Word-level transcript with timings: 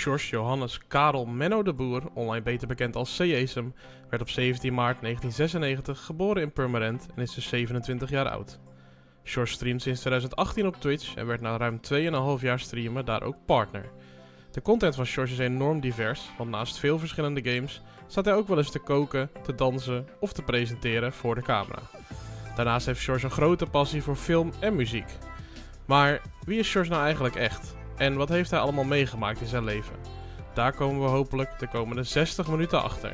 George 0.00 0.28
Johannes 0.28 0.80
Karel 0.88 1.26
Menno 1.26 1.62
de 1.62 1.72
Boer, 1.72 2.02
online 2.14 2.42
beter 2.42 2.68
bekend 2.68 2.96
als 2.96 3.16
C.Jesem, 3.16 3.74
werd 4.08 4.22
op 4.22 4.28
17 4.28 4.74
maart 4.74 5.00
1996 5.00 6.04
geboren 6.04 6.42
in 6.42 6.52
Purmerend 6.52 7.06
en 7.14 7.22
is 7.22 7.34
dus 7.34 7.48
27 7.48 8.10
jaar 8.10 8.28
oud. 8.28 8.60
George 9.24 9.52
streamt 9.52 9.82
sinds 9.82 10.00
2018 10.00 10.66
op 10.66 10.76
Twitch 10.76 11.14
en 11.14 11.26
werd 11.26 11.40
na 11.40 11.56
ruim 11.56 11.80
2,5 12.38 12.42
jaar 12.42 12.60
streamen 12.60 13.04
daar 13.04 13.22
ook 13.22 13.36
partner. 13.46 13.90
De 14.50 14.62
content 14.62 14.94
van 14.94 15.06
George 15.06 15.32
is 15.32 15.38
enorm 15.38 15.80
divers, 15.80 16.30
want 16.38 16.50
naast 16.50 16.78
veel 16.78 16.98
verschillende 16.98 17.50
games 17.50 17.82
staat 18.06 18.24
hij 18.24 18.34
ook 18.34 18.48
wel 18.48 18.58
eens 18.58 18.70
te 18.70 18.78
koken, 18.78 19.30
te 19.42 19.54
dansen 19.54 20.06
of 20.20 20.32
te 20.32 20.42
presenteren 20.42 21.12
voor 21.12 21.34
de 21.34 21.42
camera. 21.42 21.82
Daarnaast 22.56 22.86
heeft 22.86 23.04
George 23.04 23.24
een 23.24 23.30
grote 23.30 23.66
passie 23.66 24.02
voor 24.02 24.16
film 24.16 24.52
en 24.60 24.76
muziek. 24.76 25.08
Maar 25.86 26.20
wie 26.44 26.58
is 26.58 26.72
George 26.72 26.90
nou 26.90 27.02
eigenlijk 27.02 27.34
echt? 27.34 27.78
En 28.00 28.16
wat 28.16 28.28
heeft 28.28 28.50
hij 28.50 28.60
allemaal 28.60 28.84
meegemaakt 28.84 29.40
in 29.40 29.46
zijn 29.46 29.64
leven? 29.64 29.94
Daar 30.54 30.72
komen 30.72 31.02
we 31.02 31.08
hopelijk 31.08 31.58
de 31.58 31.68
komende 31.68 32.02
60 32.02 32.48
minuten 32.48 32.82
achter. 32.82 33.12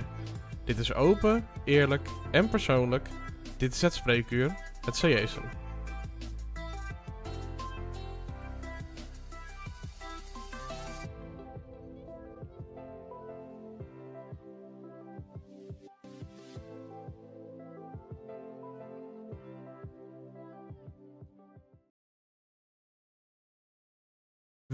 Dit 0.65 0.79
is 0.79 0.95
open, 0.95 1.47
eerlijk 1.65 2.09
en 2.31 2.49
persoonlijk. 2.49 3.09
Dit 3.57 3.75
is 3.75 3.83
het 3.83 3.95
spreekuur, 3.95 4.55
het 4.85 4.99
CJ'sel. 4.99 5.43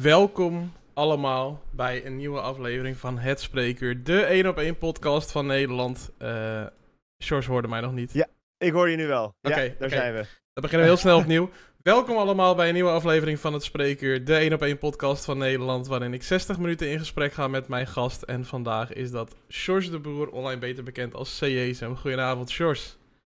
Welkom 0.02 0.72
allemaal 0.94 1.62
bij 1.70 2.06
een 2.06 2.16
nieuwe 2.16 2.40
aflevering 2.40 2.96
van 2.96 3.18
Het 3.18 3.40
Spreekuur, 3.40 4.04
de 4.04 4.20
1 4.20 4.48
op 4.48 4.58
1 4.58 4.78
podcast 4.78 5.32
van 5.32 5.46
Nederland. 5.46 6.10
Uh, 6.22 6.66
George 7.18 7.50
hoorde 7.50 7.68
mij 7.68 7.80
nog 7.80 7.92
niet. 7.92 8.12
Ja, 8.12 8.26
ik 8.58 8.72
hoor 8.72 8.88
je 8.88 8.96
nu 8.96 9.06
wel. 9.06 9.34
Oké, 9.42 9.60
ja, 9.60 9.72
daar 9.78 9.88
zijn 9.88 10.14
we. 10.14 10.18
Dan 10.52 10.62
beginnen 10.62 10.80
we 10.80 10.92
heel 10.92 11.02
snel 11.02 11.18
opnieuw. 11.18 11.50
Welkom 11.82 12.16
allemaal 12.16 12.54
bij 12.54 12.68
een 12.68 12.74
nieuwe 12.74 12.90
aflevering 12.90 13.38
van 13.38 13.52
Het 13.52 13.64
Spreekuur, 13.64 14.24
de 14.24 14.34
1 14.34 14.52
op 14.52 14.62
1 14.62 14.78
podcast 14.78 15.24
van 15.24 15.38
Nederland, 15.38 15.86
waarin 15.86 16.14
ik 16.14 16.22
60 16.22 16.58
minuten 16.58 16.90
in 16.90 16.98
gesprek 16.98 17.32
ga 17.32 17.48
met 17.48 17.68
mijn 17.68 17.86
gast. 17.86 18.22
En 18.22 18.44
vandaag 18.44 18.92
is 18.92 19.10
dat 19.10 19.34
George 19.48 19.90
de 19.90 19.98
Boer, 19.98 20.30
online 20.30 20.60
beter 20.60 20.84
bekend 20.84 21.14
als 21.14 21.38
CJSM. 21.38 21.94
Goedenavond, 21.94 22.52
George. 22.52 22.88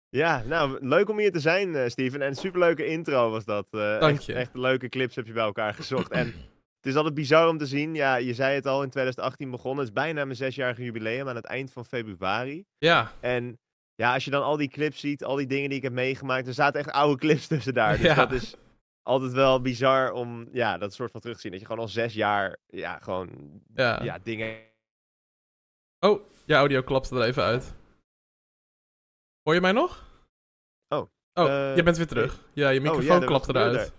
Ja, 0.10 0.44
nou, 0.46 0.78
leuk 0.82 1.10
om 1.10 1.20
hier 1.20 1.32
te 1.32 1.40
zijn, 1.40 1.70
uh, 1.70 1.88
Steven. 1.88 2.22
En 2.22 2.36
superleuke 2.36 2.86
intro 2.86 3.30
was 3.30 3.46
dat. 3.46 3.68
Uh, 3.72 4.00
Dank 4.00 4.20
je. 4.20 4.34
Echt, 4.34 4.48
echt, 4.48 4.56
leuke 4.56 4.90
clips 4.90 5.16
heb 5.16 5.26
je 5.26 5.34
bij 5.34 5.44
elkaar 5.44 5.74
gezocht. 5.74 6.12
en 6.12 6.34
is 6.88 6.96
altijd 6.96 7.14
bizar 7.14 7.48
om 7.48 7.58
te 7.58 7.66
zien. 7.66 7.96
Ja, 7.96 8.16
je 8.16 8.34
zei 8.34 8.56
het 8.56 8.66
al, 8.66 8.84
in 8.84 8.90
2018 8.90 9.52
begonnen. 9.52 9.86
Het 9.86 9.88
is 9.88 10.02
bijna 10.02 10.26
mijn 10.26 10.38
zesjarige 10.38 10.84
jubileum 10.84 11.28
aan 11.28 11.36
het 11.36 11.46
eind 11.46 11.72
van 11.72 11.86
februari. 11.86 12.66
Ja. 12.78 13.12
En 13.20 13.60
ja, 13.96 14.14
als 14.14 14.26
je 14.26 14.32
dan 14.32 14.44
al 14.44 14.58
die 14.58 14.70
clips 14.70 15.00
ziet, 15.00 15.24
al 15.24 15.36
die 15.36 15.48
dingen 15.48 15.70
die 15.70 15.78
ik 15.78 15.84
heb 15.84 15.94
meegemaakt, 15.94 16.48
er 16.48 16.54
zaten 16.54 16.80
echt 16.80 16.92
oude 16.92 17.20
clips 17.20 17.48
tussen 17.58 17.74
daar. 17.74 17.98
Dus 17.98 18.06
ja. 18.06 18.16
dat 18.16 18.32
is 18.32 18.56
altijd 19.02 19.32
wel 19.32 19.62
bizar 19.62 20.12
om 20.12 20.48
ja, 20.52 20.78
dat 20.78 20.94
soort 20.94 21.12
van 21.12 21.22
terug 21.22 21.36
te 21.36 21.42
zien. 21.42 21.52
Dat 21.52 21.60
je 21.60 21.68
gewoon 21.68 21.82
al 21.82 21.90
zes 21.90 22.14
jaar, 22.14 22.58
ja, 22.68 23.00
gewoon 23.00 23.30
ja. 23.74 24.04
ja 24.04 24.20
dingen... 24.24 24.66
Oh, 26.00 26.22
je 26.46 26.54
audio 26.54 26.82
klapte 26.82 27.16
er 27.16 27.22
even 27.22 27.44
uit. 27.44 27.74
Hoor 29.44 29.54
je 29.54 29.62
mij 29.62 29.72
nog? 29.72 30.06
Oh. 30.88 31.10
Oh, 31.34 31.48
uh, 31.48 31.76
je 31.76 31.84
bent 31.84 31.98
weer 31.98 32.08
terug. 32.08 32.44
Ja, 32.54 32.70
je 32.70 32.82
microfoon 32.82 33.16
oh, 33.16 33.22
ja, 33.22 33.26
klapt 33.26 33.48
eruit. 33.48 33.94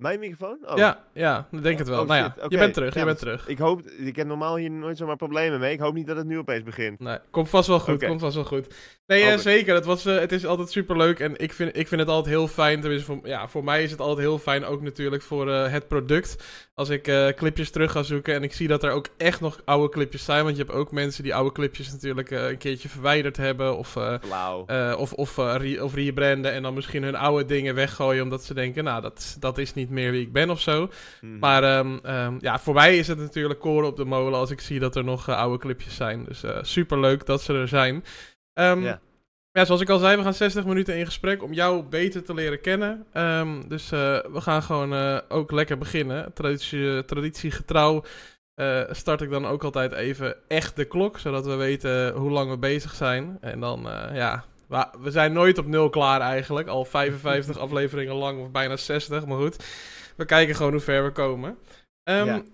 Mijn 0.00 0.18
microfoon? 0.18 0.58
Oh. 0.64 0.76
Ja, 0.76 1.04
ja, 1.12 1.48
ik 1.50 1.62
denk 1.62 1.78
het 1.78 1.88
wel. 1.88 2.00
Oh, 2.00 2.08
nou 2.08 2.20
ja, 2.20 2.48
je 2.48 2.58
bent 2.58 2.74
terug, 2.74 2.94
je 2.94 3.04
bent 3.04 3.18
terug. 3.18 3.48
Ik 3.48 3.58
hoop, 3.58 3.82
ik 3.86 4.16
heb 4.16 4.26
normaal 4.26 4.56
hier 4.56 4.70
nooit 4.70 4.96
zomaar 4.96 5.16
problemen 5.16 5.60
mee. 5.60 5.72
Ik 5.72 5.80
hoop 5.80 5.94
niet 5.94 6.06
dat 6.06 6.16
het 6.16 6.26
nu 6.26 6.38
opeens 6.38 6.62
begint. 6.62 7.00
Nee, 7.00 7.18
komt 7.30 7.48
vast 7.48 7.68
wel 7.68 7.80
goed, 7.80 8.06
komt 8.06 8.20
vast 8.20 8.34
wel 8.34 8.44
goed. 8.44 8.74
Nee, 9.06 9.38
zeker. 9.38 9.74
Het, 9.74 9.84
was, 9.84 10.06
uh, 10.06 10.18
het 10.18 10.32
is 10.32 10.46
altijd 10.46 10.70
super 10.70 10.96
leuk 10.96 11.20
en 11.20 11.36
ik 11.36 11.52
vind, 11.52 11.76
ik 11.76 11.88
vind 11.88 12.00
het 12.00 12.10
altijd 12.10 12.34
heel 12.34 12.48
fijn. 12.48 12.80
Tenminste, 12.80 13.06
voor, 13.06 13.28
ja, 13.28 13.48
voor 13.48 13.64
mij 13.64 13.82
is 13.82 13.90
het 13.90 14.00
altijd 14.00 14.18
heel 14.18 14.38
fijn, 14.38 14.64
ook 14.64 14.82
natuurlijk 14.82 15.22
voor 15.22 15.48
uh, 15.48 15.70
het 15.70 15.88
product. 15.88 16.44
Als 16.80 16.88
ik 16.88 17.32
clipjes 17.36 17.70
terug 17.70 17.92
ga 17.92 18.02
zoeken 18.02 18.34
en 18.34 18.42
ik 18.42 18.52
zie 18.52 18.68
dat 18.68 18.82
er 18.82 18.90
ook 18.90 19.08
echt 19.16 19.40
nog 19.40 19.60
oude 19.64 19.88
clipjes 19.88 20.24
zijn. 20.24 20.44
Want 20.44 20.56
je 20.56 20.62
hebt 20.62 20.74
ook 20.74 20.92
mensen 20.92 21.22
die 21.22 21.34
oude 21.34 21.52
clipjes 21.52 21.92
natuurlijk 21.92 22.30
een 22.30 22.58
keertje 22.58 22.88
verwijderd 22.88 23.36
hebben. 23.36 23.76
Of, 23.76 23.96
of, 24.96 25.12
of, 25.12 25.36
re 25.36 25.84
of 25.84 25.94
rebranden 25.94 26.52
en 26.52 26.62
dan 26.62 26.74
misschien 26.74 27.02
hun 27.02 27.16
oude 27.16 27.44
dingen 27.44 27.74
weggooien. 27.74 28.22
Omdat 28.22 28.44
ze 28.44 28.54
denken, 28.54 28.84
nou, 28.84 29.02
dat, 29.02 29.36
dat 29.40 29.58
is 29.58 29.74
niet 29.74 29.90
meer 29.90 30.10
wie 30.10 30.22
ik 30.22 30.32
ben 30.32 30.50
of 30.50 30.60
zo. 30.60 30.90
Mm. 31.20 31.38
Maar 31.38 31.78
um, 31.78 32.00
ja, 32.40 32.58
voor 32.58 32.74
mij 32.74 32.98
is 32.98 33.08
het 33.08 33.18
natuurlijk 33.18 33.60
koren 33.60 33.88
op 33.88 33.96
de 33.96 34.04
molen 34.04 34.38
als 34.38 34.50
ik 34.50 34.60
zie 34.60 34.78
dat 34.78 34.96
er 34.96 35.04
nog 35.04 35.28
oude 35.28 35.58
clipjes 35.58 35.94
zijn. 35.94 36.24
Dus 36.24 36.44
super 36.62 37.00
leuk 37.00 37.26
dat 37.26 37.42
ze 37.42 37.52
er 37.52 37.68
zijn. 37.68 38.04
Um, 38.54 38.82
ja. 38.82 39.00
Ja. 39.52 39.64
zoals 39.64 39.80
ik 39.80 39.88
al 39.88 39.98
zei, 39.98 40.16
we 40.16 40.22
gaan 40.22 40.34
60 40.34 40.64
minuten 40.64 40.96
in 40.96 41.04
gesprek 41.04 41.42
om 41.42 41.52
jou 41.52 41.82
beter 41.82 42.24
te 42.24 42.34
leren 42.34 42.60
kennen. 42.60 43.06
Um, 43.12 43.68
dus 43.68 43.84
uh, 43.84 44.18
we 44.32 44.40
gaan 44.40 44.62
gewoon 44.62 45.22
ook 45.28 45.50
lekker 45.50 45.78
beginnen. 45.78 46.32
Traditie, 46.32 47.04
traditiegetrouw 47.04 48.04
start 48.90 49.20
ik 49.20 49.30
dan 49.30 49.46
ook 49.46 49.64
altijd 49.64 49.92
even 49.92 50.36
echt 50.48 50.76
de 50.76 50.84
klok, 50.84 51.18
zodat 51.18 51.46
we 51.46 51.54
weten 51.54 52.12
hoe 52.12 52.30
lang 52.30 52.50
we 52.50 52.58
bezig 52.58 52.94
zijn. 52.94 53.38
En 53.40 53.60
dan, 53.60 53.80
ja, 54.12 54.44
we 55.00 55.10
zijn 55.10 55.32
nooit 55.32 55.58
op 55.58 55.66
nul 55.66 55.90
klaar 55.90 56.20
eigenlijk. 56.20 56.68
Al 56.68 56.84
55 56.84 57.58
afleveringen 57.64 58.14
lang, 58.14 58.40
of 58.40 58.50
bijna 58.50 58.76
60, 58.76 59.26
maar 59.26 59.38
goed. 59.38 59.64
We 60.16 60.24
kijken 60.24 60.54
gewoon 60.54 60.72
hoe 60.72 60.80
ver 60.80 61.04
we 61.04 61.10
komen. 61.10 61.58
Um, 62.04 62.44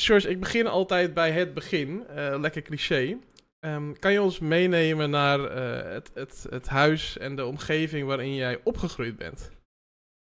George, 0.00 0.28
ik 0.28 0.40
begin 0.40 0.66
altijd 0.66 1.14
bij 1.14 1.30
het 1.30 1.54
begin. 1.54 2.04
Uh, 2.16 2.38
lekker 2.40 2.62
cliché. 2.62 3.18
Um, 3.66 3.98
kan 3.98 4.12
je 4.12 4.22
ons 4.22 4.38
meenemen 4.38 5.10
naar 5.10 5.38
uh, 5.38 5.92
het, 5.92 6.10
het, 6.14 6.46
het 6.50 6.68
huis 6.68 7.18
en 7.18 7.36
de 7.36 7.46
omgeving 7.46 8.06
waarin 8.06 8.34
jij 8.34 8.60
opgegroeid 8.64 9.16
bent? 9.16 9.50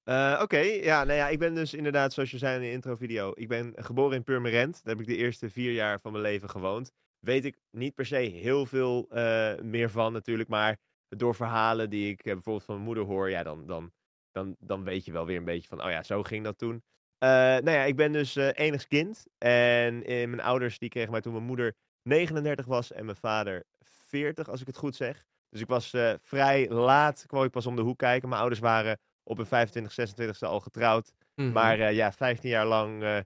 Uh, 0.04 0.40
Oké, 0.42 0.58
ja, 0.58 1.04
nou 1.04 1.18
ja, 1.18 1.28
ik 1.28 1.38
ben 1.38 1.54
dus 1.54 1.74
inderdaad, 1.74 2.12
zoals 2.12 2.30
je 2.30 2.38
zei 2.38 2.54
in 2.54 2.60
de 2.60 2.70
intro-video, 2.70 3.32
ik 3.34 3.48
ben 3.48 3.72
geboren 3.76 4.16
in 4.16 4.24
Purmerend. 4.24 4.72
Daar 4.72 4.96
heb 4.96 5.00
ik 5.00 5.06
de 5.06 5.16
eerste 5.16 5.50
vier 5.50 5.72
jaar 5.72 6.00
van 6.00 6.12
mijn 6.12 6.24
leven 6.24 6.50
gewoond. 6.50 6.90
Weet 7.18 7.44
ik 7.44 7.56
niet 7.70 7.94
per 7.94 8.06
se 8.06 8.16
heel 8.16 8.66
veel 8.66 9.08
meer 9.62 9.90
van 9.90 10.12
natuurlijk, 10.12 10.48
maar 10.48 10.76
door 11.08 11.34
verhalen 11.34 11.90
die 11.90 12.10
ik 12.10 12.22
bijvoorbeeld 12.22 12.64
van 12.64 12.74
mijn 12.74 12.86
moeder 12.86 13.04
hoor, 13.04 13.30
ja, 13.30 13.42
dan, 13.42 13.66
dan 13.66 13.92
dan, 14.32 14.56
dan 14.58 14.84
weet 14.84 15.04
je 15.04 15.12
wel 15.12 15.26
weer 15.26 15.36
een 15.36 15.44
beetje 15.44 15.68
van, 15.68 15.84
oh 15.84 15.90
ja, 15.90 16.02
zo 16.02 16.22
ging 16.22 16.44
dat 16.44 16.58
toen. 16.58 16.82
Nou 17.18 17.70
ja, 17.70 17.84
ik 17.84 17.96
ben 17.96 18.12
dus 18.12 18.36
uh, 18.36 18.48
enigs 18.52 18.86
kind. 18.86 19.26
En 19.38 19.98
mijn 20.06 20.40
ouders 20.40 20.78
die 20.78 20.88
kregen 20.88 21.10
mij 21.10 21.20
toen 21.20 21.32
mijn 21.32 21.44
moeder 21.44 21.74
39 22.08 22.66
was 22.66 22.92
en 22.92 23.04
mijn 23.04 23.16
vader 23.16 23.64
40, 23.84 24.48
als 24.48 24.60
ik 24.60 24.66
het 24.66 24.76
goed 24.76 24.96
zeg. 24.96 25.26
Dus 25.50 25.60
ik 25.60 25.66
was 25.66 25.94
vrij 26.22 26.68
laat, 26.68 27.24
kwam 27.26 27.44
ik 27.44 27.50
pas 27.50 27.66
om 27.66 27.76
de 27.76 27.82
hoek 27.82 27.98
kijken. 27.98 28.28
Mijn 28.28 28.40
ouders 28.40 28.60
waren 28.60 28.98
op 29.22 29.36
hun 29.36 29.46
25, 29.46 29.92
26e 29.92 30.48
al 30.48 30.60
getrouwd. 30.60 31.12
Mm-hmm. 31.34 31.52
Maar 31.52 31.92
ja, 31.92 32.12
15 32.12 32.50
jaar 32.50 32.66
lang 32.66 33.24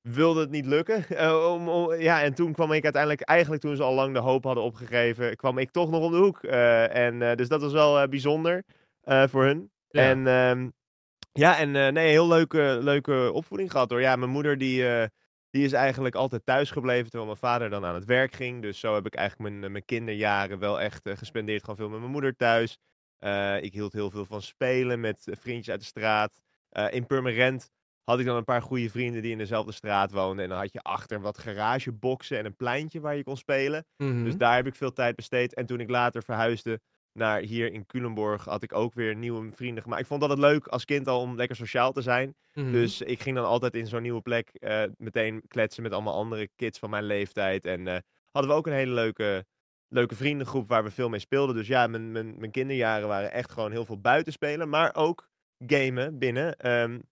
wilde 0.00 0.40
het 0.40 0.50
niet 0.50 0.66
lukken. 0.66 1.04
om, 1.52 1.68
om, 1.68 1.94
ja, 1.94 2.22
en 2.22 2.34
toen 2.34 2.52
kwam 2.52 2.72
ik 2.72 2.84
uiteindelijk, 2.84 3.22
eigenlijk 3.22 3.62
toen 3.62 3.76
ze 3.76 3.82
al 3.82 3.94
lang 3.94 4.14
de 4.14 4.20
hoop 4.20 4.44
hadden 4.44 4.64
opgegeven, 4.64 5.36
kwam 5.36 5.58
ik 5.58 5.70
toch 5.70 5.90
nog 5.90 6.02
om 6.02 6.12
de 6.12 6.18
hoek. 6.18 6.42
en 6.42 7.36
dus 7.36 7.48
dat 7.48 7.60
was 7.60 7.72
wel 7.72 8.08
bijzonder 8.08 8.64
voor 9.02 9.44
hun. 9.44 9.70
En 9.90 10.26
um, 10.26 10.72
ja, 11.32 11.58
en 11.58 11.74
uh, 11.74 11.88
nee, 11.88 12.08
heel 12.08 12.28
leuke, 12.28 12.78
leuke 12.80 13.30
opvoeding 13.32 13.70
gehad 13.70 13.90
hoor. 13.90 14.00
Ja, 14.00 14.16
mijn 14.16 14.30
moeder 14.30 14.58
die, 14.58 14.84
die 15.56 15.64
is 15.64 15.72
eigenlijk 15.72 16.14
altijd 16.14 16.46
thuis 16.46 16.70
gebleven 16.70 17.04
terwijl 17.04 17.26
mijn 17.26 17.36
vader 17.38 17.70
dan 17.70 17.84
aan 17.84 17.94
het 17.94 18.04
werk 18.04 18.34
ging. 18.34 18.62
Dus 18.62 18.80
zo 18.80 18.94
heb 18.94 19.06
ik 19.06 19.14
eigenlijk 19.14 19.50
mijn, 19.50 19.72
mijn 19.72 19.84
kinderjaren 19.84 20.58
wel 20.58 20.80
echt 20.80 21.06
uh, 21.06 21.16
gespendeerd. 21.16 21.60
Gewoon 21.60 21.76
veel 21.76 21.88
met 21.88 21.98
mijn 21.98 22.10
moeder 22.10 22.36
thuis. 22.36 22.78
ik 23.60 23.72
hield 23.72 23.92
heel 23.92 24.10
veel 24.10 24.24
van 24.24 24.42
spelen 24.42 25.00
met 25.00 25.28
vriendjes 25.30 25.70
uit 25.70 25.80
de 25.80 25.86
straat. 25.86 26.40
in 26.90 27.06
Purmerend 27.06 27.70
had 28.04 28.18
ik 28.18 28.26
dan 28.26 28.36
een 28.36 28.44
paar 28.44 28.62
goede 28.62 28.90
vrienden 28.90 29.22
die 29.22 29.32
in 29.32 29.38
dezelfde 29.38 29.72
straat 29.72 30.10
woonden. 30.10 30.44
En 30.44 30.50
dan 30.50 30.58
had 30.58 30.72
je 30.72 30.82
achter 30.82 31.20
wat 31.20 31.38
garageboxen 31.38 32.38
en 32.38 32.44
een 32.44 32.56
pleintje 32.56 33.00
waar 33.00 33.16
je 33.16 33.24
kon 33.24 33.36
spelen. 33.36 33.86
Mm 33.96 34.08
-hmm. 34.08 34.22
Dus 34.24 34.32
mhm. 34.32 34.42
daar 34.42 34.56
heb 34.56 34.66
ik 34.66 34.74
veel 34.74 34.92
tijd 34.92 35.16
besteed. 35.16 35.54
En 35.54 35.66
toen 35.66 35.80
ik 35.80 35.90
later 35.90 36.22
verhuisde 36.22 36.80
naar 37.16 37.40
hier 37.40 37.72
in 37.72 37.86
Culemborg 37.86 38.44
had 38.44 38.62
ik 38.62 38.74
ook 38.74 38.94
weer 38.94 39.14
nieuwe 39.14 39.50
vrienden 39.52 39.82
gemaakt. 39.82 40.00
Ik 40.00 40.06
vond 40.06 40.20
dat 40.20 40.30
het 40.30 40.38
leuk 40.38 40.66
als 40.66 40.84
kind 40.84 41.08
al 41.08 41.20
om 41.20 41.36
lekker 41.36 41.56
sociaal 41.56 41.92
te 41.92 42.02
zijn. 42.02 42.34
Mhm. 42.54 42.72
Dus 42.72 43.00
ik 43.00 43.20
ging 43.20 43.36
dan 43.36 43.44
altijd 43.44 43.74
in 43.74 43.86
zo'n 43.86 44.02
nieuwe 44.02 44.20
plek 44.20 44.50
uh, 44.60 44.82
meteen 44.96 45.42
kletsen 45.48 45.82
met 45.82 45.92
allemaal 45.92 46.14
andere 46.14 46.48
kids 46.56 46.78
van 46.78 46.90
mijn 46.90 47.04
leeftijd. 47.04 47.64
En 47.64 47.80
uh, 47.86 47.96
hadden 48.30 48.50
we 48.50 48.56
ook 48.56 48.66
een 48.66 48.72
hele 48.72 48.92
leuke, 48.92 49.46
leuke 49.88 50.14
vriendengroep 50.14 50.68
waar 50.68 50.84
we 50.84 50.90
veel 50.90 51.08
mee 51.08 51.20
speelden. 51.20 51.54
Dus 51.54 51.66
ja, 51.66 51.86
mijn, 51.86 52.12
mijn, 52.12 52.38
mijn 52.38 52.50
kinderjaren 52.50 53.08
waren 53.08 53.32
echt 53.32 53.52
gewoon 53.52 53.70
heel 53.70 53.84
veel 53.84 54.00
buitenspelen, 54.00 54.68
maar 54.68 54.94
ook 54.94 55.28
gamen 55.66 56.18
binnen. 56.18 56.70
Um, 56.70 57.02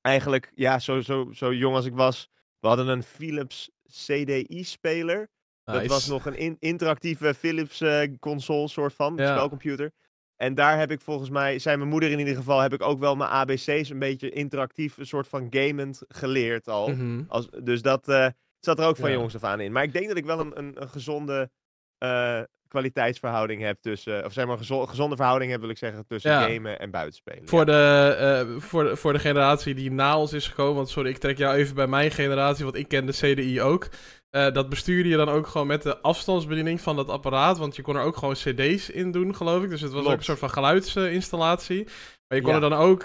eigenlijk, 0.00 0.52
ja, 0.54 0.78
zo, 0.78 1.00
zo, 1.00 1.32
zo 1.32 1.52
jong 1.52 1.74
als 1.74 1.84
ik 1.84 1.94
was, 1.94 2.28
we 2.60 2.68
hadden 2.68 2.88
een 2.88 3.02
Philips 3.02 3.70
CDI-speler. 3.86 5.28
Dat 5.72 5.86
was 5.86 6.06
nog 6.06 6.26
een 6.26 6.56
interactieve 6.58 7.34
Philips 7.34 7.80
uh, 7.80 8.02
console 8.20 8.68
soort 8.68 8.94
van, 8.94 9.12
ja. 9.16 9.32
spelcomputer. 9.32 9.90
En 10.36 10.54
daar 10.54 10.78
heb 10.78 10.90
ik 10.90 11.00
volgens 11.00 11.30
mij, 11.30 11.58
zei 11.58 11.76
mijn 11.76 11.88
moeder 11.88 12.10
in 12.10 12.18
ieder 12.18 12.36
geval, 12.36 12.60
heb 12.60 12.72
ik 12.72 12.82
ook 12.82 12.98
wel 12.98 13.16
mijn 13.16 13.30
ABC's 13.30 13.90
een 13.90 13.98
beetje 13.98 14.30
interactief, 14.30 14.96
een 14.96 15.06
soort 15.06 15.28
van 15.28 15.46
gamend 15.50 16.02
geleerd 16.08 16.68
al. 16.68 16.88
Mhm. 16.88 17.22
Als, 17.28 17.48
dus 17.62 17.82
dat, 17.82 18.08
uh, 18.08 18.26
zat 18.60 18.78
er 18.78 18.86
ook 18.86 18.96
van 18.96 19.12
jongens 19.12 19.34
af 19.34 19.44
aan 19.44 19.60
in. 19.60 19.72
Maar 19.72 19.82
ik 19.82 19.92
denk 19.92 20.08
dat 20.08 20.16
ik 20.16 20.24
wel 20.24 20.40
een, 20.40 20.58
een, 20.58 20.82
een 20.82 20.88
gezonde 20.88 21.50
uh, 21.98 22.40
kwaliteitsverhouding 22.68 23.62
heb 23.62 23.80
tussen, 23.80 24.24
of 24.24 24.32
zeg 24.32 24.46
maar 24.46 24.58
een 24.58 24.88
gezonde 24.88 25.16
verhouding 25.16 25.50
heb, 25.50 25.60
wil 25.60 25.70
ik 25.70 25.78
zeggen, 25.78 26.06
tussen 26.06 26.30
gamen 26.30 26.78
en 26.78 26.90
buitenspelen. 26.90 27.48
Voor, 27.48 27.66
de, 27.66 28.46
uh, 28.50 28.60
voor, 28.60 28.84
de, 28.84 28.96
voor 28.96 29.12
de 29.12 29.18
generatie 29.18 29.74
die 29.74 29.90
na 29.90 30.18
ons 30.18 30.32
is 30.32 30.48
gekomen, 30.48 30.74
want 30.74 30.88
sorry, 30.88 31.10
ik 31.10 31.18
trek 31.18 31.38
jou 31.38 31.56
even 31.56 31.74
bij 31.74 31.86
mijn 31.86 32.10
generatie, 32.10 32.64
want 32.64 32.76
ik 32.76 32.88
ken 32.88 33.06
de 33.06 33.12
CDI 33.12 33.60
ook. 33.60 33.88
Uh, 34.30 34.52
dat 34.52 34.68
bestuurde 34.68 35.08
je 35.08 35.16
dan 35.16 35.28
ook 35.28 35.46
gewoon 35.46 35.66
met 35.66 35.82
de 35.82 35.98
afstandsbediening 35.98 36.80
van 36.80 36.96
dat 36.96 37.08
apparaat, 37.08 37.58
want 37.58 37.76
je 37.76 37.82
kon 37.82 37.96
er 37.96 38.02
ook 38.02 38.16
gewoon 38.16 38.34
CD's 38.34 38.88
in 38.88 39.10
doen, 39.10 39.34
geloof 39.34 39.62
ik. 39.62 39.70
Dus 39.70 39.80
het 39.80 39.92
was 39.92 40.06
ook 40.06 40.12
een 40.12 40.24
soort 40.24 40.38
van 40.38 40.50
geluidsinstallatie. 40.50 41.84
Maar 42.28 42.38
je 42.38 42.44
kon 42.44 42.54
er 42.54 42.60
dan 42.60 42.72
ook 42.72 43.02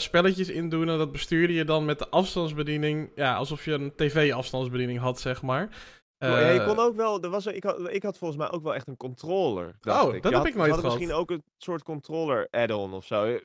spelletjes 0.00 0.48
in 0.48 0.68
doen 0.68 0.88
en 0.88 0.98
dat 0.98 1.12
bestuurde 1.12 1.52
je 1.52 1.64
dan 1.64 1.84
met 1.84 1.98
de 1.98 2.08
afstandsbediening, 2.08 3.10
ja, 3.14 3.34
alsof 3.34 3.64
je 3.64 3.72
een 3.72 3.92
tv-afstandsbediening 3.96 4.98
had, 4.98 5.20
zeg 5.20 5.42
maar 5.42 5.68
ja, 6.28 6.48
je 6.50 6.64
kon 6.64 6.76
eh, 6.76 6.84
ook 6.84 6.96
wel, 6.96 7.22
er 7.22 7.30
was, 7.30 7.46
ik, 7.46 7.64
had, 7.64 7.92
ik 7.92 8.02
had 8.02 8.18
volgens 8.18 8.40
mij 8.40 8.50
ook 8.50 8.62
wel 8.62 8.74
echt 8.74 8.88
een 8.88 8.96
controller. 8.96 9.76
Oh, 9.82 10.20
dat 10.20 10.32
heb 10.32 10.46
ik 10.46 10.54
nooit 10.54 10.74
gehad. 10.74 10.82
misschien 10.82 11.12
ook 11.12 11.30
een 11.30 11.42
soort 11.56 11.82
controller 11.82 12.48
add-on 12.50 12.92
of 12.92 13.04
zo. 13.04 13.24
Eh, 13.24 13.40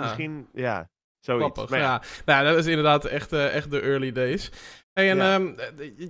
misschien, 0.00 0.48
ja, 0.52 0.88
zoiets. 1.20 1.66
Maar 1.68 1.78
ja. 1.78 2.02
Nou, 2.24 2.44
dat 2.44 2.56
is 2.56 2.66
inderdaad 2.66 3.04
echt, 3.04 3.32
echt 3.32 3.70
de 3.70 3.80
early 3.80 4.12
days. 4.12 4.50
Hey, 4.94 5.10
en 5.10 5.16
ja. 5.16 5.34
Um, 5.34 5.54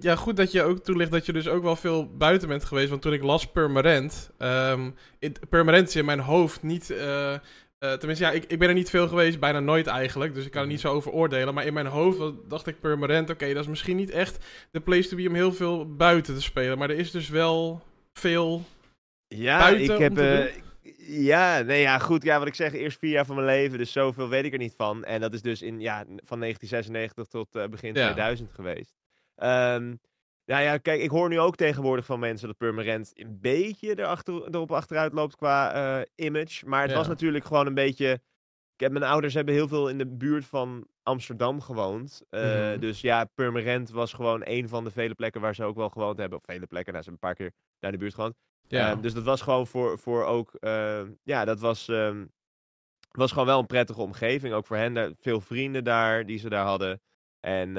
ja, 0.00 0.16
goed 0.16 0.36
dat 0.36 0.52
je 0.52 0.62
ook 0.62 0.78
toelicht 0.78 1.10
dat 1.10 1.26
je 1.26 1.32
dus 1.32 1.48
ook 1.48 1.62
wel 1.62 1.76
veel 1.76 2.16
buiten 2.16 2.48
bent 2.48 2.64
geweest. 2.64 2.88
Want 2.88 3.02
toen 3.02 3.12
ik 3.12 3.22
las 3.22 3.46
Permanent, 3.46 4.30
um, 4.38 4.94
Permanent 5.48 5.88
is 5.88 5.96
in 5.96 6.04
mijn 6.04 6.20
hoofd 6.20 6.62
niet... 6.62 6.90
Uh, 6.90 7.34
uh, 7.84 7.92
tenminste, 7.92 8.24
ja, 8.24 8.30
ik, 8.30 8.44
ik 8.44 8.58
ben 8.58 8.68
er 8.68 8.74
niet 8.74 8.90
veel 8.90 9.08
geweest, 9.08 9.40
bijna 9.40 9.60
nooit 9.60 9.86
eigenlijk. 9.86 10.34
Dus 10.34 10.44
ik 10.44 10.50
kan 10.50 10.62
er 10.62 10.68
niet 10.68 10.80
zo 10.80 10.92
over 10.92 11.10
oordelen. 11.10 11.54
Maar 11.54 11.66
in 11.66 11.72
mijn 11.72 11.86
hoofd 11.86 12.32
dacht 12.48 12.66
ik 12.66 12.80
permanent: 12.80 13.30
oké, 13.30 13.52
dat 13.52 13.62
is 13.62 13.68
misschien 13.68 13.96
niet 13.96 14.10
echt 14.10 14.44
de 14.70 14.80
place 14.80 15.08
to 15.08 15.16
be 15.16 15.28
om 15.28 15.34
heel 15.34 15.52
veel 15.52 15.96
buiten 15.96 16.34
te 16.34 16.42
spelen. 16.42 16.78
Maar 16.78 16.90
er 16.90 16.98
is 16.98 17.10
dus 17.10 17.28
wel 17.28 17.82
veel. 18.12 18.64
Ja, 19.28 19.68
ik 19.68 19.98
heb. 19.98 20.18
Uh, 20.18 20.44
ja, 21.06 21.60
nee, 21.60 21.80
ja, 21.80 21.98
goed. 21.98 22.22
Ja, 22.22 22.38
wat 22.38 22.46
ik 22.46 22.54
zeg, 22.54 22.72
eerst 22.72 22.98
vier 22.98 23.10
jaar 23.10 23.26
van 23.26 23.34
mijn 23.34 23.46
leven. 23.46 23.78
Dus 23.78 23.92
zoveel 23.92 24.28
weet 24.28 24.44
ik 24.44 24.52
er 24.52 24.58
niet 24.58 24.74
van. 24.76 25.04
En 25.04 25.20
dat 25.20 25.32
is 25.32 25.42
dus 25.42 25.62
in, 25.62 25.80
ja, 25.80 25.96
van 26.04 26.40
1996 26.40 27.26
tot 27.26 27.56
uh, 27.56 27.66
begin 27.66 27.92
2000 27.92 28.52
geweest. 28.52 28.94
Um, 29.36 30.00
nou 30.44 30.62
ja, 30.62 30.78
kijk, 30.78 31.00
ik 31.00 31.10
hoor 31.10 31.28
nu 31.28 31.40
ook 31.40 31.56
tegenwoordig 31.56 32.04
van 32.04 32.18
mensen 32.18 32.48
dat 32.48 32.56
Purmerend 32.56 33.10
een 33.14 33.38
beetje 33.40 33.98
erachter, 33.98 34.34
erop 34.34 34.72
achteruit 34.72 35.12
loopt 35.12 35.36
qua 35.36 35.74
uh, 35.98 36.02
image. 36.14 36.66
Maar 36.66 36.82
het 36.82 36.92
was 36.92 37.08
natuurlijk 37.08 37.44
gewoon 37.44 37.66
een 37.66 37.74
beetje. 37.74 38.12
Ik 38.74 38.80
heb, 38.80 38.92
mijn 38.92 39.04
ouders 39.04 39.34
hebben 39.34 39.54
heel 39.54 39.68
veel 39.68 39.88
in 39.88 39.98
de 39.98 40.06
buurt 40.06 40.44
van 40.44 40.86
Amsterdam 41.04 41.60
gewoond. 41.60 42.22
Uh, 42.30 42.40
mm-hmm. 42.40 42.80
Dus 42.80 43.00
ja, 43.00 43.24
Purmerend 43.24 43.90
was 43.90 44.12
gewoon 44.12 44.42
een 44.44 44.68
van 44.68 44.84
de 44.84 44.90
vele 44.90 45.14
plekken 45.14 45.40
waar 45.40 45.54
ze 45.54 45.64
ook 45.64 45.76
wel 45.76 45.88
gewoond 45.88 46.18
hebben. 46.18 46.38
Of 46.38 46.44
vele 46.44 46.66
plekken, 46.66 46.92
nou, 46.92 47.04
ze 47.04 47.10
hebben 47.10 47.28
een 47.28 47.34
paar 47.34 47.46
keer 47.46 47.56
daar 47.78 47.90
in 47.92 47.96
de 47.96 48.02
buurt 48.02 48.14
gewoond. 48.14 48.34
Ja. 48.66 48.96
Uh, 48.96 49.02
dus 49.02 49.14
dat 49.14 49.24
was 49.24 49.40
gewoon 49.40 49.66
voor, 49.66 49.98
voor 49.98 50.24
ook. 50.24 50.50
ja, 51.22 51.44
dat 51.44 51.60
was, 51.60 51.88
um, 51.88 52.32
was 53.10 53.32
gewoon 53.32 53.46
wel 53.46 53.58
een 53.58 53.66
prettige 53.66 54.00
omgeving. 54.00 54.54
Ook 54.54 54.66
voor 54.66 54.76
hen. 54.76 55.16
Veel 55.18 55.40
vrienden 55.40 55.84
daar 55.84 56.26
die 56.26 56.38
ze 56.38 56.48
daar 56.48 56.64
hadden. 56.64 57.00
En 57.40 57.76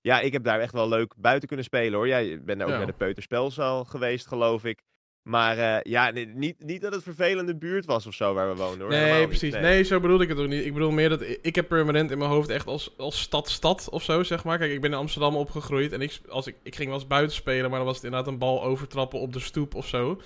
ja, 0.00 0.20
ik 0.20 0.32
heb 0.32 0.44
daar 0.44 0.60
echt 0.60 0.72
wel 0.72 0.88
leuk 0.88 1.14
buiten 1.16 1.48
kunnen 1.48 1.66
spelen 1.66 1.98
hoor. 1.98 2.08
Jij 2.08 2.26
ja, 2.26 2.38
bent 2.38 2.58
daar 2.58 2.68
ook 2.68 2.74
naar 2.74 2.86
de 2.86 2.92
Peuterspelzaal 2.92 3.84
geweest, 3.84 4.26
geloof 4.26 4.64
ik. 4.64 4.82
Maar 5.22 5.58
uh, 5.58 5.76
ja, 5.82 6.10
niet, 6.34 6.64
niet 6.64 6.80
dat 6.80 6.92
het 6.92 7.02
vervelende 7.02 7.56
buurt 7.56 7.84
was 7.84 8.06
of 8.06 8.14
zo 8.14 8.34
waar 8.34 8.50
we 8.50 8.56
woonden 8.56 8.80
hoor. 8.80 8.90
Nee, 8.90 9.26
precies. 9.26 9.52
Nee. 9.52 9.82
zo 9.82 10.00
bedoelde 10.00 10.22
ik 10.22 10.28
het 10.28 10.38
ook 10.38 10.48
niet. 10.48 10.64
Ik 10.64 10.72
bedoel 10.72 10.90
meer 10.90 11.08
dat 11.08 11.22
ik 11.42 11.54
heb 11.54 11.68
permanent 11.68 12.10
in 12.10 12.18
mijn 12.18 12.30
hoofd 12.30 12.48
echt 12.48 12.66
als, 12.66 12.94
als 12.96 13.20
stad-stad 13.20 13.88
of 13.90 14.02
zo, 14.02 14.22
zeg 14.22 14.44
maar. 14.44 14.58
Kijk, 14.58 14.72
ik 14.72 14.80
ben 14.80 14.90
in 14.90 14.96
Amsterdam 14.96 15.36
opgegroeid 15.36 15.92
en 15.92 16.00
ik, 16.00 16.20
als 16.28 16.46
ik, 16.46 16.56
ik 16.62 16.74
ging 16.74 16.88
wel 16.88 16.98
eens 16.98 17.06
buiten 17.06 17.36
spelen, 17.36 17.70
maar 17.70 17.78
dan 17.78 17.88
was 17.88 17.96
het 17.96 18.04
inderdaad 18.04 18.32
een 18.32 18.38
bal 18.38 18.62
overtrappen 18.62 19.20
op 19.20 19.32
de 19.32 19.40
stoep 19.40 19.74
of 19.74 19.86
zo. 19.86 20.20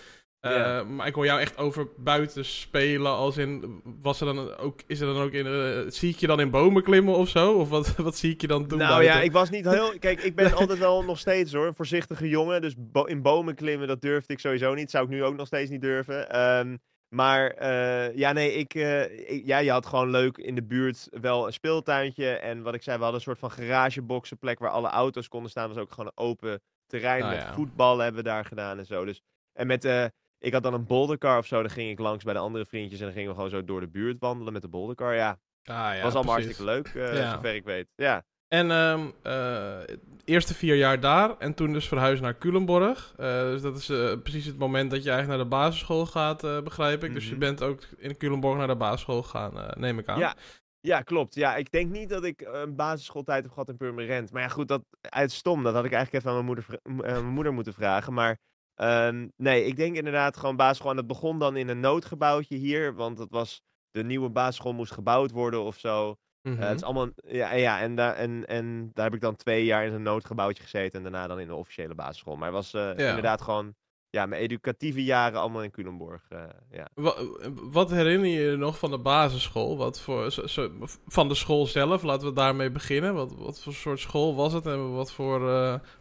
Uh, 0.44 0.82
Maar 0.84 1.06
ik 1.06 1.14
hoor 1.14 1.24
jou 1.24 1.40
echt 1.40 1.58
over 1.58 1.88
buiten 1.96 2.44
spelen. 2.44 3.12
Als 3.12 3.36
in, 3.36 3.80
was 4.00 4.20
er 4.20 4.26
dan 4.26 4.56
ook, 4.56 4.80
is 4.86 5.00
er 5.00 5.06
dan 5.06 5.22
ook 5.22 5.32
in, 5.32 5.46
uh, 5.46 5.90
zie 5.90 6.10
ik 6.10 6.16
je 6.16 6.26
dan 6.26 6.40
in 6.40 6.50
bomen 6.50 6.82
klimmen 6.82 7.14
of 7.14 7.28
zo? 7.28 7.52
Of 7.52 7.68
wat, 7.68 7.96
wat 8.08 8.16
zie 8.16 8.32
ik 8.32 8.40
je 8.40 8.46
dan 8.46 8.68
doen? 8.68 8.78
Nou 8.78 9.02
ja, 9.02 9.20
ik 9.20 9.32
was 9.32 9.50
niet 9.50 9.68
heel. 9.68 9.98
Kijk, 9.98 10.22
ik 10.22 10.34
ben 10.34 10.52
altijd 10.52 10.78
wel 10.78 11.04
nog 11.04 11.18
steeds 11.18 11.52
hoor, 11.52 11.66
een 11.66 11.74
voorzichtige 11.74 12.28
jongen. 12.28 12.60
Dus 12.60 12.74
in 13.04 13.22
bomen 13.22 13.54
klimmen, 13.54 13.88
dat 13.88 14.00
durfde 14.00 14.32
ik 14.32 14.40
sowieso 14.40 14.74
niet. 14.74 14.90
Zou 14.90 15.04
ik 15.04 15.10
nu 15.10 15.24
ook 15.24 15.36
nog 15.36 15.46
steeds 15.46 15.70
niet 15.70 15.82
durven. 15.82 16.40
Um, 16.40 16.78
maar 17.08 17.62
uh, 17.62 18.16
ja, 18.16 18.32
nee, 18.32 18.52
ik, 18.52 18.74
ik, 18.74 19.46
ja, 19.46 19.58
je 19.58 19.70
had 19.70 19.86
gewoon 19.86 20.10
leuk 20.10 20.36
in 20.36 20.54
de 20.54 20.62
buurt 20.62 21.08
wel 21.10 21.46
een 21.46 21.52
speeltuintje. 21.52 22.28
En 22.28 22.62
wat 22.62 22.74
ik 22.74 22.82
zei, 22.82 22.96
we 22.96 23.02
hadden 23.02 23.20
een 23.20 23.26
soort 23.26 23.38
van 23.38 23.50
garageboxen, 23.50 24.38
plek 24.38 24.58
waar 24.58 24.70
alle 24.70 24.88
auto's 24.88 25.28
konden 25.28 25.50
staan. 25.50 25.68
was 25.68 25.78
ook 25.78 25.90
gewoon 25.90 26.06
een 26.06 26.24
open 26.24 26.60
terrein 26.86 27.20
nou, 27.20 27.34
met 27.34 27.42
ja. 27.42 27.52
voetbal 27.52 27.98
hebben 27.98 28.22
we 28.22 28.28
daar 28.28 28.44
gedaan 28.44 28.78
en 28.78 28.86
zo. 28.86 29.04
Dus, 29.04 29.22
en 29.52 29.66
met 29.66 29.82
de 29.82 30.12
ik 30.44 30.52
had 30.52 30.62
dan 30.62 30.74
een 30.74 30.86
bouldercar 30.86 31.38
of 31.38 31.46
zo. 31.46 31.60
Dan 31.60 31.70
ging 31.70 31.90
ik 31.90 31.98
langs 31.98 32.24
bij 32.24 32.34
de 32.34 32.40
andere 32.40 32.64
vriendjes. 32.64 32.98
En 32.98 33.04
dan 33.04 33.14
gingen 33.14 33.28
we 33.28 33.34
gewoon 33.34 33.50
zo 33.50 33.64
door 33.64 33.80
de 33.80 33.88
buurt 33.88 34.18
wandelen 34.18 34.52
met 34.52 34.62
de 34.62 34.68
bouldercar. 34.68 35.14
Ja, 35.14 35.38
ah, 35.64 35.74
ja 35.74 36.02
was 36.02 36.14
allemaal 36.14 36.32
hartstikke 36.32 36.64
leuk, 36.64 36.92
uh, 36.94 37.32
zover 37.32 37.54
ik 37.54 37.64
weet. 37.64 37.86
Ja. 37.94 38.22
En 38.48 38.70
um, 38.70 39.12
uh, 39.22 39.78
eerste 40.24 40.54
vier 40.54 40.76
jaar 40.76 41.00
daar. 41.00 41.38
En 41.38 41.54
toen 41.54 41.72
dus 41.72 41.88
verhuisd 41.88 42.22
naar 42.22 42.38
Culemborg. 42.38 43.14
Uh, 43.20 43.40
dus 43.40 43.62
dat 43.62 43.76
is 43.76 43.86
precies 44.22 44.46
het 44.46 44.58
moment 44.58 44.90
dat 44.90 45.02
je 45.02 45.10
eigenlijk 45.10 45.38
naar 45.38 45.48
de 45.48 45.56
basisschool 45.56 46.06
gaat, 46.06 46.40
begrijp 46.64 47.04
ik. 47.04 47.14
Dus 47.14 47.24
je 47.24 47.30
mhm. 47.30 47.40
bent 47.40 47.62
ook 47.62 47.80
in 47.96 48.16
Culemborg 48.16 48.58
naar 48.58 48.66
de 48.66 48.76
basisschool 48.76 49.22
gegaan, 49.22 49.72
neem 49.78 49.98
ik 49.98 50.08
aan. 50.08 50.18
Ja. 50.18 50.36
Ja, 50.80 51.00
klopt. 51.00 51.34
Ja, 51.34 51.56
ik 51.56 51.70
denk 51.70 51.90
niet 51.90 52.08
dat 52.08 52.24
ik 52.24 52.40
een 52.40 52.76
basisschooltijd 52.76 53.42
heb 53.42 53.52
gehad 53.52 53.68
in 53.68 53.76
Purmerend. 53.76 54.32
Maar 54.32 54.42
ja, 54.42 54.48
goed, 54.48 54.68
dat 54.68 54.82
uit 55.00 55.32
stom. 55.32 55.62
Dat 55.62 55.74
had 55.74 55.84
ik 55.84 55.92
eigenlijk 55.92 56.24
even 56.24 56.36
aan 56.36 56.44
mijn 56.44 56.56
moeder, 56.56 56.80
mijn 57.12 57.34
moeder 57.34 57.52
moeten 57.52 57.74
vragen. 57.74 58.12
Maar 58.12 58.38
Um, 58.76 59.32
nee, 59.36 59.64
ik 59.64 59.76
denk 59.76 59.96
inderdaad 59.96 60.36
gewoon 60.36 60.56
basisschool. 60.56 60.90
En 60.90 60.96
dat 60.96 61.06
begon 61.06 61.38
dan 61.38 61.56
in 61.56 61.68
een 61.68 61.80
noodgebouwtje 61.80 62.56
hier. 62.56 62.94
Want 62.94 63.16
dat 63.16 63.30
was, 63.30 63.62
de 63.90 64.04
nieuwe 64.04 64.30
basisschool 64.30 64.72
moest 64.72 64.92
gebouwd 64.92 65.30
worden 65.30 65.62
of 65.62 65.78
zo. 65.78 66.16
Mm 66.42 66.58
het 66.58 66.76
is 66.76 66.82
allemaal, 66.82 67.08
ja, 67.14 67.52
ja 67.52 67.80
en, 67.80 67.94
daar, 67.94 68.14
en, 68.14 68.46
en 68.46 68.90
daar 68.92 69.04
heb 69.04 69.14
ik 69.14 69.20
dan 69.20 69.36
twee 69.36 69.64
jaar 69.64 69.86
in 69.86 69.92
een 69.92 70.02
noodgebouwtje 70.02 70.62
gezeten. 70.62 70.96
En 70.96 71.02
daarna 71.02 71.26
dan 71.26 71.40
in 71.40 71.46
de 71.46 71.54
officiële 71.54 71.94
basisschool. 71.94 72.36
Maar 72.36 72.52
het 72.52 72.54
was 72.54 72.74
uh, 72.74 72.88
inderdaad 72.88 73.42
gewoon 73.42 73.74
ja, 74.10 74.26
mijn 74.26 74.42
educatieve 74.42 75.04
jaren 75.04 75.40
allemaal 75.40 75.62
in 75.62 75.70
Culemborg. 75.70 76.22
Uh, 76.30 76.42
ja. 76.70 76.88
wat, 76.94 77.24
wat, 77.54 77.90
herinner 77.90 78.28
je 78.28 78.50
je 78.50 78.56
nog 78.56 78.78
van 78.78 78.90
de 78.90 78.98
basisschool? 78.98 79.76
Wat 79.76 80.00
voor, 80.00 80.30
zo, 80.30 80.70
van 81.06 81.28
de 81.28 81.34
school 81.34 81.66
zelf, 81.66 82.02
laten 82.02 82.28
we 82.28 82.34
daarmee 82.34 82.70
beginnen. 82.70 83.14
Wat, 83.14 83.34
wat 83.34 83.60
voor 83.60 83.74
soort 83.74 84.00
school 84.00 84.34
was 84.34 84.52
het 84.52 84.66
en 84.66 84.94
wat 84.94 85.12
voor 85.12 85.40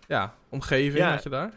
ja, 0.07 0.35
omgeving 0.49 1.03
had 1.03 1.23
je 1.23 1.29
daar? 1.29 1.53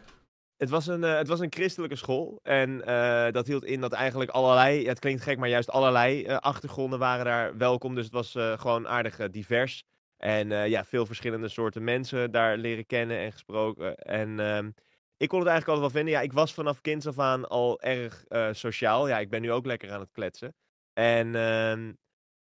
Het 0.57 0.69
was, 0.69 0.87
een, 0.87 1.03
uh, 1.03 1.17
het 1.17 1.27
was 1.27 1.39
een 1.39 1.53
christelijke 1.53 1.95
school. 1.95 2.39
En 2.43 2.81
uh, 2.87 3.31
dat 3.31 3.47
hield 3.47 3.65
in 3.65 3.81
dat 3.81 3.93
eigenlijk 3.93 4.31
allerlei, 4.31 4.81
ja, 4.81 4.89
het 4.89 4.99
klinkt 4.99 5.21
gek, 5.21 5.37
maar 5.37 5.49
juist 5.49 5.69
allerlei 5.69 6.25
uh, 6.25 6.37
achtergronden 6.37 6.99
waren 6.99 7.25
daar 7.25 7.57
welkom. 7.57 7.95
Dus 7.95 8.03
het 8.03 8.13
was 8.13 8.35
gewoon 8.59 8.87
aardig 8.87 9.29
divers. 9.29 9.83
En 10.17 10.69
ja, 10.69 10.85
veel 10.85 11.05
verschillende 11.05 11.47
soorten 11.47 11.83
mensen 11.83 12.31
daar 12.31 12.57
leren 12.57 12.85
kennen 12.85 13.17
en 13.17 13.31
gesproken. 13.31 13.95
En 13.95 14.39
ehm, 14.39 14.71
ik 15.17 15.27
kon 15.27 15.39
het 15.39 15.47
eigenlijk 15.47 15.67
altijd 15.67 15.79
wel 15.79 15.89
vinden. 15.89 16.13
Ja, 16.13 16.21
ik 16.21 16.33
was 16.33 16.53
vanaf 16.53 16.81
kinds 16.81 17.07
af 17.07 17.19
aan 17.19 17.47
al 17.47 17.81
erg 17.81 18.23
sociaal. 18.51 19.07
Ja, 19.07 19.19
ik 19.19 19.29
ben 19.29 19.41
nu 19.41 19.51
ook 19.51 19.65
lekker 19.65 19.91
aan 19.91 19.99
het 19.99 20.11
kletsen. 20.11 20.55
En 20.93 21.35
ehm, 21.35 21.91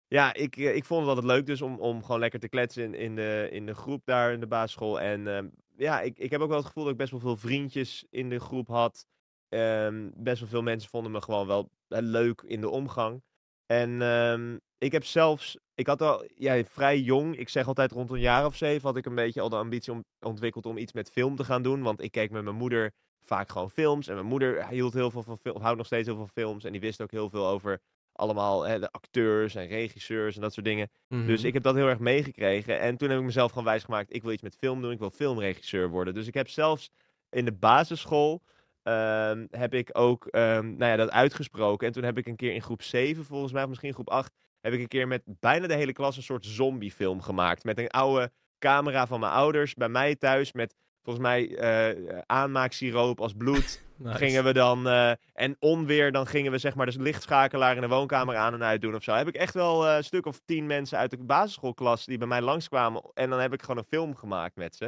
ja, 0.08 0.34
ik, 0.34 0.56
ik 0.56 0.84
vond 0.84 1.00
het 1.00 1.08
altijd 1.08 1.26
leuk 1.26 1.46
dus 1.46 1.62
om, 1.62 1.78
om 1.78 2.02
gewoon 2.04 2.20
lekker 2.20 2.40
te 2.40 2.48
kletsen 2.48 2.82
in, 2.82 2.94
in, 2.94 3.16
de, 3.16 3.48
in 3.50 3.66
de 3.66 3.74
groep 3.74 4.02
daar 4.04 4.32
in 4.32 4.40
de 4.40 4.46
basisschool. 4.46 5.00
En 5.00 5.26
ehm, 5.26 5.46
ja, 5.76 6.00
ik, 6.00 6.18
ik 6.18 6.30
heb 6.30 6.40
ook 6.40 6.48
wel 6.48 6.56
het 6.56 6.66
gevoel 6.66 6.82
dat 6.82 6.92
ik 6.92 6.98
best 6.98 7.10
wel 7.10 7.20
veel 7.20 7.36
vriendjes 7.36 8.04
in 8.10 8.28
de 8.28 8.40
groep 8.40 8.68
had. 8.68 9.06
Um, 9.48 10.12
best 10.14 10.40
wel 10.40 10.48
veel 10.48 10.62
mensen 10.62 10.90
vonden 10.90 11.12
me 11.12 11.20
gewoon 11.22 11.46
wel 11.46 11.70
uh, 11.88 11.98
leuk 12.00 12.42
in 12.42 12.60
de 12.60 12.68
omgang. 12.68 13.22
En 13.66 14.02
um, 14.02 14.60
ik 14.78 14.92
heb 14.92 15.04
zelfs, 15.04 15.58
ik 15.74 15.86
had 15.86 16.02
al 16.02 16.24
ja, 16.34 16.64
vrij 16.64 17.00
jong, 17.00 17.36
ik 17.36 17.48
zeg 17.48 17.66
altijd 17.66 17.92
rond 17.92 18.10
een 18.10 18.20
jaar 18.20 18.46
of 18.46 18.56
zeven, 18.56 18.88
had 18.88 18.96
ik 18.96 19.06
een 19.06 19.14
beetje 19.14 19.40
al 19.40 19.48
de 19.48 19.56
ambitie 19.56 19.92
om, 19.92 20.04
ontwikkeld 20.20 20.66
om 20.66 20.76
iets 20.76 20.92
met 20.92 21.10
film 21.10 21.36
te 21.36 21.44
gaan 21.44 21.62
doen. 21.62 21.82
Want 21.82 22.02
ik 22.02 22.10
keek 22.10 22.30
met 22.30 22.44
mijn 22.44 22.56
moeder 22.56 22.92
vaak 23.20 23.50
gewoon 23.50 23.70
films. 23.70 24.08
En 24.08 24.14
mijn 24.14 24.26
moeder 24.26 24.68
hield 24.68 24.92
heel 24.92 25.10
veel 25.10 25.22
van 25.22 25.38
film, 25.38 25.60
houdt 25.60 25.76
nog 25.76 25.86
steeds 25.86 26.06
heel 26.06 26.16
veel 26.16 26.26
films. 26.26 26.64
En 26.64 26.72
die 26.72 26.80
wist 26.80 27.02
ook 27.02 27.10
heel 27.10 27.30
veel 27.30 27.46
over 27.46 27.80
allemaal 28.16 28.62
hè, 28.62 28.78
de 28.78 28.90
acteurs 28.90 29.54
en 29.54 29.66
regisseurs 29.66 30.34
en 30.34 30.40
dat 30.40 30.52
soort 30.52 30.66
dingen. 30.66 30.90
Dus 31.08 31.38
mhm. 31.38 31.46
ik 31.46 31.52
heb 31.52 31.62
dat 31.62 31.74
heel 31.74 31.88
erg 31.88 31.98
meegekregen. 31.98 32.80
En 32.80 32.96
toen 32.96 33.08
heb 33.08 33.18
ik 33.18 33.24
mezelf 33.24 33.50
gewoon 33.50 33.64
wijsgemaakt, 33.64 34.14
ik 34.14 34.22
wil 34.22 34.32
iets 34.32 34.42
met 34.42 34.56
film 34.56 34.82
doen, 34.82 34.90
ik 34.92 34.98
wil 34.98 35.10
filmregisseur 35.10 35.88
worden. 35.88 36.14
Dus 36.14 36.26
ik 36.26 36.34
heb 36.34 36.48
zelfs 36.48 36.90
in 37.30 37.44
de 37.44 37.52
basisschool, 37.52 38.42
um, 38.82 39.46
heb 39.50 39.74
ik 39.74 39.90
ook 39.92 40.24
um, 40.24 40.76
nou 40.76 40.90
ja, 40.90 40.96
dat 40.96 41.10
uitgesproken. 41.10 41.86
En 41.86 41.92
toen 41.92 42.04
heb 42.04 42.18
ik 42.18 42.26
een 42.26 42.36
keer 42.36 42.54
in 42.54 42.62
groep 42.62 42.82
7, 42.82 43.24
volgens 43.24 43.52
mij, 43.52 43.62
of 43.62 43.68
misschien 43.68 43.94
groep 43.94 44.10
8, 44.10 44.32
heb 44.60 44.72
ik 44.72 44.80
een 44.80 44.88
keer 44.88 45.08
met 45.08 45.22
bijna 45.24 45.66
de 45.66 45.74
hele 45.74 45.92
klas 45.92 46.16
een 46.16 46.22
soort 46.22 46.44
zombiefilm 46.44 47.20
gemaakt. 47.20 47.64
Met 47.64 47.78
een 47.78 47.90
oude 47.90 48.32
camera 48.58 49.06
van 49.06 49.20
mijn 49.20 49.32
ouders 49.32 49.74
bij 49.74 49.88
mij 49.88 50.16
thuis 50.16 50.52
met 50.52 50.74
volgens 51.06 51.26
mij 51.26 51.48
uh, 51.48 52.18
aanmaaksiroop 52.26 53.20
als 53.20 53.32
bloed. 53.32 53.84
Gingen 54.04 54.44
we 54.44 54.52
dan, 54.52 54.86
uh, 54.86 55.10
en 55.34 55.56
onweer, 55.58 56.12
dan 56.12 56.26
gingen 56.26 56.52
we 56.52 56.58
zeg 56.58 56.74
maar 56.74 56.86
de 56.86 57.02
lichtschakelaar 57.02 57.74
in 57.74 57.80
de 57.80 57.88
woonkamer 57.88 58.36
aan 58.36 58.54
en 58.54 58.62
uit 58.62 58.80
doen 58.80 58.94
of 58.94 59.02
zo. 59.02 59.14
Heb 59.14 59.28
ik 59.28 59.34
echt 59.34 59.54
wel 59.54 59.86
uh, 59.86 59.96
een 59.96 60.04
stuk 60.04 60.26
of 60.26 60.40
tien 60.44 60.66
mensen 60.66 60.98
uit 60.98 61.10
de 61.10 61.24
basisschoolklas 61.24 62.04
die 62.04 62.18
bij 62.18 62.26
mij 62.26 62.40
langskwamen. 62.40 63.10
En 63.14 63.30
dan 63.30 63.40
heb 63.40 63.52
ik 63.52 63.60
gewoon 63.60 63.76
een 63.76 63.84
film 63.84 64.16
gemaakt 64.16 64.56
met 64.56 64.76
ze. 64.76 64.84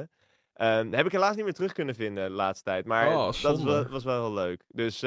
Um, 0.61 0.93
heb 0.93 1.07
ik 1.07 1.13
helaas 1.13 1.37
niet 1.37 1.45
meer 1.45 1.55
terug 1.55 1.73
kunnen 1.73 1.95
vinden 1.95 2.29
de 2.29 2.35
laatste 2.35 2.65
tijd. 2.65 2.85
Maar 2.85 3.09
oh, 3.09 3.25
dat 3.25 3.41
was 3.41 3.63
wel, 3.63 3.89
was 3.89 4.05
wel 4.05 4.25
heel 4.25 4.35
leuk. 4.35 4.63
Dus 4.69 5.01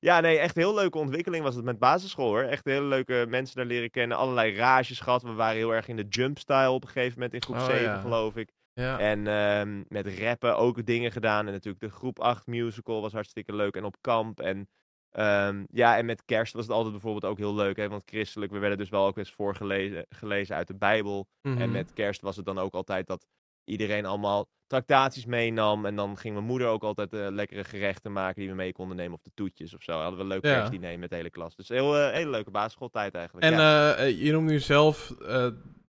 ja, 0.00 0.20
nee, 0.20 0.38
echt 0.38 0.56
een 0.56 0.62
heel 0.62 0.74
leuke 0.74 0.98
ontwikkeling 0.98 1.44
was 1.44 1.54
het 1.54 1.64
met 1.64 1.78
basisschool 1.78 2.28
hoor. 2.28 2.42
Echt 2.42 2.64
hele 2.64 2.86
leuke 2.86 3.26
mensen 3.28 3.56
daar 3.56 3.66
leren 3.66 3.90
kennen. 3.90 4.16
Allerlei 4.16 4.56
rages 4.56 5.00
gehad. 5.00 5.22
We 5.22 5.32
waren 5.32 5.56
heel 5.56 5.74
erg 5.74 5.88
in 5.88 5.96
de 5.96 6.06
jump-style 6.08 6.70
op 6.70 6.82
een 6.82 6.88
gegeven 6.88 7.14
moment 7.14 7.34
in 7.34 7.42
groep 7.42 7.56
oh, 7.56 7.64
7 7.64 8.00
geloof 8.00 8.36
ik. 8.36 8.52
Ja. 8.78 8.98
En 8.98 9.26
um, 9.26 9.84
met 9.88 10.18
rappen 10.18 10.56
ook 10.56 10.86
dingen 10.86 11.12
gedaan. 11.12 11.46
En 11.46 11.52
natuurlijk 11.52 11.84
de 11.84 11.90
groep 11.90 12.20
8 12.20 12.46
musical 12.46 13.00
was 13.00 13.12
hartstikke 13.12 13.54
leuk. 13.54 13.76
En 13.76 13.84
op 13.84 13.96
kamp. 14.00 14.40
En 14.40 14.68
um, 15.12 15.66
ja, 15.70 15.96
en 15.96 16.06
met 16.06 16.24
kerst 16.24 16.52
was 16.52 16.62
het 16.62 16.72
altijd 16.72 16.92
bijvoorbeeld 16.92 17.24
ook 17.24 17.38
heel 17.38 17.54
leuk. 17.54 17.76
Hè? 17.76 17.88
Want 17.88 18.02
christelijk, 18.06 18.52
we 18.52 18.58
werden 18.58 18.78
dus 18.78 18.88
wel 18.88 19.06
ook 19.06 19.16
eens 19.16 19.32
voorgelezen 19.32 20.06
gelezen 20.08 20.56
uit 20.56 20.66
de 20.66 20.76
Bijbel. 20.76 21.28
En 21.42 21.52
mhm. 21.52 21.70
met 21.70 21.92
kerst 21.92 22.20
was 22.20 22.36
het 22.36 22.44
dan 22.44 22.58
ook 22.58 22.74
altijd 22.74 23.06
dat 23.06 23.26
iedereen 23.64 24.06
allemaal 24.06 24.48
tractaties 24.66 25.26
meenam. 25.26 25.86
En 25.86 25.96
dan 25.96 26.16
ging 26.16 26.34
mijn 26.34 26.46
moeder 26.46 26.68
ook 26.68 26.82
altijd 26.82 27.12
uh, 27.12 27.26
lekkere 27.30 27.64
gerechten 27.64 28.12
maken 28.12 28.40
die 28.40 28.50
we 28.50 28.56
mee 28.56 28.72
konden 28.72 28.96
nemen. 28.96 29.14
Of 29.14 29.22
de 29.22 29.30
toetjes 29.34 29.74
of 29.74 29.82
zo. 29.82 29.92
Hadden 29.92 30.16
we 30.16 30.22
een 30.22 30.28
leuk 30.28 30.44
ja. 30.44 30.54
kerstdiner 30.54 30.98
met 30.98 31.10
de 31.10 31.16
hele 31.16 31.30
klas. 31.30 31.56
Dus 31.56 31.68
heel, 31.68 31.98
uh, 31.98 32.10
hele 32.10 32.30
leuke 32.30 32.50
basisschooltijd 32.50 33.14
eigenlijk. 33.14 33.46
En 33.46 33.52
ja. 33.52 33.98
uh, 33.98 34.24
je 34.24 34.32
noemt 34.32 34.48
nu 34.48 34.58
zelf 34.58 35.14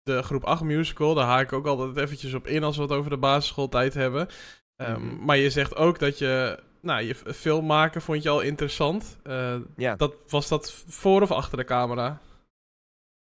de 0.07 0.23
groep 0.23 0.45
8 0.45 0.63
musical. 0.63 1.15
Daar 1.15 1.27
haak 1.27 1.43
ik 1.43 1.53
ook 1.53 1.67
altijd 1.67 1.97
eventjes 1.97 2.35
op 2.35 2.47
in 2.47 2.65
als 2.65 2.77
we 2.77 2.83
het 2.83 2.93
over 2.93 3.11
de 3.11 3.17
basisschooltijd 3.17 3.95
hebben. 3.95 4.29
Um, 4.77 5.19
Maar 5.25 5.37
je 5.37 5.51
zegt 5.51 5.77
ook 5.77 5.99
dat 5.99 6.19
je... 6.19 6.59
Nou, 6.81 7.03
je 7.03 7.15
film 7.15 7.67
maken 7.67 8.03
vond 8.03 8.23
je 8.23 8.29
al 8.29 8.41
interessant. 8.41 9.19
ja. 9.77 9.97
dat, 9.97 10.15
was 10.29 10.49
dat 10.49 10.85
voor 10.87 11.23
of 11.23 11.31
achter 11.31 11.59
de 11.59 11.65
camera? 11.65 12.21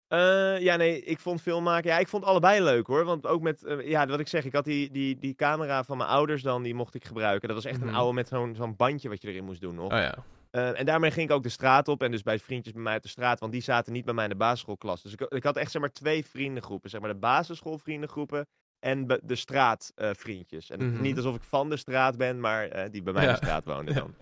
Uh, 0.08 0.60
ja, 0.60 0.76
nee, 0.76 1.02
ik 1.02 1.20
vond 1.20 1.42
film 1.42 1.62
maken. 1.62 1.90
Ja, 1.90 1.98
ik 1.98 2.08
vond 2.08 2.24
allebei 2.24 2.62
leuk 2.62 2.86
hoor. 2.86 3.04
Want 3.04 3.26
ook 3.26 3.42
met, 3.42 3.62
uh, 3.64 3.88
ja, 3.88 4.06
wat 4.06 4.20
ik 4.20 4.28
zeg, 4.28 4.44
ik 4.44 4.52
had 4.52 4.64
die, 4.64 4.90
die, 4.90 5.18
die 5.18 5.34
camera 5.34 5.84
van 5.84 5.96
mijn 5.96 6.08
ouders 6.08 6.42
dan, 6.42 6.62
die 6.62 6.74
mocht 6.74 6.94
ik 6.94 7.04
gebruiken. 7.04 7.48
Dat 7.48 7.56
was 7.56 7.66
echt 7.66 7.80
een 7.80 7.86
mhm. 7.86 7.96
oude 7.96 8.14
met 8.14 8.28
zo'n 8.28 8.54
zo'n 8.54 8.76
bandje 8.76 9.08
wat 9.08 9.22
je 9.22 9.28
erin 9.28 9.44
moest 9.44 9.60
doen 9.60 9.74
nog. 9.74 9.92
Oh 9.92 9.98
ja. 9.98 10.14
Uh, 10.56 10.78
en 10.78 10.86
daarmee 10.86 11.10
ging 11.10 11.28
ik 11.28 11.34
ook 11.34 11.42
de 11.42 11.48
straat 11.48 11.88
op 11.88 12.02
en 12.02 12.10
dus 12.10 12.22
bij 12.22 12.38
vriendjes 12.38 12.74
bij 12.74 12.82
mij 12.82 12.92
uit 12.92 13.02
de 13.02 13.08
straat, 13.08 13.40
want 13.40 13.52
die 13.52 13.62
zaten 13.62 13.92
niet 13.92 14.04
bij 14.04 14.14
mij 14.14 14.24
in 14.24 14.30
de 14.30 14.36
basisschoolklas. 14.36 15.02
Dus 15.02 15.12
ik, 15.12 15.20
ik 15.20 15.42
had 15.42 15.56
echt 15.56 15.70
zeg 15.70 15.80
maar 15.80 15.92
twee 15.92 16.26
vriendengroepen. 16.26 16.90
Zeg 16.90 17.00
maar 17.00 17.12
de 17.12 17.18
basisschoolvriendengroepen 17.18 18.46
en 18.78 19.06
de 19.22 19.36
straatvriendjes. 19.36 20.70
en 20.70 20.82
mm 20.82 21.00
niet 21.00 21.16
alsof 21.16 21.34
ik 21.34 21.42
van 21.42 21.68
de 21.68 21.76
straat 21.76 22.16
ben, 22.16 22.40
maar 22.40 22.90
die 22.90 23.02
bij 23.02 23.12
mij 23.12 23.24
in 23.24 23.30
de 23.30 23.36
straat 23.36 23.64
woonden 23.64 23.94
dan. 23.94 24.14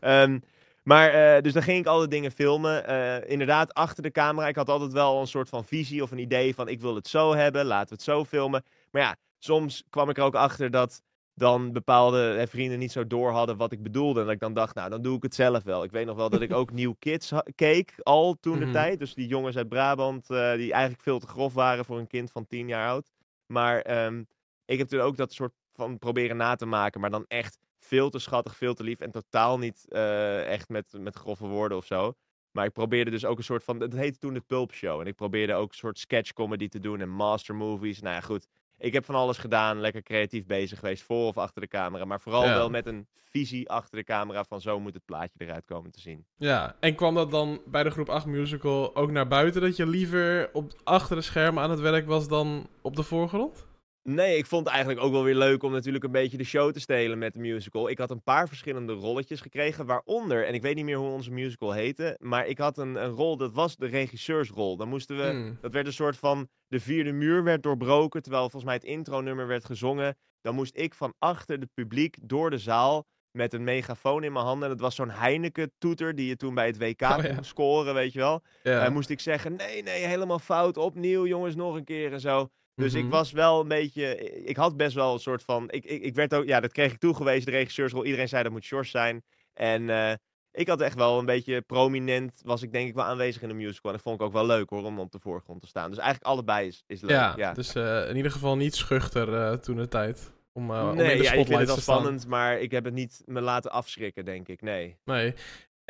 um, 0.20 0.42
Maar, 0.82 1.36
uh, 1.36 1.42
dus 1.42 1.52
dan 1.52 1.62
ging 1.62 1.78
ik 1.78 1.86
alle 1.86 2.08
dingen 2.08 2.32
filmen. 2.32 2.90
Uh, 2.90 3.30
inderdaad, 3.30 3.74
achter 3.74 4.02
de 4.02 4.10
camera. 4.10 4.48
Ik 4.48 4.56
had 4.56 4.68
altijd 4.68 4.92
wel 4.92 5.20
een 5.20 5.26
soort 5.26 5.48
van 5.48 5.64
visie 5.64 6.02
of 6.02 6.10
een 6.10 6.18
idee 6.18 6.54
van 6.54 6.68
ik 6.68 6.80
wil 6.80 6.94
het 6.94 7.08
zo 7.08 7.34
hebben, 7.34 7.64
laten 7.64 7.88
we 7.88 7.94
het 7.94 8.02
zo 8.02 8.24
filmen. 8.24 8.64
Maar 8.90 9.02
ja, 9.02 9.16
soms 9.38 9.84
kwam 9.90 10.08
ik 10.08 10.16
er 10.16 10.24
ook 10.24 10.34
achter 10.34 10.70
dat 10.70 11.02
dan 11.42 11.72
bepaalde 11.72 12.18
hè, 12.18 12.46
vrienden 12.46 12.78
niet 12.78 12.92
zo 12.92 13.06
door 13.06 13.30
hadden 13.30 13.56
wat 13.56 13.72
ik 13.72 13.82
bedoelde. 13.82 14.20
En 14.20 14.26
dat 14.26 14.34
ik 14.34 14.40
dan 14.40 14.54
dacht, 14.54 14.74
nou, 14.74 14.90
dan 14.90 15.02
doe 15.02 15.16
ik 15.16 15.22
het 15.22 15.34
zelf 15.34 15.62
wel. 15.62 15.84
Ik 15.84 15.90
weet 15.90 16.06
nog 16.06 16.16
wel 16.16 16.30
dat 16.30 16.40
ik 16.40 16.52
ook 16.60 16.72
New 16.72 16.92
Kids 16.98 17.32
keek, 17.54 17.94
al 18.02 18.36
toen 18.40 18.58
de 18.58 18.64
mhm. 18.64 18.72
tijd. 18.72 18.98
Dus 18.98 19.14
die 19.14 19.26
jongens 19.26 19.56
uit 19.56 19.68
Brabant, 19.68 20.30
uh, 20.30 20.52
die 20.52 20.72
eigenlijk 20.72 21.02
veel 21.02 21.18
te 21.18 21.26
grof 21.26 21.54
waren 21.54 21.84
voor 21.84 21.98
een 21.98 22.06
kind 22.06 22.30
van 22.30 22.46
tien 22.46 22.68
jaar 22.68 22.88
oud. 22.88 23.10
Maar 23.46 24.04
um, 24.04 24.26
ik 24.64 24.78
heb 24.78 24.88
toen 24.88 25.00
ook 25.00 25.16
dat 25.16 25.32
soort 25.32 25.52
van 25.68 25.98
proberen 25.98 26.36
na 26.36 26.54
te 26.54 26.66
maken, 26.66 27.00
maar 27.00 27.10
dan 27.10 27.24
echt 27.28 27.58
veel 27.78 28.10
te 28.10 28.18
schattig, 28.18 28.56
veel 28.56 28.74
te 28.74 28.82
lief 28.82 29.00
en 29.00 29.10
totaal 29.10 29.58
niet 29.58 29.84
uh, 29.88 30.46
echt 30.46 30.68
met, 30.68 30.92
met 30.98 31.16
grove 31.16 31.46
woorden 31.46 31.76
of 31.76 31.86
zo. 31.86 32.14
Maar 32.50 32.64
ik 32.64 32.72
probeerde 32.72 33.10
dus 33.10 33.24
ook 33.24 33.38
een 33.38 33.44
soort 33.44 33.64
van. 33.64 33.80
Het 33.80 33.92
heette 33.92 34.18
toen 34.18 34.34
de 34.34 34.40
Pulp 34.40 34.72
Show. 34.72 35.00
En 35.00 35.06
ik 35.06 35.14
probeerde 35.14 35.54
ook 35.54 35.68
een 35.68 35.76
soort 35.76 35.98
sketch 35.98 36.32
comedy 36.32 36.68
te 36.68 36.80
doen 36.80 37.00
en 37.00 37.08
master 37.08 37.54
movies. 37.54 38.00
Nou 38.00 38.14
ja, 38.14 38.20
goed. 38.20 38.46
Ik 38.82 38.92
heb 38.92 39.04
van 39.04 39.14
alles 39.14 39.38
gedaan, 39.38 39.80
lekker 39.80 40.02
creatief 40.02 40.46
bezig 40.46 40.78
geweest, 40.78 41.02
voor 41.02 41.26
of 41.26 41.36
achter 41.36 41.60
de 41.60 41.68
camera. 41.68 42.04
Maar 42.04 42.20
vooral 42.20 42.42
wel 42.42 42.70
met 42.70 42.86
een 42.86 43.06
visie 43.14 43.70
achter 43.70 43.96
de 43.98 44.04
camera 44.04 44.44
van 44.44 44.60
zo 44.60 44.80
moet 44.80 44.94
het 44.94 45.04
plaatje 45.04 45.38
eruit 45.38 45.64
komen 45.64 45.90
te 45.90 46.00
zien. 46.00 46.26
Ja, 46.36 46.76
en 46.80 46.94
kwam 46.94 47.14
dat 47.14 47.30
dan 47.30 47.60
bij 47.66 47.82
de 47.82 47.90
groep 47.90 48.08
8 48.08 48.26
musical 48.26 48.96
ook 48.96 49.10
naar 49.10 49.28
buiten? 49.28 49.60
Dat 49.60 49.76
je 49.76 49.86
liever 49.86 50.50
op, 50.52 50.72
achter 50.84 51.16
de 51.16 51.22
schermen 51.22 51.62
aan 51.62 51.70
het 51.70 51.80
werk 51.80 52.06
was 52.06 52.28
dan 52.28 52.68
op 52.80 52.96
de 52.96 53.02
voorgrond? 53.02 53.66
Nee, 54.02 54.36
ik 54.36 54.46
vond 54.46 54.64
het 54.64 54.74
eigenlijk 54.74 55.04
ook 55.04 55.12
wel 55.12 55.22
weer 55.22 55.34
leuk 55.34 55.62
om 55.62 55.72
natuurlijk 55.72 56.04
een 56.04 56.10
beetje 56.10 56.36
de 56.36 56.44
show 56.44 56.72
te 56.72 56.80
stelen 56.80 57.18
met 57.18 57.32
de 57.32 57.38
musical. 57.38 57.88
Ik 57.88 57.98
had 57.98 58.10
een 58.10 58.22
paar 58.22 58.48
verschillende 58.48 58.92
rolletjes 58.92 59.40
gekregen, 59.40 59.86
waaronder, 59.86 60.46
en 60.46 60.54
ik 60.54 60.62
weet 60.62 60.74
niet 60.74 60.84
meer 60.84 60.96
hoe 60.96 61.10
onze 61.10 61.30
musical 61.30 61.72
heette, 61.72 62.16
maar 62.20 62.46
ik 62.46 62.58
had 62.58 62.78
een, 62.78 62.94
een 62.94 63.10
rol, 63.10 63.36
dat 63.36 63.52
was 63.52 63.76
de 63.76 63.86
regisseursrol. 63.86 64.76
Dan 64.76 64.88
moesten 64.88 65.16
we, 65.16 65.22
hmm. 65.22 65.58
dat 65.60 65.72
werd 65.72 65.86
een 65.86 65.92
soort 65.92 66.16
van, 66.16 66.48
de 66.68 66.80
vierde 66.80 67.12
muur 67.12 67.44
werd 67.44 67.62
doorbroken, 67.62 68.22
terwijl 68.22 68.42
volgens 68.42 68.64
mij 68.64 68.74
het 68.74 68.84
intronummer 68.84 69.46
werd 69.46 69.64
gezongen. 69.64 70.16
Dan 70.40 70.54
moest 70.54 70.76
ik 70.76 70.94
van 70.94 71.14
achter 71.18 71.58
het 71.58 71.74
publiek 71.74 72.16
door 72.22 72.50
de 72.50 72.58
zaal 72.58 73.06
met 73.30 73.52
een 73.52 73.64
megafoon 73.64 74.24
in 74.24 74.32
mijn 74.32 74.44
handen. 74.44 74.62
En 74.62 74.70
dat 74.70 74.80
was 74.80 74.94
zo'n 74.94 75.10
Heineken-toeter 75.10 76.14
die 76.14 76.26
je 76.26 76.36
toen 76.36 76.54
bij 76.54 76.66
het 76.66 76.78
WK 76.78 77.00
oh, 77.00 77.16
kon 77.34 77.44
scoren, 77.44 77.94
weet 77.94 78.12
je 78.12 78.18
wel. 78.18 78.42
Ja. 78.62 78.90
moest 78.90 79.10
ik 79.10 79.20
zeggen, 79.20 79.56
nee, 79.56 79.82
nee, 79.82 80.04
helemaal 80.04 80.38
fout, 80.38 80.76
opnieuw 80.76 81.26
jongens, 81.26 81.54
nog 81.54 81.74
een 81.74 81.84
keer 81.84 82.12
en 82.12 82.20
zo. 82.20 82.48
Dus 82.82 82.94
ik 82.94 83.02
mhm. 83.02 83.12
was 83.12 83.32
wel 83.32 83.60
een 83.60 83.68
beetje. 83.68 84.16
Ik 84.44 84.56
had 84.56 84.76
best 84.76 84.94
wel 84.94 85.12
een 85.12 85.20
soort 85.20 85.42
van. 85.42 85.70
Ik, 85.70 85.84
ik, 85.84 86.02
ik 86.02 86.14
werd 86.14 86.34
ook. 86.34 86.44
Ja, 86.44 86.60
dat 86.60 86.72
kreeg 86.72 86.92
ik 86.92 86.98
toegewezen, 86.98 87.44
de 87.44 87.50
regisseursrol. 87.50 88.04
Iedereen 88.04 88.28
zei 88.28 88.42
dat 88.42 88.52
moet 88.52 88.66
George 88.66 88.90
zijn. 88.90 89.22
En 89.52 89.82
uh, 89.82 90.12
ik 90.52 90.68
had 90.68 90.80
echt 90.80 90.94
wel 90.94 91.18
een 91.18 91.26
beetje 91.26 91.60
prominent. 91.60 92.40
Was 92.44 92.62
ik 92.62 92.72
denk 92.72 92.88
ik 92.88 92.94
wel 92.94 93.04
aanwezig 93.04 93.42
in 93.42 93.48
de 93.48 93.54
musical. 93.54 93.90
En 93.90 93.96
dat 93.96 94.06
vond 94.06 94.20
ik 94.20 94.26
ook 94.26 94.32
wel 94.32 94.46
leuk 94.46 94.70
hoor, 94.70 94.84
om 94.84 94.98
op 94.98 95.12
de 95.12 95.18
voorgrond 95.20 95.60
te 95.60 95.66
staan. 95.66 95.90
Dus 95.90 95.98
eigenlijk 95.98 96.30
allebei 96.30 96.66
is, 96.66 96.84
is 96.86 97.00
leuk. 97.00 97.10
Ja, 97.10 97.34
ja. 97.36 97.52
dus 97.52 97.74
uh, 97.74 98.08
in 98.08 98.16
ieder 98.16 98.32
geval 98.32 98.56
niet 98.56 98.74
schuchter 98.74 99.28
uh, 99.28 99.52
toen 99.52 99.76
de 99.76 99.88
tijd. 99.88 100.32
Om, 100.52 100.66
nee, 100.66 100.82
om 100.82 100.88
in 100.88 100.96
de 100.96 101.22
ja, 101.22 101.32
ik 101.32 101.46
vind 101.46 101.58
het 101.58 101.66
wel 101.66 101.76
spannend, 101.76 102.26
maar 102.26 102.60
ik 102.60 102.70
heb 102.70 102.84
het 102.84 102.94
niet 102.94 103.22
me 103.24 103.40
laten 103.40 103.70
afschrikken, 103.70 104.24
denk 104.24 104.48
ik. 104.48 104.62
Nee. 104.62 104.96
Nee. 105.04 105.34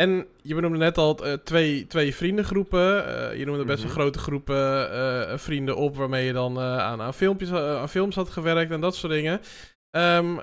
En 0.02 0.26
je 0.42 0.54
benoemde 0.54 0.78
net 0.78 0.98
al 0.98 1.26
uh, 1.26 1.32
twee, 1.32 1.86
twee 1.86 2.14
vriendengroepen. 2.14 3.08
Uh, 3.08 3.38
je 3.38 3.44
noemde 3.44 3.64
best 3.64 3.82
mm 3.82 3.88
een 3.88 3.94
grote 3.94 4.18
groepen 4.18 4.92
uh, 4.92 5.38
vrienden 5.38 5.76
op 5.76 5.96
waarmee 5.96 6.26
je 6.26 6.32
dan 6.32 6.58
aan, 6.60 7.00
aan, 7.00 7.14
filmpjes, 7.14 7.52
aan 7.52 7.88
films 7.88 8.14
had 8.14 8.30
gewerkt 8.30 8.70
en 8.70 8.80
dat 8.80 8.94
soort 8.94 9.12
dingen. 9.12 9.40
Um, 9.90 10.40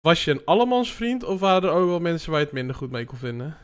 was 0.00 0.24
je 0.24 0.30
een 0.30 0.44
allemansvriend 0.44 1.24
of 1.24 1.40
waren 1.40 1.68
er 1.68 1.74
ook 1.74 1.88
wel 1.88 2.00
mensen 2.00 2.30
waar 2.30 2.40
je 2.40 2.44
het 2.44 2.54
minder 2.54 2.76
goed 2.76 2.90
mee 2.90 3.04
kon 3.04 3.18
vinden? 3.18 3.56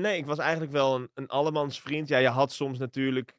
nee, 0.00 0.16
ik 0.16 0.26
was 0.26 0.38
eigenlijk 0.38 0.72
wel 0.72 0.94
een, 0.94 1.10
een 1.14 1.28
allemansvriend. 1.28 2.08
Ja, 2.08 2.18
je 2.18 2.28
had 2.28 2.52
soms 2.52 2.78
natuurlijk 2.78 3.34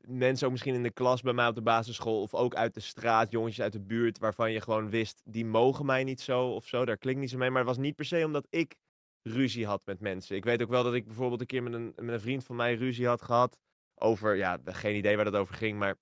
mensen 0.00 0.46
ook 0.46 0.52
misschien 0.52 0.74
in 0.74 0.82
de 0.82 0.90
klas 0.90 1.22
bij 1.22 1.32
mij 1.32 1.48
op 1.48 1.54
de 1.54 1.62
basisschool 1.62 2.22
of 2.22 2.34
ook 2.34 2.54
uit 2.54 2.74
de 2.74 2.80
straat, 2.80 3.30
jongetjes 3.30 3.64
uit 3.64 3.72
de 3.72 3.80
buurt 3.80 4.18
waarvan 4.18 4.52
je 4.52 4.60
gewoon 4.60 4.90
wist, 4.90 5.22
die 5.24 5.44
mogen 5.44 5.86
mij 5.86 6.04
niet 6.04 6.20
zo 6.20 6.46
of 6.48 6.66
zo. 6.66 6.84
Daar 6.84 6.98
klinkt 6.98 7.20
niet 7.20 7.30
zo 7.30 7.38
mee, 7.38 7.50
maar 7.50 7.58
het 7.58 7.68
was 7.68 7.78
niet 7.78 7.96
per 7.96 8.04
se 8.04 8.24
omdat 8.24 8.46
ik 8.50 8.76
ruzie 9.26 9.66
had 9.66 9.82
met 9.84 10.00
mensen. 10.00 10.36
Ik 10.36 10.44
weet 10.44 10.62
ook 10.62 10.68
wel 10.68 10.82
dat 10.82 10.94
ik 10.94 11.06
bijvoorbeeld 11.06 11.40
een 11.40 11.46
keer 11.46 11.62
met 11.62 11.72
een, 11.72 11.92
met 11.96 12.14
een 12.14 12.20
vriend 12.20 12.44
van 12.44 12.56
mij 12.56 12.74
ruzie 12.74 13.06
had 13.06 13.22
gehad. 13.22 13.58
Over, 13.94 14.36
ja, 14.36 14.58
geen 14.64 14.96
idee 14.96 15.16
waar 15.16 15.24
dat 15.24 15.34
over 15.34 15.54
ging. 15.54 15.78
Maar 15.78 15.94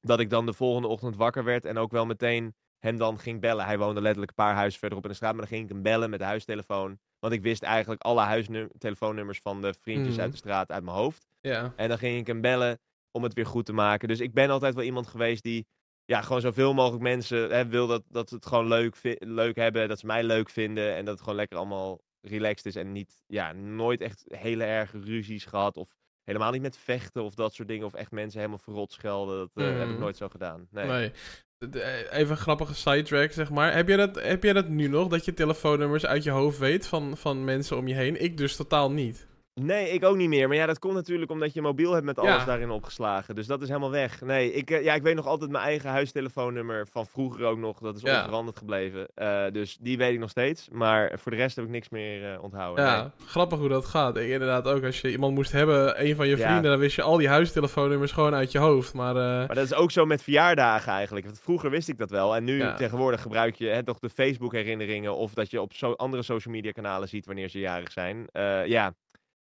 dat 0.00 0.20
ik 0.20 0.30
dan 0.30 0.46
de 0.46 0.52
volgende 0.52 0.88
ochtend 0.88 1.16
wakker 1.16 1.44
werd 1.44 1.64
en 1.64 1.78
ook 1.78 1.90
wel 1.90 2.06
meteen 2.06 2.54
hem 2.78 2.96
dan 2.96 3.18
ging 3.18 3.40
bellen. 3.40 3.64
Hij 3.64 3.78
woonde 3.78 4.00
letterlijk 4.00 4.30
een 4.30 4.44
paar 4.44 4.54
huizen 4.54 4.78
verderop 4.78 5.04
in 5.04 5.10
de 5.10 5.16
straat. 5.16 5.32
Maar 5.32 5.40
dan 5.40 5.50
ging 5.50 5.62
ik 5.64 5.72
hem 5.72 5.82
bellen 5.82 6.10
met 6.10 6.18
de 6.18 6.24
huistelefoon. 6.24 6.98
Want 7.18 7.32
ik 7.32 7.42
wist 7.42 7.62
eigenlijk 7.62 8.02
alle 8.02 8.20
huistelefoonnummers 8.20 9.38
van 9.38 9.60
de 9.60 9.74
vriendjes 9.80 10.18
uit 10.18 10.26
mhm. 10.26 10.30
de 10.30 10.36
straat 10.36 10.70
uit 10.70 10.84
mijn 10.84 10.96
hoofd. 10.96 11.26
Ja. 11.40 11.72
En 11.76 11.88
dan 11.88 11.98
ging 11.98 12.18
ik 12.18 12.26
hem 12.26 12.40
bellen 12.40 12.78
om 13.10 13.22
het 13.22 13.34
weer 13.34 13.46
goed 13.46 13.66
te 13.66 13.72
maken. 13.72 14.08
Dus 14.08 14.20
ik 14.20 14.32
ben 14.32 14.50
altijd 14.50 14.74
wel 14.74 14.84
iemand 14.84 15.06
geweest 15.06 15.42
die 15.42 15.66
ja, 16.04 16.20
gewoon 16.22 16.40
zoveel 16.40 16.74
mogelijk 16.74 17.02
mensen 17.02 17.50
hè, 17.50 17.66
wil 17.66 17.86
dat, 17.86 18.02
dat 18.08 18.30
het 18.30 18.46
gewoon 18.46 18.68
leuk, 18.68 19.16
leuk 19.18 19.56
hebben. 19.56 19.88
Dat 19.88 19.98
ze 19.98 20.06
mij 20.06 20.24
leuk 20.24 20.50
vinden. 20.50 20.94
En 20.94 21.04
dat 21.04 21.14
het 21.14 21.22
gewoon 21.22 21.38
lekker 21.38 21.58
allemaal 21.58 22.00
relaxed 22.20 22.66
is 22.66 22.76
en 22.76 22.92
niet, 22.92 23.22
ja, 23.26 23.52
nooit 23.52 24.00
echt 24.00 24.24
hele 24.28 24.64
erge 24.64 25.00
ruzies 25.00 25.44
gehad. 25.44 25.76
Of 25.76 25.94
helemaal 26.24 26.52
niet 26.52 26.62
met 26.62 26.76
vechten 26.76 27.22
of 27.22 27.34
dat 27.34 27.54
soort 27.54 27.68
dingen. 27.68 27.86
Of 27.86 27.94
echt 27.94 28.10
mensen 28.10 28.38
helemaal 28.38 28.62
verrot 28.62 28.92
schelden. 28.92 29.38
Dat 29.38 29.64
uh, 29.66 29.72
heb 29.72 29.86
ik 29.86 29.92
mhm. 29.92 30.00
nooit 30.00 30.16
zo 30.16 30.28
gedaan. 30.28 30.66
Nee. 30.70 30.86
nee. 30.86 31.12
Eh, 31.58 32.18
even 32.18 32.30
een 32.30 32.36
grappige 32.36 32.74
sidetrack, 32.74 33.32
zeg 33.32 33.50
maar. 33.50 33.74
Heb 33.74 33.88
jij, 33.88 33.96
dat, 33.96 34.22
heb 34.22 34.42
jij 34.42 34.52
dat 34.52 34.68
nu 34.68 34.88
nog, 34.88 35.08
dat 35.08 35.24
je 35.24 35.34
telefoonnummers 35.34 36.06
uit 36.06 36.22
je 36.22 36.30
hoofd 36.30 36.58
weet 36.58 36.86
van, 36.86 37.16
van 37.16 37.44
mensen 37.44 37.76
om 37.76 37.88
je 37.88 37.94
heen? 37.94 38.22
Ik 38.22 38.36
dus 38.36 38.56
totaal 38.56 38.90
niet. 38.90 39.28
Nee, 39.64 39.90
ik 39.90 40.04
ook 40.04 40.16
niet 40.16 40.28
meer. 40.28 40.48
Maar 40.48 40.56
ja, 40.56 40.66
dat 40.66 40.78
komt 40.78 40.94
natuurlijk 40.94 41.30
omdat 41.30 41.52
je 41.52 41.62
mobiel 41.62 41.92
hebt 41.92 42.04
met 42.04 42.18
alles 42.18 42.44
daarin 42.44 42.70
opgeslagen. 42.70 43.34
Dus 43.34 43.46
dat 43.46 43.62
is 43.62 43.68
helemaal 43.68 43.90
weg. 43.90 44.20
Nee, 44.20 44.52
ik, 44.52 44.70
eh, 44.70 44.84
ja, 44.84 44.94
ik 44.94 45.02
weet 45.02 45.14
nog 45.14 45.26
altijd 45.26 45.50
mijn 45.50 45.64
eigen 45.64 45.90
huistelefoonnummer 45.90 46.86
van 46.90 47.06
vroeger 47.06 47.44
ook 47.44 47.58
nog. 47.58 47.78
Dat 47.78 47.96
is 47.96 48.02
ja. 48.02 48.18
onveranderd 48.18 48.58
gebleven. 48.58 49.08
Uh, 49.16 49.42
dus 49.52 49.78
die 49.80 49.98
weet 49.98 50.12
ik 50.12 50.18
nog 50.18 50.30
steeds. 50.30 50.68
Maar 50.72 51.12
voor 51.18 51.32
de 51.32 51.38
rest 51.38 51.56
heb 51.56 51.64
ik 51.64 51.70
niks 51.70 51.88
meer 51.88 52.32
uh, 52.32 52.42
onthouden. 52.42 52.84
Ja, 52.84 53.12
grappig 53.26 53.58
hoe 53.58 53.68
dat 53.68 53.84
gaat. 53.84 54.16
Ik, 54.16 54.28
inderdaad 54.28 54.66
ook, 54.66 54.84
als 54.84 55.00
je 55.00 55.10
iemand 55.10 55.34
moest 55.34 55.52
hebben, 55.52 56.04
een 56.06 56.16
van 56.16 56.28
je 56.28 56.36
vrienden, 56.36 56.70
dan 56.70 56.78
wist 56.78 56.96
je 56.96 57.02
al 57.02 57.16
die 57.16 57.28
huistelefoonnummers 57.28 58.12
gewoon 58.12 58.34
uit 58.34 58.52
je 58.52 58.58
hoofd. 58.58 58.94
Maar, 58.94 59.14
maar 59.14 59.54
dat 59.54 59.64
is 59.64 59.74
ook 59.74 59.90
zo 59.90 60.06
met 60.06 60.22
verjaardagen 60.22 60.92
eigenlijk. 60.92 61.26
Want 61.26 61.40
vroeger 61.40 61.70
wist 61.70 61.88
ik 61.88 61.98
dat 61.98 62.10
wel. 62.10 62.36
En 62.36 62.44
nu 62.44 62.74
tegenwoordig 62.76 63.22
gebruik 63.22 63.54
je 63.54 63.66
hè, 63.66 63.84
toch 63.84 63.98
de 63.98 64.10
Facebook 64.10 64.52
herinneringen. 64.52 65.16
Of 65.16 65.34
dat 65.34 65.50
je 65.50 65.60
op 65.60 65.74
zo 65.74 65.92
andere 65.92 66.22
social 66.22 66.54
media 66.54 66.70
kanalen 66.70 67.08
ziet 67.08 67.26
wanneer 67.26 67.48
ze 67.48 67.58
jarig 67.58 67.92
zijn. 67.92 68.28
ja, 68.66 68.94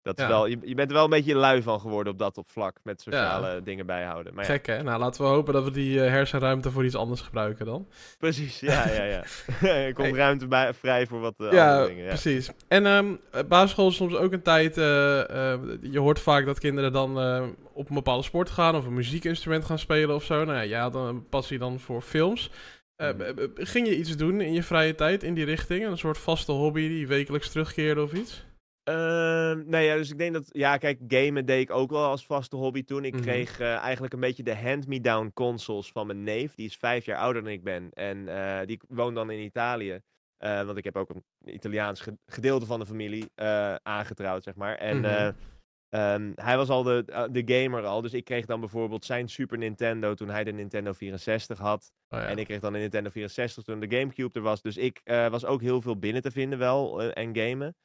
Dat 0.03 0.19
is 0.19 0.27
wel, 0.27 0.45
je, 0.45 0.57
je 0.63 0.75
bent 0.75 0.89
er 0.89 0.95
wel 0.95 1.03
een 1.03 1.09
beetje 1.09 1.35
lui 1.35 1.61
van 1.61 1.79
geworden 1.79 2.13
op 2.13 2.19
dat 2.19 2.37
op 2.37 2.49
vlak. 2.49 2.77
Met 2.83 3.01
sociale 3.01 3.61
dingen 3.63 3.85
bijhouden. 3.85 4.33
Maar 4.33 4.45
Gek 4.45 4.65
hè? 4.65 4.83
Nou, 4.83 4.99
laten 4.99 5.21
we 5.21 5.27
hopen 5.27 5.53
dat 5.53 5.63
we 5.63 5.71
die 5.71 5.95
uh, 5.95 6.09
hersenruimte 6.09 6.71
voor 6.71 6.85
iets 6.85 6.95
anders 6.95 7.21
gebruiken 7.21 7.65
dan. 7.65 7.87
Precies, 8.17 8.59
ja, 8.59 8.89
ja, 8.89 9.03
ja. 9.03 9.23
er 9.85 9.93
komt 9.93 10.15
ruimte 10.15 10.47
bij, 10.47 10.73
vrij 10.73 11.07
voor 11.07 11.19
wat 11.19 11.33
uh, 11.37 11.51
ja, 11.51 11.85
dingen. 11.85 12.03
Ja, 12.03 12.09
precies. 12.09 12.51
En 12.67 12.85
um, 12.85 13.19
basisschool 13.47 13.87
is 13.87 13.95
soms 13.95 14.15
ook 14.15 14.31
een 14.31 14.41
tijd... 14.41 14.77
Uh, 14.77 14.83
je 15.81 15.99
hoort 15.99 16.19
vaak 16.19 16.45
dat 16.45 16.59
kinderen 16.59 16.91
dan 16.91 17.17
op 17.73 17.89
een 17.89 17.95
bepaalde 17.95 18.23
sport 18.23 18.49
gaan... 18.49 18.75
of 18.75 18.85
een 18.85 18.93
muziekinstrument 18.93 19.65
gaan 19.65 19.79
spelen 19.79 20.15
of 20.15 20.23
zo. 20.23 20.43
Nou 20.45 20.57
ja, 20.57 20.65
jij 20.65 20.79
had 20.79 20.95
een 20.95 21.27
passie 21.29 21.57
dan 21.57 21.79
voor 21.79 22.01
films... 22.01 22.51
Mhm. 22.97 23.47
ging 23.55 23.87
je 23.87 23.97
iets 23.97 24.17
doen 24.17 24.41
in 24.41 24.53
je 24.53 24.63
vrije 24.63 24.95
tijd 24.95 25.23
in 25.23 25.33
die 25.33 25.45
richting? 25.45 25.85
Een 25.85 25.97
soort 25.97 26.17
vaste 26.17 26.51
hobby 26.51 26.87
die 26.87 27.07
wekelijks 27.07 27.49
terugkeerde 27.49 28.01
of 28.01 28.13
iets? 28.13 28.43
Uh, 28.89 29.53
nee, 29.65 29.85
ja, 29.85 29.95
dus 29.95 30.11
ik 30.11 30.17
denk 30.17 30.33
dat, 30.33 30.45
ja, 30.47 30.77
kijk, 30.77 30.99
gamen 31.07 31.45
deed 31.45 31.61
ik 31.61 31.71
ook 31.71 31.91
wel 31.91 32.05
als 32.05 32.25
vaste 32.25 32.55
hobby 32.55 32.83
toen. 32.83 33.05
Ik 33.05 33.13
mhm. 33.13 33.21
kreeg 33.21 33.59
uh, 33.59 33.75
eigenlijk 33.75 34.13
een 34.13 34.19
beetje 34.19 34.43
de 34.43 34.55
hand-me-down 34.55 35.31
consoles 35.33 35.91
van 35.91 36.07
mijn 36.07 36.23
neef. 36.23 36.55
Die 36.55 36.65
is 36.65 36.77
vijf 36.77 37.05
jaar 37.05 37.17
ouder 37.17 37.43
dan 37.43 37.51
ik 37.51 37.63
ben. 37.63 37.89
En 37.93 38.17
uh, 38.17 38.59
die 38.65 38.79
woont 38.87 39.15
dan 39.15 39.31
in 39.31 39.39
Italië. 39.39 40.01
Uh, 40.39 40.63
want 40.63 40.77
ik 40.77 40.83
heb 40.83 40.95
ook 40.95 41.09
een 41.09 41.23
Italiaans 41.45 42.03
gedeelte 42.25 42.65
van 42.65 42.79
de 42.79 42.85
familie 42.85 43.29
aangetrouwd, 43.83 44.43
zeg 44.43 44.55
maar. 44.55 44.75
En 44.75 44.97
mm 44.97 45.35
um, 45.93 46.31
hij 46.35 46.57
was 46.57 46.69
al 46.69 46.83
de, 46.83 47.27
de 47.31 47.43
gamer 47.45 47.85
al. 47.85 48.01
Dus 48.01 48.13
ik 48.13 48.23
kreeg 48.23 48.45
dan 48.45 48.59
bijvoorbeeld 48.59 49.05
zijn 49.05 49.29
Super 49.29 49.57
Nintendo 49.57 50.13
toen 50.13 50.29
hij 50.29 50.43
de 50.43 50.51
Nintendo 50.51 50.93
64 50.93 51.57
had. 51.57 51.91
Oh, 52.09 52.19
ja. 52.19 52.25
En 52.25 52.37
ik 52.37 52.45
kreeg 52.45 52.59
dan 52.59 52.73
de 52.73 52.79
Nintendo 52.79 53.09
64 53.09 53.63
toen 53.63 53.79
de 53.79 53.97
Gamecube 53.97 54.33
er 54.33 54.41
was. 54.41 54.61
Dus 54.61 54.77
ik 54.77 55.01
was 55.03 55.45
ook 55.45 55.61
heel 55.61 55.81
veel 55.81 55.97
binnen 55.97 56.21
te 56.21 56.31
vinden 56.31 56.59
wel 56.59 57.01
en 57.01 57.37
gamen. 57.37 57.75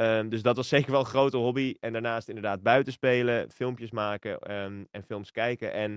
Um, 0.00 0.28
dus 0.28 0.42
dat 0.42 0.56
was 0.56 0.68
zeker 0.76 0.90
wel 0.90 1.00
een 1.00 1.06
grote 1.06 1.36
hobby. 1.36 1.74
En 1.80 1.92
daarnaast 1.92 2.28
inderdaad 2.28 2.62
buiten 2.62 2.92
spelen, 2.92 3.50
filmpjes 3.50 3.90
maken 3.90 4.54
um, 4.54 4.86
en 4.90 5.02
films 5.02 5.30
kijken. 5.30 5.72
En 5.72 5.92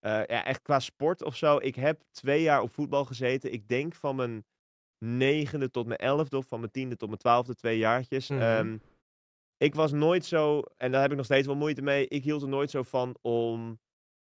uh, 0.00 0.22
ja, 0.26 0.44
echt 0.44 0.62
qua 0.62 0.80
sport 0.80 1.22
of 1.22 1.36
zo. 1.36 1.56
Ik 1.56 1.74
heb 1.74 2.02
twee 2.10 2.42
jaar 2.42 2.60
op 2.62 2.70
voetbal 2.70 3.04
gezeten. 3.04 3.52
Ik 3.52 3.68
denk 3.68 3.94
van 3.94 4.16
mijn 4.16 4.44
negende 5.04 5.70
tot 5.70 5.86
mijn 5.86 5.98
elfde 5.98 6.36
of 6.36 6.46
van 6.46 6.60
mijn 6.60 6.72
tiende 6.72 6.96
tot 6.96 7.08
mijn 7.08 7.20
twaalfde 7.20 7.54
twee 7.54 7.78
jaartjes. 7.78 8.28
Mm 8.28 8.40
um, 8.40 8.80
ik 9.58 9.74
was 9.74 9.92
nooit 9.92 10.24
zo, 10.24 10.62
en 10.76 10.92
daar 10.92 11.00
heb 11.00 11.10
ik 11.10 11.16
nog 11.16 11.26
steeds 11.26 11.46
wel 11.46 11.56
moeite 11.56 11.82
mee. 11.82 12.08
Ik 12.08 12.24
hield 12.24 12.42
er 12.42 12.48
nooit 12.48 12.70
zo 12.70 12.82
van 12.82 13.16
om 13.20 13.80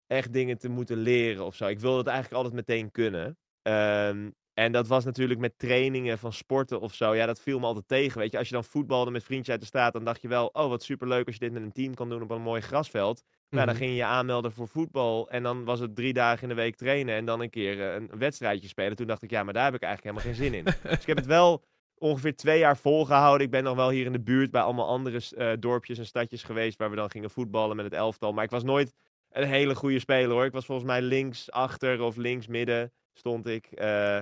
echt 0.06 0.32
dingen 0.32 0.58
te 0.58 0.68
moeten 0.68 0.96
leren 0.96 1.44
of 1.44 1.54
zo. 1.54 1.66
Ik 1.66 1.80
wilde 1.80 1.98
het 1.98 2.06
eigenlijk 2.06 2.36
altijd 2.36 2.66
meteen 2.66 2.90
kunnen. 2.90 3.38
Um, 3.62 4.34
en 4.54 4.72
dat 4.72 4.86
was 4.86 5.04
natuurlijk 5.04 5.40
met 5.40 5.58
trainingen 5.58 6.18
van 6.18 6.32
sporten 6.32 6.80
of 6.80 6.94
zo. 6.94 7.14
Ja, 7.14 7.26
dat 7.26 7.40
viel 7.40 7.58
me 7.58 7.66
altijd 7.66 7.88
tegen. 7.88 8.18
Weet 8.18 8.32
je, 8.32 8.38
als 8.38 8.48
je 8.48 8.54
dan 8.54 8.64
voetbalde 8.64 9.10
met 9.10 9.24
vriendjes 9.24 9.50
uit 9.50 9.60
de 9.60 9.66
straat, 9.66 9.92
dan 9.92 10.04
dacht 10.04 10.22
je 10.22 10.28
wel, 10.28 10.46
oh 10.46 10.68
wat 10.68 10.82
superleuk 10.82 11.26
als 11.26 11.34
je 11.34 11.40
dit 11.40 11.52
met 11.52 11.62
een 11.62 11.72
team 11.72 11.94
kan 11.94 12.08
doen 12.08 12.22
op 12.22 12.30
een 12.30 12.42
mooi 12.42 12.60
grasveld. 12.60 13.22
Nou, 13.50 13.66
dan 13.66 13.74
mhm. 13.74 13.84
ging 13.84 13.90
je 13.90 13.96
je 13.96 14.04
aanmelden 14.04 14.52
voor 14.52 14.68
voetbal. 14.68 15.30
En 15.30 15.42
dan 15.42 15.64
was 15.64 15.80
het 15.80 15.96
drie 15.96 16.12
dagen 16.12 16.42
in 16.42 16.48
de 16.48 16.54
week 16.54 16.76
trainen 16.76 17.14
en 17.14 17.24
dan 17.24 17.40
een 17.40 17.50
keer 17.50 17.80
eh, 17.80 17.94
een 17.94 18.18
wedstrijdje 18.18 18.68
spelen. 18.68 18.96
Toen 18.96 19.06
dacht 19.06 19.22
ik, 19.22 19.30
ja, 19.30 19.42
maar 19.42 19.54
daar 19.54 19.64
heb 19.64 19.74
ik 19.74 19.82
eigenlijk 19.82 20.16
helemaal 20.16 20.36
geen 20.36 20.50
zin 20.50 20.58
in. 20.58 20.64
dus 20.90 21.00
ik 21.00 21.06
heb 21.06 21.16
het 21.16 21.26
wel 21.26 21.64
ongeveer 21.98 22.36
twee 22.36 22.58
jaar 22.58 22.76
volgehouden. 22.76 23.46
Ik 23.46 23.52
ben 23.52 23.64
nog 23.64 23.76
wel 23.76 23.90
hier 23.90 24.06
in 24.06 24.12
de 24.12 24.20
buurt 24.20 24.50
bij 24.50 24.62
allemaal 24.62 24.88
andere 24.88 25.20
uh, 25.36 25.52
dorpjes 25.58 25.98
en 25.98 26.06
stadjes 26.06 26.42
geweest 26.42 26.78
waar 26.78 26.90
we 26.90 26.96
dan 26.96 27.10
gingen 27.10 27.30
voetballen 27.30 27.76
met 27.76 27.84
het 27.84 27.94
elftal. 27.94 28.32
Maar 28.32 28.44
ik 28.44 28.50
was 28.50 28.64
nooit 28.64 28.94
een 29.30 29.48
hele 29.48 29.74
goede 29.74 29.98
speler 29.98 30.30
hoor. 30.30 30.44
Ik 30.44 30.52
was 30.52 30.66
volgens 30.66 30.86
mij 30.86 31.02
links 31.02 31.50
achter 31.50 32.02
of 32.02 32.16
links 32.16 32.46
midden 32.46 32.92
stond 33.12 33.46
ik. 33.46 33.68
Uh, 33.74 34.18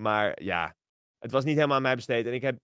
maar 0.00 0.42
ja, 0.42 0.74
het 1.18 1.30
was 1.30 1.44
niet 1.44 1.54
helemaal 1.54 1.76
aan 1.76 1.82
mij 1.82 1.94
besteed. 1.94 2.26
En 2.26 2.32
ik 2.32 2.42
heb 2.42 2.58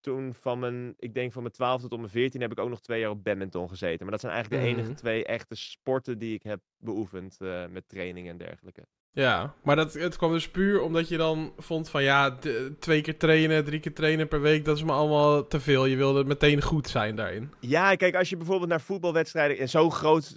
toen 0.00 0.34
van 0.34 0.58
mijn, 0.58 0.94
ik 0.96 1.14
denk 1.14 1.32
van 1.32 1.42
mijn 1.42 1.54
12 1.54 1.80
tot 1.80 1.98
mijn 1.98 2.10
14 2.10 2.40
heb 2.40 2.52
ik 2.52 2.58
ook 2.58 2.68
nog 2.68 2.80
twee 2.80 3.00
jaar 3.00 3.10
op 3.10 3.24
badminton 3.24 3.68
gezeten. 3.68 4.02
Maar 4.02 4.10
dat 4.10 4.20
zijn 4.20 4.32
eigenlijk 4.32 4.62
de 4.62 4.68
enige 4.68 4.88
mhm. 4.88 4.98
twee 4.98 5.24
echte 5.24 5.54
sporten 5.54 6.18
die 6.18 6.34
ik 6.34 6.42
heb 6.42 6.60
beoefend 6.76 7.36
uh, 7.40 7.66
met 7.66 7.88
training 7.88 8.28
en 8.28 8.36
dergelijke. 8.36 8.86
Ja, 9.18 9.54
maar 9.62 9.76
dat, 9.76 9.92
het 9.92 10.16
kwam 10.16 10.32
dus 10.32 10.48
puur 10.48 10.80
omdat 10.80 11.08
je 11.08 11.16
dan 11.16 11.52
vond 11.56 11.90
van 11.90 12.02
ja, 12.02 12.38
twee 12.78 13.00
keer 13.00 13.16
trainen, 13.16 13.64
drie 13.64 13.80
keer 13.80 13.92
trainen 13.92 14.28
per 14.28 14.40
week, 14.40 14.64
dat 14.64 14.76
is 14.76 14.82
me 14.82 14.92
allemaal 14.92 15.46
te 15.46 15.60
veel. 15.60 15.84
Je 15.84 15.96
wilde 15.96 16.24
meteen 16.24 16.62
goed 16.62 16.88
zijn 16.88 17.16
daarin. 17.16 17.52
Ja, 17.60 17.94
kijk, 17.94 18.14
als 18.14 18.28
je 18.28 18.36
bijvoorbeeld 18.36 18.70
naar 18.70 18.80
voetbalwedstrijden, 18.80 19.58
en 19.58 19.68
zo'n 19.68 19.92
groot 19.92 20.34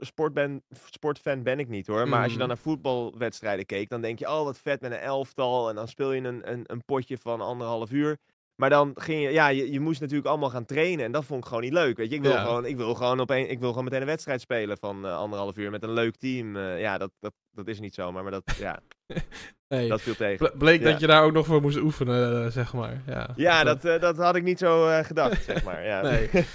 sport 0.00 0.34
ben, 0.34 0.62
sportfan 0.90 1.42
ben 1.42 1.58
ik 1.58 1.68
niet 1.68 1.86
hoor, 1.86 2.08
maar 2.08 2.22
als 2.22 2.32
je 2.32 2.38
dan 2.38 2.48
mm. 2.48 2.52
naar 2.54 2.62
voetbalwedstrijden 2.62 3.66
keek, 3.66 3.88
dan 3.88 4.00
denk 4.00 4.18
je, 4.18 4.28
oh 4.28 4.44
wat 4.44 4.58
vet 4.58 4.80
met 4.80 4.92
een 4.92 4.98
elftal 4.98 5.68
en 5.68 5.74
dan 5.74 5.88
speel 5.88 6.12
je 6.12 6.22
een, 6.22 6.52
een, 6.52 6.62
een 6.66 6.84
potje 6.84 7.18
van 7.18 7.40
anderhalf 7.40 7.90
uur. 7.90 8.18
Maar 8.60 8.70
dan 8.70 8.92
ging 8.94 9.22
je, 9.22 9.30
ja, 9.30 9.48
je, 9.48 9.72
je, 9.72 9.80
moest 9.80 10.00
natuurlijk 10.00 10.28
allemaal 10.28 10.50
gaan 10.50 10.64
trainen. 10.64 11.04
En 11.04 11.12
dat 11.12 11.24
vond 11.24 11.40
ik 11.40 11.48
gewoon 11.48 11.62
niet 11.62 11.72
leuk. 11.72 11.96
Weet 11.96 12.10
je, 12.10 12.16
ik 12.16 12.22
wil, 12.22 12.36
gewoon, 12.36 12.66
ik 12.66 12.76
wil, 12.76 12.94
gewoon, 12.94 13.20
op 13.20 13.30
een, 13.30 13.50
ik 13.50 13.58
wil 13.58 13.68
gewoon 13.68 13.84
meteen 13.84 14.00
een 14.00 14.06
wedstrijd 14.06 14.40
spelen 14.40 14.78
van 14.78 15.04
uh, 15.04 15.16
anderhalf 15.16 15.56
uur 15.56 15.70
met 15.70 15.82
een 15.82 15.92
leuk 15.92 16.16
team. 16.16 16.56
Uh, 16.56 16.80
ja, 16.80 16.98
dat, 16.98 17.10
dat, 17.20 17.32
dat 17.50 17.68
is 17.68 17.80
niet 17.80 17.94
zomaar, 17.94 18.22
maar 18.22 18.32
dat, 18.32 18.56
ja, 18.58 18.80
nee. 19.68 19.88
dat 19.88 20.00
viel 20.00 20.14
tegen. 20.14 20.52
Bleek 20.58 20.82
dat 20.82 21.00
je 21.00 21.06
daar 21.06 21.22
ook 21.22 21.32
nog 21.32 21.46
voor 21.46 21.60
moest 21.60 21.76
oefenen, 21.76 22.44
uh, 22.44 22.50
zeg 22.50 22.72
maar. 22.72 23.02
Ja, 23.06 23.28
ja 23.36 23.64
dat, 23.64 23.82
dat 23.82 24.16
had 24.16 24.36
ik 24.36 24.42
niet 24.42 24.58
zo 24.58 25.02
gedacht, 25.02 25.44
zeg 25.44 25.64
maar. 25.64 25.84
Ja. 25.84 26.00
Nee. 26.00 26.28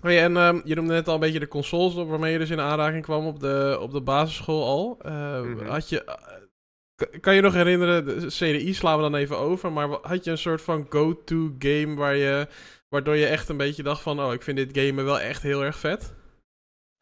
En 0.00 0.36
um, 0.36 0.60
je 0.64 0.74
noemde 0.74 0.92
net 0.92 1.08
al 1.08 1.14
een 1.14 1.20
beetje 1.20 1.38
de 1.38 1.48
consoles 1.48 1.94
waarmee 1.94 2.32
je 2.32 2.38
dus 2.38 2.50
in 2.50 2.60
aanraking 2.60 3.02
kwam 3.02 3.26
op 3.26 3.40
de, 3.40 3.78
op 3.80 3.92
de 3.92 4.00
basisschool 4.00 4.64
al. 4.64 4.98
Mm 5.42 5.66
Had 5.66 5.88
je 5.88 6.16
kan 7.20 7.34
je 7.34 7.40
nog 7.40 7.54
herinneren, 7.54 8.04
de 8.04 8.26
CDI 8.26 8.74
slaan 8.74 8.96
we 8.96 9.02
dan 9.02 9.14
even 9.14 9.36
over, 9.36 9.72
maar 9.72 9.88
had 9.88 10.24
je 10.24 10.30
een 10.30 10.38
soort 10.38 10.62
van 10.62 10.86
go-to 10.88 11.54
game 11.58 11.94
waar 11.94 12.14
je, 12.14 12.48
waardoor 12.88 13.16
je 13.16 13.26
echt 13.26 13.48
een 13.48 13.56
beetje 13.56 13.82
dacht 13.82 14.02
van, 14.02 14.20
oh, 14.20 14.32
ik 14.32 14.42
vind 14.42 14.56
dit 14.56 14.78
game 14.78 15.02
wel 15.02 15.20
echt 15.20 15.42
heel 15.42 15.64
erg 15.64 15.78
vet? 15.78 16.16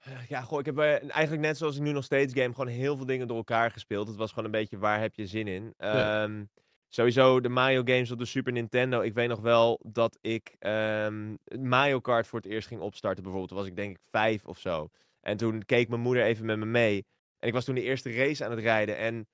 Eh, 0.06 0.26
ja, 0.28 0.40
goh, 0.40 0.58
ik 0.58 0.66
heb 0.66 0.78
eh, 0.78 1.10
eigenlijk 1.10 1.42
net 1.42 1.56
zoals 1.56 1.76
ik 1.76 1.82
nu 1.82 1.92
nog 1.92 2.04
steeds 2.04 2.34
game 2.34 2.54
gewoon 2.54 2.66
heel 2.66 2.96
veel 2.96 3.06
dingen 3.06 3.26
door 3.26 3.36
elkaar 3.36 3.70
gespeeld. 3.70 4.08
Het 4.08 4.16
was 4.16 4.28
gewoon 4.28 4.44
een 4.44 4.50
beetje 4.50 4.78
waar 4.78 5.00
heb 5.00 5.14
je 5.14 5.26
zin 5.26 5.46
in. 5.46 5.74
Ehm, 5.76 6.44
sowieso 6.88 7.40
de 7.40 7.48
Mario 7.48 7.82
games 7.84 8.10
op 8.10 8.18
de 8.18 8.24
Super 8.24 8.52
Nintendo. 8.52 9.00
Ik 9.00 9.14
weet 9.14 9.28
nog 9.28 9.40
wel 9.40 9.80
dat 9.82 10.18
ik 10.20 10.56
um, 10.60 11.38
Mario 11.60 12.00
Kart 12.00 12.26
voor 12.26 12.38
het 12.38 12.48
eerst 12.48 12.68
ging 12.68 12.80
opstarten 12.80 13.22
bijvoorbeeld. 13.22 13.48
Toen 13.48 13.58
was 13.58 13.68
ik 13.68 13.76
denk 13.76 13.96
ik 13.96 14.02
vijf 14.10 14.44
of 14.44 14.58
zo. 14.58 14.88
En 15.20 15.36
toen 15.36 15.64
keek 15.64 15.88
mijn 15.88 16.00
moeder 16.00 16.24
even 16.24 16.46
met 16.46 16.58
me 16.58 16.64
mee. 16.64 17.04
En 17.38 17.48
ik 17.48 17.54
was 17.54 17.64
toen 17.64 17.74
de 17.74 17.82
eerste 17.82 18.12
race 18.12 18.44
aan 18.44 18.50
het 18.50 18.60
rijden. 18.60 18.96
En 18.96 19.26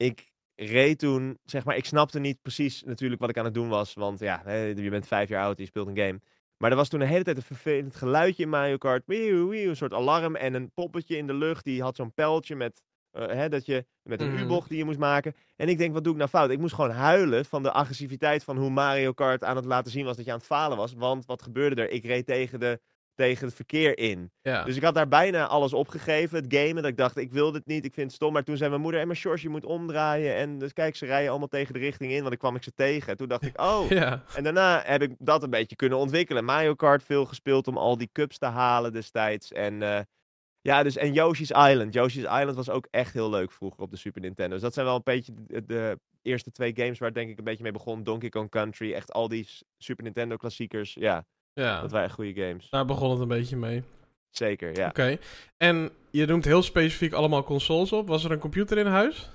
ik 0.00 0.30
reed 0.54 0.98
toen, 0.98 1.38
zeg 1.44 1.64
maar, 1.64 1.76
ik 1.76 1.84
snapte 1.84 2.18
niet 2.18 2.42
precies 2.42 2.82
natuurlijk 2.82 3.20
wat 3.20 3.30
ik 3.30 3.38
aan 3.38 3.44
het 3.44 3.54
doen 3.54 3.68
was. 3.68 3.94
Want 3.94 4.18
ja, 4.18 4.50
je 4.50 4.90
bent 4.90 5.06
vijf 5.06 5.28
jaar 5.28 5.44
oud, 5.44 5.58
je 5.58 5.66
speelt 5.66 5.88
een 5.88 5.96
game. 5.96 6.20
Maar 6.56 6.70
er 6.70 6.76
was 6.76 6.88
toen 6.88 7.00
de 7.00 7.06
hele 7.06 7.24
tijd 7.24 7.36
een 7.36 7.42
vervelend 7.42 7.96
geluidje 7.96 8.42
in 8.42 8.48
Mario 8.48 8.76
Kart. 8.76 9.02
een 9.06 9.76
soort 9.76 9.92
alarm 9.92 10.36
en 10.36 10.54
een 10.54 10.72
poppetje 10.72 11.16
in 11.16 11.26
de 11.26 11.34
lucht. 11.34 11.64
Die 11.64 11.82
had 11.82 11.96
zo'n 11.96 12.14
pijltje 12.14 12.56
met, 12.56 12.82
uh, 13.12 13.26
hè, 13.26 13.48
dat 13.48 13.66
je, 13.66 13.86
met 14.02 14.20
een 14.20 14.30
mm. 14.30 14.36
U-bocht 14.36 14.68
die 14.68 14.78
je 14.78 14.84
moest 14.84 14.98
maken. 14.98 15.34
En 15.56 15.68
ik 15.68 15.78
denk, 15.78 15.92
wat 15.92 16.04
doe 16.04 16.12
ik 16.12 16.18
nou 16.18 16.30
fout? 16.30 16.50
Ik 16.50 16.58
moest 16.58 16.74
gewoon 16.74 16.90
huilen 16.90 17.44
van 17.44 17.62
de 17.62 17.72
agressiviteit 17.72 18.44
van 18.44 18.56
hoe 18.56 18.70
Mario 18.70 19.12
Kart 19.12 19.44
aan 19.44 19.56
het 19.56 19.64
laten 19.64 19.92
zien 19.92 20.04
was 20.04 20.16
dat 20.16 20.24
je 20.24 20.30
aan 20.30 20.38
het 20.38 20.46
falen 20.46 20.76
was. 20.76 20.92
Want 20.92 21.26
wat 21.26 21.42
gebeurde 21.42 21.82
er? 21.82 21.90
Ik 21.90 22.04
reed 22.04 22.26
tegen 22.26 22.60
de 22.60 22.80
tegen 23.14 23.46
het 23.46 23.54
verkeer 23.54 23.98
in. 23.98 24.32
Ja. 24.42 24.64
Dus 24.64 24.76
ik 24.76 24.82
had 24.82 24.94
daar 24.94 25.08
bijna 25.08 25.46
alles 25.46 25.72
opgegeven, 25.72 26.42
het 26.42 26.54
gamen. 26.54 26.82
Dat 26.82 26.90
ik 26.90 26.96
dacht, 26.96 27.16
ik 27.16 27.32
wil 27.32 27.52
dit 27.52 27.66
niet, 27.66 27.84
ik 27.84 27.94
vind 27.94 28.06
het 28.06 28.16
stom. 28.16 28.32
Maar 28.32 28.44
toen 28.44 28.56
zei 28.56 28.70
mijn 28.70 28.82
moeder, 28.82 29.00
en 29.00 29.06
maar 29.06 29.16
George, 29.16 29.42
je 29.42 29.48
moet 29.48 29.64
omdraaien. 29.64 30.34
En 30.34 30.58
dus 30.58 30.72
kijk, 30.72 30.96
ze 30.96 31.06
rijden 31.06 31.30
allemaal 31.30 31.48
tegen 31.48 31.74
de 31.74 31.80
richting 31.80 32.12
in, 32.12 32.20
want 32.20 32.32
ik 32.32 32.38
kwam 32.38 32.56
ik 32.56 32.62
ze 32.62 32.74
tegen. 32.74 33.08
En 33.08 33.16
toen 33.16 33.28
dacht 33.28 33.42
ik, 33.42 33.60
oh. 33.70 33.88
Ja. 33.88 34.24
En 34.34 34.42
daarna 34.42 34.82
heb 34.84 35.02
ik 35.02 35.14
dat 35.18 35.42
een 35.42 35.50
beetje 35.50 35.76
kunnen 35.76 35.98
ontwikkelen. 35.98 36.44
Mario 36.44 36.74
Kart 36.74 37.02
veel 37.02 37.24
gespeeld 37.24 37.68
om 37.68 37.76
al 37.76 37.96
die 37.96 38.10
cups 38.12 38.38
te 38.38 38.46
halen 38.46 38.92
destijds. 38.92 39.52
En 39.52 39.74
uh, 39.82 40.00
ja, 40.60 40.82
dus 40.82 40.96
en 40.96 41.12
Yoshi's 41.12 41.50
Island. 41.50 41.94
Yoshi's 41.94 42.22
Island 42.22 42.54
was 42.54 42.70
ook 42.70 42.86
echt 42.90 43.12
heel 43.12 43.30
leuk 43.30 43.52
vroeger 43.52 43.80
op 43.80 43.90
de 43.90 43.96
Super 43.96 44.20
Nintendo. 44.20 44.52
Dus 44.52 44.62
dat 44.62 44.74
zijn 44.74 44.86
wel 44.86 44.94
een 44.94 45.00
beetje 45.04 45.32
de, 45.46 45.64
de 45.66 45.98
eerste 46.22 46.50
twee 46.50 46.72
games 46.76 46.98
waar 46.98 47.12
denk 47.12 47.30
ik 47.30 47.38
een 47.38 47.44
beetje 47.44 47.62
mee 47.62 47.72
begon. 47.72 48.02
Donkey 48.02 48.28
Kong 48.28 48.50
Country, 48.50 48.92
echt 48.92 49.12
al 49.12 49.28
die 49.28 49.48
Super 49.78 50.04
Nintendo 50.04 50.36
klassiekers. 50.36 50.94
Ja, 50.94 51.24
ja. 51.52 51.80
Dat 51.80 51.90
waren 51.90 52.10
goede 52.10 52.42
games. 52.42 52.70
Daar 52.70 52.84
begon 52.84 53.10
het 53.10 53.20
een 53.20 53.28
beetje 53.28 53.56
mee. 53.56 53.82
Zeker, 54.30 54.76
ja. 54.76 54.88
Oké. 54.88 55.18
En 55.56 55.90
je 56.10 56.26
noemt 56.26 56.44
heel 56.44 56.62
specifiek 56.62 57.12
allemaal 57.12 57.42
consoles 57.42 57.92
op. 57.92 58.08
Was 58.08 58.24
er 58.24 58.30
een 58.30 58.38
computer 58.38 58.78
in 58.78 58.86
huis? 58.86 59.30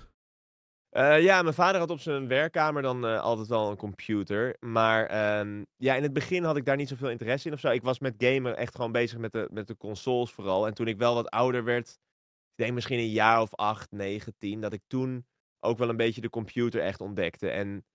Uh, 0.91 1.21
ja, 1.21 1.41
mijn 1.41 1.53
vader 1.53 1.79
had 1.79 1.89
op 1.89 1.99
zijn 1.99 2.27
werkkamer 2.27 2.81
dan 2.81 3.05
uh, 3.05 3.21
altijd 3.21 3.47
wel 3.47 3.69
een 3.69 3.77
computer. 3.77 4.55
Maar 4.59 5.39
um, 5.39 5.65
ja, 5.75 5.95
in 5.95 6.03
het 6.03 6.13
begin 6.13 6.43
had 6.43 6.57
ik 6.57 6.65
daar 6.65 6.75
niet 6.75 6.87
zoveel 6.87 7.09
interesse 7.09 7.47
in 7.47 7.53
of 7.53 7.59
zo. 7.59 7.69
Ik 7.69 7.83
was 7.83 7.99
met 7.99 8.15
gamen 8.17 8.57
echt 8.57 8.75
gewoon 8.75 8.91
bezig 8.91 9.17
met 9.17 9.31
de, 9.31 9.47
met 9.51 9.67
de 9.67 9.77
consoles 9.77 10.31
vooral. 10.31 10.67
En 10.67 10.73
toen 10.73 10.87
ik 10.87 10.97
wel 10.97 11.13
wat 11.13 11.29
ouder 11.29 11.63
werd, 11.63 11.89
ik 11.89 12.63
denk 12.63 12.73
misschien 12.73 12.99
een 12.99 13.09
jaar 13.09 13.41
of 13.41 13.55
acht, 13.55 13.91
negen, 13.91 14.35
tien, 14.37 14.61
dat 14.61 14.73
ik 14.73 14.81
toen 14.87 15.25
ook 15.59 15.77
wel 15.77 15.89
een 15.89 15.97
beetje 15.97 16.21
de 16.21 16.29
computer 16.29 16.81
echt 16.81 17.01
ontdekte. 17.01 17.49
En 17.49 17.85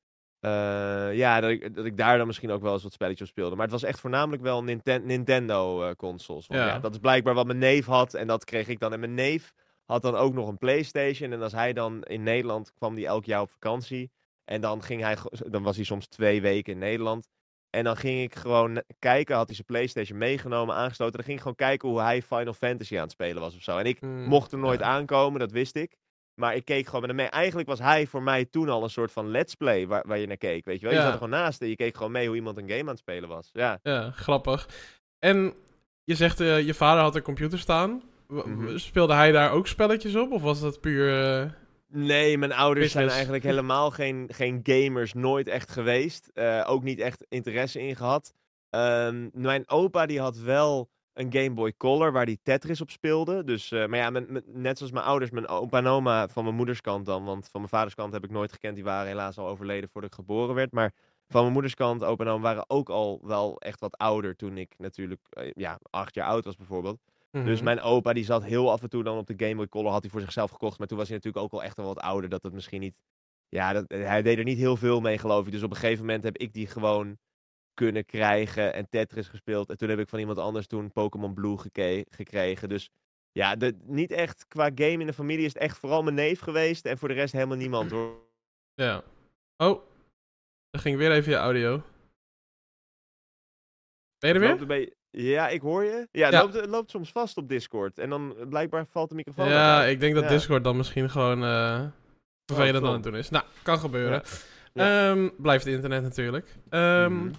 uh, 0.40 1.14
ja, 1.14 1.40
dat 1.40 1.50
ik, 1.50 1.74
dat 1.74 1.84
ik 1.84 1.96
daar 1.96 2.18
dan 2.18 2.26
misschien 2.26 2.50
ook 2.50 2.62
wel 2.62 2.72
eens 2.72 2.82
wat 2.82 2.92
spelletjes 2.92 3.28
op 3.28 3.32
speelde. 3.32 3.54
Maar 3.54 3.64
het 3.64 3.72
was 3.72 3.82
echt 3.82 4.00
voornamelijk 4.00 4.42
wel 4.42 4.64
Ninten 4.64 5.06
Nintendo 5.06 5.84
uh, 5.84 5.90
consoles. 5.96 6.46
Want, 6.46 6.60
ja. 6.60 6.66
ja. 6.66 6.78
dat 6.78 6.92
is 6.92 6.98
blijkbaar 6.98 7.34
wat 7.34 7.46
mijn 7.46 7.58
neef 7.58 7.86
had. 7.86 8.14
En 8.14 8.26
dat 8.26 8.44
kreeg 8.44 8.68
ik 8.68 8.78
dan. 8.78 8.92
En 8.92 9.00
mijn 9.00 9.14
neef 9.14 9.52
had 9.84 10.02
dan 10.02 10.14
ook 10.14 10.34
nog 10.34 10.48
een 10.48 10.58
Playstation. 10.58 11.32
En 11.32 11.42
als 11.42 11.52
hij 11.52 11.72
dan 11.72 12.02
in 12.02 12.22
Nederland 12.22 12.72
kwam, 12.72 12.94
die 12.94 13.06
elk 13.06 13.24
jaar 13.24 13.40
op 13.40 13.50
vakantie. 13.50 14.10
En 14.44 14.60
dan 14.60 14.82
ging 14.82 15.02
hij, 15.02 15.16
dan 15.30 15.62
was 15.62 15.76
hij 15.76 15.84
soms 15.84 16.06
twee 16.06 16.40
weken 16.40 16.72
in 16.72 16.78
Nederland. 16.78 17.28
En 17.70 17.84
dan 17.84 17.96
ging 17.96 18.22
ik 18.22 18.34
gewoon 18.34 18.82
kijken, 18.98 19.36
had 19.36 19.46
hij 19.46 19.54
zijn 19.54 19.66
PlayStation 19.66 20.18
meegenomen, 20.18 20.74
aangesloten. 20.74 21.14
Dan 21.14 21.24
ging 21.24 21.36
ik 21.36 21.42
gewoon 21.42 21.56
kijken 21.56 21.88
hoe 21.88 22.00
hij 22.00 22.22
Final 22.22 22.52
Fantasy 22.52 22.96
aan 22.96 23.02
het 23.02 23.10
spelen 23.10 23.42
was 23.42 23.56
of 23.56 23.62
zo. 23.62 23.78
En 23.78 23.84
ik 23.84 24.00
Mm, 24.00 24.24
mocht 24.24 24.52
er 24.52 24.58
nooit 24.58 24.80
ja. 24.80 24.86
aankomen, 24.86 25.40
dat 25.40 25.52
wist 25.52 25.76
ik. 25.76 25.96
Maar 26.40 26.54
ik 26.54 26.64
keek 26.64 26.84
gewoon 26.86 27.00
met 27.00 27.10
hem 27.10 27.18
mee. 27.18 27.28
Eigenlijk 27.28 27.68
was 27.68 27.78
hij 27.78 28.06
voor 28.06 28.22
mij 28.22 28.44
toen 28.44 28.68
al 28.68 28.82
een 28.82 28.90
soort 28.90 29.12
van 29.12 29.30
let's 29.30 29.54
play 29.54 29.86
waar, 29.86 30.02
waar 30.06 30.18
je 30.18 30.26
naar 30.26 30.36
keek. 30.36 30.64
Weet 30.64 30.80
je 30.80 30.86
wel? 30.86 30.90
Je 30.94 30.96
Ja. 31.00 31.04
zat 31.04 31.12
er 31.12 31.18
gewoon 31.24 31.40
naast 31.40 31.60
en 31.62 31.68
je 31.68 31.76
keek 31.76 31.96
gewoon 31.96 32.12
mee 32.12 32.26
hoe 32.26 32.36
iemand 32.36 32.56
een 32.56 32.68
game 32.68 32.80
aan 32.80 32.86
het 32.88 32.98
spelen 32.98 33.28
was. 33.28 33.50
Ja. 33.52 33.78
Ja, 33.82 34.10
grappig. 34.10 34.68
En 35.18 35.54
je 36.04 36.14
zegt, 36.14 36.40
eh, 36.40 36.66
je 36.66 36.74
vader 36.74 37.02
had 37.02 37.14
een 37.16 37.22
computer 37.22 37.58
staan. 37.58 38.02
Mhm. 38.28 38.76
Speelde 38.78 39.14
hij 39.14 39.32
daar 39.32 39.50
ook 39.52 39.66
spelletjes 39.66 40.16
op? 40.16 40.32
Of 40.32 40.42
was 40.42 40.60
dat 40.60 40.80
puur... 40.80 41.40
eh, 41.40 41.50
Nee, 41.92 42.38
mijn 42.38 42.52
ouders 42.52 42.92
zijn 42.92 43.08
eigenlijk 43.08 43.42
helemaal 43.42 43.90
geen, 44.00 44.28
geen 44.32 44.60
gamers, 44.62 45.12
nooit 45.12 45.48
echt 45.48 45.70
geweest. 45.70 46.30
Eh, 46.34 46.64
ook 46.66 46.82
niet 46.82 46.98
echt 46.98 47.26
interesse 47.28 47.80
in 47.80 47.96
gehad. 47.96 48.34
Ehm, 48.70 49.28
mijn 49.32 49.68
opa 49.68 50.06
die 50.06 50.20
had 50.20 50.36
wel 50.36 50.90
een 51.20 51.32
Game 51.32 51.50
Boy 51.50 51.72
Color 51.76 52.12
waar 52.12 52.26
die 52.26 52.40
Tetris 52.42 52.80
op 52.80 52.90
speelde. 52.90 53.44
Dus, 53.44 53.70
eh, 53.70 53.86
maar 53.86 53.98
ja, 53.98 54.10
mijn- 54.10 54.42
net 54.46 54.78
zoals 54.78 54.92
mijn 54.92 55.04
ouders, 55.04 55.30
mijn 55.30 55.48
opa 55.48 55.78
en 55.78 55.86
oma 55.86 56.28
van 56.28 56.44
mijn 56.44 56.56
moeders 56.56 56.80
kant 56.80 57.06
dan. 57.06 57.24
Want 57.24 57.48
van 57.48 57.60
mijn 57.60 57.72
vaders 57.72 57.94
kant 57.94 58.12
heb 58.12 58.24
ik 58.24 58.30
nooit 58.30 58.52
gekend. 58.52 58.74
Die 58.74 58.84
waren 58.84 59.06
helaas 59.06 59.38
al 59.38 59.46
overleden 59.48 59.88
voordat 59.88 60.10
ik 60.10 60.16
geboren 60.16 60.54
werd. 60.54 60.72
Maar 60.72 60.92
van 61.28 61.40
mijn 61.40 61.52
moeders 61.52 61.74
kant, 61.74 62.04
opa 62.04 62.24
en 62.24 62.30
oma 62.30 62.42
waren 62.42 62.64
ook 62.70 62.88
al 62.88 63.20
wel 63.22 63.60
echt 63.60 63.80
wat 63.80 63.98
ouder 63.98 64.36
toen 64.36 64.56
ik 64.56 64.74
natuurlijk 64.78 65.20
eh, 65.30 65.50
ja, 65.54 65.78
acht 65.90 66.14
jaar 66.14 66.26
oud 66.26 66.44
was 66.44 66.56
bijvoorbeeld. 66.56 67.00
Dus 67.30 67.56
mhm. 67.56 67.64
mijn 67.64 67.80
opa 67.80 68.12
die 68.12 68.24
zat 68.24 68.44
heel 68.44 68.70
af 68.70 68.82
en 68.82 68.88
toe 68.88 69.02
dan 69.02 69.18
op 69.18 69.26
de 69.26 69.34
Game 69.36 69.54
Boy 69.54 69.68
Color, 69.68 69.90
had 69.90 70.02
hij 70.02 70.10
voor 70.10 70.20
zichzelf 70.20 70.50
gekocht. 70.50 70.78
Maar 70.78 70.86
toen 70.86 70.98
was 70.98 71.08
hij 71.08 71.16
natuurlijk 71.16 71.44
ook 71.44 71.52
al 71.52 71.62
echt 71.62 71.76
wel 71.76 71.86
wat 71.86 71.98
ouder, 71.98 72.30
dat 72.30 72.42
het 72.42 72.52
misschien 72.52 72.80
niet... 72.80 72.94
Ja, 73.48 73.72
dat, 73.72 73.84
hij 73.88 74.22
deed 74.22 74.38
er 74.38 74.44
niet 74.44 74.58
heel 74.58 74.76
veel 74.76 75.00
mee 75.00 75.18
geloof 75.18 75.46
ik. 75.46 75.52
Dus 75.52 75.62
op 75.62 75.70
een 75.70 75.76
gegeven 75.76 76.04
moment 76.04 76.24
heb 76.24 76.36
ik 76.36 76.52
die 76.52 76.66
gewoon 76.66 77.18
kunnen 77.84 78.04
krijgen 78.06 78.74
en 78.74 78.88
Tetris 78.88 79.28
gespeeld. 79.28 79.70
En 79.70 79.76
toen 79.76 79.88
heb 79.88 79.98
ik 79.98 80.08
van 80.08 80.18
iemand 80.18 80.38
anders 80.38 80.66
toen 80.66 80.92
Pokémon 80.92 81.34
Blue 81.34 81.58
geke- 81.58 82.06
gekregen. 82.10 82.68
Dus 82.68 82.90
ja, 83.32 83.56
de, 83.56 83.76
niet 83.84 84.10
echt 84.10 84.44
qua 84.48 84.64
game 84.74 84.98
in 85.00 85.06
de 85.06 85.12
familie 85.12 85.44
is 85.44 85.52
het 85.52 85.62
echt 85.62 85.78
vooral 85.78 86.02
mijn 86.02 86.14
neef 86.14 86.40
geweest. 86.40 86.84
En 86.86 86.98
voor 86.98 87.08
de 87.08 87.14
rest 87.14 87.32
helemaal 87.32 87.56
niemand 87.56 87.90
hoor. 87.90 88.18
Ja. 88.74 89.02
Oh, 89.56 89.82
dan 90.70 90.80
ging 90.80 90.96
weer 90.96 91.12
even 91.12 91.32
je 91.32 91.38
audio. 91.38 91.82
Ben 94.18 94.34
je 94.34 94.40
er 94.40 94.66
weer? 94.66 94.92
Ja, 95.10 95.48
ik 95.48 95.60
hoor 95.60 95.84
je. 95.84 96.08
Ja. 96.12 96.30
Loopt, 96.30 96.54
het 96.54 96.66
loopt 96.70 96.90
soms 96.90 97.12
vast 97.12 97.36
op 97.36 97.48
Discord. 97.48 97.98
En 97.98 98.10
dan 98.10 98.36
eh, 98.38 98.46
blijkbaar 98.48 98.86
valt 98.86 99.08
de 99.08 99.14
microfoon 99.14 99.48
Ja, 99.48 99.78
uit. 99.78 99.90
ik 99.92 100.00
denk 100.00 100.14
dat 100.14 100.22
Ja. 100.24 100.28
Discord 100.30 100.64
dan 100.64 100.76
misschien 100.76 101.10
gewoon 101.10 101.42
eh 101.44 101.84
vervelend 102.46 102.74
aan 102.76 102.80
flop. 102.82 102.94
het 102.94 103.02
doen 103.02 103.16
is. 103.16 103.30
Nou, 103.30 103.44
kan 103.62 103.78
gebeuren. 103.78 104.22
Ja. 104.72 105.10
Ehm, 105.10 105.28
blijft 105.36 105.66
internet 105.66 106.02
natuurlijk. 106.02 106.56
Ehm, 106.68 107.12
Mhm. 107.14 107.32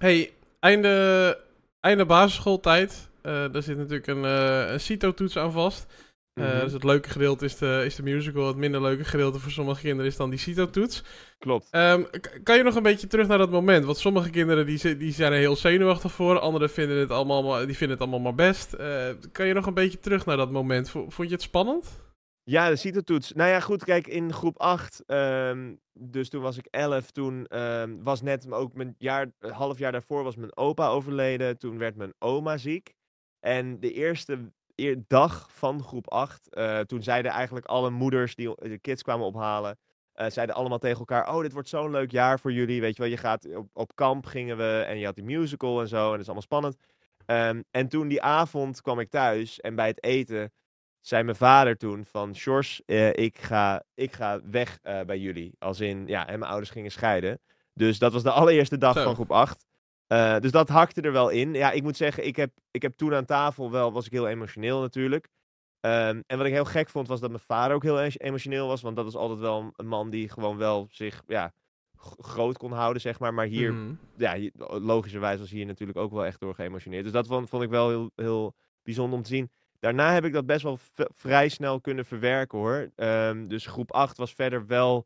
Hey, 0.00 0.32
einde, 0.60 1.38
einde 1.80 2.06
basisschooltijd. 2.06 3.08
Eh 3.22 3.44
daar 3.52 3.62
zit 3.62 3.76
natuurlijk 3.76 4.06
een, 4.06 4.24
eh 4.24 4.72
een 4.72 4.80
CITO-toets 4.80 5.36
aan 5.36 5.52
vast. 5.52 5.86
Eh, 6.34 6.44
Mhm. 6.44 6.60
Dus 6.60 6.72
het 6.72 6.84
leuke 6.84 7.08
gedeelte 7.10 7.44
is 7.44 7.56
de, 7.56 7.82
is 7.84 7.94
de 7.94 8.02
musical. 8.02 8.46
Het 8.46 8.56
minder 8.56 8.82
leuke 8.82 9.04
gedeelte 9.04 9.38
voor 9.38 9.50
sommige 9.50 9.80
kinderen 9.80 10.06
is 10.10 10.16
dan 10.16 10.30
die 10.30 10.38
CITO-toets. 10.38 11.02
Klopt. 11.38 11.66
Ehm, 11.70 12.02
kan 12.42 12.56
je 12.56 12.62
nog 12.62 12.74
een 12.74 12.82
beetje 12.82 13.06
terug 13.06 13.26
naar 13.28 13.38
dat 13.38 13.50
moment? 13.50 13.84
Want 13.84 13.98
sommige 13.98 14.30
kinderen 14.30 14.66
die, 14.66 14.96
die 14.96 15.12
zijn 15.12 15.32
er 15.32 15.38
heel 15.38 15.56
zenuwachtig 15.56 16.12
voor. 16.12 16.38
Anderen 16.38 16.70
vinden 16.70 16.96
het 16.96 17.10
allemaal, 17.10 17.42
maar- 17.42 17.66
die 17.66 17.76
vinden 17.76 17.96
het 17.98 18.06
allemaal 18.08 18.32
maar 18.32 18.46
best. 18.46 18.76
Kan 19.32 19.46
je 19.46 19.54
nog 19.54 19.66
een 19.66 19.74
beetje 19.74 19.98
terug 20.00 20.26
naar 20.26 20.36
dat 20.36 20.50
moment? 20.50 20.90
Vond 20.90 21.16
je 21.16 21.28
het 21.34 21.42
spannend? 21.42 22.00
Ja, 22.50 22.68
de 22.68 22.76
CITO-toets. 22.76 23.32
Nou 23.32 23.50
ja, 23.50 23.60
goed, 23.60 23.84
kijk, 23.84 24.06
in 24.06 24.32
groep 24.32 24.58
8, 24.58 25.02
ehm, 25.06 25.74
dus 25.92 26.28
toen 26.28 26.42
was 26.42 26.56
ik 26.58 26.66
11, 26.70 27.10
toen 27.10 27.46
ehm, 27.46 28.02
was 28.02 28.22
net 28.22 28.52
ook 28.52 28.74
mijn 28.74 28.94
jaar, 28.98 29.26
een 29.38 29.52
half 29.52 29.78
jaar 29.78 29.92
daarvoor 29.92 30.22
was 30.22 30.36
mijn 30.36 30.56
opa 30.56 30.88
overleden. 30.88 31.58
Toen 31.58 31.78
werd 31.78 31.96
mijn 31.96 32.12
oma 32.18 32.56
ziek. 32.56 32.94
En 33.40 33.80
de 33.80 33.92
eerste 33.92 34.52
eer- 34.74 35.02
dag 35.06 35.48
van 35.52 35.82
groep 35.82 36.10
8, 36.10 36.54
eh, 36.54 36.80
toen 36.80 37.02
zeiden 37.02 37.30
eigenlijk 37.30 37.66
alle 37.66 37.90
moeders 37.90 38.34
die 38.34 38.54
de 38.56 38.78
kids 38.78 39.02
kwamen 39.02 39.26
ophalen, 39.26 39.78
eh, 40.12 40.30
zeiden 40.30 40.54
allemaal 40.56 40.78
tegen 40.78 40.98
elkaar, 40.98 41.34
oh, 41.34 41.40
dit 41.42 41.52
wordt 41.52 41.68
zo'n 41.68 41.90
leuk 41.90 42.10
jaar 42.10 42.40
voor 42.40 42.52
jullie, 42.52 42.80
weet 42.80 42.96
je 42.96 43.02
wel. 43.02 43.10
Je 43.10 43.16
gaat 43.16 43.54
op, 43.56 43.68
op 43.72 43.94
kamp 43.94 44.26
gingen 44.26 44.56
we 44.56 44.84
en 44.86 44.98
je 44.98 45.04
had 45.04 45.14
die 45.14 45.24
musical 45.24 45.80
en 45.80 45.88
zo, 45.88 46.04
en 46.04 46.10
dat 46.10 46.20
is 46.20 46.24
allemaal 46.26 46.42
spannend. 46.42 46.76
Ehm, 47.26 47.62
en 47.70 47.88
toen 47.88 48.08
die 48.08 48.22
avond 48.22 48.80
kwam 48.80 49.00
ik 49.00 49.10
thuis 49.10 49.60
en 49.60 49.74
bij 49.74 49.86
het 49.86 50.04
eten 50.04 50.52
zei 51.00 51.22
mijn 51.22 51.36
vader 51.36 51.76
toen 51.76 52.04
van... 52.04 52.34
Sjors, 52.36 52.82
eh, 52.86 53.12
ik, 53.12 53.38
ga, 53.38 53.82
ik 53.94 54.12
ga 54.12 54.40
weg 54.50 54.78
eh, 54.82 55.00
bij 55.02 55.18
jullie. 55.18 55.52
Als 55.58 55.80
in, 55.80 56.06
ja, 56.06 56.26
en 56.28 56.38
mijn 56.38 56.50
ouders 56.50 56.70
gingen 56.72 56.90
scheiden. 56.90 57.40
Dus 57.74 57.98
dat 57.98 58.12
was 58.12 58.22
de 58.22 58.30
allereerste 58.30 58.78
dag 58.78 58.94
Zo. 58.96 59.02
van 59.02 59.14
groep 59.14 59.30
8. 59.32 59.66
Eh, 60.06 60.38
dus 60.38 60.50
dat 60.50 60.68
hakte 60.68 61.00
er 61.00 61.12
wel 61.12 61.28
in. 61.28 61.54
Ja, 61.54 61.70
ik 61.70 61.82
moet 61.82 61.96
zeggen, 61.96 62.26
ik 62.26 62.36
heb, 62.36 62.50
ik 62.70 62.82
heb 62.82 62.96
toen 62.96 63.14
aan 63.14 63.24
tafel 63.24 63.70
wel... 63.70 63.92
was 63.92 64.06
ik 64.06 64.12
heel 64.12 64.28
emotioneel 64.28 64.80
natuurlijk. 64.80 65.28
Ehm, 65.80 66.20
en 66.26 66.36
wat 66.36 66.46
ik 66.46 66.52
heel 66.52 66.64
gek 66.64 66.88
vond, 66.88 67.08
was 67.08 67.20
dat 67.20 67.30
mijn 67.30 67.42
vader 67.42 67.74
ook 67.76 67.82
heel 67.82 68.00
e- 68.02 68.10
emotioneel 68.16 68.66
was. 68.66 68.80
Want 68.82 68.96
dat 68.96 69.04
was 69.04 69.16
altijd 69.16 69.38
wel 69.38 69.72
een- 69.76 69.86
man 69.86 70.10
die 70.10 70.28
gewoon 70.28 70.56
wel 70.56 70.86
zich 70.90 71.22
ja, 71.26 71.52
groot 72.18 72.58
kon 72.58 72.72
houden, 72.72 73.02
zeg 73.02 73.18
maar. 73.18 73.34
Maar 73.34 73.46
hier 73.46 73.72
Mhm. 73.72 73.94
ja, 74.16 74.36
logischerwijs 74.66 75.38
was 75.40 75.50
hier 75.50 75.66
natuurlijk 75.66 75.98
ook 75.98 76.12
wel 76.12 76.24
echt 76.24 76.40
door 76.40 76.54
geëmotioneerd. 76.54 77.02
Dus 77.04 77.12
dat 77.12 77.26
vond, 77.26 77.48
vond 77.48 77.62
ik 77.62 77.70
wel 77.70 77.88
heel, 77.88 78.10
heel 78.16 78.54
bijzonder 78.82 79.16
om 79.16 79.22
te 79.24 79.30
zien. 79.34 79.50
Daarna 79.80 80.12
heb 80.12 80.24
ik 80.24 80.32
dat 80.32 80.46
best 80.46 80.62
wel 80.62 80.78
vrij 81.14 81.48
snel 81.48 81.80
kunnen 81.80 82.04
verwerken 82.04 82.58
hoor. 82.58 82.90
Ehm, 82.96 83.46
dus 83.46 83.66
groep 83.66 83.92
8 83.92 84.16
was 84.16 84.32
verder 84.32 84.66
wel. 84.66 84.96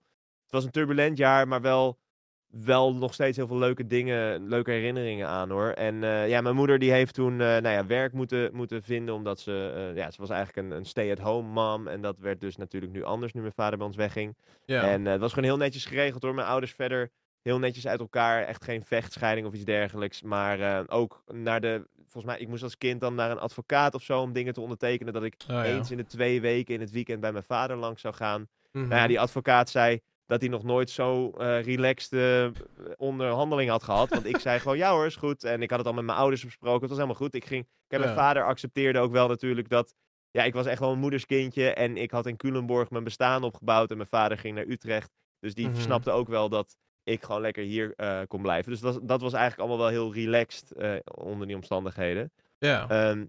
Het 0.43 0.53
was 0.53 0.65
een 0.65 0.71
turbulent 0.71 1.17
jaar, 1.17 1.49
maar 1.49 1.61
wel, 1.61 1.99
wel 2.47 2.95
nog 2.95 3.15
steeds 3.15 3.37
heel 3.37 3.47
veel 3.47 3.59
leuke 3.59 3.87
dingen, 3.87 4.49
leuke 4.49 4.71
herinneringen 4.71 5.29
aan 5.29 5.51
hoor. 5.51 5.69
En 5.69 6.05
eh, 6.05 6.29
ja, 6.29 6.41
mijn 6.41 6.55
moeder 6.55 6.79
die 6.79 6.93
heeft 6.93 7.15
toen 7.15 7.33
eh, 7.33 7.39
nou 7.39 7.69
ja, 7.69 7.87
werk 7.87 8.13
moeten, 8.13 8.51
moeten 8.53 8.83
vinden, 8.83 9.15
omdat 9.15 9.41
ze, 9.41 9.73
eh, 9.77 9.97
ja, 9.97 10.11
ze 10.11 10.21
was 10.21 10.31
eigenlijk 10.31 10.67
een, 10.67 10.77
een 10.77 10.85
stay-at-home 10.85 11.49
mom. 11.49 11.89
En 11.89 12.01
dat 12.01 12.19
werd 12.19 12.41
dus 12.41 12.57
natuurlijk 12.57 12.93
nu 12.93 13.03
anders, 13.03 13.33
nu 13.33 13.41
mijn 13.41 13.53
vader 13.53 13.79
bij 13.79 13.87
ons 13.87 13.97
wegging. 13.97 14.37
Ja. 14.65 14.83
En 14.83 15.05
het 15.05 15.21
was 15.21 15.33
gewoon 15.33 15.49
heel 15.49 15.59
netjes 15.59 15.87
geregeld 15.87 16.23
hoor. 16.23 16.35
Mijn 16.35 16.47
ouders 16.47 16.73
verder 16.73 17.11
heel 17.43 17.59
netjes 17.59 17.87
uit 17.87 18.01
elkaar. 18.01 18.43
Echt 18.43 18.65
geen 18.65 18.83
vechtscheiding 18.85 19.47
of 19.47 19.53
iets 19.55 19.65
dergelijks. 19.65 20.23
Maar 20.23 20.89
ook 20.89 21.23
naar 21.33 21.61
de. 21.61 21.87
Volgens 22.15 22.35
mij, 22.35 22.43
ik 22.43 22.49
moest 22.49 22.63
als 22.63 22.79
kind 22.79 23.01
dan 23.01 23.15
naar 23.15 23.31
een 23.31 23.39
advocaat 23.39 23.95
of 23.95 24.03
zo 24.03 24.21
om 24.21 24.33
dingen 24.33 24.53
te 24.53 24.61
ondertekenen. 24.61 25.13
Dat 25.13 25.23
ik 25.23 25.35
Oh, 25.41 25.47
ja. 25.49 25.65
eens 25.65 25.91
in 25.91 25.97
de 25.97 26.07
twee 26.07 26.41
weken 26.41 26.75
in 26.75 26.81
het 26.81 26.91
weekend 26.91 27.21
bij 27.21 27.33
mijn 27.33 27.45
vader 27.45 27.77
langs 27.77 28.01
zou 28.01 28.15
gaan. 28.15 28.49
Mhm. 28.73 28.89
Nou 28.89 29.01
ja, 29.01 29.07
die 29.07 29.21
advocaat 29.21 29.71
zei 29.71 30.01
dat 30.27 30.41
hij 30.41 30.51
nog 30.51 30.63
nooit 30.63 30.91
zo 30.91 31.31
eh 31.31 31.63
relaxed 31.63 32.13
eh, 32.13 32.63
onderhandeling 32.97 33.71
had 33.71 33.83
gehad. 33.83 34.09
Want 34.11 34.25
ik 34.27 34.37
zei 34.39 34.59
gewoon, 34.61 34.77
ja 34.77 34.91
hoor, 34.93 35.07
is 35.07 35.17
goed. 35.17 35.45
En 35.45 35.63
ik 35.63 35.71
had 35.71 35.79
het 35.79 35.89
al 35.89 35.95
met 35.95 36.05
mijn 36.05 36.19
ouders 36.19 36.45
besproken. 36.45 36.81
Het 36.81 36.89
was 36.89 36.99
helemaal 36.99 37.21
goed. 37.21 37.35
Ik 37.35 37.45
ging, 37.45 37.67
kijk, 37.87 38.03
mijn 38.03 38.15
Ja. 38.15 38.21
vader 38.23 38.45
accepteerde 38.45 38.99
ook 38.99 39.13
wel 39.13 39.29
natuurlijk 39.29 39.69
dat... 39.69 39.95
Ja, 40.31 40.43
ik 40.45 40.55
was 40.55 40.67
echt 40.67 40.81
wel 40.81 40.93
een 40.93 40.99
moederskindje. 40.99 41.71
En 41.75 41.97
ik 41.97 42.11
had 42.11 42.27
in 42.27 42.37
Culemborg 42.37 42.91
mijn 42.91 43.05
bestaan 43.05 43.43
opgebouwd. 43.43 43.91
En 43.91 43.97
mijn 43.97 44.09
vader 44.09 44.39
ging 44.39 44.55
naar 44.55 44.67
Utrecht. 44.67 45.11
Dus 45.41 45.55
die 45.55 45.69
Mhm. 45.69 45.81
snapte 45.81 46.11
ook 46.11 46.29
wel 46.29 46.49
dat 46.49 46.77
ik 47.05 47.23
gewoon 47.23 47.41
lekker 47.41 47.63
hier 47.63 47.93
eh, 47.97 48.21
kon 48.29 48.43
blijven. 48.43 48.71
Dus 48.73 48.81
dat, 48.81 49.01
dat 49.03 49.21
was 49.21 49.33
eigenlijk 49.33 49.69
allemaal 49.69 49.87
wel 49.91 49.95
heel 50.03 50.15
relaxed 50.15 50.73
eh, 50.73 50.95
onder 51.15 51.47
die 51.47 51.57
omstandigheden. 51.57 52.33
ja. 52.59 52.89
Ehm, 52.89 53.27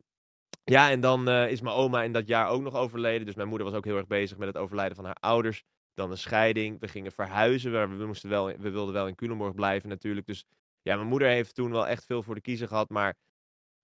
ja, 0.63 0.89
en 0.91 0.99
dan 0.99 1.27
eh, 1.27 1.51
is 1.51 1.61
mijn 1.61 1.75
oma 1.75 2.03
in 2.03 2.11
dat 2.11 2.27
jaar 2.27 2.47
ook 2.49 2.61
nog 2.61 2.75
overleden. 2.75 3.25
Dus 3.25 3.35
mijn 3.35 3.47
moeder 3.47 3.67
was 3.67 3.75
ook 3.75 3.85
heel 3.85 3.97
erg 3.97 4.07
bezig 4.07 4.37
met 4.37 4.47
het 4.47 4.57
overlijden 4.57 4.95
van 4.95 5.05
haar 5.05 5.17
ouders. 5.19 5.63
Dan 5.93 6.11
een 6.11 6.17
scheiding. 6.17 6.79
We 6.79 6.87
gingen 6.87 7.11
verhuizen. 7.11 7.71
We, 7.71 7.95
we, 7.97 8.05
moesten 8.05 8.29
wel, 8.29 8.45
we 8.57 8.69
wilden 8.69 8.93
wel 8.93 9.07
in 9.07 9.15
Culemborg 9.15 9.53
blijven 9.53 9.89
natuurlijk. 9.89 10.25
Dus 10.27 10.45
ja, 10.81 10.95
mijn 10.95 11.07
moeder 11.07 11.27
heeft 11.27 11.55
toen 11.55 11.71
wel 11.71 11.87
echt 11.87 12.05
veel 12.05 12.23
voor 12.23 12.35
de 12.35 12.41
kiezer 12.41 12.67
gehad. 12.67 12.89
Maar 12.89 13.15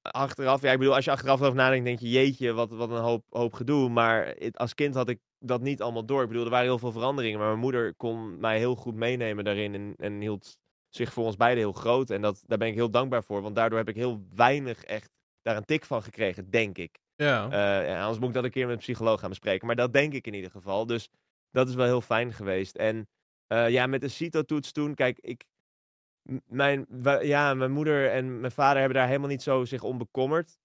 achteraf, 0.01 0.61
ja, 0.61 0.71
ik 0.71 0.77
bedoel, 0.77 0.95
als 0.95 1.05
je 1.05 1.11
achteraf 1.11 1.39
erover 1.39 1.57
nadenkt, 1.57 1.85
denk 1.85 1.99
je, 1.99 2.09
jeetje, 2.09 2.51
wat, 2.53 2.71
wat 2.71 2.89
een 2.89 2.95
hoop, 2.97 3.25
hoop 3.29 3.53
gedoe. 3.53 3.89
Maar 3.89 4.27
het- 4.27 4.57
als 4.57 4.73
kind 4.73 4.95
had 4.95 5.09
ik 5.09 5.19
dat 5.43 5.61
niet 5.61 5.81
allemaal 5.81 6.05
door. 6.05 6.21
Ik 6.21 6.27
bedoel, 6.27 6.43
er 6.43 6.49
waren 6.49 6.65
heel 6.65 6.79
veel 6.79 6.91
veranderingen. 6.91 7.39
Maar 7.39 7.47
mijn 7.47 7.59
moeder 7.59 7.95
kon 7.95 8.39
mij 8.39 8.57
heel 8.57 8.75
goed 8.75 8.95
meenemen 8.95 9.43
daarin. 9.43 9.73
En, 9.73 9.93
en 9.97 10.19
hield 10.21 10.57
zich 10.89 11.13
voor 11.13 11.25
ons 11.25 11.35
beiden 11.35 11.63
heel 11.63 11.73
groot. 11.73 12.09
En 12.09 12.21
dat, 12.21 12.43
daar 12.47 12.57
ben 12.57 12.67
ik 12.67 12.73
heel 12.73 12.91
dankbaar 12.91 13.23
voor. 13.23 13.41
Want 13.41 13.55
daardoor 13.55 13.77
heb 13.77 13.89
ik 13.89 13.95
heel 13.95 14.25
weinig 14.35 14.83
echt 14.83 15.09
daar 15.41 15.57
een 15.57 15.65
tik 15.65 15.85
van 15.85 16.03
gekregen, 16.03 16.49
denk 16.49 16.77
ik. 16.77 16.99
ja. 17.15 17.43
Eh, 17.45 17.87
ja, 17.87 17.99
anders 17.99 18.19
moet 18.19 18.27
ik 18.27 18.33
dat 18.33 18.43
een 18.43 18.51
keer 18.51 18.65
met 18.65 18.73
een 18.73 18.81
psycholoog 18.81 19.19
gaan 19.19 19.29
bespreken. 19.29 19.67
Maar 19.67 19.75
dat 19.75 19.93
denk 19.93 20.13
ik 20.13 20.27
in 20.27 20.33
ieder 20.33 20.51
geval. 20.51 20.85
Dus 20.85 21.09
dat 21.51 21.67
is 21.69 21.75
wel 21.75 21.85
heel 21.85 22.01
fijn 22.01 22.33
geweest. 22.33 22.75
En 22.75 23.07
eh, 23.47 23.69
ja, 23.69 23.87
met 23.87 24.01
de 24.01 24.07
CITO-toets 24.07 24.71
toen, 24.71 24.95
kijk, 24.95 25.19
ik, 25.19 25.45
mijn, 26.45 26.85
ja, 27.21 27.53
mijn 27.53 27.71
moeder 27.71 28.09
en 28.11 28.39
mijn 28.39 28.51
vader 28.51 28.79
hebben 28.79 28.97
daar 28.97 29.07
helemaal 29.07 29.29
niet 29.29 29.41
zo 29.41 29.65
zich 29.65 29.83
om 29.83 29.97
bekommerd. 29.97 30.57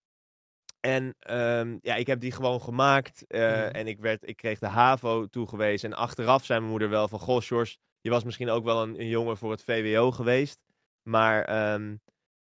En 0.87 1.14
ehm, 1.18 1.77
ja, 1.83 1.94
ik 1.94 2.07
heb 2.07 2.20
die 2.20 2.33
gewoon 2.33 2.61
gemaakt. 2.61 3.25
eh, 3.27 3.40
Mhm. 3.40 3.68
En 3.75 3.87
ik, 3.87 3.99
werd, 4.01 4.29
ik 4.29 4.37
kreeg 4.37 4.59
de 4.59 4.66
HAVO 4.66 5.27
toegewezen. 5.27 5.90
En 5.90 5.96
achteraf 5.96 6.44
zei 6.44 6.59
mijn 6.59 6.70
moeder 6.70 6.88
wel 6.88 7.09
van... 7.09 7.18
Goh, 7.18 7.40
Sjors, 7.40 7.79
je 8.01 8.11
was 8.11 8.25
misschien 8.25 8.51
ook 8.51 8.64
wel 8.64 8.83
een, 8.83 9.01
een 9.01 9.09
jongen 9.09 9.37
voor 9.37 9.51
het 9.51 9.62
VWO 9.62 10.11
geweest. 10.11 10.59
Maar 11.03 11.44
ehm, 11.44 11.94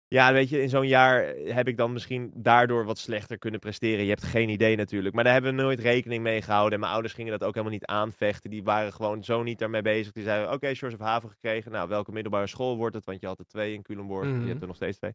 ja, 0.08 0.32
weet 0.32 0.48
je, 0.48 0.62
in 0.62 0.68
zo'n 0.68 0.86
jaar 0.86 1.24
heb 1.36 1.68
ik 1.68 1.76
dan 1.76 1.92
misschien 1.92 2.30
daardoor 2.34 2.84
wat 2.84 2.98
slechter 2.98 3.38
kunnen 3.38 3.60
presteren. 3.60 4.04
Je 4.04 4.10
hebt 4.10 4.22
geen 4.22 4.48
idee 4.48 4.76
natuurlijk. 4.76 5.14
Maar 5.14 5.24
daar 5.24 5.32
hebben 5.32 5.56
we 5.56 5.62
nooit 5.62 5.80
rekening 5.80 6.22
mee 6.22 6.42
gehouden. 6.42 6.72
En 6.74 6.80
mijn 6.80 6.92
ouders 6.92 7.14
gingen 7.14 7.32
dat 7.32 7.42
ook 7.44 7.54
helemaal 7.54 7.72
niet 7.74 7.86
aanvechten. 7.86 8.50
Die 8.50 8.62
waren 8.62 8.92
gewoon 8.92 9.24
zo 9.24 9.42
niet 9.42 9.58
daarmee 9.58 9.82
bezig. 9.82 10.12
Die 10.12 10.24
zeiden, 10.24 10.46
oké, 10.46 10.54
okay, 10.54 10.74
Shores 10.74 10.94
of 10.94 11.00
Haven 11.00 11.30
gekregen. 11.30 11.72
Nou, 11.72 11.88
welke 11.88 12.12
middelbare 12.12 12.46
school 12.46 12.76
wordt 12.76 12.94
het? 12.94 13.04
Want 13.04 13.20
je 13.20 13.26
had 13.26 13.38
er 13.38 13.46
twee 13.46 13.74
in 13.74 13.82
Culemborg. 13.82 14.26
Je 14.26 14.32
hebt 14.32 14.46
Mhm. 14.52 14.60
er 14.60 14.66
nog 14.66 14.76
steeds 14.76 14.98
twee. 14.98 15.14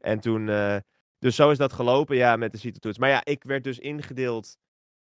En 0.00 0.20
toen, 0.20 0.48
eh, 0.48 0.76
dus 1.18 1.36
zo 1.36 1.50
is 1.50 1.58
dat 1.58 1.72
gelopen, 1.72 2.16
ja, 2.16 2.36
met 2.36 2.52
de 2.52 2.58
CITO-toets. 2.58 2.98
Maar 2.98 3.08
ja, 3.08 3.24
ik 3.24 3.44
werd 3.44 3.64
dus 3.64 3.78
ingedeeld 3.78 4.56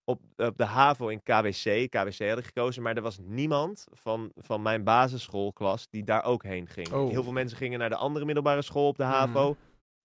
op, 0.04 0.20
op 0.36 0.56
de 0.58 0.64
HAVO 0.64 1.08
in 1.08 1.22
KWC. 1.22 1.90
KWC 1.90 2.28
had 2.28 2.38
ik 2.38 2.44
gekozen, 2.44 2.82
maar 2.82 2.96
er 2.96 3.02
was 3.02 3.18
niemand 3.18 3.86
van, 3.90 4.32
van 4.34 4.62
mijn 4.62 4.84
basisschoolklas 4.84 5.88
die 5.88 6.04
daar 6.04 6.24
ook 6.24 6.42
heen 6.42 6.66
ging. 6.66 6.92
Oh. 6.92 7.10
Heel 7.10 7.22
veel 7.22 7.32
mensen 7.32 7.58
gingen 7.58 7.78
naar 7.78 7.88
de 7.88 7.96
andere 7.96 8.24
middelbare 8.24 8.62
school 8.62 8.88
op 8.88 8.96
de 8.96 9.02
HAVO. 9.02 9.56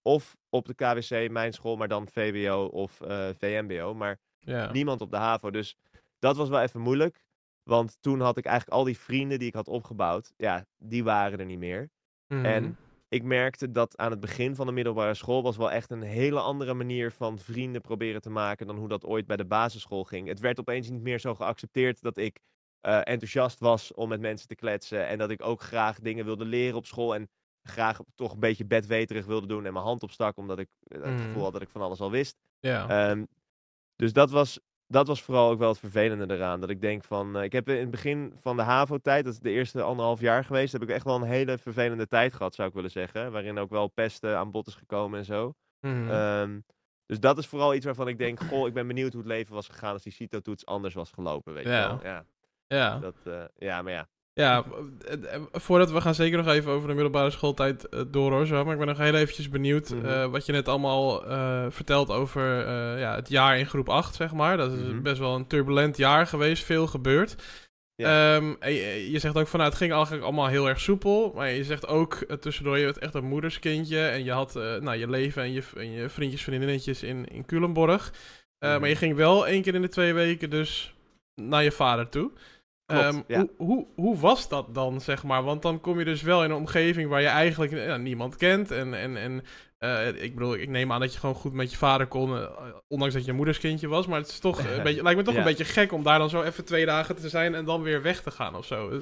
Of 0.02 0.36
op 0.48 0.66
de 0.66 0.74
KWC, 0.74 1.30
mijn 1.30 1.52
school, 1.52 1.76
maar 1.76 1.88
dan 1.88 2.08
VWO 2.08 2.64
of 2.64 3.00
eh, 3.00 3.28
VMBO. 3.38 3.94
Maar 3.94 4.18
niemand 4.72 5.00
op 5.00 5.10
de 5.10 5.16
HAVO. 5.16 5.50
Dus 5.50 5.76
dat 6.18 6.36
was 6.36 6.48
wel 6.48 6.60
even 6.60 6.80
moeilijk. 6.80 7.24
Want 7.62 7.96
toen 8.00 8.20
had 8.20 8.36
ik 8.36 8.44
eigenlijk 8.44 8.76
al 8.76 8.84
die 8.84 8.98
vrienden 8.98 9.38
die 9.38 9.48
ik 9.48 9.54
had 9.54 9.68
opgebouwd, 9.68 10.32
ja, 10.36 10.66
die 10.78 11.04
waren 11.04 11.38
er 11.38 11.46
niet 11.46 11.58
meer. 11.58 11.90
En 12.26 12.76
ik 13.14 13.22
merkte 13.22 13.70
dat 13.70 13.96
aan 13.96 14.10
het 14.10 14.20
begin 14.20 14.54
van 14.54 14.66
de 14.66 14.72
middelbare 14.72 15.14
school 15.14 15.42
was 15.42 15.56
wel 15.56 15.70
echt 15.70 15.90
een 15.90 16.02
hele 16.02 16.40
andere 16.40 16.74
manier 16.74 17.12
van 17.12 17.38
vrienden 17.38 17.80
proberen 17.80 18.20
te 18.20 18.30
maken 18.30 18.66
dan 18.66 18.76
hoe 18.76 18.88
dat 18.88 19.04
ooit 19.04 19.26
bij 19.26 19.36
de 19.36 19.44
basisschool 19.44 20.04
ging. 20.04 20.28
Het 20.28 20.40
werd 20.40 20.60
opeens 20.60 20.90
niet 20.90 21.02
meer 21.02 21.18
zo 21.18 21.34
geaccepteerd 21.34 22.02
dat 22.02 22.16
ik 22.16 22.38
eh, 22.80 22.96
enthousiast 22.96 23.58
was 23.58 23.94
om 23.94 24.08
met 24.08 24.20
mensen 24.20 24.48
te 24.48 24.54
kletsen 24.54 25.06
en 25.06 25.18
dat 25.18 25.30
ik 25.30 25.42
ook 25.42 25.60
graag 25.60 26.00
dingen 26.00 26.24
wilde 26.24 26.44
leren 26.44 26.76
op 26.76 26.86
school 26.86 27.14
en 27.14 27.28
graag 27.62 28.00
toch 28.14 28.32
een 28.32 28.40
beetje 28.40 28.66
bedweterig 28.66 29.26
wilde 29.26 29.46
doen 29.46 29.66
en 29.66 29.72
mijn 29.72 29.84
hand 29.84 30.02
opstak 30.02 30.36
omdat 30.36 30.58
ik 30.58 30.68
eh, 30.82 31.02
het 31.02 31.20
gevoel 31.20 31.42
had 31.42 31.52
dat 31.52 31.62
ik 31.62 31.70
van 31.70 31.82
alles 31.82 32.00
al 32.00 32.10
wist. 32.10 32.36
Ja. 32.60 32.88
Ehm, 32.88 33.24
dus 33.96 34.12
dat 34.12 34.30
was, 34.30 34.60
dat 34.94 35.06
was 35.06 35.22
vooral 35.22 35.50
ook 35.50 35.58
wel 35.58 35.68
het 35.68 35.78
vervelende 35.78 36.34
eraan. 36.34 36.60
Dat 36.60 36.70
ik 36.70 36.80
denk 36.80 37.04
van, 37.04 37.36
eh, 37.36 37.42
ik 37.42 37.52
heb 37.52 37.68
in 37.68 37.80
het 37.80 37.90
begin 37.90 38.32
van 38.40 38.56
de 38.56 38.62
HAVO-tijd, 38.62 39.24
dat 39.24 39.32
is 39.32 39.38
de 39.40 39.50
eerste 39.50 39.82
anderhalf 39.82 40.20
jaar 40.20 40.44
geweest, 40.44 40.72
heb 40.72 40.82
ik 40.82 40.88
echt 40.88 41.04
wel 41.04 41.14
een 41.14 41.22
hele 41.22 41.58
vervelende 41.58 42.06
tijd 42.06 42.32
gehad, 42.34 42.54
zou 42.54 42.68
ik 42.68 42.74
willen 42.74 42.90
zeggen. 42.90 43.32
Waarin 43.32 43.58
ook 43.58 43.70
wel 43.70 43.88
pesten 43.88 44.38
aan 44.38 44.50
bod 44.50 44.66
is 44.66 44.74
gekomen 44.74 45.18
en 45.18 45.24
zo. 45.24 45.54
Mhm. 45.80 46.10
Ehm, 46.10 46.60
dus 47.06 47.20
dat 47.20 47.38
is 47.38 47.46
vooral 47.46 47.74
iets 47.74 47.84
waarvan 47.84 48.08
ik 48.08 48.18
denk, 48.18 48.38
goh, 48.50 48.66
ik 48.66 48.74
ben 48.74 48.86
benieuwd 48.86 49.12
hoe 49.12 49.20
het 49.22 49.30
leven 49.30 49.54
was 49.54 49.68
gegaan 49.68 49.92
als 49.92 50.02
die 50.02 50.12
CITO-toets 50.12 50.66
anders 50.66 50.94
was 50.94 51.10
gelopen, 51.10 51.54
weet 51.54 51.64
Ja. 51.64 51.82
je 51.82 51.88
wel. 51.88 52.00
Ja, 52.02 52.24
ja. 52.66 52.98
dat, 52.98 53.14
eh, 53.24 53.44
ja, 53.56 53.82
maar 53.82 53.92
ja. 53.92 54.08
Ja, 54.34 54.64
eh, 55.06 55.34
eh, 55.34 55.40
voordat 55.52 55.90
we 55.90 56.00
gaan 56.00 56.14
zeker 56.14 56.38
nog 56.38 56.46
even 56.46 56.72
over 56.72 56.88
de 56.88 56.94
middelbare 56.94 57.30
schooltijd 57.30 57.88
eh, 57.88 58.00
door 58.08 58.30
hoor, 58.32 58.46
zo. 58.46 58.64
Maar 58.64 58.72
ik 58.72 58.78
ben 58.78 58.88
nog 58.88 58.98
heel 58.98 59.14
eventjes 59.14 59.48
benieuwd 59.48 59.90
Mhm. 59.90 60.30
wat 60.30 60.46
je 60.46 60.52
net 60.52 60.68
allemaal 60.68 61.20
vertelt 61.70 62.10
over 62.10 62.68
ja, 62.98 63.14
het 63.14 63.28
jaar 63.28 63.58
in 63.58 63.66
groep 63.66 63.88
8, 63.88 64.14
zeg 64.14 64.32
maar. 64.32 64.56
Dat 64.56 64.72
is 64.72 64.78
Mhm. 64.80 65.02
best 65.02 65.18
wel 65.18 65.34
een 65.34 65.46
turbulent 65.46 65.96
jaar 65.96 66.26
geweest, 66.26 66.64
veel 66.64 66.86
gebeurd. 66.86 67.34
Ja. 67.96 68.34
Ehm, 68.36 68.54
je, 68.72 69.10
je 69.10 69.18
zegt 69.18 69.36
ook 69.36 69.46
van 69.48 69.58
nou, 69.58 69.70
het 69.70 69.80
ging 69.80 69.92
eigenlijk 69.92 70.22
allemaal 70.24 70.46
heel 70.46 70.68
erg 70.68 70.80
soepel. 70.80 71.32
Maar 71.34 71.50
je 71.50 71.64
zegt 71.64 71.86
ook 71.86 72.14
tussendoor, 72.40 72.78
je 72.78 72.84
bent 72.84 72.98
echt 72.98 73.14
een 73.14 73.24
moederskindje. 73.24 74.06
En 74.06 74.24
je 74.24 74.32
had 74.32 74.54
nou, 74.54 74.94
je 74.96 75.08
leven 75.10 75.42
en 75.42 75.52
je, 75.52 75.62
en 75.76 75.90
je 75.90 76.08
vriendjes, 76.08 76.42
vriendinnetjes 76.42 77.02
in, 77.02 77.26
in 77.28 77.46
Culemborg. 77.46 78.12
Eh, 78.58 78.70
Mhm. 78.70 78.80
Maar 78.80 78.88
je 78.88 78.96
ging 78.96 79.16
wel 79.16 79.46
één 79.46 79.62
keer 79.62 79.74
in 79.74 79.82
de 79.82 79.88
twee 79.88 80.14
weken 80.14 80.50
dus 80.50 80.94
naar 81.34 81.62
je 81.62 81.72
vader 81.72 82.08
toe. 82.08 82.30
Klopt, 82.86 83.02
Ehm, 83.04 83.20
ja. 83.26 83.38
hoe, 83.38 83.50
hoe, 83.56 83.86
hoe 83.96 84.18
was 84.18 84.48
dat 84.48 84.74
dan, 84.74 85.00
zeg 85.00 85.22
maar? 85.24 85.42
Want 85.42 85.62
dan 85.62 85.80
kom 85.80 85.98
je 85.98 86.04
dus 86.04 86.22
wel 86.22 86.44
in 86.44 86.50
een 86.50 86.56
omgeving 86.56 87.08
waar 87.08 87.20
je 87.20 87.26
eigenlijk 87.26 87.72
eh, 87.72 87.96
niemand 87.96 88.36
kent. 88.36 88.70
En, 88.70 88.94
en, 88.94 89.16
en 89.16 89.42
eh, 89.78 90.22
ik 90.22 90.34
bedoel, 90.34 90.54
ik 90.54 90.68
neem 90.68 90.92
aan 90.92 91.00
dat 91.00 91.12
je 91.12 91.18
gewoon 91.18 91.34
goed 91.34 91.52
met 91.52 91.70
je 91.70 91.76
vader 91.76 92.06
kon, 92.06 92.36
eh, 92.38 92.74
ondanks 92.88 93.14
dat 93.14 93.24
je 93.24 93.30
een 93.30 93.36
moederskindje 93.36 93.88
was. 93.88 94.06
Maar 94.06 94.18
het 94.20 94.28
is 94.28 94.38
toch 94.38 94.58
een 94.58 94.82
beetje, 94.82 95.02
lijkt 95.02 95.18
me 95.18 95.24
toch 95.24 95.34
Ja. 95.34 95.40
een 95.40 95.46
beetje 95.46 95.64
gek 95.64 95.92
om 95.92 96.02
daar 96.02 96.18
dan 96.18 96.30
zo 96.30 96.42
even 96.42 96.64
twee 96.64 96.86
dagen 96.86 97.16
te 97.16 97.28
zijn 97.28 97.54
en 97.54 97.64
dan 97.64 97.82
weer 97.82 98.02
weg 98.02 98.22
te 98.22 98.30
gaan 98.30 98.56
of 98.56 98.64
zo. 98.66 99.00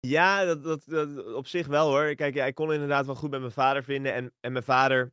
Ja, 0.00 0.44
dat, 0.44 0.62
dat, 0.62 0.82
dat- 0.86 1.34
op 1.34 1.46
zich 1.46 1.66
wel 1.66 1.88
hoor. 1.88 2.14
Kijk, 2.14 2.34
ja, 2.34 2.44
ik 2.44 2.54
kon 2.54 2.72
inderdaad 2.72 3.06
wel 3.06 3.14
goed 3.14 3.30
met 3.30 3.40
mijn 3.40 3.52
vader 3.52 3.84
vinden. 3.84 4.14
En, 4.14 4.32
en 4.40 4.52
mijn 4.52 4.64
vader 4.64 5.12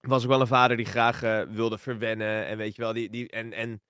was 0.00 0.22
ook 0.22 0.28
wel 0.30 0.40
een 0.40 0.46
vader 0.46 0.76
die 0.76 0.86
graag 0.86 1.20
wilde 1.50 1.78
verwennen. 1.78 2.46
En 2.46 2.56
weet 2.56 2.76
je 2.76 2.82
wel, 2.82 2.92
die, 2.92 3.10
die, 3.10 3.28
en, 3.28 3.52
en 3.52 3.82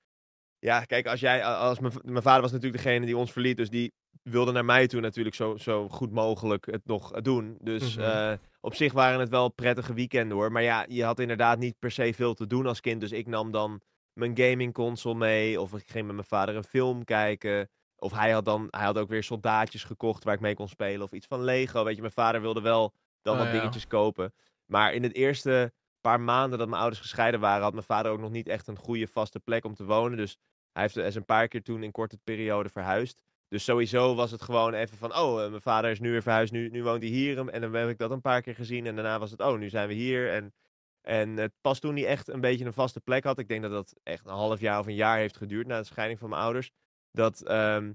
ja, 0.61 0.85
kijk, 0.85 1.07
als 1.07 1.21
jij, 1.21 1.45
als 1.45 1.79
mijn, 1.79 1.93
mijn 2.03 2.23
vader 2.23 2.43
was 2.43 2.53
natuurlijk 2.53 2.83
degene 2.83 3.07
die 3.07 3.17
ons 3.17 3.33
verliet. 3.33 3.57
Dus 3.57 3.71
die 3.71 3.93
wilde 4.23 4.53
naar 4.53 4.65
mij 4.65 4.87
toe 4.87 5.01
natuurlijk 5.01 5.37
zo, 5.37 5.57
zo 5.57 5.89
goed 5.89 6.13
mogelijk 6.13 6.67
het 6.67 6.87
nog 6.87 7.13
eh, 7.15 7.23
doen. 7.23 7.57
Dus 7.61 7.97
Mhm. 7.97 8.05
eh, 8.05 8.33
op 8.61 8.75
zich 8.75 8.93
waren 8.93 9.21
het 9.21 9.29
wel 9.29 9.49
prettige 9.49 9.95
weekenden 9.95 10.37
hoor. 10.37 10.53
Maar 10.53 10.63
ja, 10.63 10.85
je 10.89 11.05
had 11.05 11.19
inderdaad 11.19 11.59
niet 11.59 11.79
per 11.79 11.91
se 11.91 12.15
veel 12.15 12.35
te 12.35 12.47
doen 12.47 12.67
als 12.67 12.81
kind. 12.81 13.01
Dus 13.01 13.13
ik 13.13 13.27
nam 13.27 13.51
dan 13.51 13.81
mijn 14.13 14.37
gaming 14.39 14.73
console 14.73 15.15
mee. 15.19 15.61
Of 15.61 15.73
ik 15.75 15.91
ging 15.91 16.07
met 16.07 16.15
mijn 16.15 16.27
vader 16.27 16.57
een 16.57 16.65
film 16.65 17.05
kijken. 17.05 17.69
Of 17.97 18.13
hij 18.13 18.31
had 18.31 18.45
dan, 18.45 18.67
hij 18.71 18.85
had 18.85 18.99
ook 18.99 19.09
weer 19.09 19.23
soldaatjes 19.23 19.85
gekocht 19.85 20.25
waar 20.25 20.35
ik 20.35 20.41
mee 20.41 20.55
kon 20.55 20.69
spelen. 20.69 21.03
Of 21.03 21.13
iets 21.13 21.27
van 21.27 21.43
Lego. 21.45 21.85
Weet 21.85 21.95
je, 21.95 22.01
mijn 22.01 22.13
vader 22.13 22.41
wilde 22.41 22.61
wel 22.61 22.95
dan 23.23 23.35
Oh, 23.35 23.43
wat 23.43 23.53
ja. 23.53 23.59
dingetjes 23.59 23.87
kopen. 23.87 24.35
Maar 24.67 24.93
in 24.95 25.03
het 25.03 25.15
eerste 25.15 25.73
paar 26.01 26.21
maanden 26.21 26.59
dat 26.59 26.69
mijn 26.69 26.81
ouders 26.81 27.03
gescheiden 27.03 27.41
waren, 27.41 27.63
had 27.63 27.73
mijn 27.73 27.85
vader 27.85 28.13
ook 28.13 28.21
nog 28.21 28.31
niet 28.31 28.49
echt 28.49 28.67
een 28.67 28.77
goede 28.77 29.07
vaste 29.07 29.41
plek 29.41 29.65
om 29.65 29.75
te 29.75 29.85
wonen. 29.85 30.17
Dus 30.17 30.39
hij 30.73 30.83
heeft 30.83 30.97
is 30.97 31.15
een 31.15 31.25
paar 31.25 31.49
keer 31.49 31.63
toen 31.63 31.83
in 31.83 31.91
korte 31.91 32.19
periode 32.25 32.69
verhuisd. 32.69 33.23
Dus 33.49 33.65
sowieso 33.65 34.15
was 34.15 34.31
het 34.31 34.43
gewoon 34.43 34.75
even 34.75 34.99
van, 34.99 35.17
oh, 35.17 35.43
eh, 35.43 35.49
mijn 35.49 35.63
vader 35.63 35.91
is 35.91 36.01
nu 36.01 36.11
weer 36.11 36.23
verhuisd, 36.23 36.53
nu, 36.53 36.69
nu 36.69 36.83
woont 36.83 37.03
hij 37.03 37.11
hier. 37.11 37.49
En 37.49 37.61
dan 37.61 37.75
heb 37.75 37.89
ik 37.89 37.99
dat 37.99 38.11
een 38.11 38.21
paar 38.21 38.43
keer 38.43 38.55
gezien. 38.55 38.87
En 38.87 38.95
daarna 38.95 39.19
was 39.19 39.31
het, 39.31 39.41
oh, 39.41 39.59
nu 39.59 39.69
zijn 39.69 39.89
we 39.89 39.95
hier. 39.95 40.33
En, 40.33 40.55
en 41.01 41.37
het 41.37 41.53
pas 41.61 41.79
toen 41.79 41.97
hij 41.97 42.07
echt 42.07 42.29
een 42.29 42.41
beetje 42.41 42.65
een 42.65 42.73
vaste 42.73 43.01
plek 43.01 43.25
had. 43.25 43.39
Ik 43.39 43.49
denk 43.49 43.63
dat 43.63 43.71
dat 43.71 43.95
echt 44.03 44.25
een 44.25 44.33
half 44.33 44.61
jaar 44.61 44.79
of 44.79 44.87
een 44.87 44.95
jaar 44.95 45.19
heeft 45.19 45.37
geduurd 45.37 45.67
na 45.67 45.79
de 45.79 45.85
scheiding 45.85 46.19
van 46.19 46.29
mijn 46.29 46.43
ouders. 46.43 46.71
Dat 47.11 47.43
ehm, 47.43 47.93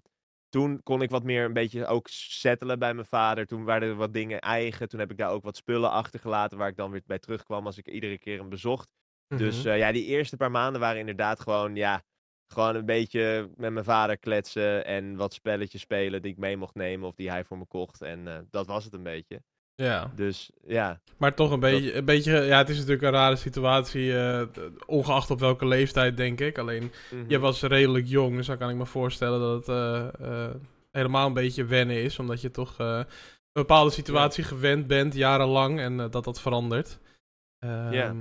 toen 0.55 0.83
kon 0.83 1.01
ik 1.01 1.09
wat 1.09 1.23
meer 1.23 1.45
een 1.45 1.53
beetje 1.53 1.85
ook 1.85 2.07
settelen 2.07 2.79
bij 2.79 2.93
mijn 2.93 3.07
vader. 3.07 3.45
Toen 3.45 3.63
waren 3.63 3.87
er 3.87 3.95
wat 3.95 4.13
dingen 4.13 4.39
eigen. 4.39 4.89
Toen 4.89 4.99
heb 4.99 5.11
ik 5.11 5.17
daar 5.17 5.29
ook 5.29 5.43
wat 5.43 5.55
spullen 5.55 5.91
achtergelaten 5.91 6.57
waar 6.57 6.69
ik 6.69 6.75
dan 6.77 6.91
weer 6.91 7.01
bij 7.05 7.19
terugkwam 7.19 7.65
als 7.65 7.77
ik 7.77 7.87
iedere 7.87 8.17
keer 8.17 8.39
hem 8.39 8.49
bezocht. 8.49 8.89
Dus 9.35 9.63
Mhm. 9.63 9.67
eh, 9.67 9.77
ja, 9.77 9.91
die 9.91 10.05
eerste 10.05 10.37
paar 10.37 10.51
maanden 10.51 10.81
waren 10.81 10.99
inderdaad 10.99 11.39
gewoon, 11.39 11.75
ja, 11.75 12.03
gewoon 12.47 12.75
een 12.75 12.85
beetje 12.85 13.49
met 13.55 13.71
mijn 13.73 13.85
vader 13.85 14.17
kletsen 14.17 14.85
en 14.85 15.15
wat 15.15 15.33
spelletjes 15.33 15.81
spelen 15.81 16.21
die 16.21 16.31
ik 16.31 16.37
mee 16.37 16.57
mocht 16.57 16.75
nemen 16.75 17.07
of 17.07 17.15
die 17.15 17.29
hij 17.29 17.43
voor 17.43 17.57
me 17.57 17.65
kocht. 17.65 18.01
En 18.01 18.27
eh, 18.27 18.39
dat 18.49 18.67
was 18.67 18.83
het 18.83 18.93
een 18.93 19.03
beetje. 19.03 19.41
Ja. 19.75 20.11
Dus 20.15 20.49
ja, 20.67 20.99
Maar 21.17 21.33
toch 21.33 21.51
een 21.51 21.59
beetje, 21.59 21.93
een 21.93 22.05
beetje, 22.05 22.31
ja, 22.31 22.57
het 22.57 22.69
is 22.69 22.75
natuurlijk 22.75 23.03
een 23.03 23.11
rare 23.11 23.35
situatie, 23.35 24.17
eh, 24.17 24.41
ongeacht 24.85 25.31
op 25.31 25.39
welke 25.39 25.67
leeftijd, 25.67 26.17
denk 26.17 26.39
ik. 26.39 26.57
Alleen, 26.57 26.91
mhm. 27.11 27.23
je 27.27 27.39
was 27.39 27.61
redelijk 27.61 28.07
jong, 28.07 28.35
dus 28.35 28.47
dan 28.47 28.57
kan 28.57 28.69
ik 28.69 28.75
me 28.75 28.85
voorstellen 28.85 29.39
dat 29.39 29.67
het 29.67 29.67
eh, 29.67 30.43
eh, 30.43 30.55
helemaal 30.91 31.27
een 31.27 31.33
beetje 31.33 31.65
wennen 31.65 32.01
is, 32.03 32.19
omdat 32.19 32.41
je 32.41 32.51
toch 32.51 32.79
een 32.79 33.05
bepaalde 33.51 33.91
situatie 33.91 34.43
gewend 34.43 34.87
bent, 34.87 35.13
jarenlang, 35.13 35.79
en 35.79 35.97
dat 35.97 36.23
dat 36.23 36.41
verandert. 36.41 36.99
Ja. 37.91 38.13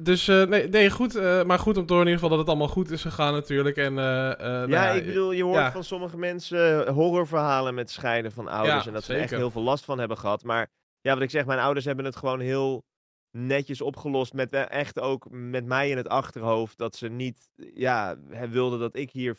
Dus, 0.00 0.28
eh, 0.28 0.42
nee, 0.42 0.68
nee, 0.68 0.90
goed. 0.90 1.14
eh, 1.14 1.44
maar 1.44 1.58
goed 1.58 1.76
om 1.76 1.86
te 1.86 1.92
horen 1.92 2.06
in 2.06 2.12
ieder 2.12 2.22
geval 2.22 2.28
dat 2.28 2.38
het 2.38 2.48
allemaal 2.48 2.74
goed 2.74 2.90
is 2.90 3.02
gegaan 3.02 3.32
natuurlijk. 3.32 3.76
En, 3.76 3.98
eh, 3.98 4.04
nou 4.38 4.70
ja, 4.70 4.90
ik 4.90 5.06
bedoel, 5.06 5.32
je 5.32 5.42
hoort 5.42 5.56
ja. 5.56 5.72
van 5.72 5.84
sommige 5.84 6.16
mensen 6.16 6.88
horrorverhalen 6.88 7.74
met 7.74 7.90
scheiden 7.90 8.32
van 8.32 8.48
ouders. 8.48 8.82
Ja, 8.82 8.86
en 8.86 8.92
dat 8.92 9.04
ze 9.04 9.14
echt 9.14 9.30
heel 9.30 9.50
veel 9.50 9.62
last 9.62 9.84
van 9.84 9.98
hebben 9.98 10.18
gehad. 10.18 10.44
Maar 10.44 10.70
ja, 11.00 11.14
wat 11.14 11.22
ik 11.22 11.30
zeg, 11.30 11.46
mijn 11.46 11.58
ouders 11.58 11.84
hebben 11.84 12.04
het 12.04 12.16
gewoon 12.16 12.40
heel 12.40 12.84
netjes 13.30 13.80
opgelost. 13.80 14.32
Met 14.32 14.50
echt 14.50 15.00
ook 15.00 15.30
met 15.30 15.64
mij 15.64 15.90
in 15.90 15.96
het 15.96 16.08
achterhoofd. 16.08 16.78
Dat 16.78 16.96
ze 16.96 17.08
niet 17.08 17.48
ja, 17.74 18.16
wilden 18.50 18.78
dat 18.78 18.96
ik 18.96 19.10
hier 19.10 19.36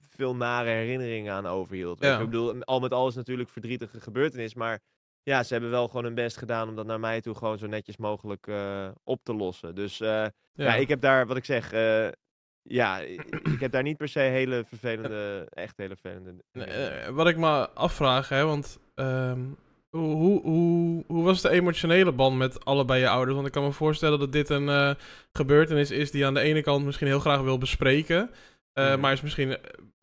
veel 0.00 0.36
nare 0.36 0.70
herinneringen 0.70 1.32
aan 1.32 1.46
overhield. 1.46 2.00
Ja. 2.00 2.18
Ik 2.18 2.24
bedoel, 2.24 2.64
al 2.64 2.80
met 2.80 2.92
al 2.92 3.08
is 3.08 3.14
het 3.14 3.16
natuurlijk 3.16 3.48
verdrietige 3.50 4.00
gebeurtenis. 4.00 4.54
Maar 4.54 4.80
ja, 5.28 5.42
ze 5.42 5.52
hebben 5.52 5.70
wel 5.70 5.86
gewoon 5.88 6.04
hun 6.04 6.14
best 6.14 6.36
gedaan 6.36 6.68
om 6.68 6.76
dat 6.76 6.86
naar 6.86 7.00
mij 7.00 7.20
toe 7.20 7.34
gewoon 7.34 7.58
zo 7.58 7.66
netjes 7.66 7.96
mogelijk 7.96 8.46
eh, 8.46 8.88
op 9.04 9.20
te 9.22 9.34
lossen. 9.34 9.74
Dus 9.74 10.00
eh, 10.00 10.26
ja. 10.52 10.74
ik 10.74 10.88
heb 10.88 11.00
daar, 11.00 11.26
wat 11.26 11.36
ik 11.36 11.44
zeg, 11.44 11.72
eh, 11.72 12.08
ja, 12.62 12.98
ik 12.98 13.60
heb 13.60 13.72
daar 13.72 13.82
niet 13.82 13.96
per 13.96 14.08
se 14.08 14.18
hele 14.18 14.64
vervelende, 14.68 15.46
echt 15.50 15.76
hele 15.76 15.96
vervelende. 15.96 16.42
Nee, 16.52 17.10
wat 17.10 17.28
ik 17.28 17.36
me 17.36 17.70
afvraag, 17.70 18.28
hè, 18.28 18.44
want 18.44 18.78
ehm, 18.94 19.40
hoe, 19.90 20.14
hoe, 20.14 20.40
hoe, 20.42 21.04
hoe 21.06 21.24
was 21.24 21.42
de 21.42 21.50
emotionele 21.50 22.12
band 22.12 22.36
met 22.36 22.64
allebei 22.64 23.00
je 23.00 23.08
ouders? 23.08 23.34
Want 23.34 23.46
ik 23.46 23.52
kan 23.52 23.64
me 23.64 23.72
voorstellen 23.72 24.18
dat 24.18 24.32
dit 24.32 24.48
een 24.48 24.96
gebeurtenis 25.32 25.90
is 25.90 26.10
die 26.10 26.26
aan 26.26 26.34
de 26.34 26.40
ene 26.40 26.62
kant 26.62 26.84
misschien 26.84 27.06
heel 27.06 27.20
graag 27.20 27.40
wil 27.40 27.58
bespreken. 27.58 28.30
Eh, 28.78 28.90
Mhm. 28.92 29.00
Maar 29.00 29.12
is 29.12 29.20
misschien, 29.20 29.50
eh, 29.56 29.62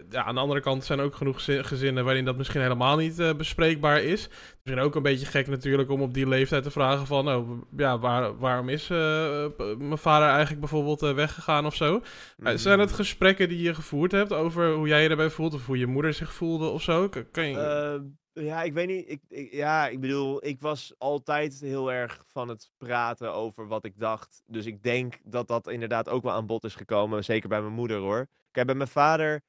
ja, 0.09 0.23
aan 0.23 0.35
de 0.35 0.41
andere 0.41 0.59
kant 0.61 0.83
zijn 0.85 0.99
er 0.99 1.05
ook 1.05 1.15
genoeg 1.15 1.41
zi- 1.41 1.63
gezinnen 1.63 2.03
waarin 2.05 2.25
dat 2.25 2.37
misschien 2.37 2.61
helemaal 2.61 2.97
niet 2.97 3.19
eh, 3.19 3.33
bespreekbaar 3.33 4.01
is. 4.03 4.29
Misschien 4.63 4.85
ook 4.85 4.95
een 4.95 5.01
beetje 5.01 5.25
gek 5.25 5.47
natuurlijk 5.47 5.89
om 5.89 6.01
op 6.01 6.13
die 6.13 6.27
leeftijd 6.27 6.63
te 6.63 6.71
vragen 6.71 7.05
van, 7.07 7.25
nou, 7.25 7.59
ja, 7.77 7.99
waar, 7.99 8.37
waarom 8.37 8.69
is 8.69 8.87
mijn 8.87 9.97
vader 9.97 10.27
eigenlijk 10.27 10.59
bijvoorbeeld 10.59 10.99
weggegaan 11.01 11.65
of 11.65 11.75
zo? 11.75 12.01
Uh, 12.37 12.51
Zijn 12.55 12.79
het 12.79 12.89
Mhm. 12.89 12.97
gesprekken 12.97 13.49
die 13.49 13.61
je 13.61 13.73
gevoerd 13.73 14.11
hebt 14.11 14.33
over 14.33 14.73
hoe 14.73 14.87
jij 14.87 15.03
je 15.03 15.09
erbij 15.09 15.29
voelt 15.29 15.53
of 15.53 15.65
hoe 15.65 15.77
je 15.77 15.87
moeder 15.87 16.13
zich 16.13 16.33
voelde 16.33 16.67
of 16.67 16.81
zo? 16.81 17.09
Kan 17.31 17.49
je... 17.49 18.13
Ja, 18.33 18.63
ik 18.63 18.73
weet 18.73 18.87
niet. 18.87 19.09
Ik, 19.09 19.47
ja, 19.51 19.87
ik 19.87 19.99
bedoel, 19.99 20.45
ik 20.45 20.59
was 20.59 20.93
altijd 20.97 21.59
heel 21.59 21.91
erg 21.91 22.23
van 22.27 22.47
het 22.49 22.71
praten 22.77 23.33
over 23.33 23.67
wat 23.67 23.85
ik 23.85 23.99
dacht. 23.99 24.41
Dus 24.47 24.65
ik 24.65 24.83
denk 24.83 25.17
dat 25.23 25.47
dat 25.47 25.67
inderdaad 25.67 26.09
ook 26.09 26.23
wel 26.23 26.31
aan 26.33 26.45
bod 26.45 26.63
is 26.63 26.75
gekomen. 26.75 27.23
Zeker 27.23 27.49
bij 27.49 27.61
mijn 27.61 27.73
moeder 27.73 27.97
hoor. 27.97 28.27
Kijk, 28.55 28.67
bij 28.67 28.75
mijn 28.75 28.89
vader 28.89 29.41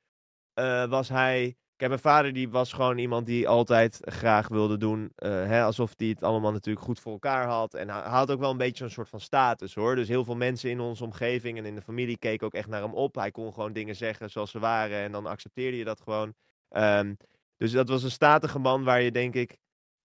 uh, 0.55 0.85
was 0.85 1.09
hij 1.09 1.57
Kijk, 1.77 1.91
mijn 1.91 2.03
vader 2.03 2.33
die 2.33 2.49
was 2.49 2.73
gewoon 2.73 2.99
iemand 2.99 3.27
die 3.27 3.49
altijd 3.49 3.99
graag 4.01 4.49
wilde 4.49 4.77
doen. 4.77 5.01
Uh, 5.03 5.31
hè, 5.31 5.63
alsof 5.63 5.93
hij 5.97 6.07
het 6.07 6.23
allemaal 6.23 6.53
natuurlijk 6.53 6.85
goed 6.85 7.01
voor 7.01 7.13
elkaar 7.13 7.47
had. 7.47 7.75
En 7.75 7.89
hij 7.89 8.01
had 8.01 8.31
ook 8.31 8.39
wel 8.39 8.51
een 8.51 8.57
beetje 8.57 8.77
zo'n 8.77 8.93
soort 8.93 9.09
van 9.09 9.21
status 9.21 9.75
hoor. 9.75 9.95
Dus 9.95 10.09
heel 10.09 10.25
veel 10.25 10.37
mensen 10.37 10.71
in 10.71 10.81
onze 10.81 11.05
omgeving 11.05 11.59
en 11.59 11.65
in 11.65 11.75
de 11.75 11.83
familie 11.83 12.19
keken 12.19 12.47
ook 12.47 12.55
echt 12.55 12.69
naar 12.69 12.83
hem 12.83 12.95
op. 12.95 13.15
Hij 13.15 13.31
kon 13.31 13.53
gewoon 13.53 13.73
dingen 13.73 13.97
zeggen 13.97 14.31
zoals 14.31 14.51
ze 14.51 14.59
waren. 14.59 14.99
En 14.99 15.13
dan 15.13 15.27
accepteerde 15.27 15.77
je 15.77 15.85
dat 15.85 16.01
gewoon. 16.01 16.35
Um, 16.71 17.17
dus 17.57 17.73
dat 17.73 17.89
was 17.89 18.03
een 18.03 18.11
statige 18.11 18.59
man 18.59 18.85
waar 18.85 19.01
je 19.01 19.11
denk 19.11 19.35
ik. 19.35 19.57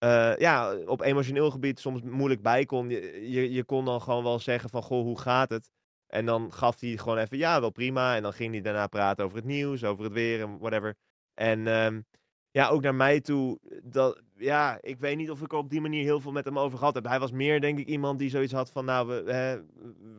Uh, 0.03 0.37
ja, 0.37 0.75
op 0.75 1.01
emotioneel 1.01 1.51
gebied 1.51 1.79
soms 1.79 2.01
moeilijk 2.01 2.41
bij 2.41 2.65
kon. 2.65 2.89
Je, 2.89 3.31
je, 3.31 3.51
je 3.51 3.63
kon 3.63 3.85
dan 3.85 4.01
gewoon 4.01 4.23
wel 4.23 4.39
zeggen 4.39 4.69
van, 4.69 4.81
goh, 4.81 5.03
hoe 5.03 5.19
gaat 5.19 5.49
het? 5.49 5.69
En 6.11 6.25
dan 6.25 6.53
gaf 6.53 6.79
hij 6.79 6.97
gewoon 6.97 7.17
even, 7.17 7.37
ja, 7.37 7.59
wel 7.59 7.69
prima. 7.69 8.15
En 8.15 8.23
dan 8.23 8.33
ging 8.33 8.51
hij 8.51 8.61
daarna 8.61 8.87
praten 8.87 9.25
over 9.25 9.37
het 9.37 9.45
nieuws, 9.45 9.83
over 9.83 10.03
het 10.03 10.13
weer 10.13 10.41
en 10.41 10.57
whatever. 10.59 10.95
En 11.33 11.67
um, 11.67 12.05
ja, 12.51 12.67
ook 12.67 12.81
naar 12.81 12.95
mij 12.95 13.21
toe. 13.21 13.59
Dat, 13.83 14.21
ja, 14.35 14.77
ik 14.81 14.99
weet 14.99 15.17
niet 15.17 15.31
of 15.31 15.41
ik 15.41 15.51
er 15.51 15.57
op 15.57 15.69
die 15.69 15.81
manier 15.81 16.03
heel 16.03 16.19
veel 16.19 16.31
met 16.31 16.45
hem 16.45 16.59
over 16.59 16.77
gehad 16.77 16.93
heb. 16.93 17.03
Hij 17.03 17.19
was 17.19 17.31
meer, 17.31 17.61
denk 17.61 17.79
ik, 17.79 17.87
iemand 17.87 18.19
die 18.19 18.29
zoiets 18.29 18.53
had 18.53 18.71
van, 18.71 18.85
nou, 18.85 19.07
we, 19.07 19.31
hè, 19.31 19.61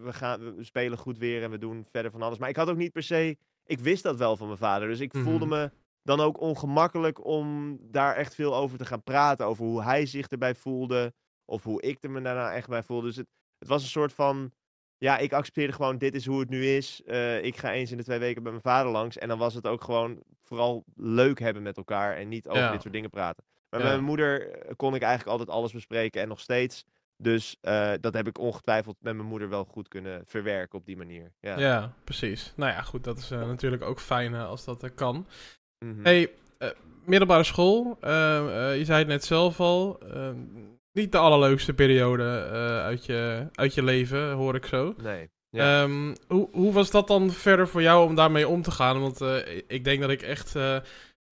we, 0.03 0.13
gaan, 0.13 0.57
we 0.57 0.65
spelen 0.65 0.99
goed 0.99 1.19
weer 1.19 1.43
en 1.43 1.51
we 1.51 1.59
doen 1.59 1.87
verder 1.91 2.11
van 2.11 2.23
alles. 2.23 2.39
Maar 2.39 2.49
ik 2.49 2.57
had 2.57 2.69
ook 2.69 2.77
niet 2.77 2.93
per 2.93 3.03
se, 3.03 3.37
ik 3.65 3.79
wist 3.79 4.03
dat 4.03 4.17
wel 4.17 4.37
van 4.37 4.47
mijn 4.47 4.59
vader. 4.59 4.89
Dus 4.89 5.01
ik 5.01 5.13
voelde 5.13 5.47
mhm. 5.47 5.55
me 5.55 5.71
dan 6.03 6.21
ook 6.21 6.41
ongemakkelijk 6.41 7.25
om 7.25 7.79
daar 7.81 8.17
echt 8.17 8.35
veel 8.35 8.57
over 8.57 8.79
te 8.79 8.85
gaan 8.85 9.03
praten. 9.03 9.47
Over 9.47 9.65
hoe 9.65 9.83
hij 9.83 10.07
zich 10.07 10.29
erbij 10.29 10.55
voelde. 10.55 11.13
Of 11.45 11.63
hoe 11.63 11.83
ik 11.83 12.03
er 12.03 12.11
me 12.11 12.21
daarna 12.21 12.53
echt 12.53 12.69
bij 12.69 12.83
voelde. 12.83 13.07
Dus 13.07 13.17
het, 13.17 13.29
het 13.59 13.69
was 13.69 13.83
een 13.83 13.89
soort 13.89 14.13
van 14.13 14.53
ja, 15.03 15.19
ik 15.19 15.33
accepteerde 15.33 15.73
gewoon, 15.73 15.99
dit 15.99 16.15
is 16.15 16.27
hoe 16.27 16.41
het 16.41 16.49
nu 16.49 16.67
is. 16.67 17.03
Uh, 17.07 17.45
ik 17.45 17.57
ga 17.57 17.73
eens 17.73 17.91
in 17.91 17.97
de 17.97 18.05
twee 18.05 18.19
weken 18.19 18.43
bij 18.43 18.53
mijn 18.53 18.65
vader 18.65 18.93
langs. 18.93 19.19
En 19.19 19.29
dan 19.29 19.39
was 19.39 19.55
het 19.55 19.67
ook 19.67 19.85
gewoon 19.85 20.23
vooral 20.43 20.85
leuk 20.97 21.39
hebben 21.39 21.63
met 21.63 21.77
elkaar 21.77 22.17
en 22.17 22.29
niet 22.29 22.49
over 22.49 22.71
dit 22.71 22.81
soort 22.83 22.95
dingen 22.95 23.11
praten. 23.11 23.45
Maar 23.71 23.81
met 23.81 23.89
mijn 23.89 24.05
moeder 24.05 24.51
eh, 24.51 24.73
kon 24.77 24.95
ik 24.95 25.03
eigenlijk 25.03 25.31
altijd 25.31 25.57
alles 25.57 25.73
bespreken 25.73 26.23
en 26.23 26.29
nog 26.29 26.41
steeds. 26.41 26.85
Dus 27.17 27.57
uh, 27.63 27.93
dat 28.01 28.15
heb 28.15 28.27
ik 28.27 28.39
ongetwijfeld 28.39 28.97
met 29.01 29.15
mijn 29.15 29.29
moeder 29.29 29.49
wel 29.49 29.65
goed 29.65 29.89
kunnen 29.89 30.23
verwerken 30.27 30.79
op 30.79 30.87
die 30.87 30.97
manier. 30.97 31.33
Ja, 31.41 31.59
ja 31.59 31.95
precies. 32.05 32.53
Nou 32.57 32.73
ja, 32.73 32.83
goed, 32.83 33.05
dat 33.05 33.19
is 33.19 33.31
uh, 33.31 33.47
natuurlijk 33.47 33.83
ook 33.83 34.01
fijn 34.01 34.35
als 34.35 34.65
dat 34.65 34.95
kan. 34.95 35.27
Mm 35.79 35.95
-hmm. 35.95 36.05
Hey, 36.05 36.31
middelbare 37.05 37.45
school. 37.45 37.99
je 38.01 38.83
zei 38.85 38.99
het 38.99 39.09
net 39.09 39.25
zelf 39.25 39.61
al. 39.61 39.99
Ehm, 40.93 41.03
niet 41.03 41.13
de 41.13 41.19
allerleukste 41.19 41.75
periode 41.75 42.49
uh, 42.53 42.85
uit, 42.85 43.07
je, 43.07 43.49
uit 43.53 43.75
je 43.75 43.83
leven, 43.83 44.33
hoor 44.33 44.55
ik 44.55 44.67
zo. 44.67 44.95
Nee. 45.03 45.31
Ja. 45.51 45.83
Um, 45.83 46.15
hoe, 46.29 46.49
hoe 46.53 46.73
was 46.73 46.91
dat 46.91 47.07
dan 47.07 47.31
verder 47.31 47.69
voor 47.69 47.83
jou 47.83 48.09
om 48.09 48.15
daarmee 48.15 48.49
om 48.49 48.63
te 48.63 48.71
gaan? 48.71 49.01
Want 49.01 49.21
uh, 49.21 49.37
ik 49.67 49.85
denk 49.85 50.01
dat 50.01 50.11
ik 50.11 50.23
echt 50.23 50.55
uh, 50.55 50.77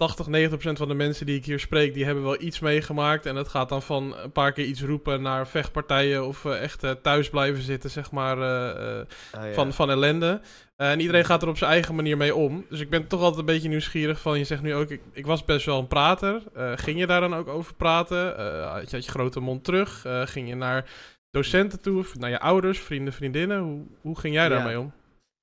80, 0.00 0.26
90% 0.26 0.52
van 0.72 0.88
de 0.88 0.94
mensen 0.94 1.26
die 1.26 1.36
ik 1.36 1.44
hier 1.44 1.60
spreek, 1.60 1.94
die 1.94 2.04
hebben 2.04 2.24
wel 2.24 2.42
iets 2.42 2.60
meegemaakt. 2.60 3.26
En 3.26 3.36
het 3.36 3.48
gaat 3.48 3.68
dan 3.68 3.82
van 3.82 4.16
een 4.16 4.32
paar 4.32 4.52
keer 4.52 4.64
iets 4.64 4.82
roepen 4.82 5.22
naar 5.22 5.48
vechtpartijen 5.48 6.26
of 6.26 6.44
uh, 6.44 6.62
echt 6.62 6.84
uh, 6.84 6.90
thuis 6.90 7.30
blijven 7.30 7.62
zitten, 7.62 7.90
zeg 7.90 8.10
maar, 8.10 8.38
uh, 8.38 9.00
ah, 9.32 9.52
van, 9.52 9.72
van 9.72 9.90
ellende. 9.90 10.40
en 10.76 11.00
iedereen 11.00 11.24
gaat 11.24 11.42
er 11.42 11.48
op 11.48 11.58
zijn 11.58 11.70
eigen 11.70 11.94
manier 11.94 12.16
mee 12.16 12.34
om. 12.34 12.64
Dus 12.68 12.80
ik 12.80 12.90
ben 12.90 13.06
toch 13.06 13.20
altijd 13.20 13.38
een 13.38 13.54
beetje 13.54 13.68
nieuwsgierig 13.68 14.20
van, 14.20 14.38
je 14.38 14.44
zegt 14.44 14.62
nu 14.62 14.74
ook, 14.74 14.90
ik, 14.90 15.00
ik 15.12 15.26
was 15.26 15.44
best 15.44 15.66
wel 15.66 15.78
een 15.78 15.86
prater. 15.86 16.42
ging 16.74 16.98
je 16.98 17.06
daar 17.06 17.20
dan 17.20 17.34
ook 17.34 17.48
over 17.48 17.74
praten? 17.74 18.26
had, 18.70 18.90
je, 18.90 18.96
had 18.96 19.04
je 19.04 19.10
grote 19.10 19.40
mond 19.40 19.64
terug? 19.64 20.06
ging 20.24 20.48
je 20.48 20.54
naar 20.54 20.90
docenten 21.30 21.80
toe 21.80 21.98
of 21.98 22.18
naar 22.18 22.30
je 22.30 22.40
ouders, 22.40 22.78
vrienden, 22.78 23.12
vriendinnen? 23.12 23.60
Hoe, 23.60 23.82
hoe 24.00 24.18
ging 24.18 24.34
jij 24.34 24.48
daarmee 24.48 24.78
om? 24.78 24.92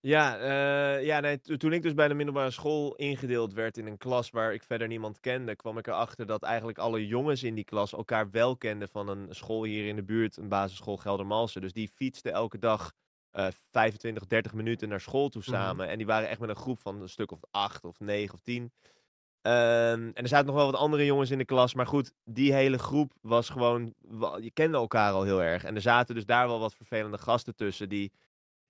Ja, 0.07 0.39
uh, 0.39 1.05
ja 1.05 1.19
nee, 1.19 1.39
toen 1.39 1.73
ik 1.73 1.81
dus 1.81 1.93
bij 1.93 2.07
de 2.07 2.13
middelbare 2.13 2.51
school 2.51 2.95
ingedeeld 2.95 3.53
werd 3.53 3.77
in 3.77 3.85
een 3.85 3.97
klas 3.97 4.29
waar 4.29 4.53
ik 4.53 4.63
verder 4.63 4.87
niemand 4.87 5.19
kende, 5.19 5.55
kwam 5.55 5.77
ik 5.77 5.87
erachter 5.87 6.25
dat 6.25 6.43
eigenlijk 6.43 6.77
alle 6.77 7.07
jongens 7.07 7.43
in 7.43 7.55
die 7.55 7.63
klas 7.63 7.93
elkaar 7.93 8.31
wel 8.31 8.57
kenden 8.57 8.89
van 8.89 9.07
een 9.07 9.27
school 9.29 9.63
hier 9.63 9.87
in 9.87 9.95
de 9.95 10.03
buurt, 10.03 10.37
een 10.37 10.47
basisschool 10.47 10.97
Geldermalsen. 10.97 11.61
Dus 11.61 11.73
die 11.73 11.89
fietsten 11.93 12.31
elke 12.31 12.59
dag 12.59 12.91
uh, 13.33 13.47
25, 13.71 14.25
30 14.25 14.53
minuten 14.53 14.89
naar 14.89 15.01
school 15.01 15.29
toe 15.29 15.41
mhm. 15.45 15.51
samen. 15.51 15.87
En 15.87 15.97
die 15.97 16.05
waren 16.05 16.29
echt 16.29 16.39
met 16.39 16.49
een 16.49 16.55
groep 16.55 16.79
van 16.79 17.01
een 17.01 17.09
stuk 17.09 17.31
of 17.31 17.39
acht 17.51 17.85
of 17.85 17.99
negen 17.99 18.33
of 18.33 18.39
tien. 18.39 18.63
Um, 18.63 20.11
en 20.13 20.13
er 20.13 20.27
zaten 20.27 20.45
nog 20.45 20.55
wel 20.55 20.71
wat 20.71 20.79
andere 20.79 21.05
jongens 21.05 21.31
in 21.31 21.37
de 21.37 21.45
klas. 21.45 21.73
Maar 21.73 21.87
goed, 21.87 22.11
die 22.23 22.53
hele 22.53 22.77
groep 22.77 23.13
was 23.21 23.49
gewoon. 23.49 23.93
Je 24.39 24.51
kende 24.53 24.77
elkaar 24.77 25.11
al 25.11 25.23
heel 25.23 25.43
erg. 25.43 25.63
En 25.63 25.75
er 25.75 25.81
zaten 25.81 26.15
dus 26.15 26.25
daar 26.25 26.47
wel 26.47 26.59
wat 26.59 26.75
vervelende 26.75 27.17
gasten 27.17 27.55
tussen. 27.55 27.89
die 27.89 28.11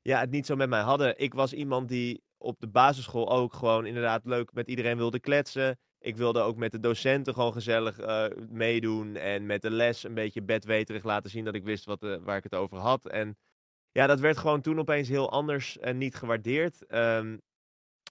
ja, 0.07 0.19
het 0.19 0.29
niet 0.29 0.45
zo 0.45 0.55
met 0.55 0.69
mij 0.69 0.81
hadden. 0.81 1.19
Ik 1.19 1.33
was 1.33 1.53
iemand 1.53 1.89
die 1.89 2.21
op 2.37 2.59
de 2.59 2.67
basisschool 2.67 3.29
ook 3.31 3.53
gewoon 3.53 3.85
inderdaad 3.85 4.25
leuk 4.25 4.53
met 4.53 4.67
iedereen 4.67 4.97
wilde 4.97 5.19
kletsen. 5.19 5.79
Ik 5.99 6.15
wilde 6.15 6.39
ook 6.39 6.55
met 6.55 6.71
de 6.71 6.79
docenten 6.79 7.33
gewoon 7.33 7.53
gezellig 7.53 7.99
uh, 7.99 8.25
meedoen. 8.49 9.15
En 9.15 9.45
met 9.45 9.61
de 9.61 9.71
les 9.71 10.03
een 10.03 10.13
beetje 10.13 10.41
bedweterig 10.41 11.03
laten 11.03 11.29
zien 11.29 11.45
dat 11.45 11.55
ik 11.55 11.63
wist 11.63 11.85
wat, 11.85 12.03
uh, 12.03 12.15
waar 12.21 12.37
ik 12.37 12.43
het 12.43 12.55
over 12.55 12.77
had. 12.77 13.07
En 13.07 13.37
ja, 13.91 14.07
dat 14.07 14.19
werd 14.19 14.37
gewoon 14.37 14.61
toen 14.61 14.79
opeens 14.79 15.07
heel 15.07 15.31
anders 15.31 15.77
en 15.77 15.97
niet 15.97 16.15
gewaardeerd. 16.15 16.93
Um, 16.93 17.41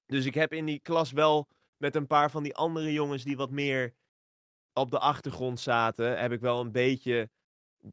dus 0.06 0.24
ik 0.24 0.34
heb 0.34 0.52
in 0.52 0.64
die 0.64 0.80
klas 0.80 1.12
wel 1.12 1.48
met 1.76 1.94
een 1.94 2.06
paar 2.06 2.30
van 2.30 2.42
die 2.42 2.56
andere 2.56 2.92
jongens 2.92 3.24
die 3.24 3.36
wat 3.36 3.50
meer 3.50 3.94
op 4.72 4.90
de 4.90 4.98
achtergrond 4.98 5.60
zaten, 5.60 6.18
heb 6.18 6.32
ik 6.32 6.40
wel 6.40 6.60
een 6.60 6.72
beetje 6.72 7.30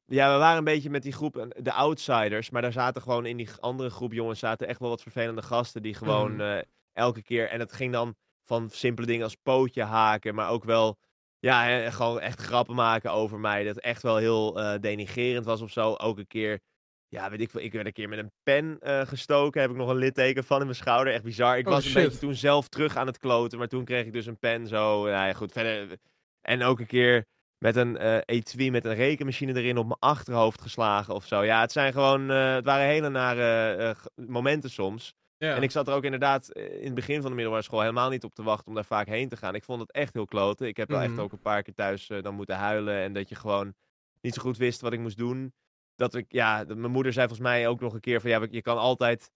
ja, 0.05 0.33
we 0.33 0.39
waren 0.39 0.57
een 0.57 0.63
beetje 0.63 0.89
met 0.89 1.03
die 1.03 1.11
groep 1.11 1.47
de 1.57 1.71
outsiders. 1.71 2.49
Maar 2.49 2.61
daar 2.61 2.71
zaten 2.71 3.01
gewoon 3.01 3.25
in 3.25 3.37
die 3.37 3.49
andere 3.59 3.89
groep 3.89 4.13
jongens 4.13 4.39
zaten 4.39 4.67
echt 4.67 4.79
wel 4.79 4.89
wat 4.89 5.01
vervelende 5.01 5.41
gasten. 5.41 5.81
Die 5.81 5.93
gewoon 5.93 6.33
mm. 6.33 6.41
uh, 6.41 6.57
elke 6.93 7.21
keer. 7.21 7.49
En 7.49 7.59
het 7.59 7.73
ging 7.73 7.91
dan 7.91 8.15
van 8.43 8.69
simpele 8.69 9.07
dingen 9.07 9.23
als 9.23 9.37
pootje 9.43 9.83
haken. 9.83 10.35
Maar 10.35 10.49
ook 10.49 10.63
wel. 10.63 10.97
Ja, 11.39 11.63
hè, 11.63 11.91
gewoon 11.91 12.19
echt 12.19 12.39
grappen 12.39 12.75
maken 12.75 13.11
over 13.11 13.39
mij. 13.39 13.63
Dat 13.63 13.77
echt 13.77 14.01
wel 14.01 14.17
heel 14.17 14.59
uh, 14.59 14.73
denigerend 14.79 15.45
was 15.45 15.61
of 15.61 15.71
zo. 15.71 15.93
Ook 15.93 16.17
een 16.17 16.27
keer. 16.27 16.59
Ja, 17.07 17.29
weet 17.29 17.41
ik 17.41 17.49
veel. 17.49 17.61
Ik 17.61 17.73
werd 17.73 17.85
een 17.85 17.93
keer 17.93 18.09
met 18.09 18.19
een 18.19 18.31
pen 18.43 18.77
uh, 18.81 19.01
gestoken. 19.01 19.61
Heb 19.61 19.69
ik 19.69 19.75
nog 19.75 19.89
een 19.89 19.95
litteken 19.95 20.43
van 20.43 20.59
in 20.59 20.65
mijn 20.65 20.77
schouder. 20.77 21.13
Echt 21.13 21.23
bizar. 21.23 21.57
Ik 21.57 21.67
oh, 21.67 21.73
was 21.73 21.85
een 21.85 21.93
beetje 21.93 22.17
toen 22.17 22.35
zelf 22.35 22.67
terug 22.67 22.95
aan 22.95 23.07
het 23.07 23.17
kloten. 23.17 23.57
Maar 23.57 23.67
toen 23.67 23.85
kreeg 23.85 24.05
ik 24.05 24.13
dus 24.13 24.25
een 24.25 24.39
pen 24.39 24.67
zo. 24.67 25.03
Nou 25.03 25.27
ja, 25.27 25.33
goed. 25.33 25.51
Verder. 25.51 25.97
En 26.41 26.63
ook 26.63 26.79
een 26.79 26.85
keer 26.85 27.25
met 27.63 27.75
een 27.75 28.01
uh, 28.01 28.17
etui 28.25 28.71
met 28.71 28.85
een 28.85 28.93
rekenmachine 28.93 29.55
erin 29.55 29.77
op 29.77 29.87
mijn 29.87 29.99
achterhoofd 29.99 30.61
geslagen 30.61 31.13
of 31.13 31.25
zo. 31.25 31.43
Ja, 31.43 31.61
het 31.61 31.71
zijn 31.71 31.93
gewoon, 31.93 32.31
uh, 32.31 32.53
het 32.53 32.65
waren 32.65 32.85
hele 32.85 33.09
nare 33.09 33.77
uh, 34.17 34.27
momenten 34.27 34.69
soms. 34.69 35.13
Ja. 35.37 35.55
En 35.55 35.63
ik 35.63 35.71
zat 35.71 35.87
er 35.87 35.93
ook 35.93 36.03
inderdaad 36.03 36.49
in 36.51 36.85
het 36.85 36.93
begin 36.93 37.21
van 37.21 37.29
de 37.29 37.35
middelbare 37.35 37.63
school 37.63 37.79
helemaal 37.79 38.09
niet 38.09 38.23
op 38.23 38.33
te 38.33 38.43
wachten 38.43 38.67
om 38.67 38.73
daar 38.73 38.85
vaak 38.85 39.07
heen 39.07 39.29
te 39.29 39.37
gaan. 39.37 39.55
Ik 39.55 39.63
vond 39.63 39.81
het 39.81 39.91
echt 39.91 40.13
heel 40.13 40.25
kloten. 40.25 40.67
Ik 40.67 40.77
heb 40.77 40.89
wel 40.89 41.01
echt 41.01 41.11
mhm. 41.11 41.19
ook 41.19 41.31
een 41.31 41.41
paar 41.41 41.63
keer 41.63 41.73
thuis 41.73 42.07
dan 42.21 42.35
moeten 42.35 42.55
huilen 42.55 43.01
en 43.01 43.13
dat 43.13 43.29
je 43.29 43.35
gewoon 43.35 43.73
niet 44.21 44.33
zo 44.33 44.41
goed 44.41 44.57
wist 44.57 44.81
wat 44.81 44.93
ik 44.93 44.99
moest 44.99 45.17
doen. 45.17 45.53
Dat 45.95 46.15
ik, 46.15 46.25
ja, 46.27 46.63
mijn 46.67 46.91
moeder 46.91 47.13
zei 47.13 47.27
volgens 47.27 47.47
mij 47.47 47.67
ook 47.67 47.79
nog 47.79 47.93
een 47.93 47.99
keer 47.99 48.21
van 48.21 48.29
ja, 48.29 48.47
je 48.49 48.61
kan 48.61 48.77
altijd 48.77 49.31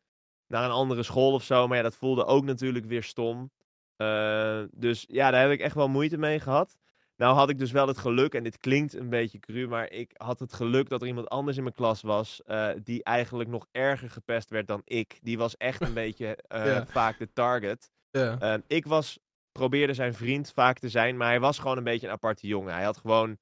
naar 0.47 0.63
een 0.63 0.71
andere 0.71 1.03
school 1.03 1.33
of 1.33 1.43
zo. 1.43 1.67
Maar 1.67 1.77
ja, 1.77 1.83
dat 1.83 1.95
voelde 1.95 2.25
ook 2.25 2.43
natuurlijk 2.43 2.85
weer 2.85 3.03
stom. 3.03 3.51
dus 4.71 5.05
ja, 5.07 5.31
daar 5.31 5.41
heb 5.41 5.51
ik 5.51 5.59
echt 5.59 5.75
wel 5.75 5.87
moeite 5.87 6.17
mee 6.17 6.39
gehad. 6.39 6.77
Nou 7.17 7.35
had 7.35 7.49
ik 7.49 7.59
dus 7.59 7.71
wel 7.71 7.87
het 7.87 7.97
geluk, 7.97 8.33
en 8.33 8.43
dit 8.43 8.57
klinkt 8.57 8.93
een 8.93 9.09
beetje 9.09 9.39
cru, 9.39 9.67
maar 9.67 9.91
ik 9.91 10.11
had 10.17 10.39
het 10.39 10.53
geluk 10.53 10.89
dat 10.89 11.01
er 11.01 11.07
iemand 11.07 11.29
anders 11.29 11.57
in 11.57 11.63
mijn 11.63 11.75
klas 11.75 12.01
was 12.01 12.41
uh, 12.47 12.69
die 12.83 13.03
eigenlijk 13.03 13.49
nog 13.49 13.67
erger 13.71 14.09
gepest 14.09 14.49
werd 14.49 14.67
dan 14.67 14.81
ik. 14.83 15.19
Die 15.21 15.37
was 15.37 15.57
echt 15.57 15.81
een 15.81 15.93
beetje 16.03 16.37
uh, 16.55 16.81
vaak 16.85 17.19
de 17.19 17.33
target. 17.33 17.91
Ja. 18.11 18.37
Uh, 18.41 18.61
ik 18.67 18.85
was, 18.85 19.19
probeerde 19.51 19.93
zijn 19.93 20.13
vriend 20.13 20.51
vaak 20.51 20.79
te 20.79 20.89
zijn, 20.89 21.17
maar 21.17 21.27
hij 21.27 21.39
was 21.39 21.59
gewoon 21.59 21.77
een 21.77 21.83
beetje 21.83 22.07
een 22.07 22.13
aparte 22.13 22.47
jongen. 22.47 22.73
Hij 22.73 22.83
had 22.83 22.97
gewoon 22.97 23.37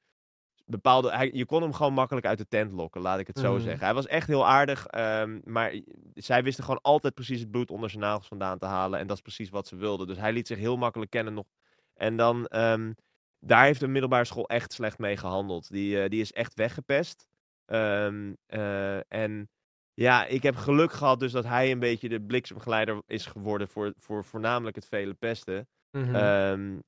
bepaalde, 0.66 1.12
hij, 1.12 1.30
je 1.34 1.46
kon 1.46 1.62
hem 1.62 1.74
gewoon 1.74 1.94
makkelijk 1.94 2.26
uit 2.26 2.38
de 2.38 2.48
tent 2.48 2.72
lokken, 2.72 3.02
laat 3.02 3.20
ik 3.20 3.28
het 3.28 3.40
zo 3.40 3.54
mm. 3.54 3.60
zeggen. 3.60 3.86
Hij 3.86 3.94
was 3.94 4.08
echt 4.08 4.28
heel 4.28 4.48
aardig, 4.48 4.88
um, 4.98 5.42
maar 5.44 5.82
zij 6.14 6.44
wisten 6.44 6.64
gewoon 6.64 6.82
altijd 6.82 7.14
precies 7.14 7.40
het 7.40 7.52
bloed 7.52 7.72
onder 7.72 7.90
zijn 7.90 8.02
nagels 8.02 8.28
vandaan 8.28 8.58
te 8.58 8.66
halen. 8.66 9.00
En 9.00 9.08
dat 9.08 9.16
is 9.16 9.22
precies 9.22 9.50
wat 9.50 9.68
ze 9.68 9.76
wilden. 9.76 10.08
Dus 10.08 10.18
hij 10.18 10.34
liet 10.34 10.48
zich 10.48 10.58
heel 10.58 10.78
makkelijk 10.78 11.12
kennen 11.12 11.34
nog. 11.34 11.46
En 11.94 12.18
dan... 12.18 12.48
Um, 12.56 12.96
daar 13.46 13.64
heeft 13.64 13.80
de 13.80 13.88
middelbare 13.88 14.26
school 14.26 14.48
echt 14.48 14.74
slecht 14.74 14.98
mee 14.98 15.18
gehandeld. 15.18 15.72
Die, 15.72 16.04
uh, 16.04 16.10
die 16.10 16.22
is 16.22 16.32
echt 16.32 16.54
weggepest. 16.54 17.28
Um, 17.66 18.38
uh, 18.48 19.14
en 19.14 19.50
ja, 19.94 20.26
ik 20.26 20.44
heb 20.44 20.56
geluk 20.56 20.92
gehad 20.92 21.20
dus 21.20 21.32
dat 21.32 21.46
hij 21.46 21.72
een 21.72 21.80
beetje 21.80 22.10
de 22.10 22.22
bliksemgeleider 22.22 23.02
is 23.08 23.26
geworden 23.26 23.68
voor, 23.68 23.94
voor 23.98 24.24
voornamelijk 24.24 24.76
het 24.76 24.88
vele 24.88 25.14
pesten. 25.14 25.68
Mm 25.92 26.04
-hmm. 26.04 26.16
um, 26.16 26.84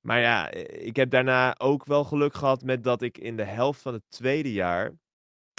maar 0.00 0.20
ja, 0.20 0.50
ik 0.68 0.96
heb 0.96 1.10
daarna 1.10 1.58
ook 1.58 1.84
wel 1.84 2.04
geluk 2.04 2.34
gehad 2.34 2.62
met 2.62 2.84
dat 2.84 3.02
ik 3.02 3.18
in 3.18 3.36
de 3.36 3.44
helft 3.44 3.82
van 3.82 3.92
het 3.92 4.02
tweede 4.08 4.52
jaar, 4.52 4.92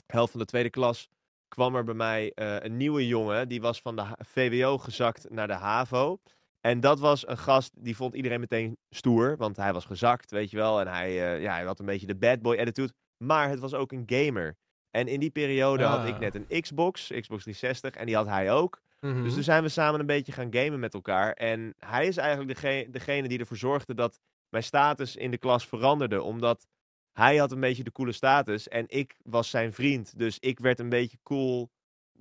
helft 0.05 0.31
van 0.31 0.39
de 0.39 0.45
tweede 0.45 0.69
klas, 0.69 1.09
kwam 1.47 1.75
er 1.75 1.83
bij 1.83 1.93
mij 1.93 2.31
uh, 2.35 2.55
een 2.59 2.77
nieuwe 2.77 3.07
jongen. 3.07 3.47
Die 3.47 3.61
was 3.61 3.81
van 3.81 3.95
de 3.95 4.05
VWO 4.17 4.77
gezakt 4.77 5.29
naar 5.29 5.47
de 5.47 5.53
HAVO. 5.53 6.19
En 6.68 6.80
dat 6.80 6.99
was 6.99 7.28
een 7.28 7.38
gast, 7.38 7.72
die 7.80 7.95
vond 7.95 8.13
iedereen 8.13 8.39
meteen 8.39 8.78
stoer, 8.89 9.38
want 9.38 9.57
hij 9.57 9.74
was 9.74 9.86
gezakt, 9.86 10.32
weet 10.32 10.49
je 10.49 10.57
wel. 10.57 10.80
En 10.80 10.88
hij, 10.88 11.09
uh, 11.09 11.41
ja, 11.41 11.53
hij 11.53 11.63
had 11.63 11.80
een 11.80 11.86
beetje 11.86 12.07
de 12.07 12.15
bad 12.15 12.41
boy 12.41 12.57
attitude. 12.57 12.93
Maar 13.18 13.49
het 13.49 13.59
was 13.59 13.74
ook 13.74 13.91
een 13.91 14.03
gamer. 14.05 14.55
En 14.91 15.07
in 15.07 15.20
die 15.20 15.30
periode 15.30 15.84
had 15.84 16.07
ik 16.07 16.13
ah. 16.13 16.20
net 16.20 16.36
een 16.36 16.61
Xbox, 16.61 17.01
Xbox 17.01 17.43
360, 17.43 17.95
en 17.95 18.05
die 18.05 18.15
had 18.15 18.28
hij 18.28 18.51
ook. 18.51 18.82
Dus 18.99 19.11
mhm. 19.11 19.30
toen 19.30 19.43
zijn 19.43 19.63
we 19.63 19.70
samen 19.70 19.99
een 19.99 20.05
beetje 20.05 20.32
gaan 20.32 20.53
gamen 20.53 20.80
met 20.80 20.93
elkaar. 20.93 21.34
En 21.34 21.74
hij 21.80 22.07
is 22.07 22.18
eigenlijk 22.18 22.49
degene, 22.55 22.89
degene 22.89 23.28
die 23.28 23.39
ervoor 23.39 23.57
zorgde 23.57 23.93
dat 23.93 24.20
mijn 24.49 24.63
status 24.63 25.15
in 25.15 25.32
de 25.32 25.38
klas 25.38 25.68
veranderde. 25.68 26.22
Omdat 26.22 26.68
hij 27.13 27.38
had 27.38 27.51
een 27.51 27.59
beetje 27.59 27.84
de 27.84 27.91
coole 27.91 28.11
status 28.11 28.68
en 28.68 28.86
ik 28.88 29.18
was 29.24 29.49
zijn 29.49 29.74
vriend. 29.74 30.18
Dus 30.18 30.39
ik 30.39 30.59
werd 30.59 30.80
een 30.80 30.89
beetje 30.89 31.18
cool 31.24 31.70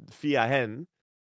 via 0.06 0.46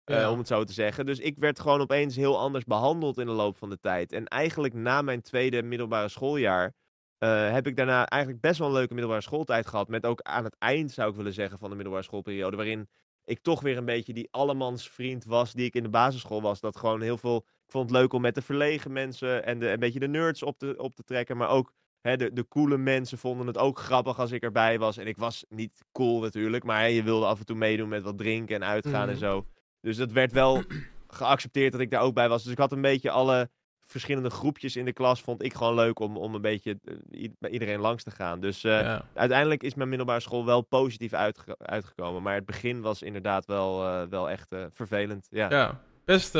Eh, 0.05 0.31
om 0.31 0.37
het 0.37 0.47
zo 0.47 0.63
te 0.63 0.73
zeggen. 0.73 1.05
Dus 1.05 1.19
ik 1.19 1.37
werd 1.37 1.59
gewoon 1.59 1.81
opeens 1.81 2.15
heel 2.15 2.39
anders 2.39 2.63
behandeld 2.63 3.17
in 3.17 3.25
de 3.25 3.31
loop 3.31 3.57
van 3.57 3.69
de 3.69 3.79
tijd. 3.79 4.11
En 4.11 4.27
eigenlijk 4.27 4.73
na 4.73 5.01
mijn 5.01 5.21
tweede 5.21 5.63
middelbare 5.63 6.09
schooljaar. 6.09 6.73
Uh, 7.19 7.51
heb 7.51 7.67
ik 7.67 7.75
daarna 7.75 8.05
eigenlijk 8.05 8.41
best 8.41 8.59
wel 8.59 8.67
een 8.67 8.73
leuke 8.73 8.93
middelbare 8.93 9.21
schooltijd 9.21 9.67
gehad. 9.67 9.87
Met 9.87 10.05
ook 10.05 10.21
aan 10.21 10.43
het 10.43 10.55
eind, 10.59 10.91
zou 10.91 11.09
ik 11.09 11.15
willen 11.15 11.33
zeggen, 11.33 11.57
van 11.57 11.69
de 11.69 11.75
middelbare 11.75 12.05
schoolperiode. 12.05 12.55
Waarin 12.55 12.89
ik 13.23 13.39
toch 13.39 13.61
weer 13.61 13.77
een 13.77 13.85
beetje 13.85 14.13
die 14.13 14.27
allemans 14.31 14.89
vriend 14.89 15.25
was 15.25 15.53
die 15.53 15.65
ik 15.65 15.75
in 15.75 15.83
de 15.83 15.89
basisschool 15.89 16.41
was. 16.41 16.59
Dat 16.59 16.77
gewoon 16.77 17.01
heel 17.01 17.17
veel. 17.17 17.37
Ik 17.37 17.71
vond 17.71 17.89
het 17.89 17.99
leuk 17.99 18.13
om 18.13 18.21
met 18.21 18.35
de 18.35 18.41
verlegen 18.41 18.91
mensen 18.91 19.45
en 19.45 19.59
de, 19.59 19.69
een 19.69 19.79
beetje 19.79 19.99
de 19.99 20.07
nerds 20.07 20.43
op 20.43 20.57
te, 20.57 20.75
op 20.77 20.95
te 20.95 21.03
trekken. 21.03 21.37
Maar 21.37 21.49
ook 21.49 21.71
hè, 22.01 22.17
de, 22.17 22.33
de 22.33 22.47
coole 22.47 22.77
mensen 22.77 23.17
vonden 23.17 23.47
het 23.47 23.57
ook 23.57 23.79
grappig 23.79 24.19
als 24.19 24.31
ik 24.31 24.43
erbij 24.43 24.79
was. 24.79 24.97
En 24.97 25.07
ik 25.07 25.17
was 25.17 25.45
niet 25.49 25.83
cool 25.91 26.21
natuurlijk. 26.21 26.63
Maar 26.63 26.89
je 26.89 27.03
wilde 27.03 27.25
af 27.25 27.39
en 27.39 27.45
toe 27.45 27.55
meedoen 27.55 27.89
met 27.89 28.03
wat 28.03 28.17
drinken 28.17 28.55
en 28.55 28.63
uitgaan 28.63 29.07
en 29.09 29.15
mhm. 29.15 29.23
zo. 29.23 29.45
Dus 29.85 29.97
dat 29.97 30.11
werd 30.11 30.31
wel 30.31 30.63
geaccepteerd 31.07 31.71
dat 31.71 31.81
ik 31.81 31.91
daar 31.91 32.01
ook 32.01 32.13
bij 32.13 32.29
was. 32.29 32.43
Dus 32.43 32.51
ik 32.51 32.57
had 32.57 32.71
een 32.71 32.81
beetje 32.81 33.11
alle 33.11 33.49
verschillende 33.81 34.29
groepjes 34.29 34.75
in 34.75 34.85
de 34.85 34.93
klas. 34.93 35.21
Vond 35.21 35.43
ik 35.43 35.53
gewoon 35.53 35.75
leuk 35.75 35.99
om, 35.99 36.17
om 36.17 36.35
een 36.35 36.41
beetje 36.41 36.79
uh, 36.83 37.27
bij 37.39 37.49
iedereen 37.49 37.79
langs 37.79 38.03
te 38.03 38.11
gaan. 38.11 38.39
Dus 38.39 38.63
uh, 38.63 38.99
uiteindelijk 39.13 39.63
is 39.63 39.75
mijn 39.75 39.89
middelbare 39.89 40.19
school 40.19 40.45
wel 40.45 40.61
positief 40.61 41.13
uitge 41.13 41.57
uitgekomen. 41.57 42.21
Maar 42.21 42.35
het 42.35 42.45
begin 42.45 42.81
was 42.81 43.01
inderdaad 43.01 43.45
wel, 43.45 43.83
uh, 43.83 44.01
wel 44.09 44.29
echt 44.29 44.55
vervelend. 44.69 45.27
Ja. 45.29 45.49
ja. 45.49 45.81
Best, 46.05 46.37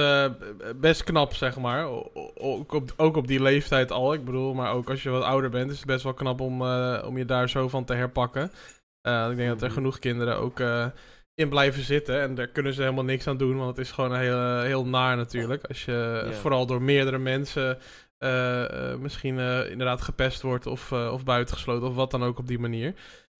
best 0.75 1.03
knap, 1.03 1.33
zeg 1.33 1.57
maar. 1.57 1.85
Ook 2.35 2.73
op, 2.73 2.93
ook 2.97 3.15
op 3.15 3.27
die 3.27 3.41
leeftijd 3.41 3.91
al. 3.91 4.13
Ik 4.13 4.25
bedoel, 4.25 4.53
maar 4.53 4.71
ook 4.71 4.89
als 4.89 5.03
je 5.03 5.09
wat 5.09 5.23
ouder 5.23 5.49
bent, 5.49 5.71
is 5.71 5.77
het 5.77 5.85
best 5.85 6.03
wel 6.03 6.13
knap 6.13 6.41
om, 6.41 6.61
om 7.01 7.17
je 7.17 7.25
daar 7.25 7.49
zo 7.49 7.67
van 7.67 7.85
te 7.85 7.93
herpakken. 7.93 8.43
ik 9.01 9.37
denk 9.37 9.49
dat 9.49 9.61
er 9.61 9.67
mhm. 9.67 9.73
genoeg 9.73 9.99
kinderen 9.99 10.37
ook 10.37 10.59
in 11.35 11.49
blijven 11.49 11.83
zitten. 11.83 12.21
En 12.21 12.35
daar 12.35 12.47
kunnen 12.47 12.73
ze 12.73 12.81
helemaal 12.81 13.03
niks 13.03 13.27
aan 13.27 13.37
doen, 13.37 13.57
want 13.57 13.77
het 13.77 13.85
is 13.85 13.91
gewoon 13.91 14.15
heel, 14.15 14.59
heel 14.59 14.85
naar 14.85 15.17
natuurlijk. 15.17 15.63
Als 15.67 15.85
je 15.85 16.29
vooral 16.31 16.65
door 16.65 16.81
meerdere 16.81 17.17
mensen 17.17 17.77
uh, 18.19 18.61
uh, 18.61 18.95
misschien 18.95 19.37
uh, 19.37 19.69
inderdaad 19.69 20.01
gepest 20.01 20.41
wordt 20.41 20.65
of, 20.65 20.91
of 20.91 21.23
buitengesloten 21.23 21.87
of 21.87 21.95
wat 21.95 22.11
dan 22.11 22.23
ook 22.23 22.37
op 22.37 22.47
die 22.47 22.59
manier. 22.59 22.93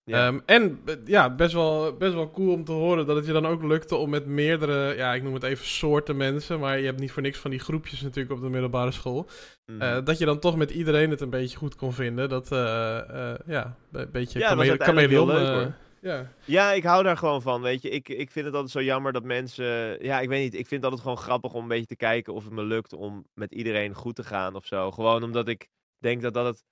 Ja. 0.03 0.27
Um, 0.27 0.41
en 0.45 0.79
ja, 1.05 1.35
best 1.35 1.53
wel, 1.53 1.93
best 1.97 2.13
wel 2.13 2.31
cool 2.31 2.53
om 2.53 2.63
te 2.63 2.71
horen 2.71 3.05
dat 3.05 3.15
het 3.15 3.25
je 3.25 3.31
dan 3.31 3.47
ook 3.47 3.63
lukte 3.63 3.95
om 3.95 4.09
met 4.09 4.25
meerdere, 4.25 4.95
ja, 4.95 5.13
ik 5.13 5.23
noem 5.23 5.33
het 5.33 5.43
even 5.43 5.65
soorten 5.65 6.17
mensen, 6.17 6.59
maar 6.59 6.79
je 6.79 6.85
hebt 6.85 6.99
niet 6.99 7.11
voor 7.11 7.21
niks 7.21 7.37
van 7.37 7.51
die 7.51 7.59
groepjes 7.59 8.01
natuurlijk 8.01 8.35
op 8.35 8.41
de 8.41 8.49
middelbare 8.49 8.91
school. 8.91 9.29
Mm. 9.65 10.03
dat 10.03 10.17
je 10.17 10.25
dan 10.25 10.39
toch 10.39 10.55
met 10.55 10.71
iedereen 10.71 11.09
het 11.09 11.21
een 11.21 11.29
beetje 11.29 11.57
goed 11.57 11.75
kon 11.75 11.93
vinden. 11.93 12.29
Dat, 12.29 12.47
ja, 13.45 13.75
een 13.91 14.11
beetje 14.11 14.39
ja, 14.39 14.75
chameleon. 14.77 15.73
Ja. 16.05 16.31
ja, 16.45 16.71
ik 16.71 16.83
hou 16.83 17.03
daar 17.03 17.17
gewoon 17.17 17.41
van, 17.41 17.61
weet 17.61 17.81
je. 17.81 17.89
Ik, 17.89 18.09
ik 18.09 18.31
vind 18.31 18.45
het 18.45 18.53
altijd 18.53 18.71
zo 18.71 18.81
jammer 18.81 19.13
dat 19.13 19.23
mensen... 19.23 19.65
Ja, 20.03 20.19
ik 20.19 20.29
weet 20.29 20.43
niet. 20.43 20.53
Ik 20.53 20.67
vind 20.67 20.81
het 20.81 20.83
altijd 20.83 21.01
gewoon 21.01 21.17
grappig 21.17 21.53
om 21.53 21.61
een 21.61 21.67
beetje 21.67 21.85
te 21.85 21.95
kijken 21.95 22.33
of 22.33 22.43
het 22.43 22.53
me 22.53 22.63
lukt 22.63 22.93
om 22.93 23.25
met 23.33 23.51
iedereen 23.51 23.93
goed 23.93 24.15
te 24.15 24.23
gaan 24.23 24.55
of 24.55 24.65
zo. 24.65 24.91
Gewoon 24.91 25.23
omdat 25.23 25.47
ik 25.47 25.67
denk 25.97 26.21
dat 26.21 26.33
dat 26.33 26.45
het... 26.45 26.63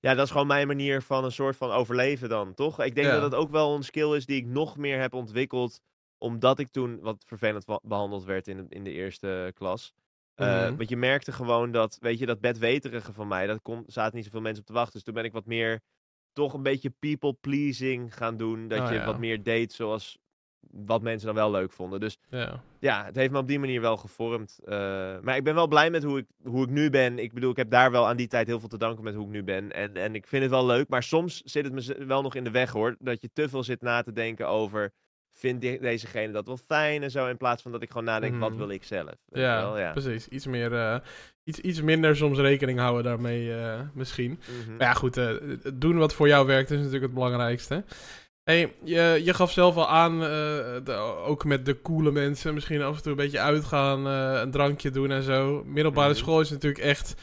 Ja, 0.00 0.14
dat 0.14 0.24
is 0.24 0.30
gewoon 0.30 0.46
mijn 0.46 0.66
manier 0.66 1.02
van 1.02 1.24
een 1.24 1.32
soort 1.32 1.56
van 1.56 1.70
overleven 1.70 2.28
dan, 2.28 2.54
toch? 2.54 2.82
Ik 2.82 2.94
denk 2.94 3.06
dat 3.06 3.22
het 3.22 3.34
ook 3.34 3.50
wel 3.50 3.74
een 3.74 3.82
skill 3.82 4.14
is 4.14 4.26
die 4.26 4.36
ik 4.36 4.46
nog 4.46 4.76
meer 4.76 5.00
heb 5.00 5.14
ontwikkeld. 5.14 5.80
Omdat 6.18 6.58
ik 6.58 6.68
toen 6.68 7.00
wat 7.00 7.24
vervelend 7.26 7.64
behandeld 7.82 8.24
werd 8.24 8.48
in, 8.48 8.66
in 8.68 8.84
de 8.84 8.92
eerste 8.92 9.52
klas. 9.54 9.92
Uh, 10.36 10.66
Want 10.66 10.88
je 10.88 10.96
merkte 10.96 11.32
gewoon 11.32 11.70
dat, 11.70 11.96
weet 12.00 12.18
je, 12.18 12.26
dat 12.26 12.40
bedweterige 12.40 13.12
van 13.12 13.28
mij, 13.28 13.46
dat 13.46 13.62
kon, 13.62 13.82
zaten 13.86 14.16
niet 14.16 14.24
zoveel 14.24 14.40
mensen 14.40 14.60
op 14.60 14.66
te 14.66 14.72
wachten. 14.72 14.92
Dus 14.92 15.02
toen 15.02 15.14
ben 15.14 15.24
ik 15.24 15.32
wat 15.32 15.46
meer 15.46 15.80
toch 16.38 16.54
een 16.54 16.62
beetje 16.62 16.92
people 16.98 17.32
pleasing 17.32 18.14
gaan 18.16 18.36
doen. 18.36 18.68
Dat 18.68 18.80
oh, 18.80 18.92
je 18.92 19.04
wat 19.04 19.18
meer 19.18 19.42
deed 19.42 19.72
zoals 19.72 20.18
wat 20.70 21.02
mensen 21.02 21.26
dan 21.26 21.34
wel 21.34 21.50
leuk 21.50 21.72
vonden. 21.72 22.00
Dus 22.00 22.18
ja, 22.28 22.62
ja 22.80 23.04
het 23.04 23.16
heeft 23.16 23.32
me 23.32 23.38
op 23.38 23.48
die 23.48 23.58
manier 23.58 23.80
wel 23.80 23.96
gevormd. 23.96 24.58
Uh, 24.62 24.68
maar 25.22 25.36
ik 25.36 25.44
ben 25.44 25.54
wel 25.54 25.68
blij 25.68 25.90
met 25.90 26.02
hoe 26.02 26.18
ik, 26.18 26.26
hoe 26.44 26.64
ik 26.64 26.70
nu 26.70 26.90
ben. 26.90 27.18
Ik 27.18 27.32
bedoel, 27.32 27.50
ik 27.50 27.56
heb 27.56 27.70
daar 27.70 27.90
wel 27.90 28.08
aan 28.08 28.16
die 28.16 28.26
tijd 28.26 28.46
heel 28.46 28.60
veel 28.60 28.68
te 28.68 28.78
danken 28.78 29.04
met 29.04 29.14
hoe 29.14 29.24
ik 29.24 29.30
nu 29.30 29.42
ben. 29.42 29.72
En, 29.72 29.96
en 29.96 30.14
ik 30.14 30.26
vind 30.26 30.42
het 30.42 30.50
wel 30.50 30.66
leuk. 30.66 30.88
Maar 30.88 31.02
soms 31.02 31.42
zit 31.44 31.64
het 31.64 31.72
me 31.72 32.04
wel 32.06 32.22
nog 32.22 32.34
in 32.34 32.44
de 32.44 32.50
weg 32.50 32.70
hoor. 32.70 32.96
Dat 32.98 33.20
je 33.20 33.30
te 33.32 33.48
veel 33.48 33.62
zit 33.62 33.80
na 33.80 34.02
te 34.02 34.12
denken 34.12 34.48
over 34.48 34.92
vindt 35.38 35.60
dezegene 35.60 36.32
dat 36.32 36.46
wel 36.46 36.56
fijn 36.56 37.02
en 37.02 37.10
zo. 37.10 37.26
In 37.26 37.36
plaats 37.36 37.62
van 37.62 37.72
dat 37.72 37.82
ik 37.82 37.88
gewoon 37.88 38.04
nadenk, 38.04 38.38
wat 38.40 38.50
mhm. 38.50 38.58
wil 38.58 38.70
ik 38.70 38.84
zelf? 38.84 39.14
Ja, 39.28 39.62
wel, 39.62 39.78
ja, 39.78 39.92
precies. 39.92 40.28
Iets, 40.28 40.46
meer, 40.46 40.72
uh, 40.72 40.96
iets, 41.44 41.60
iets 41.60 41.82
minder 41.82 42.16
soms 42.16 42.38
rekening 42.38 42.78
houden 42.78 43.04
daarmee 43.04 43.46
uh, 43.46 43.80
misschien. 43.94 44.30
Mm 44.30 44.76
Maar 44.76 44.86
ja, 44.86 44.92
goed. 44.92 45.16
Uh, 45.16 45.30
doen 45.74 45.98
wat 45.98 46.14
voor 46.14 46.28
jou 46.28 46.46
werkt 46.46 46.70
is 46.70 46.76
natuurlijk 46.76 47.04
het 47.04 47.14
belangrijkste. 47.14 47.84
Hey, 48.42 48.74
je, 48.84 49.20
je 49.24 49.34
gaf 49.34 49.52
zelf 49.52 49.76
al 49.76 49.88
aan, 49.88 50.20
de, 50.20 50.92
ook 51.26 51.44
met 51.44 51.66
de 51.66 51.82
coole 51.82 52.10
mensen, 52.10 52.54
misschien 52.54 52.82
af 52.82 52.96
en 52.96 53.02
toe 53.02 53.10
een 53.10 53.16
beetje 53.16 53.40
uitgaan, 53.40 54.04
een 54.06 54.50
drankje 54.50 54.90
doen 54.90 55.10
en 55.10 55.22
zo. 55.22 55.64
Middelbare 55.66 56.12
mhm. 56.12 56.18
school 56.18 56.40
is 56.40 56.50
natuurlijk 56.50 56.82
echt 56.82 57.14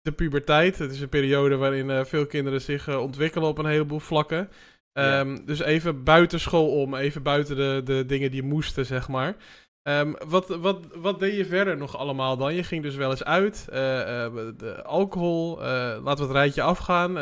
de 0.00 0.12
puberteit. 0.12 0.78
Het 0.78 0.90
is 0.90 1.00
een 1.00 1.08
periode 1.08 1.56
waarin 1.56 2.06
veel 2.06 2.26
kinderen 2.26 2.60
zich 2.60 2.96
ontwikkelen 2.96 3.48
op 3.48 3.58
een 3.58 3.66
heleboel 3.66 4.00
vlakken. 4.00 4.48
Um, 4.98 5.46
Dus 5.46 5.60
even 5.60 6.02
buiten 6.04 6.40
school 6.40 6.80
om, 6.80 6.94
even 6.94 7.22
buiten 7.22 7.56
de, 7.56 7.80
de 7.84 8.06
dingen 8.06 8.30
die 8.30 8.42
moesten, 8.42 8.86
zeg 8.86 9.08
maar. 9.08 9.36
Um, 9.82 10.16
wat, 10.26 10.48
wat, 10.48 10.78
wat 10.94 11.18
deed 11.18 11.36
je 11.36 11.44
verder 11.44 11.76
nog 11.76 11.96
allemaal 11.96 12.36
dan? 12.36 12.54
Je 12.54 12.62
ging 12.62 12.82
dus 12.82 12.94
wel 12.94 13.10
eens 13.10 13.24
uit. 13.24 13.66
Uh, 13.68 13.74
de 14.56 14.82
alcohol, 14.82 15.58
uh, 15.58 15.66
laten 16.02 16.16
we 16.16 16.22
het 16.22 16.30
rijtje 16.30 16.62
afgaan. 16.62 17.18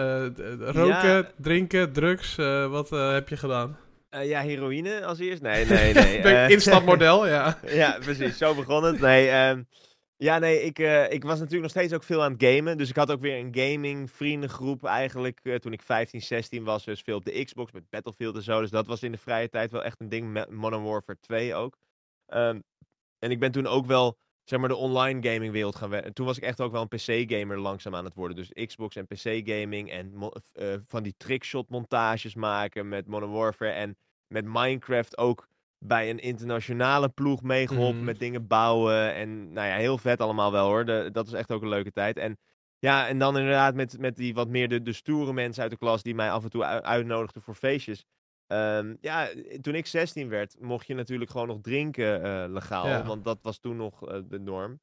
roken, 0.61 1.29
drinken, 1.39 1.93
drugs. 1.93 2.37
wat 2.71 2.91
heb 2.91 3.29
je 3.29 3.37
gedaan? 3.37 3.77
ja, 4.21 4.41
heroïne 4.41 5.05
als 5.05 5.19
eerst? 5.19 5.43
Nee, 5.43 5.65
nee, 5.67 5.95
nee. 5.95 6.51
Instapmodel, 6.51 7.27
ja. 7.27 7.59
ja, 7.83 7.97
precies. 8.01 8.39
Zo 8.39 8.55
begon 8.55 8.85
het. 8.85 9.01
Nee, 9.01 9.49
um, 9.49 9.67
ja, 10.23 10.39
nee, 10.39 10.63
ik, 10.63 10.79
uh, 10.79 11.11
ik 11.11 11.23
was 11.23 11.39
natuurlijk 11.39 11.63
nog 11.63 11.71
steeds 11.71 11.93
ook 11.93 12.03
veel 12.03 12.23
aan 12.23 12.33
het 12.33 12.45
gamen. 12.45 12.79
Dus 12.79 12.89
ik 12.89 12.97
had 12.97 13.11
ook 13.11 13.21
weer 13.21 13.39
een 13.39 13.55
gaming 13.55 14.11
vriendengroep 14.11 14.85
eigenlijk 14.85 15.41
uh, 15.43 15.55
toen 15.55 15.73
ik 15.73 15.83
15, 15.83 16.23
16 16.23 16.65
was. 16.65 16.85
Dus 16.85 17.01
veel 17.01 17.17
op 17.17 17.25
de 17.25 17.45
Xbox 17.45 17.73
met 17.73 17.91
Battlefield 17.91 18.37
en 18.37 18.43
zo. 18.43 18.61
Dus 18.61 18.71
dat 18.71 18.87
was 18.87 19.03
in 19.03 19.13
de 19.13 19.19
vrije 19.19 19.49
tijd 19.49 19.71
wel 19.73 19.85
echt 19.85 20.01
een 20.01 20.09
ding. 20.09 20.47
Modern 20.51 20.83
Warfare 20.83 21.19
2 21.21 21.55
ook. 21.55 21.77
Um, 22.29 22.63
en 23.19 23.31
ik 23.31 23.39
ben 23.39 23.53
toen 23.53 23.67
ook 23.67 23.87
wel, 23.87 24.19
zeg 24.45 24.59
maar, 24.59 24.69
de 24.69 24.77
online 24.77 25.33
gaming 25.33 25.53
wereld 25.53 25.77
gaan 25.77 25.91
werken. 25.91 26.13
Toen 26.13 26.27
was 26.27 26.37
ik 26.37 26.43
echt 26.43 26.61
ook 26.61 26.73
wel 26.73 26.87
een 26.89 26.99
PC-gamer 26.99 27.59
langzaam 27.59 27.95
aan 27.95 28.05
het 28.05 28.15
worden. 28.15 28.37
Dus 28.37 28.67
Xbox 28.67 28.97
en 28.97 29.07
PC-gaming 29.07 29.91
en 29.91 30.31
uh, 30.55 30.75
van 30.87 31.03
die 31.03 31.15
trickshot 31.17 31.69
montages 31.69 32.35
maken 32.35 32.89
met 32.89 33.07
Modern 33.07 33.33
Warfare. 33.33 33.71
En 33.71 33.97
met 34.27 34.45
Minecraft 34.45 35.19
ook 35.19 35.49
bij 35.83 36.11
een 36.11 36.19
internationale 36.19 37.09
ploeg 37.09 37.43
meegeholpen 37.43 37.97
mhm. 37.97 38.05
met 38.05 38.19
dingen 38.19 38.47
bouwen. 38.47 39.15
En 39.15 39.53
nou 39.53 39.69
ja, 39.69 39.75
heel 39.75 39.99
vet 39.99 40.21
allemaal 40.21 40.53
wel 40.53 40.67
hoor. 40.67 40.85
dat 41.13 41.27
is 41.27 41.33
echt 41.33 41.51
ook 41.51 41.63
een 41.63 41.69
leuke 41.69 41.93
tijd. 41.93 42.17
En 42.17 42.39
ja, 42.79 43.09
en 43.09 43.19
dan 43.19 43.39
inderdaad 43.39 43.75
met, 43.75 43.99
met 43.99 44.17
die 44.17 44.35
wat 44.35 44.49
meer 44.49 44.69
de, 44.69 44.83
de 44.83 44.93
stoere 44.93 45.33
mensen 45.33 45.63
uit 45.63 45.71
de 45.71 45.79
klas 45.79 46.03
die 46.03 46.15
mij 46.15 46.31
af 46.31 46.43
en 46.43 46.51
toe 46.51 46.65
uitnodigden 46.65 47.43
voor 47.43 47.55
feestjes. 47.55 48.05
Um, 48.47 48.97
ja, 49.01 49.29
toen 49.61 49.75
ik 49.75 49.87
16 49.87 50.29
werd, 50.29 50.57
mocht 50.61 50.87
je 50.87 50.95
natuurlijk 50.95 51.31
gewoon 51.31 51.47
nog 51.47 51.59
drinken 51.61 52.27
uh, 52.27 52.45
legaal. 52.49 53.05
Want 53.05 53.25
dat 53.25 53.39
was 53.43 53.59
toen 53.59 53.77
nog 53.77 54.09
uh, 54.09 54.19
de 54.29 54.39
norm. 54.39 54.81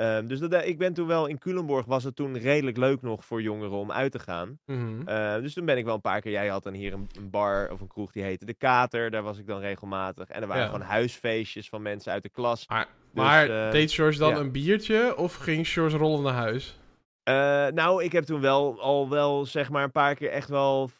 Um, 0.00 0.26
dus 0.26 0.38
dat, 0.38 0.64
ik 0.64 0.78
ben 0.78 0.92
toen 0.92 1.06
wel 1.06 1.26
in 1.26 1.38
Culemborg 1.38 1.86
was 1.86 2.04
het 2.04 2.16
toen 2.16 2.38
redelijk 2.38 2.76
leuk 2.76 3.02
nog 3.02 3.24
voor 3.24 3.42
jongeren 3.42 3.76
om 3.76 3.92
uit 3.92 4.12
te 4.12 4.18
gaan. 4.18 4.58
Mm 4.66 5.08
uh, 5.08 5.34
dus 5.34 5.54
toen 5.54 5.64
ben 5.64 5.76
ik 5.76 5.84
wel 5.84 5.94
een 5.94 6.00
paar 6.00 6.20
keer. 6.20 6.32
Jij 6.32 6.48
had 6.48 6.62
dan 6.62 6.72
hier 6.72 6.92
een, 6.92 7.08
een, 7.16 7.30
bar 7.30 7.70
of 7.72 7.80
een 7.80 7.86
kroeg 7.86 8.12
die 8.12 8.22
heette 8.22 8.44
De 8.44 8.54
Kater. 8.54 9.10
Daar 9.10 9.22
was 9.22 9.38
ik 9.38 9.46
dan 9.46 9.60
regelmatig. 9.60 10.28
En 10.28 10.42
er 10.42 10.48
waren 10.48 10.66
gewoon 10.66 10.80
huisfeestjes 10.80 11.68
van 11.68 11.82
mensen 11.82 12.12
uit 12.12 12.22
de 12.22 12.28
klas. 12.28 12.68
Maar, 12.68 12.86
dus, 12.86 13.22
maar 13.24 13.48
uh, 13.48 13.70
deed 13.70 13.92
George 13.92 14.18
dan 14.18 14.36
een 14.36 14.52
biertje 14.52 15.16
of 15.16 15.34
ging 15.34 15.68
George 15.68 15.96
rollen 15.96 16.22
naar 16.22 16.32
huis? 16.32 16.78
Uh, 17.24 17.34
nou, 17.66 18.04
ik 18.04 18.12
heb 18.12 18.24
toen 18.24 18.40
wel 18.40 18.80
al 18.80 19.08
wel 19.08 19.46
zeg 19.46 19.70
maar 19.70 19.84
een 19.84 19.92
paar 19.92 20.14
keer 20.14 20.30
echt 20.30 20.48
wel 20.48 20.90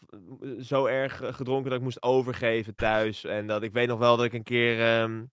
zo 0.61 0.86
erg 0.86 1.22
gedronken 1.24 1.70
dat 1.70 1.78
ik 1.78 1.84
moest 1.84 2.03
overgeven 2.03 2.74
thuis. 2.74 3.24
En 3.24 3.46
dat 3.46 3.62
ik 3.62 3.72
weet 3.72 3.88
nog 3.88 3.98
wel 3.98 4.16
dat 4.16 4.26
ik 4.26 4.32
een 4.32 4.42
keer. 4.42 5.01
Um, 5.01 5.30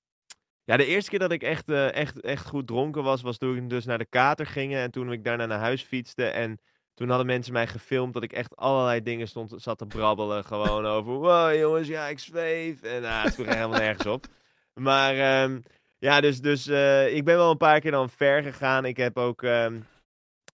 ja, 0.68 0.78
de 0.78 0.86
eerste 0.86 1.10
keer 1.10 1.20
dat 1.20 1.32
ik 1.32 1.44
echt, 1.44 1.70
uh, 1.70 1.94
echt, 1.94 2.20
echt 2.20 2.48
goed 2.48 2.68
dronken 2.68 3.04
was, 3.04 3.22
was 3.22 3.38
toen 3.38 3.58
ik 3.58 3.70
dus 3.70 3.86
naar 3.86 3.98
de 3.98 4.06
kater 4.06 4.46
gingen. 4.46 4.82
En 4.82 4.92
toen 4.92 5.12
ik 5.12 5.24
daarna 5.24 5.46
naar 5.46 5.60
huis 5.60 5.82
fietste. 5.82 6.26
En 6.26 6.60
toen 6.94 7.10
hadden 7.10 7.26
mensen 7.26 7.54
mij 7.54 7.68
gefilmd 7.68 8.14
dat 8.14 8.24
ik 8.24 8.34
echt 8.34 8.56
allerlei 8.56 9.04
dingen 9.04 9.28
stond, 9.28 9.54
zat 9.58 9.78
te 9.78 9.86
brabbelen. 9.86 10.44
Gewoon 10.44 10.86
over, 10.96 11.14
wow 11.14 11.56
jongens, 11.56 11.88
ja, 11.88 12.08
ik 12.08 12.20
zweef. 12.20 12.82
En 12.82 13.02
nou, 13.02 13.24
het 13.24 13.34
sloeg 13.34 13.48
helemaal 13.48 13.80
nergens 13.80 14.06
op. 14.06 14.26
Maar 14.74 15.44
um, 15.44 15.64
Ja, 16.00 16.22
dus, 16.22 16.42
dus 16.42 16.68
uh, 16.68 17.16
ik 17.16 17.26
ben 17.26 17.36
wel 17.36 17.52
een 17.52 17.58
paar 17.58 17.80
keer 17.80 17.92
dan 17.92 18.10
ver 18.10 18.44
gegaan. 18.44 18.86
Ik 18.86 18.98
heb 18.98 19.18
ook... 19.18 19.42
Um, 19.42 19.86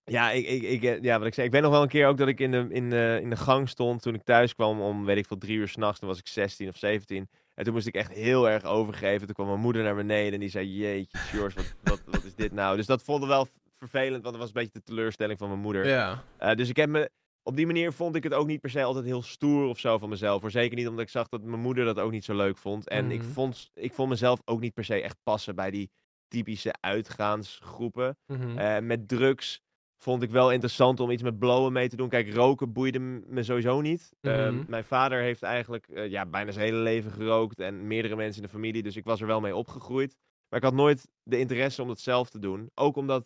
ja, 0.05 0.31
ik, 0.31 0.47
ik, 0.47 0.81
ik, 0.81 1.03
ja, 1.03 1.17
wat 1.17 1.27
ik 1.27 1.33
zei. 1.33 1.47
Ik 1.47 1.53
weet 1.53 1.61
nog 1.61 1.71
wel 1.71 1.81
een 1.81 1.87
keer 1.87 2.07
ook 2.07 2.17
dat 2.17 2.27
ik 2.27 2.39
in 2.39 2.51
de, 2.51 2.67
in, 2.69 2.89
de, 2.89 3.19
in 3.21 3.29
de 3.29 3.35
gang 3.35 3.69
stond 3.69 4.01
toen 4.01 4.13
ik 4.13 4.23
thuis 4.23 4.55
kwam 4.55 4.81
om, 4.81 5.05
weet 5.05 5.17
ik 5.17 5.25
veel, 5.27 5.37
drie 5.37 5.57
uur 5.57 5.67
s'nachts. 5.67 5.99
Toen 5.99 6.09
was 6.09 6.19
ik 6.19 6.27
16 6.27 6.67
of 6.67 6.77
17. 6.77 7.29
En 7.53 7.63
toen 7.63 7.73
moest 7.73 7.87
ik 7.87 7.95
echt 7.95 8.11
heel 8.11 8.49
erg 8.49 8.63
overgeven. 8.63 9.25
Toen 9.25 9.35
kwam 9.35 9.47
mijn 9.47 9.59
moeder 9.59 9.83
naar 9.83 9.95
beneden 9.95 10.33
en 10.33 10.39
die 10.39 10.49
zei, 10.49 10.77
jeetje, 10.77 11.17
George, 11.17 11.55
wat, 11.55 11.73
wat, 11.83 12.01
wat 12.05 12.23
is 12.23 12.35
dit 12.35 12.51
nou? 12.51 12.77
Dus 12.77 12.85
dat 12.85 13.03
voelde 13.03 13.27
wel 13.27 13.47
vervelend, 13.71 14.23
want 14.23 14.35
dat 14.35 14.37
was 14.37 14.47
een 14.47 14.53
beetje 14.53 14.79
de 14.79 14.83
teleurstelling 14.83 15.39
van 15.39 15.47
mijn 15.47 15.59
moeder. 15.59 15.87
Ja. 15.87 16.23
Uh, 16.39 16.53
dus 16.53 16.69
ik 16.69 16.75
heb 16.75 16.89
me 16.89 17.09
op 17.43 17.55
die 17.55 17.65
manier 17.65 17.93
vond 17.93 18.15
ik 18.15 18.23
het 18.23 18.33
ook 18.33 18.47
niet 18.47 18.61
per 18.61 18.69
se 18.69 18.83
altijd 18.83 19.05
heel 19.05 19.21
stoer 19.21 19.67
of 19.67 19.79
zo 19.79 19.97
van 19.97 20.09
mezelf. 20.09 20.41
Voor 20.41 20.51
zeker 20.51 20.77
niet 20.77 20.87
omdat 20.87 21.03
ik 21.03 21.09
zag 21.09 21.27
dat 21.27 21.43
mijn 21.43 21.61
moeder 21.61 21.85
dat 21.85 21.99
ook 21.99 22.11
niet 22.11 22.25
zo 22.25 22.35
leuk 22.35 22.57
vond. 22.57 22.87
En 22.87 23.11
ik, 23.11 23.21
mhm. 23.21 23.31
vond, 23.31 23.71
ik 23.73 23.93
vond 23.93 24.09
mezelf 24.09 24.41
ook 24.45 24.59
niet 24.59 24.73
per 24.73 24.85
se 24.85 25.01
echt 25.01 25.17
passen 25.23 25.55
bij 25.55 25.71
die 25.71 25.91
typische 26.27 26.73
uitgaansgroepen. 26.79 28.17
Mm 28.25 28.85
met 28.85 29.07
drugs 29.07 29.61
vond 30.03 30.23
ik 30.23 30.31
wel 30.31 30.51
interessant 30.51 30.99
om 30.99 31.11
iets 31.11 31.23
met 31.23 31.39
blowen 31.39 31.73
mee 31.73 31.89
te 31.89 31.95
doen. 31.95 32.09
Kijk, 32.09 32.33
roken 32.33 32.73
boeide 32.73 32.99
me 32.99 33.43
sowieso 33.43 33.81
niet. 33.81 34.13
Ehm, 34.21 34.55
mhm. 34.55 34.63
mijn 34.67 34.83
vader 34.83 35.21
heeft 35.21 35.43
eigenlijk 35.43 35.87
uh, 35.89 36.09
ja, 36.09 36.25
bijna 36.25 36.51
zijn 36.51 36.65
hele 36.65 36.77
leven 36.77 37.11
gerookt. 37.11 37.59
En 37.59 37.87
meerdere 37.87 38.15
mensen 38.15 38.41
in 38.41 38.47
de 38.47 38.53
familie. 38.53 38.83
Dus 38.83 38.95
ik 38.95 39.05
was 39.05 39.21
er 39.21 39.27
wel 39.27 39.41
mee 39.41 39.55
opgegroeid. 39.55 40.15
Maar 40.49 40.59
ik 40.59 40.65
had 40.65 40.73
nooit 40.73 41.09
de 41.23 41.39
interesse 41.39 41.81
om 41.81 41.87
dat 41.87 41.99
zelf 41.99 42.29
te 42.29 42.39
doen. 42.39 42.69
Ook 42.75 42.95
omdat 42.95 43.25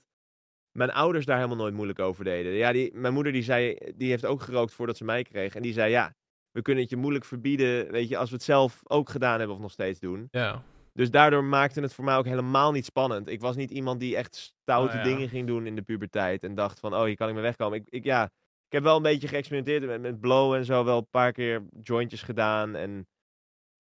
mijn 0.72 0.92
ouders 0.92 1.26
daar 1.26 1.36
helemaal 1.36 1.58
nooit 1.58 1.74
moeilijk 1.74 2.00
over 2.00 2.24
deden. 2.24 2.52
Ja, 2.52 2.72
die, 2.72 2.94
mijn 2.94 3.14
moeder 3.14 3.32
die 3.32 3.44
zei, 3.44 3.78
die 3.96 4.10
heeft 4.10 4.26
ook 4.26 4.42
gerookt 4.42 4.74
voordat 4.74 4.98
ze 4.98 5.04
mij 5.04 5.24
kreeg. 5.24 5.56
En 5.56 5.62
die 5.62 5.74
zei, 5.74 5.92
ja, 5.92 6.16
we 6.52 6.62
kunnen 6.62 6.84
het 6.84 6.92
je 6.92 6.98
moeilijk 6.98 7.26
verbieden, 7.26 7.92
weet 7.92 8.10
je, 8.10 8.18
als 8.18 8.30
we 8.30 8.36
het 8.36 8.46
zelf 8.46 8.82
ook 8.84 9.10
gedaan 9.10 9.38
hebben 9.38 9.56
of 9.56 9.62
nog 9.62 9.72
steeds 9.72 10.00
doen. 10.00 10.28
Ja. 10.32 10.64
Dus 10.98 11.12
daardoor 11.12 11.44
maakte 11.44 11.82
het 11.82 11.94
voor 11.94 12.04
mij 12.04 12.18
ook 12.18 12.26
helemaal 12.26 12.72
niet 12.72 12.86
spannend. 12.86 13.28
Ik 13.28 13.42
was 13.42 13.56
niet 13.56 13.72
iemand 13.72 14.00
die 14.00 14.16
echt 14.16 14.36
stoute 14.36 14.98
oh, 14.98 15.04
dingen 15.04 15.30
ging 15.30 15.48
doen 15.48 15.66
in 15.66 15.76
de 15.76 15.82
puberteit. 15.82 16.44
En 16.44 16.56
dacht 16.56 16.80
van, 16.80 16.94
oh, 16.94 17.04
hier 17.04 17.16
kan 17.16 17.30
ik 17.30 17.36
me 17.36 17.42
wegkomen. 17.42 17.80
Ik, 17.80 17.88
ik, 17.90 18.04
ja, 18.04 18.24
ik 18.66 18.72
heb 18.72 18.84
wel 18.84 18.96
een 18.96 19.02
beetje 19.02 19.28
geëxperimenteerd 19.28 19.86
met, 19.86 20.02
met 20.02 20.20
blow 20.20 20.54
en 20.54 20.66
zo. 20.66 20.84
Wel 20.84 20.98
een 20.98 21.10
paar 21.10 21.32
keer 21.32 21.66
jointjes 21.82 22.22
gedaan. 22.22 22.76
En 22.76 23.08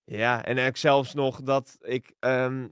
ja, 0.03 0.45
en 0.45 0.57
ik 0.57 0.77
zelfs 0.77 1.13
nog 1.13 1.41
dat 1.41 1.77
ik 1.81 2.15
um, 2.19 2.71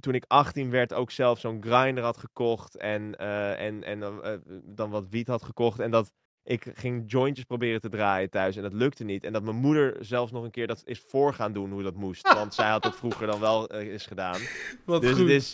toen 0.00 0.14
ik 0.14 0.24
18 0.26 0.70
werd 0.70 0.92
ook 0.92 1.10
zelf 1.10 1.38
zo'n 1.38 1.62
grinder 1.62 2.04
had 2.04 2.16
gekocht 2.16 2.76
en, 2.76 3.14
uh, 3.20 3.60
en, 3.60 3.82
en 3.82 3.98
uh, 3.98 4.34
dan 4.64 4.90
wat 4.90 5.08
wiet 5.08 5.28
had 5.28 5.42
gekocht. 5.42 5.78
En 5.78 5.90
dat 5.90 6.12
ik 6.44 6.72
ging 6.74 7.02
jointjes 7.06 7.44
proberen 7.44 7.80
te 7.80 7.88
draaien 7.88 8.30
thuis 8.30 8.56
en 8.56 8.62
dat 8.62 8.72
lukte 8.72 9.04
niet. 9.04 9.24
En 9.24 9.32
dat 9.32 9.42
mijn 9.42 9.56
moeder 9.56 9.96
zelfs 10.00 10.32
nog 10.32 10.44
een 10.44 10.50
keer 10.50 10.66
dat 10.66 10.82
is 10.84 11.00
voor 11.08 11.34
gaan 11.34 11.52
doen 11.52 11.70
hoe 11.70 11.82
dat 11.82 11.94
moest. 11.94 12.32
Want 12.34 12.54
zij 12.54 12.68
had 12.68 12.82
dat 12.82 12.96
vroeger 12.96 13.26
dan 13.26 13.40
wel 13.40 13.74
uh, 13.74 13.92
eens 13.92 14.06
gedaan. 14.06 14.40
Wat 14.84 15.00
dus 15.00 15.10
goed. 15.10 15.20
het 15.20 15.28
is, 15.28 15.52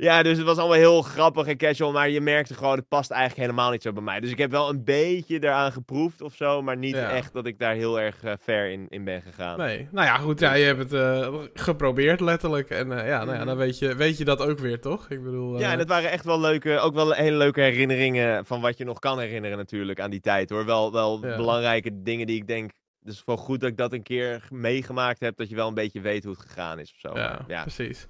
ja, 0.00 0.22
dus 0.22 0.36
het 0.36 0.46
was 0.46 0.56
allemaal 0.56 0.76
heel 0.76 1.02
grappig 1.02 1.46
en 1.46 1.56
casual. 1.56 1.92
Maar 1.92 2.10
je 2.10 2.20
merkte 2.20 2.54
gewoon, 2.54 2.76
het 2.76 2.88
past 2.88 3.10
eigenlijk 3.10 3.40
helemaal 3.40 3.70
niet 3.70 3.82
zo 3.82 3.92
bij 3.92 4.02
mij. 4.02 4.20
Dus 4.20 4.30
ik 4.30 4.38
heb 4.38 4.50
wel 4.50 4.68
een 4.68 4.84
beetje 4.84 5.44
eraan 5.44 5.72
geproefd 5.72 6.20
of 6.20 6.34
zo. 6.34 6.62
Maar 6.62 6.76
niet 6.76 6.94
echt 6.94 7.32
dat 7.32 7.46
ik 7.46 7.58
daar 7.58 7.74
heel 7.74 8.00
erg 8.00 8.22
uh, 8.24 8.32
ver 8.40 8.70
in, 8.70 8.86
in 8.88 9.04
ben 9.04 9.22
gegaan. 9.22 9.58
Nee, 9.58 9.88
nou 9.90 10.06
ja, 10.06 10.16
goed. 10.16 10.40
Ja, 10.40 10.54
je 10.54 10.64
hebt 10.64 10.78
het 10.78 10.92
uh, 10.92 11.34
geprobeerd 11.54 12.20
letterlijk. 12.20 12.70
En 12.70 12.90
uh, 12.90 13.06
ja, 13.06 13.24
nou 13.24 13.38
ja, 13.38 13.44
dan 13.44 13.56
weet 13.56 13.78
je, 13.78 13.94
weet 13.94 14.18
je 14.18 14.24
dat 14.24 14.40
ook 14.40 14.58
weer, 14.58 14.80
toch? 14.80 15.10
Ik 15.10 15.24
bedoel... 15.24 15.58
Ja, 15.58 15.72
en 15.72 15.78
het 15.78 15.88
waren 15.88 16.10
echt 16.10 16.24
wel 16.24 16.40
leuke, 16.40 16.78
ook 16.78 16.94
wel 16.94 17.12
hele 17.12 17.36
leuke 17.36 17.60
herinneringen 17.60 18.44
van 18.44 18.60
wat 18.60 18.78
je 18.78 18.84
nog 18.84 18.98
kan 18.98 19.18
herinneren 19.18 19.56
natuurlijk 19.56 20.00
aan 20.00 20.10
die 20.10 20.20
tijd. 20.20 20.50
hoor. 20.50 20.64
Wel, 20.64 20.92
wel 20.92 21.20
belangrijke 21.20 22.02
dingen 22.02 22.26
die 22.26 22.36
ik 22.36 22.46
denk, 22.46 22.70
dus 23.00 23.22
wel 23.24 23.36
goed 23.36 23.60
dat 23.60 23.70
ik 23.70 23.76
dat 23.76 23.92
een 23.92 24.02
keer 24.02 24.46
meegemaakt 24.50 25.20
heb. 25.20 25.36
Dat 25.36 25.48
je 25.48 25.54
wel 25.54 25.68
een 25.68 25.74
beetje 25.74 26.00
weet 26.00 26.24
hoe 26.24 26.32
het 26.32 26.42
gegaan 26.42 26.78
is 26.78 26.92
of 26.92 26.98
zo. 26.98 27.18
Ja, 27.18 27.44
ja. 27.48 27.62
precies. 27.62 28.06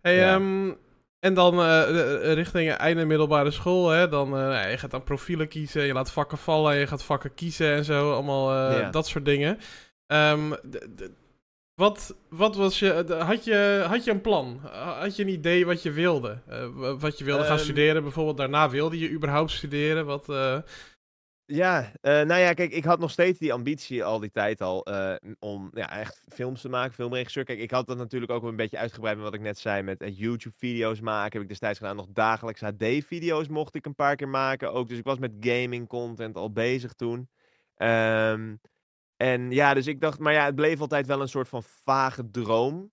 Hey. 0.00 0.34
Um, 0.34 0.76
en 1.24 1.34
dan 1.34 1.58
uh, 1.58 2.32
richting 2.32 2.70
einde 2.70 3.04
middelbare 3.04 3.50
school, 3.50 3.88
hè, 3.88 4.08
dan 4.08 4.38
uh, 4.38 4.70
je 4.70 4.78
gaat 4.78 4.90
dan 4.90 5.02
profielen 5.02 5.48
kiezen, 5.48 5.82
je 5.82 5.92
laat 5.92 6.12
vakken 6.12 6.38
vallen, 6.38 6.76
je 6.76 6.86
gaat 6.86 7.04
vakken 7.04 7.34
kiezen 7.34 7.74
en 7.74 7.84
zo, 7.84 8.12
allemaal 8.12 8.72
uh, 8.72 8.90
dat 8.90 9.06
soort 9.06 9.24
dingen. 9.24 9.58
Um, 10.06 10.54
wat, 11.74 12.16
wat 12.28 12.56
was 12.56 12.78
je, 12.78 13.14
had 13.18 13.44
je, 13.44 13.84
had 13.88 14.04
je 14.04 14.10
een 14.10 14.20
plan? 14.20 14.60
Had 14.98 15.16
je 15.16 15.22
een 15.22 15.28
idee 15.28 15.66
wat 15.66 15.82
je 15.82 15.90
wilde? 15.90 16.38
wat 16.98 17.18
je 17.18 17.24
wilde 17.24 17.44
gaan 17.44 17.58
um, 17.58 17.62
studeren 17.62 18.02
bijvoorbeeld, 18.02 18.36
daarna 18.36 18.70
wilde 18.70 18.98
je 18.98 19.10
überhaupt 19.10 19.50
studeren? 19.50 20.06
Wat, 20.06 20.26
ja, 21.44 21.80
uh, 21.80 22.12
nou 22.12 22.40
ja, 22.40 22.52
kijk, 22.52 22.72
ik 22.72 22.84
had 22.84 22.98
nog 22.98 23.10
steeds 23.10 23.38
die 23.38 23.52
ambitie 23.52 24.04
al 24.04 24.20
die 24.20 24.30
tijd 24.30 24.60
al 24.60 24.88
uh, 24.90 25.14
om 25.38 25.70
ja, 25.74 25.98
echt 25.98 26.24
films 26.28 26.60
te 26.60 26.68
maken, 26.68 26.94
filmregisseur. 26.94 27.44
Kijk, 27.44 27.58
ik 27.58 27.70
had 27.70 27.86
dat 27.86 27.96
natuurlijk 27.96 28.32
ook 28.32 28.42
een 28.42 28.56
beetje 28.56 28.78
uitgebreid 28.78 29.16
met 29.16 29.24
wat 29.24 29.34
ik 29.34 29.40
net 29.40 29.58
zei, 29.58 29.82
met 29.82 30.02
uh, 30.02 30.18
YouTube-video's 30.18 31.00
maken. 31.00 31.32
Heb 31.32 31.42
ik 31.42 31.48
destijds 31.48 31.78
gedaan, 31.78 31.96
nog 31.96 32.08
dagelijks 32.08 32.60
HD-video's 32.60 33.48
mocht 33.48 33.74
ik 33.74 33.86
een 33.86 33.94
paar 33.94 34.16
keer 34.16 34.28
maken 34.28 34.72
ook. 34.72 34.88
Dus 34.88 34.98
ik 34.98 35.04
was 35.04 35.18
met 35.18 35.32
gaming-content 35.40 36.36
al 36.36 36.52
bezig 36.52 36.92
toen. 36.92 37.28
Um, 37.76 38.60
en 39.16 39.50
ja, 39.50 39.74
dus 39.74 39.86
ik 39.86 40.00
dacht, 40.00 40.18
maar 40.18 40.32
ja, 40.32 40.44
het 40.44 40.54
bleef 40.54 40.80
altijd 40.80 41.06
wel 41.06 41.20
een 41.20 41.28
soort 41.28 41.48
van 41.48 41.62
vage 41.62 42.30
droom. 42.30 42.92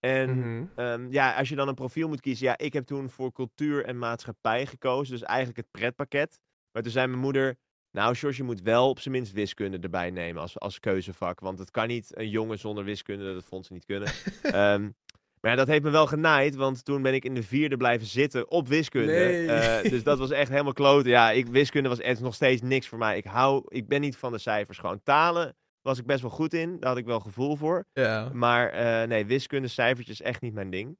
En 0.00 0.30
mm 0.30 0.42
-hmm. 0.42 0.84
um, 0.84 1.12
ja, 1.12 1.36
als 1.36 1.48
je 1.48 1.56
dan 1.56 1.68
een 1.68 1.74
profiel 1.74 2.08
moet 2.08 2.20
kiezen, 2.20 2.46
ja, 2.46 2.58
ik 2.58 2.72
heb 2.72 2.86
toen 2.86 3.10
voor 3.10 3.32
cultuur 3.32 3.84
en 3.84 3.98
maatschappij 3.98 4.66
gekozen. 4.66 5.12
Dus 5.12 5.22
eigenlijk 5.22 5.56
het 5.56 5.70
pretpakket. 5.70 6.40
Maar 6.72 6.82
toen 6.82 6.92
zei 6.92 7.06
mijn 7.06 7.20
moeder, 7.20 7.56
nou, 7.94 8.14
George, 8.14 8.36
je 8.36 8.44
moet 8.44 8.62
wel 8.62 8.88
op 8.88 9.00
zijn 9.00 9.14
minst 9.14 9.32
wiskunde 9.32 9.78
erbij 9.78 10.10
nemen 10.10 10.42
als, 10.42 10.58
als 10.58 10.80
keuzevak. 10.80 11.40
Want 11.40 11.58
het 11.58 11.70
kan 11.70 11.88
niet 11.88 12.10
een 12.10 12.28
jongen 12.28 12.58
zonder 12.58 12.84
wiskunde, 12.84 13.34
dat 13.34 13.44
vond 13.44 13.66
ze 13.66 13.72
niet 13.72 13.84
kunnen. 13.84 14.08
um, 14.44 14.94
maar 15.40 15.50
ja, 15.50 15.56
dat 15.56 15.66
heeft 15.66 15.82
me 15.82 15.90
wel 15.90 16.06
genaaid, 16.06 16.54
want 16.54 16.84
toen 16.84 17.02
ben 17.02 17.14
ik 17.14 17.24
in 17.24 17.34
de 17.34 17.42
vierde 17.42 17.76
blijven 17.76 18.06
zitten 18.06 18.50
op 18.50 18.68
wiskunde. 18.68 19.12
Nee. 19.12 19.44
Uh, 19.44 19.90
dus 19.90 20.02
dat 20.02 20.18
was 20.18 20.30
echt 20.30 20.50
helemaal 20.50 20.72
kloten. 20.72 21.10
Ja, 21.10 21.30
ik, 21.30 21.46
wiskunde 21.46 21.88
was 21.88 22.00
echt 22.00 22.20
nog 22.20 22.34
steeds 22.34 22.62
niks 22.62 22.88
voor 22.88 22.98
mij. 22.98 23.16
Ik, 23.16 23.24
hou, 23.24 23.64
ik 23.68 23.88
ben 23.88 24.00
niet 24.00 24.16
van 24.16 24.32
de 24.32 24.38
cijfers. 24.38 24.78
Gewoon 24.78 25.02
talen 25.02 25.56
was 25.82 25.98
ik 25.98 26.06
best 26.06 26.20
wel 26.20 26.30
goed 26.30 26.54
in. 26.54 26.76
Daar 26.80 26.88
had 26.88 26.98
ik 26.98 27.06
wel 27.06 27.20
gevoel 27.20 27.56
voor. 27.56 27.86
Ja. 27.92 28.30
Maar 28.32 28.74
uh, 28.74 29.08
nee, 29.08 29.26
wiskunde, 29.26 29.68
cijfertjes, 29.68 30.20
echt 30.20 30.40
niet 30.40 30.54
mijn 30.54 30.70
ding. 30.70 30.98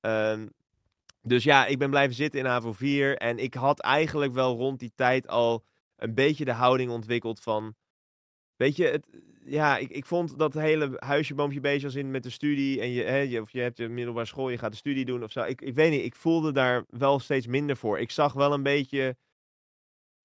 Um, 0.00 0.50
dus 1.22 1.44
ja, 1.44 1.66
ik 1.66 1.78
ben 1.78 1.90
blijven 1.90 2.14
zitten 2.14 2.40
in 2.40 2.46
HAVO 2.46 2.72
4. 2.72 3.16
En 3.16 3.38
ik 3.38 3.54
had 3.54 3.80
eigenlijk 3.80 4.32
wel 4.32 4.56
rond 4.56 4.78
die 4.78 4.92
tijd 4.94 5.28
al 5.28 5.64
een 6.04 6.14
beetje 6.14 6.44
de 6.44 6.52
houding 6.52 6.90
ontwikkeld 6.90 7.40
van. 7.40 7.74
Weet 8.56 8.76
je, 8.76 8.84
het, 8.84 9.06
ja, 9.44 9.76
ik, 9.78 9.90
ik 9.90 10.06
vond 10.06 10.38
dat 10.38 10.54
hele 10.54 10.96
huisje, 10.98 11.34
boompje, 11.34 11.60
bezig 11.60 11.84
als 11.84 11.94
in 11.94 12.10
met 12.10 12.22
de 12.22 12.30
studie. 12.30 12.80
En 12.80 12.88
je, 12.88 13.02
hè, 13.02 13.18
je, 13.18 13.40
of 13.40 13.50
je 13.50 13.60
hebt 13.60 13.78
je 13.78 13.88
middelbare 13.88 14.26
school, 14.26 14.50
je 14.50 14.58
gaat 14.58 14.70
de 14.70 14.76
studie 14.76 15.04
doen 15.04 15.22
of 15.22 15.32
zo. 15.32 15.42
Ik, 15.42 15.60
ik 15.60 15.74
weet 15.74 15.90
niet, 15.90 16.04
ik 16.04 16.14
voelde 16.14 16.52
daar 16.52 16.84
wel 16.88 17.18
steeds 17.18 17.46
minder 17.46 17.76
voor. 17.76 17.98
Ik 17.98 18.10
zag 18.10 18.32
wel 18.32 18.52
een 18.52 18.62
beetje 18.62 19.16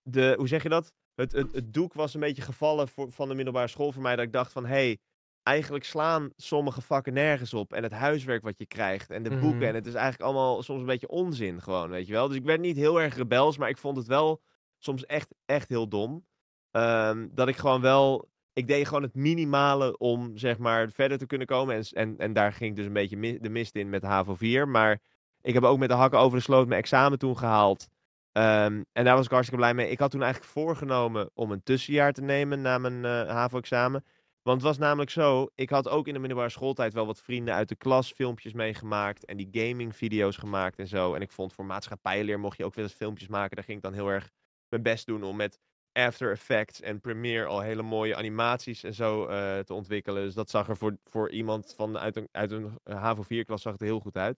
de, 0.01 0.33
hoe 0.37 0.47
zeg 0.47 0.63
je 0.63 0.69
dat? 0.69 0.93
Het, 1.15 1.31
het, 1.31 1.51
het 1.51 1.73
doek 1.73 1.93
was 1.93 2.13
een 2.13 2.19
beetje 2.19 2.41
gevallen 2.41 2.87
voor, 2.87 3.11
van 3.11 3.27
de 3.27 3.35
middelbare 3.35 3.67
school 3.67 3.91
voor 3.91 4.01
mij. 4.01 4.15
Dat 4.15 4.25
ik 4.25 4.33
dacht 4.33 4.51
van, 4.51 4.65
hé, 4.65 4.69
hey, 4.69 4.97
eigenlijk 5.43 5.85
slaan 5.85 6.29
sommige 6.35 6.81
vakken 6.81 7.13
nergens 7.13 7.53
op. 7.53 7.73
En 7.73 7.83
het 7.83 7.91
huiswerk 7.91 8.43
wat 8.43 8.57
je 8.57 8.65
krijgt 8.65 9.09
en 9.09 9.23
de 9.23 9.29
boeken. 9.29 9.55
Mm. 9.55 9.63
En 9.63 9.75
het 9.75 9.85
is 9.85 9.93
eigenlijk 9.93 10.23
allemaal 10.23 10.63
soms 10.63 10.79
een 10.79 10.85
beetje 10.85 11.07
onzin 11.07 11.61
gewoon, 11.61 11.89
weet 11.89 12.07
je 12.07 12.13
wel. 12.13 12.27
Dus 12.27 12.37
ik 12.37 12.43
werd 12.43 12.61
niet 12.61 12.77
heel 12.77 13.01
erg 13.01 13.15
rebels, 13.15 13.57
maar 13.57 13.69
ik 13.69 13.77
vond 13.77 13.97
het 13.97 14.07
wel 14.07 14.41
soms 14.79 15.05
echt, 15.05 15.33
echt 15.45 15.69
heel 15.69 15.87
dom. 15.87 16.25
Um, 16.71 17.29
dat 17.33 17.47
ik 17.47 17.55
gewoon 17.55 17.81
wel. 17.81 18.29
Ik 18.53 18.67
deed 18.67 18.87
gewoon 18.87 19.03
het 19.03 19.15
minimale 19.15 19.97
om 19.97 20.37
zeg 20.37 20.57
maar 20.57 20.89
verder 20.89 21.17
te 21.17 21.25
kunnen 21.25 21.47
komen. 21.47 21.75
En, 21.75 21.83
en, 21.91 22.17
en 22.17 22.33
daar 22.33 22.53
ging 22.53 22.69
ik 22.69 22.75
dus 22.75 22.85
een 22.85 22.93
beetje 22.93 23.39
de 23.39 23.49
mist 23.49 23.75
in 23.75 23.89
met 23.89 24.03
HAVO 24.03 24.35
4. 24.35 24.67
Maar 24.67 25.01
ik 25.41 25.53
heb 25.53 25.63
ook 25.63 25.77
met 25.77 25.89
de 25.89 25.95
hakken 25.95 26.19
over 26.19 26.37
de 26.37 26.43
sloot 26.43 26.67
mijn 26.67 26.81
examen 26.81 27.19
toen 27.19 27.37
gehaald. 27.37 27.87
Um, 28.31 28.85
en 28.91 29.03
daar 29.03 29.15
was 29.15 29.25
ik 29.25 29.31
hartstikke 29.31 29.63
blij 29.63 29.73
mee. 29.73 29.89
Ik 29.89 29.99
had 29.99 30.11
toen 30.11 30.23
eigenlijk 30.23 30.51
voorgenomen 30.51 31.29
om 31.33 31.51
een 31.51 31.63
tussenjaar 31.63 32.13
te 32.13 32.21
nemen 32.21 32.61
na 32.61 32.77
mijn 32.77 33.03
HAVO-examen. 33.03 34.03
Want 34.41 34.61
het 34.61 34.69
was 34.69 34.77
namelijk 34.77 35.09
zo, 35.09 35.47
ik 35.55 35.69
had 35.69 35.89
ook 35.89 36.07
in 36.07 36.13
de 36.13 36.19
middelbare 36.19 36.49
schooltijd 36.49 36.93
wel 36.93 37.05
wat 37.05 37.21
vrienden 37.21 37.53
uit 37.53 37.69
de 37.69 37.75
klas 37.75 38.11
filmpjes 38.11 38.53
meegemaakt. 38.53 39.25
En 39.25 39.37
die 39.37 39.49
gaming 39.51 39.95
video's 39.95 40.37
gemaakt 40.37 40.79
en 40.79 40.87
zo. 40.87 41.13
En 41.13 41.21
ik 41.21 41.31
vond 41.31 41.53
voor 41.53 41.65
maatschappijleer 41.65 42.39
mocht 42.39 42.57
je 42.57 42.65
ook 42.65 42.73
wel 42.75 42.83
eens 42.83 42.93
filmpjes 42.93 43.27
maken. 43.27 43.55
Daar 43.55 43.65
ging 43.65 43.77
ik 43.77 43.83
dan 43.83 43.93
heel 43.93 44.07
erg 44.07 44.29
mijn 44.69 44.83
best 44.83 45.05
doen 45.05 45.23
om 45.23 45.35
met 45.35 45.59
After 45.91 46.31
Effects 46.31 46.81
en 46.81 47.01
Premiere 47.01 47.45
al 47.45 47.61
hele 47.61 47.81
mooie 47.81 48.15
animaties 48.15 48.83
en 48.83 48.93
zo 48.93 49.21
uh, 49.21 49.59
te 49.59 49.73
ontwikkelen. 49.73 50.23
Dus 50.23 50.33
dat 50.33 50.49
zag 50.49 50.69
er 50.69 50.77
voor, 50.77 50.97
voor 51.03 51.31
iemand 51.31 51.73
van 51.75 51.97
uit 51.97 52.15
een, 52.15 52.27
uit 52.31 52.51
een 52.51 52.79
HAVO 52.83 53.23
4-klas 53.23 53.61
zag 53.61 53.71
het 53.71 53.81
heel 53.81 53.99
goed 53.99 54.17
uit. 54.17 54.37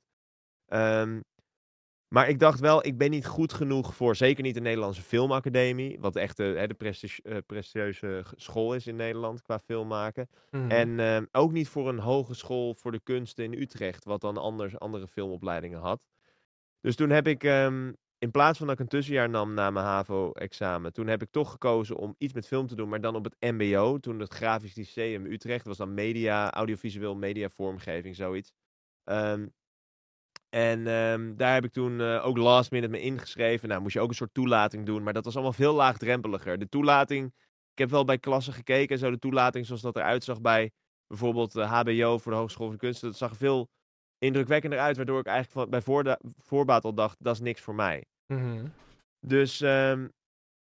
Um, 0.67 1.23
maar 2.13 2.29
ik 2.29 2.39
dacht 2.39 2.59
wel, 2.59 2.86
ik 2.86 2.97
ben 2.97 3.09
niet 3.09 3.25
goed 3.25 3.53
genoeg 3.53 3.95
voor, 3.95 4.15
zeker 4.15 4.43
niet 4.43 4.53
de 4.53 4.61
Nederlandse 4.61 5.01
Filmacademie, 5.01 5.99
wat 5.99 6.15
echt 6.15 6.38
de, 6.38 6.43
hè, 6.43 6.67
de 6.67 6.73
prestige, 6.73 7.21
uh, 7.23 7.38
prestigieuze 7.45 8.23
school 8.36 8.75
is 8.75 8.88
in 8.88 8.95
Nederland 8.95 9.41
qua 9.41 9.59
film 9.59 9.88
maken. 9.88 10.29
Mm. 10.49 10.71
En 10.71 10.89
uh, 10.89 11.21
ook 11.32 11.51
niet 11.51 11.67
voor 11.67 11.89
een 11.89 11.99
hogeschool 11.99 12.73
voor 12.73 12.91
de 12.91 12.99
kunsten 13.03 13.43
in 13.43 13.61
Utrecht, 13.61 14.05
wat 14.05 14.21
dan 14.21 14.38
anders 14.38 14.79
andere 14.79 15.07
filmopleidingen 15.07 15.79
had. 15.79 16.01
Dus 16.82 16.95
toen 16.95 17.09
heb 17.09 17.27
ik 17.27 17.43
um, 17.43 17.95
in 18.22 18.32
plaats 18.32 18.57
van 18.57 18.67
dat 18.67 18.76
ik 18.76 18.82
een 18.82 18.89
tussenjaar 18.89 19.30
nam 19.30 19.53
na 19.53 19.72
mijn 19.72 19.86
HAVO-examen, 19.86 20.93
toen 20.93 21.07
heb 21.07 21.22
ik 21.22 21.32
toch 21.32 21.51
gekozen 21.51 21.95
om 21.97 22.15
iets 22.17 22.34
met 22.34 22.47
film 22.47 22.67
te 22.67 22.76
doen, 22.76 22.89
maar 22.89 23.01
dan 23.01 23.15
op 23.15 23.24
het 23.24 23.36
MBO. 23.39 23.97
Toen 23.97 24.19
het 24.19 24.34
Grafisch 24.34 24.76
Lyceum 24.76 25.26
Utrecht 25.26 25.65
was 25.65 25.78
dan 25.78 25.93
media, 25.93 26.51
audiovisueel 26.51 27.15
media 27.15 27.49
vormgeving, 27.49 28.15
zoiets. 28.15 28.51
Um, 29.05 29.53
En 30.49 30.88
ehm, 30.88 31.36
daar 31.36 31.53
heb 31.53 31.63
ik 31.63 31.72
toen 31.72 32.01
eh, 32.01 32.26
ook 32.26 32.38
last 32.38 32.72
minute 32.72 32.91
me 32.91 33.01
ingeschreven. 33.01 33.69
Nou, 33.69 33.82
moest 33.82 33.93
je 33.93 33.99
ook 33.99 34.09
een 34.09 34.15
soort 34.15 34.34
toelating 34.34 34.86
doen, 34.86 35.03
maar 35.03 35.13
dat 35.13 35.26
was 35.26 35.34
allemaal 35.34 35.53
veel 35.53 35.74
laagdrempeliger. 35.74 36.57
De 36.59 36.69
toelating, 36.69 37.34
ik 37.72 37.78
heb 37.78 37.89
wel 37.89 38.05
bij 38.05 38.17
klassen 38.19 38.53
gekeken 38.53 38.95
en 38.95 38.97
zo, 39.01 39.11
de 39.11 39.19
toelating 39.19 39.65
zoals 39.65 39.82
dat 39.82 39.95
eruit 39.95 40.24
zag 40.24 40.41
bij 40.41 40.72
bijvoorbeeld 41.07 41.53
HBO 41.53 42.17
voor 42.17 42.32
de 42.32 42.38
Hogeschool 42.38 42.67
van 42.67 42.78
Kunsten, 42.78 43.07
dat 43.09 43.17
zag 43.17 43.38
veel 43.38 43.69
indrukwekkender 44.22 44.80
uit, 44.80 44.95
waardoor 44.95 45.19
ik 45.19 45.26
eigenlijk 45.26 45.59
van, 45.59 45.69
bij 45.69 45.82
voorda- 45.82 46.19
voorbaat 46.38 46.84
al 46.84 46.93
dacht, 46.93 47.15
dat 47.19 47.34
is 47.36 47.41
niks 47.41 47.61
voor 47.61 47.76
mij. 47.76 48.05
Mhm. 48.34 48.65
Dus 49.26 49.61
ehm, 49.61 50.07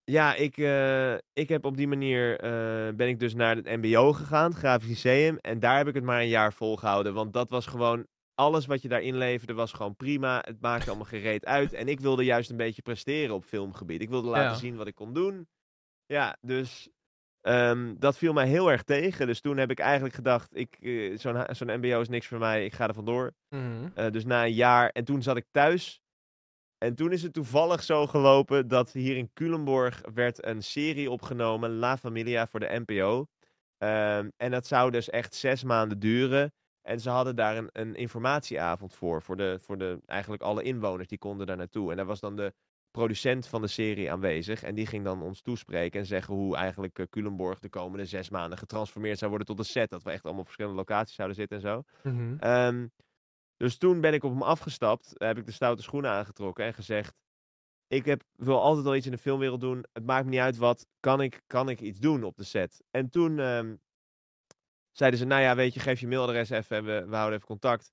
ja, 0.03 0.35
ik, 0.35 0.57
eh, 0.57 1.13
ik 1.33 1.49
heb 1.49 1.65
op 1.65 1.77
die 1.77 1.87
manier 1.87 2.39
eh, 2.39 2.93
ben 2.93 3.07
ik 3.07 3.19
dus 3.19 3.33
naar 3.33 3.55
het 3.55 3.65
MBO 3.65 4.13
gegaan, 4.13 4.49
het 4.49 4.59
Grafisch 4.59 4.87
Lyceum. 4.89 5.37
En 5.37 5.59
daar 5.59 5.77
heb 5.77 5.87
ik 5.87 5.93
het 5.93 6.03
maar 6.03 6.21
een 6.21 6.27
jaar 6.27 6.53
volgehouden. 6.53 7.13
Want 7.13 7.33
dat 7.33 7.49
was 7.49 7.65
gewoon, 7.65 8.05
alles 8.33 8.65
wat 8.65 8.81
je 8.81 8.87
daarin 8.87 9.17
leverde 9.17 9.53
was 9.53 9.71
gewoon 9.73 9.95
prima. 9.95 10.41
Het 10.45 10.61
maakte 10.61 10.87
allemaal 10.89 11.05
gereed 11.05 11.45
uit. 11.45 11.73
En 11.73 11.87
ik 11.87 11.99
wilde 11.99 12.23
juist 12.23 12.49
een 12.49 12.57
beetje 12.57 12.81
presteren 12.81 13.35
op 13.35 13.43
filmgebied. 13.43 14.01
Ik 14.01 14.09
wilde 14.09 14.29
laten 14.29 14.51
Ja. 14.51 14.55
zien 14.55 14.75
wat 14.75 14.87
ik 14.87 14.95
kon 14.95 15.13
doen. 15.13 15.47
Ja, 16.05 16.37
dus 16.41 16.89
ehm, 17.41 17.93
dat 17.97 18.17
viel 18.17 18.33
mij 18.33 18.47
heel 18.47 18.71
erg 18.71 18.83
tegen. 18.83 19.27
Dus 19.27 19.41
toen 19.41 19.57
heb 19.57 19.71
ik 19.71 19.79
eigenlijk 19.79 20.15
gedacht, 20.15 20.57
ik, 20.57 20.77
eh, 20.81 21.17
zo'n 21.17 21.45
zo'n 21.49 21.77
MBO 21.79 22.01
is 22.01 22.09
niks 22.09 22.27
voor 22.27 22.39
mij. 22.39 22.65
Ik 22.65 22.73
ga 22.73 22.87
er 22.87 22.93
vandoor. 22.93 23.33
Eh, 23.95 24.11
dus 24.11 24.25
na 24.25 24.45
een 24.45 24.53
jaar. 24.53 24.89
En 24.89 25.03
toen 25.03 25.21
zat 25.21 25.37
ik 25.37 25.45
thuis. 25.51 26.01
En 26.77 26.95
toen 26.95 27.11
is 27.11 27.23
het 27.23 27.33
toevallig 27.33 27.83
zo 27.83 28.07
gelopen 28.07 28.67
dat 28.67 28.91
hier 28.91 29.17
in 29.17 29.33
Culemborg 29.33 30.01
werd 30.13 30.45
een 30.45 30.63
serie 30.63 31.11
opgenomen, 31.11 31.75
La 31.75 31.97
Familia, 31.97 32.47
voor 32.47 32.59
de 32.59 32.83
NPO. 32.85 33.27
Ehm, 33.77 34.29
en 34.37 34.51
dat 34.51 34.67
zou 34.67 34.91
dus 34.91 35.09
echt 35.09 35.35
zes 35.35 35.63
maanden 35.63 35.99
duren. 35.99 36.53
En 36.81 36.99
ze 36.99 37.09
hadden 37.09 37.35
daar 37.35 37.57
een, 37.57 37.69
een 37.71 37.95
informatieavond 37.95 38.95
voor, 38.95 39.21
voor, 39.21 39.37
de, 39.37 39.59
voor 39.61 39.77
de, 39.77 39.99
eigenlijk 40.05 40.41
alle 40.41 40.63
inwoners, 40.63 41.07
die 41.07 41.17
konden 41.17 41.47
daar 41.47 41.57
naartoe. 41.57 41.91
En 41.91 41.97
daar 41.97 42.05
was 42.05 42.19
dan 42.19 42.35
de 42.35 42.53
producent 42.91 43.47
van 43.47 43.61
de 43.61 43.67
serie 43.67 44.11
aanwezig. 44.11 44.63
En 44.63 44.75
die 44.75 44.85
ging 44.85 45.03
dan 45.03 45.21
ons 45.21 45.41
toespreken 45.41 45.99
en 45.99 46.05
zeggen 46.05 46.33
hoe 46.33 46.55
eigenlijk 46.55 46.99
eh, 46.99 47.05
Culemborg 47.09 47.59
de 47.59 47.69
komende 47.69 48.05
zes 48.05 48.29
maanden 48.29 48.57
getransformeerd 48.57 49.17
zou 49.17 49.29
worden 49.29 49.47
tot 49.47 49.59
een 49.59 49.65
set. 49.65 49.89
Dat 49.89 50.03
we 50.03 50.11
echt 50.11 50.23
allemaal 50.23 50.41
op 50.41 50.45
verschillende 50.45 50.77
locaties 50.77 51.15
zouden 51.15 51.37
zitten 51.37 51.57
en 51.57 51.63
zo. 51.63 51.83
Mhm. 52.03 52.37
Ehm, 52.39 52.87
dus 53.57 53.77
toen 53.77 54.01
ben 54.01 54.13
ik 54.13 54.23
op 54.23 54.31
hem 54.31 54.41
afgestapt, 54.41 55.13
heb 55.13 55.37
ik 55.37 55.45
de 55.45 55.51
stoute 55.51 55.81
schoenen 55.81 56.11
aangetrokken 56.11 56.65
en 56.65 56.73
gezegd: 56.73 57.15
Ik 57.87 58.05
heb, 58.05 58.23
wil 58.35 58.61
altijd 58.61 58.85
wel 58.85 58.95
iets 58.95 59.05
in 59.05 59.11
de 59.11 59.17
filmwereld 59.17 59.61
doen. 59.61 59.85
Het 59.93 60.05
maakt 60.05 60.25
me 60.25 60.29
niet 60.29 60.39
uit 60.39 60.57
wat. 60.57 60.87
Kan 60.99 61.21
ik, 61.21 61.41
kan 61.47 61.69
ik 61.69 61.81
iets 61.81 61.99
doen 61.99 62.23
op 62.23 62.35
de 62.35 62.43
set? 62.43 62.83
En 62.91 63.09
toen 63.09 63.39
ehm, 63.39 63.75
zeiden 64.91 65.19
ze: 65.19 65.25
Nou 65.25 65.41
ja, 65.41 65.55
weet 65.55 65.73
je, 65.73 65.79
geef 65.79 65.99
je 65.99 66.07
mailadres 66.07 66.49
even 66.49 66.77
en 66.77 66.85
we, 66.85 67.05
we 67.07 67.15
houden 67.15 67.35
even 67.35 67.47
contact. 67.47 67.91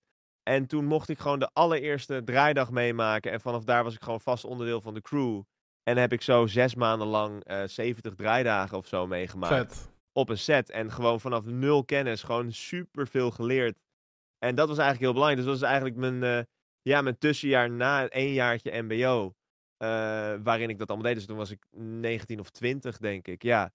En 0.49 0.67
toen 0.67 0.85
mocht 0.85 1.09
ik 1.09 1.19
gewoon 1.19 1.39
de 1.39 1.51
allereerste 1.53 2.23
draaidag 2.25 2.71
meemaken. 2.71 3.33
En 3.33 3.41
vanaf 3.41 3.65
daar 3.65 3.85
was 3.85 3.95
ik 3.95 4.03
gewoon 4.03 4.21
vast 4.21 4.45
onderdeel 4.45 4.81
van 4.81 4.95
de 4.95 5.01
crew. 5.01 5.43
En 5.83 5.97
heb 5.97 6.13
ik 6.13 6.23
zo 6.23 6.47
zes 6.47 6.75
maanden 6.75 7.07
lang 7.07 7.45
eh 7.45 7.63
70 7.67 8.15
draaidagen 8.15 8.77
of 8.77 8.87
zo 8.87 9.07
meegemaakt 9.07 9.55
Vet. 9.55 9.91
op 10.13 10.29
een 10.29 10.39
set. 10.39 10.71
En 10.71 10.93
gewoon 10.93 11.21
vanaf 11.21 11.45
nul 11.45 11.85
kennis, 11.85 12.23
gewoon 12.23 12.53
super 12.53 13.07
veel 13.07 13.31
geleerd. 13.31 13.79
En 14.39 14.55
dat 14.55 14.69
was 14.69 14.79
eigenlijk 14.79 15.01
heel 15.01 15.13
belangrijk. 15.13 15.47
Dus 15.47 15.51
dat 15.51 15.61
was 15.61 15.71
eigenlijk 15.71 15.97
mijn, 15.97 16.23
eh, 16.23 16.45
ja, 16.83 17.03
mijn 17.03 17.19
tussenjaar 17.19 17.71
na 17.71 18.03
een 18.03 18.11
éénjaartje 18.11 18.83
MBO. 18.83 19.33
eh, 19.77 19.89
waarin 20.43 20.69
ik 20.69 20.79
dat 20.79 20.89
allemaal 20.89 21.07
deed. 21.07 21.15
Dus 21.15 21.27
toen 21.27 21.37
was 21.37 21.51
ik 21.51 21.67
19 21.71 22.41
of 22.41 22.51
20, 22.51 22.99
denk 22.99 23.29
ik. 23.29 23.43
Ja. 23.43 23.73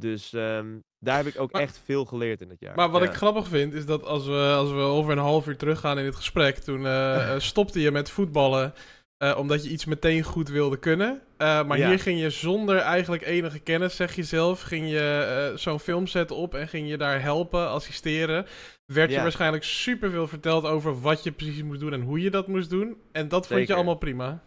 Dus 0.00 0.32
ehm, 0.32 0.66
daar 0.98 1.16
heb 1.16 1.26
ik 1.26 1.40
ook 1.40 1.52
Maar- 1.52 1.62
echt 1.62 1.80
veel 1.84 2.04
geleerd 2.04 2.40
in 2.40 2.48
dat 2.48 2.60
jaar. 2.60 2.74
Maar 2.74 2.90
wat 2.90 3.02
ja. 3.02 3.08
ik 3.08 3.14
grappig 3.14 3.48
vind, 3.48 3.74
is 3.74 3.86
dat 3.86 4.04
als 4.04 4.26
we, 4.26 4.52
als 4.56 4.70
we 4.70 4.76
over 4.78 5.12
een 5.12 5.18
half 5.18 5.46
uur 5.46 5.56
teruggaan 5.56 5.98
in 5.98 6.04
het 6.04 6.16
gesprek, 6.16 6.56
toen 6.56 6.86
eh, 6.86 7.16
eh, 7.34 7.40
stopte 7.40 7.80
je 7.80 7.90
met 7.90 8.10
voetballen, 8.10 8.74
eh, 9.16 9.36
omdat 9.38 9.64
je 9.64 9.70
iets 9.70 9.84
meteen 9.84 10.22
goed 10.22 10.48
wilde 10.48 10.76
kunnen. 10.78 11.22
Maar 11.38 11.78
Ja. 11.78 11.88
hier 11.88 11.98
ging 11.98 12.20
je 12.20 12.30
zonder 12.30 12.76
eigenlijk 12.76 13.22
enige 13.26 13.58
kennis, 13.58 13.96
zeg 13.96 14.14
je 14.14 14.22
zelf, 14.22 14.60
ging 14.62 14.90
je 14.90 15.48
eh, 15.50 15.56
zo'n 15.58 15.80
filmset 15.80 16.30
op 16.30 16.54
en 16.54 16.68
ging 16.68 16.88
je 16.88 16.96
daar 16.96 17.22
helpen, 17.22 17.68
assisteren. 17.68 18.46
Werd 18.86 19.10
je 19.10 19.20
waarschijnlijk 19.20 19.64
superveel 19.64 20.26
verteld 20.26 20.64
over 20.64 21.00
wat 21.00 21.22
je 21.22 21.32
precies 21.32 21.62
moest 21.62 21.80
doen 21.80 21.92
en 21.92 22.00
hoe 22.02 22.20
je 22.20 22.30
dat 22.30 22.46
moest 22.46 22.70
doen. 22.70 22.96
En 23.12 23.28
dat 23.28 23.46
vond 23.46 23.66
je 23.66 23.74
allemaal 23.74 23.94
prima. 23.94 24.42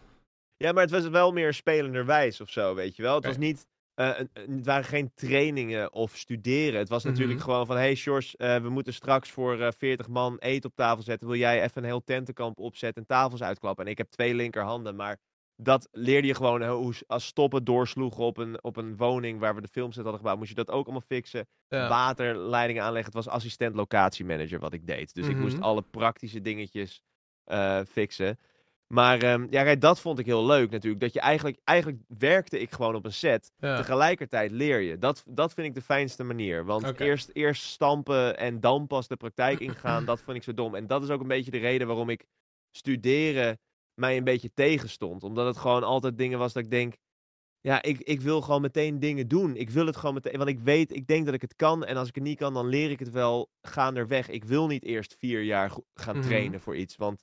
Ja, 0.56 0.72
maar 0.72 0.82
het 0.82 0.90
was 0.90 1.08
wel 1.08 1.32
meer 1.32 1.54
spelenderwijs 1.54 2.40
of 2.40 2.50
zo, 2.50 2.74
weet 2.74 2.96
je 2.96 3.02
wel. 3.02 3.14
Het 3.14 3.24
was 3.26 3.36
niet... 3.38 3.66
eh, 3.94 4.10
een- 4.32 4.56
het 4.56 4.66
waren 4.66 4.84
geen 4.84 5.12
trainingen 5.14 5.92
of 5.92 6.16
studeren. 6.16 6.78
Het 6.78 6.88
was 6.88 7.04
natuurlijk 7.04 7.38
Mhm. 7.38 7.44
gewoon 7.48 7.66
van... 7.66 7.76
Hey 7.76 7.94
Sjors, 7.94 8.36
eh, 8.36 8.56
we 8.56 8.68
moeten 8.68 8.94
straks 8.94 9.30
voor 9.30 9.60
eh 9.60 9.72
40 9.76 10.08
man 10.08 10.38
eten 10.38 10.70
op 10.70 10.76
tafel 10.76 11.02
zetten. 11.02 11.28
Wil 11.28 11.38
jij 11.38 11.62
even 11.62 11.82
een 11.82 11.88
heel 11.88 12.04
tentenkamp 12.04 12.58
opzetten 12.58 13.02
en 13.02 13.08
tafels 13.08 13.42
uitklappen? 13.42 13.84
En 13.84 13.90
ik 13.90 13.98
heb 13.98 14.10
twee 14.10 14.34
linkerhanden, 14.34 14.96
maar... 14.96 15.18
Dat 15.56 15.88
leerde 15.92 16.26
je 16.26 16.34
gewoon 16.34 16.62
eh, 16.62 16.70
hoe 16.70 16.94
als 17.06 17.26
stoppen 17.26 17.64
doorsloegen 17.64 18.24
op 18.24 18.36
een, 18.36 18.62
op 18.64 18.76
een 18.76 18.96
woning 18.96 19.38
waar 19.40 19.54
we 19.54 19.60
de 19.60 19.68
filmset 19.68 20.02
hadden 20.02 20.16
gebouwd. 20.20 20.36
Moest 20.38 20.48
je 20.48 20.54
dat 20.54 20.70
ook 20.70 20.84
allemaal 20.84 21.00
fixen. 21.06 21.46
Ja. 21.68 21.88
Waterleidingen 21.88 22.82
aanleggen. 22.82 23.12
Het 23.14 23.24
was 23.24 23.34
assistent 23.34 23.74
locatiemanager 23.74 24.58
wat 24.58 24.72
ik 24.72 24.86
deed. 24.86 25.14
Dus 25.14 25.26
ik 25.28 25.36
moest 25.36 25.54
Mhm. 25.54 25.62
alle 25.64 25.82
praktische 25.82 26.40
dingetjes 26.40 27.02
eh, 27.44 27.80
fixen. 27.88 28.38
Maar 28.94 29.22
ehm, 29.22 29.46
ja, 29.50 29.62
kijk, 29.62 29.80
dat 29.80 30.00
vond 30.00 30.18
ik 30.18 30.26
heel 30.26 30.46
leuk 30.46 30.70
natuurlijk. 30.70 31.02
Dat 31.02 31.12
je 31.12 31.20
eigenlijk, 31.20 31.58
eigenlijk 31.64 32.02
werkte 32.18 32.60
ik 32.60 32.70
gewoon 32.70 32.94
op 32.94 33.04
een 33.04 33.12
set. 33.12 33.52
Ja. 33.58 33.76
Tegelijkertijd 33.76 34.50
leer 34.50 34.80
je. 34.80 34.98
Dat, 34.98 35.24
dat 35.28 35.54
vind 35.54 35.66
ik 35.66 35.74
de 35.74 35.82
fijnste 35.82 36.24
manier. 36.24 36.64
Want 36.64 37.00
eerst, 37.00 37.30
eerst 37.32 37.62
stampen 37.62 38.38
en 38.38 38.60
dan 38.60 38.86
pas 38.86 39.08
de 39.08 39.16
praktijk 39.16 39.60
ingaan, 39.60 40.04
dat 40.04 40.20
vond 40.20 40.36
ik 40.36 40.42
zo 40.42 40.54
dom. 40.54 40.74
En 40.74 40.86
dat 40.86 41.02
is 41.02 41.10
ook 41.10 41.20
een 41.20 41.28
beetje 41.28 41.50
de 41.50 41.58
reden 41.58 41.86
waarom 41.86 42.08
ik 42.08 42.24
studeren 42.70 43.58
mij 43.94 44.16
een 44.16 44.24
beetje 44.24 44.50
tegenstond. 44.54 45.22
Omdat 45.22 45.46
het 45.46 45.56
gewoon 45.56 45.82
altijd 45.84 46.18
dingen 46.18 46.38
was 46.38 46.52
dat 46.52 46.62
ik 46.62 46.70
denk... 46.70 46.94
Ja, 47.60 47.82
ik, 47.82 48.00
ik 48.00 48.20
wil 48.20 48.40
gewoon 48.40 48.60
meteen 48.60 48.98
dingen 49.00 49.28
doen. 49.28 49.56
Ik 49.56 49.70
wil 49.70 49.86
het 49.86 49.96
gewoon 49.96 50.14
meteen... 50.14 50.36
Want 50.36 50.48
ik 50.48 50.58
weet, 50.60 50.96
ik 50.96 51.06
denk 51.06 51.24
dat 51.24 51.34
ik 51.34 51.40
het 51.40 51.54
kan. 51.56 51.84
En 51.84 51.96
als 51.96 52.08
ik 52.08 52.14
het 52.14 52.24
niet 52.24 52.38
kan, 52.38 52.54
dan 52.54 52.66
leer 52.66 52.90
ik 52.90 52.98
het 52.98 53.10
wel 53.10 53.50
gaanderweg. 53.62 54.28
Ik 54.28 54.44
wil 54.44 54.66
niet 54.66 54.84
eerst 54.84 55.14
vier 55.18 55.42
jaar 55.42 55.70
gaan 55.94 56.16
Mhm. 56.16 56.26
trainen 56.26 56.60
voor 56.60 56.76
iets. 56.76 56.96
Want 56.96 57.22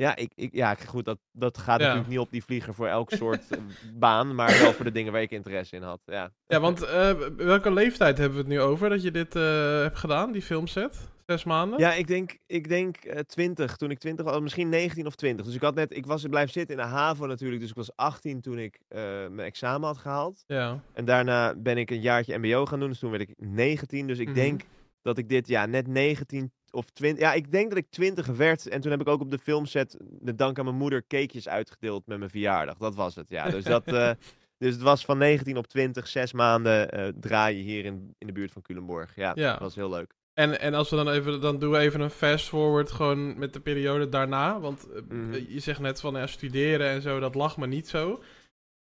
ja, 0.00 0.16
ik, 0.16 0.32
ik, 0.34 0.54
ja 0.54 0.74
goed, 0.74 1.04
dat, 1.04 1.18
dat 1.32 1.58
gaat 1.58 1.78
Ja. 1.80 1.84
natuurlijk 1.84 2.10
niet 2.10 2.18
op 2.18 2.30
die 2.30 2.44
vlieger 2.44 2.74
voor 2.74 2.86
elk 2.86 3.10
soort 3.10 3.50
eh, 3.50 3.58
baan. 3.94 4.34
Maar 4.34 4.58
wel 4.60 4.72
voor 4.72 4.84
de 4.84 4.92
dingen 4.92 5.12
waar 5.12 5.22
ik 5.22 5.30
interesse 5.30 5.76
in 5.76 5.82
had. 5.82 6.00
Ja, 6.04 6.32
Ja, 6.46 6.60
want 6.60 6.82
eh, 6.82 7.12
welke 7.36 7.72
leeftijd 7.72 8.18
hebben 8.18 8.36
we 8.36 8.42
het 8.44 8.52
nu 8.52 8.60
over 8.60 8.88
dat 8.88 9.02
je 9.02 9.10
dit 9.10 9.36
eh, 9.36 9.42
hebt 9.80 9.98
gedaan, 9.98 10.32
die 10.32 10.42
filmset? 10.42 11.08
Zes 11.26 11.44
maanden? 11.44 11.78
Ja, 11.78 11.92
ik 11.92 12.06
denk, 12.06 12.38
ik 12.46 12.68
denk 12.68 12.96
eh 12.96 13.18
20. 13.18 13.76
Toen 13.76 13.90
ik 13.90 13.98
20 13.98 14.24
was, 14.24 14.40
misschien 14.40 14.68
19 14.68 15.06
of 15.06 15.14
20. 15.14 15.46
Dus 15.46 15.54
ik 15.54 15.60
had 15.62 15.74
net, 15.74 15.96
ik 15.96 16.06
was 16.06 16.22
blijven 16.26 16.52
zitten 16.52 16.76
in 16.76 16.82
de 16.82 16.88
HAVO 16.88 17.26
natuurlijk. 17.26 17.60
Dus 17.60 17.70
ik 17.70 17.76
was 17.76 17.96
18 17.96 18.40
toen 18.40 18.58
ik 18.58 18.80
mijn 18.88 19.38
examen 19.40 19.86
had 19.88 19.98
gehaald. 19.98 20.44
Ja. 20.46 20.80
En 20.92 21.04
daarna 21.04 21.54
ben 21.56 21.78
ik 21.78 21.90
een 21.90 22.00
jaartje 22.00 22.38
MBO 22.38 22.66
gaan 22.66 22.78
doen. 22.80 22.88
Dus 22.88 22.98
toen 22.98 23.10
werd 23.10 23.22
ik 23.22 23.34
19. 23.36 24.06
Dus 24.06 24.18
ik 24.18 24.26
Mhm. 24.26 24.34
denk 24.36 24.62
dat 25.02 25.18
ik 25.18 25.28
dit, 25.28 25.48
ja, 25.48 25.66
net 25.66 25.86
19 25.86 26.52
of 26.70 26.90
20. 26.90 27.20
Ja, 27.22 27.32
ik 27.32 27.50
denk 27.52 27.68
dat 27.68 27.78
ik 27.78 27.90
20 27.90 28.26
werd. 28.26 28.68
En 28.68 28.80
toen 28.80 28.90
heb 28.90 29.00
ik 29.00 29.08
ook 29.08 29.20
op 29.20 29.30
de 29.30 29.38
filmset, 29.38 29.96
met 30.20 30.38
dank 30.38 30.58
aan 30.58 30.64
mijn 30.64 30.76
moeder, 30.76 31.06
cakejes 31.06 31.48
uitgedeeld 31.48 32.06
met 32.06 32.18
mijn 32.18 32.30
verjaardag. 32.30 32.76
Dat 32.76 32.94
was 32.94 33.14
het, 33.14 33.28
ja. 33.28 33.48
Dus, 33.50 33.64
dat, 33.64 33.84
eh, 33.86 34.10
dus 34.58 34.72
het 34.72 34.82
was 34.82 35.04
van 35.04 35.18
19 35.18 35.56
op 35.56 35.66
20, 35.66 36.08
zes 36.08 36.32
maanden 36.32 36.90
eh, 36.90 37.08
draaien 37.20 37.62
hier 37.64 37.84
in, 37.84 38.14
in 38.18 38.26
de 38.26 38.32
buurt 38.32 38.52
van 38.52 38.62
Culemborg. 38.62 39.16
Ja, 39.16 39.32
Ja. 39.34 39.50
dat 39.50 39.60
was 39.60 39.74
heel 39.74 39.90
leuk. 39.90 40.12
En, 40.34 40.60
en 40.60 40.74
als 40.74 40.90
we 40.90 40.96
dan 40.96 41.08
even, 41.08 41.40
dan 41.40 41.58
doen 41.58 41.70
we 41.70 41.78
even 41.78 42.00
een 42.00 42.10
fast 42.10 42.48
forward 42.48 42.90
gewoon 42.90 43.38
met 43.38 43.52
de 43.52 43.60
periode 43.60 44.08
daarna. 44.08 44.60
Want 44.60 44.88
eh, 44.92 45.02
Mhm. 45.08 45.32
je 45.48 45.60
zegt 45.60 45.80
net 45.80 46.00
van 46.00 46.14
ja, 46.14 46.26
studeren 46.26 46.88
en 46.88 47.02
zo, 47.02 47.20
dat 47.20 47.34
lag 47.34 47.56
me 47.56 47.66
niet 47.66 47.88
zo. 47.88 48.22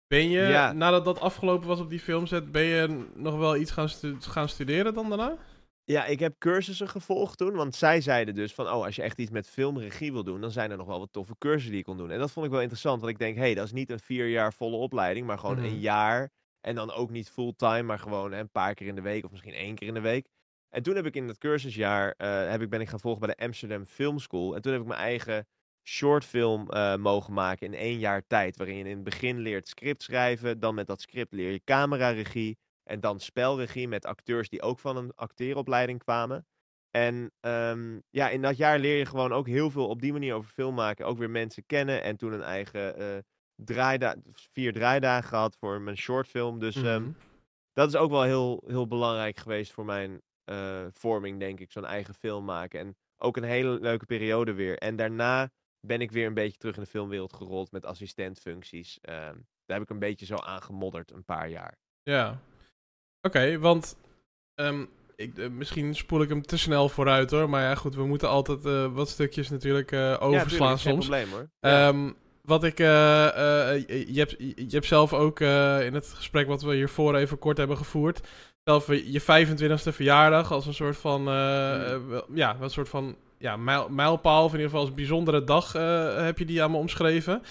Ben 0.06 0.28
je, 0.30 0.40
Ja. 0.40 0.72
nadat 0.72 1.04
dat 1.04 1.20
afgelopen 1.20 1.68
was 1.68 1.80
op 1.80 1.90
die 1.90 2.00
filmset, 2.00 2.52
ben 2.52 2.62
je 2.62 3.06
nog 3.14 3.36
wel 3.38 3.56
iets 3.56 3.70
gaan, 3.70 3.88
stu- 3.88 4.16
gaan 4.20 4.48
studeren 4.48 4.94
dan 4.94 5.08
daarna? 5.08 5.36
Ja, 5.90 6.04
ik 6.04 6.18
heb 6.18 6.34
cursussen 6.38 6.88
gevolgd 6.88 7.38
toen. 7.38 7.54
Want 7.54 7.74
zij 7.74 8.00
zeiden 8.00 8.34
dus 8.34 8.54
van, 8.54 8.66
oh, 8.66 8.84
als 8.84 8.96
je 8.96 9.02
echt 9.02 9.18
iets 9.18 9.30
met 9.30 9.48
filmregie 9.48 10.12
wil 10.12 10.24
doen, 10.24 10.40
dan 10.40 10.50
zijn 10.50 10.70
er 10.70 10.76
nog 10.76 10.86
wel 10.86 10.98
wat 10.98 11.12
toffe 11.12 11.34
cursussen 11.38 11.70
die 11.70 11.78
je 11.78 11.84
kon 11.84 11.96
doen. 11.96 12.10
En 12.10 12.18
dat 12.18 12.30
vond 12.30 12.46
ik 12.46 12.52
wel 12.52 12.60
interessant, 12.60 13.00
want 13.00 13.12
ik 13.12 13.18
denk, 13.18 13.34
hé, 13.36 13.40
hey, 13.40 13.54
dat 13.54 13.64
is 13.64 13.72
niet 13.72 13.90
een 13.90 13.98
vier 14.00 14.28
jaar 14.28 14.52
volle 14.52 14.76
opleiding, 14.76 15.26
maar 15.26 15.38
gewoon 15.38 15.56
Mhm. 15.56 15.64
een 15.64 15.78
jaar. 15.78 16.30
En 16.60 16.74
dan 16.74 16.92
ook 16.92 17.10
niet 17.10 17.30
fulltime, 17.30 17.82
maar 17.82 17.98
gewoon 17.98 18.32
hè, 18.32 18.38
een 18.38 18.50
paar 18.50 18.74
keer 18.74 18.86
in 18.86 18.94
de 18.94 19.00
week 19.00 19.24
of 19.24 19.30
misschien 19.30 19.52
één 19.54 19.74
keer 19.74 19.88
in 19.88 19.94
de 19.94 20.00
week. 20.00 20.28
En 20.68 20.82
toen 20.82 20.96
heb 20.96 21.06
ik 21.06 21.14
in 21.14 21.26
dat 21.26 21.38
cursusjaar, 21.38 22.14
eh, 22.16 22.50
heb 22.50 22.60
ik, 22.62 22.70
ben 22.70 22.80
ik 22.80 22.88
gaan 22.88 23.00
volgen 23.00 23.20
bij 23.26 23.34
de 23.36 23.44
Amsterdam 23.44 23.84
Film 23.86 24.18
School. 24.18 24.54
En 24.54 24.62
toen 24.62 24.72
heb 24.72 24.80
ik 24.80 24.86
mijn 24.86 25.00
eigen 25.00 25.46
shortfilm 25.88 26.68
eh 26.70 26.96
mogen 26.96 27.32
maken 27.32 27.66
in 27.66 27.74
één 27.74 27.98
jaar 27.98 28.26
tijd. 28.26 28.56
Waarin 28.56 28.76
je 28.76 28.84
in 28.84 28.90
het 28.94 29.04
begin 29.04 29.38
leert 29.38 29.68
script 29.68 30.02
schrijven, 30.02 30.60
dan 30.60 30.74
met 30.74 30.86
dat 30.86 31.00
script 31.00 31.32
leer 31.32 31.50
je 31.52 31.60
cameraregie. 31.64 32.58
En 32.90 33.00
dan 33.00 33.20
spelregie 33.20 33.88
met 33.88 34.04
acteurs 34.06 34.48
die 34.48 34.62
ook 34.62 34.78
van 34.78 34.96
een 34.96 35.12
acteeropleiding 35.14 35.98
kwamen. 35.98 36.46
En 36.90 37.32
ehm, 37.40 37.98
ja, 38.10 38.28
in 38.28 38.42
dat 38.42 38.56
jaar 38.56 38.78
leer 38.78 38.96
je 38.98 39.06
gewoon 39.06 39.32
ook 39.32 39.46
heel 39.46 39.70
veel 39.70 39.88
op 39.88 40.00
die 40.00 40.12
manier 40.12 40.34
over 40.34 40.50
film 40.50 40.74
maken. 40.74 41.06
Ook 41.06 41.18
weer 41.18 41.30
mensen 41.30 41.66
kennen. 41.66 42.02
En 42.02 42.16
toen 42.16 42.32
een 42.32 42.42
eigen 42.42 43.24
draaida 43.54 44.16
vier 44.52 44.72
draaidagen 44.72 45.28
gehad 45.28 45.56
voor 45.56 45.80
mijn 45.80 45.96
shortfilm. 45.96 46.58
Dus 46.58 46.76
ehm, 46.76 47.02
Mhm. 47.02 47.12
dat 47.72 47.88
is 47.88 47.96
ook 47.96 48.10
wel 48.10 48.22
heel, 48.22 48.62
heel 48.66 48.86
belangrijk 48.86 49.38
geweest 49.38 49.72
voor 49.72 49.84
mijn 49.84 50.20
eh, 50.44 50.86
vorming, 50.92 51.38
denk 51.38 51.60
ik. 51.60 51.72
Zo'n 51.72 51.84
eigen 51.84 52.14
film 52.14 52.44
maken. 52.44 52.80
En 52.80 52.96
ook 53.16 53.36
een 53.36 53.42
hele 53.42 53.80
leuke 53.80 54.06
periode 54.06 54.52
weer. 54.52 54.78
En 54.78 54.96
daarna 54.96 55.50
ben 55.86 56.00
ik 56.00 56.10
weer 56.10 56.26
een 56.26 56.34
beetje 56.34 56.58
terug 56.58 56.76
in 56.76 56.82
de 56.82 56.88
filmwereld 56.88 57.32
gerold 57.32 57.70
met 57.72 57.84
assistentfuncties. 57.84 58.98
Ehm, 59.00 59.34
daar 59.64 59.78
heb 59.78 59.82
ik 59.82 59.90
een 59.90 59.98
beetje 59.98 60.26
zo 60.26 60.34
aangemodderd 60.34 61.10
een 61.12 61.24
paar 61.24 61.48
jaar. 61.48 61.78
Ja. 62.02 62.40
Oké, 63.22 63.58
want 63.58 63.96
um, 64.54 64.88
ik, 65.16 65.38
uh, 65.38 65.48
misschien 65.48 65.94
spoel 65.94 66.22
ik 66.22 66.28
hem 66.28 66.42
te 66.42 66.58
snel 66.58 66.88
vooruit 66.88 67.30
hoor. 67.30 67.50
Maar 67.50 67.62
ja, 67.62 67.74
goed, 67.74 67.94
we 67.94 68.06
moeten 68.06 68.28
altijd 68.28 68.64
uh, 68.64 68.86
wat 68.92 69.08
stukjes 69.08 69.50
natuurlijk 69.50 69.92
uh, 69.92 70.16
overslaan 70.20 70.70
ja, 70.70 70.76
soms. 70.76 70.82
Geen 70.82 70.98
probleem 70.98 71.30
hoor. 71.30 71.50
Ja. 71.60 71.88
Um, 71.88 72.16
wat 72.42 72.64
ik, 72.64 72.78
je, 72.78 74.12
hebt, 74.14 74.36
je 74.38 74.66
hebt 74.68 74.86
zelf 74.86 75.12
ook 75.12 75.40
in 75.40 75.94
het 75.94 76.06
gesprek 76.06 76.46
wat 76.46 76.62
we 76.62 76.74
hiervoor 76.74 77.14
even 77.14 77.38
kort 77.38 77.56
hebben 77.56 77.76
gevoerd, 77.76 78.20
zelf 78.64 78.86
je 78.86 79.20
25e 79.20 79.94
verjaardag 79.94 80.52
als 80.52 80.66
een 80.66 80.74
soort 80.74 80.96
van, 80.96 81.20
mm. 81.22 82.22
ja, 82.34 82.56
een 82.60 82.70
soort 82.70 82.88
van 82.88 83.16
ja, 83.38 83.56
mijl, 83.56 83.88
mijlpaal, 83.88 84.44
of 84.44 84.52
in 84.52 84.56
ieder 84.58 84.70
geval 84.70 84.86
als 84.86 84.94
bijzondere 84.94 85.44
dag 85.44 85.72
heb 86.22 86.38
je 86.38 86.44
die 86.44 86.62
aan 86.62 86.70
me 86.70 86.76
omschreven. 86.76 87.42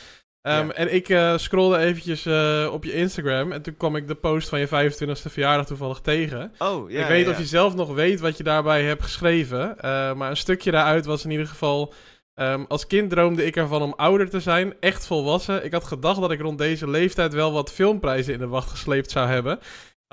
Um, 0.58 0.72
En 0.72 0.94
ik 0.94 1.10
uh, 1.10 1.38
scrollde 1.38 1.78
eventjes 1.78 2.26
uh, 2.26 2.70
op 2.72 2.84
je 2.84 2.94
Instagram 2.94 3.52
en 3.52 3.62
toen 3.62 3.78
kwam 3.78 3.96
ik 3.96 4.08
de 4.08 4.16
post 4.16 4.50
van 4.50 4.60
je 4.60 4.68
25e 4.68 5.32
verjaardag 5.32 5.66
toevallig 5.66 6.00
tegen. 6.00 6.52
Oh, 6.60 6.92
ja. 6.92 7.02
Ik 7.02 7.08
weet 7.08 7.28
of 7.28 7.38
je 7.38 7.46
zelf 7.46 7.76
nog 7.76 7.94
weet 7.94 8.20
wat 8.20 8.38
je 8.38 8.44
daarbij 8.44 8.84
hebt 8.84 9.04
geschreven. 9.04 9.76
Uh, 9.78 10.14
maar 10.14 10.30
een 10.30 10.38
stukje 10.38 10.72
daaruit 10.72 11.06
was 11.06 11.24
in 11.24 11.32
ieder 11.32 11.48
geval. 11.48 11.94
Um, 12.36 12.66
als 12.68 12.88
kind 12.88 13.10
droomde 13.10 13.46
ik 13.46 13.56
ervan 13.56 13.82
om 13.82 13.94
ouder 13.96 14.30
te 14.30 14.40
zijn, 14.40 14.74
echt 14.80 15.06
volwassen. 15.06 15.66
Ik 15.66 15.72
had 15.72 15.84
gedacht 15.84 16.22
dat 16.22 16.32
ik 16.32 16.42
rond 16.42 16.58
deze 16.58 16.90
leeftijd 16.90 17.34
wel 17.34 17.52
wat 17.52 17.72
filmprijzen 17.72 18.34
in 18.34 18.40
de 18.40 18.48
wacht 18.48 18.70
gesleept 18.70 19.12
zou 19.12 19.28
hebben. 19.28 19.60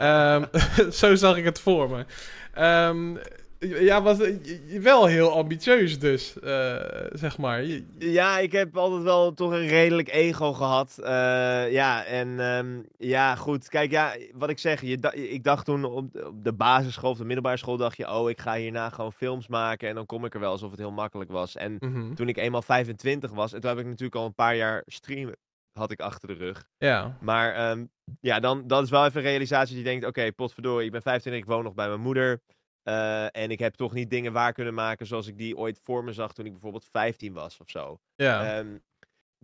Um, 0.02 0.46
zo 1.00 1.14
zag 1.14 1.36
ik 1.36 1.44
het 1.44 1.60
voor 1.60 1.90
me. 1.90 2.04
Um, 2.88 3.18
ja, 3.58 4.02
was 4.02 4.18
wel 4.80 5.06
heel 5.06 5.32
ambitieus 5.32 5.98
dus, 5.98 6.36
uh, 6.44 6.76
zeg 7.12 7.38
maar. 7.38 7.64
Ja, 7.98 8.38
ik 8.38 8.52
heb 8.52 8.76
altijd 8.76 9.02
wel 9.02 9.34
toch 9.34 9.52
een 9.52 9.66
redelijk 9.66 10.08
ego 10.08 10.52
gehad. 10.52 10.96
Uh, 11.00 11.06
ja, 11.72 12.04
en 12.04 12.40
um, 12.40 12.86
ja, 12.96 13.34
goed. 13.34 13.68
Kijk, 13.68 13.90
ja, 13.90 14.16
wat 14.34 14.50
ik 14.50 14.58
zeg, 14.58 14.80
je, 14.80 14.98
ik 15.12 15.44
dacht 15.44 15.64
toen 15.64 15.84
op, 15.84 16.24
op 16.24 16.44
de 16.44 16.52
basisschool 16.52 17.10
of 17.10 17.18
de 17.18 17.24
middelbare 17.24 17.56
school, 17.56 17.76
dacht 17.76 17.96
je, 17.96 18.10
oh, 18.10 18.30
ik 18.30 18.40
ga 18.40 18.54
hierna 18.54 18.90
gewoon 18.90 19.12
films 19.12 19.48
maken 19.48 19.88
en 19.88 19.94
dan 19.94 20.06
kom 20.06 20.24
ik 20.24 20.34
er 20.34 20.40
wel 20.40 20.50
alsof 20.50 20.70
het 20.70 20.80
heel 20.80 20.92
makkelijk 20.92 21.30
was. 21.30 21.56
En 21.56 21.76
mm 21.78 21.92
-hmm. 21.92 22.14
toen 22.14 22.28
ik 22.28 22.36
eenmaal 22.36 22.62
25 22.62 23.30
was, 23.30 23.52
en 23.52 23.60
toen 23.60 23.70
heb 23.70 23.78
ik 23.78 23.86
natuurlijk 23.86 24.14
al 24.14 24.26
een 24.26 24.34
paar 24.34 24.56
jaar 24.56 24.82
streamen 24.86 25.36
had 25.72 25.90
ik 25.90 26.00
achter 26.00 26.28
de 26.28 26.34
rug. 26.34 26.68
Ja. 26.78 27.16
Maar 27.20 27.70
um, 27.70 27.90
ja, 28.20 28.40
dan, 28.40 28.66
dan 28.66 28.82
is 28.82 28.90
wel 28.90 29.04
even 29.04 29.20
een 29.20 29.26
realisatie 29.26 29.74
die 29.74 29.84
denkt, 29.84 30.06
oké, 30.06 30.18
okay, 30.18 30.32
potverdorie, 30.32 30.86
ik 30.86 30.92
ben 30.92 31.02
25, 31.02 31.42
ik 31.42 31.48
woon 31.48 31.64
nog 31.64 31.74
bij 31.74 31.88
mijn 31.88 32.00
moeder. 32.00 32.40
Uh, 32.88 33.36
en 33.36 33.50
ik 33.50 33.58
heb 33.58 33.74
toch 33.74 33.92
niet 33.92 34.10
dingen 34.10 34.32
waar 34.32 34.52
kunnen 34.52 34.74
maken 34.74 35.06
zoals 35.06 35.26
ik 35.26 35.38
die 35.38 35.56
ooit 35.56 35.80
voor 35.82 36.04
me 36.04 36.12
zag 36.12 36.32
toen 36.32 36.44
ik 36.46 36.52
bijvoorbeeld 36.52 36.88
15 36.90 37.32
was 37.32 37.60
of 37.60 37.70
zo. 37.70 38.00
Ja. 38.16 38.58
Um, 38.58 38.82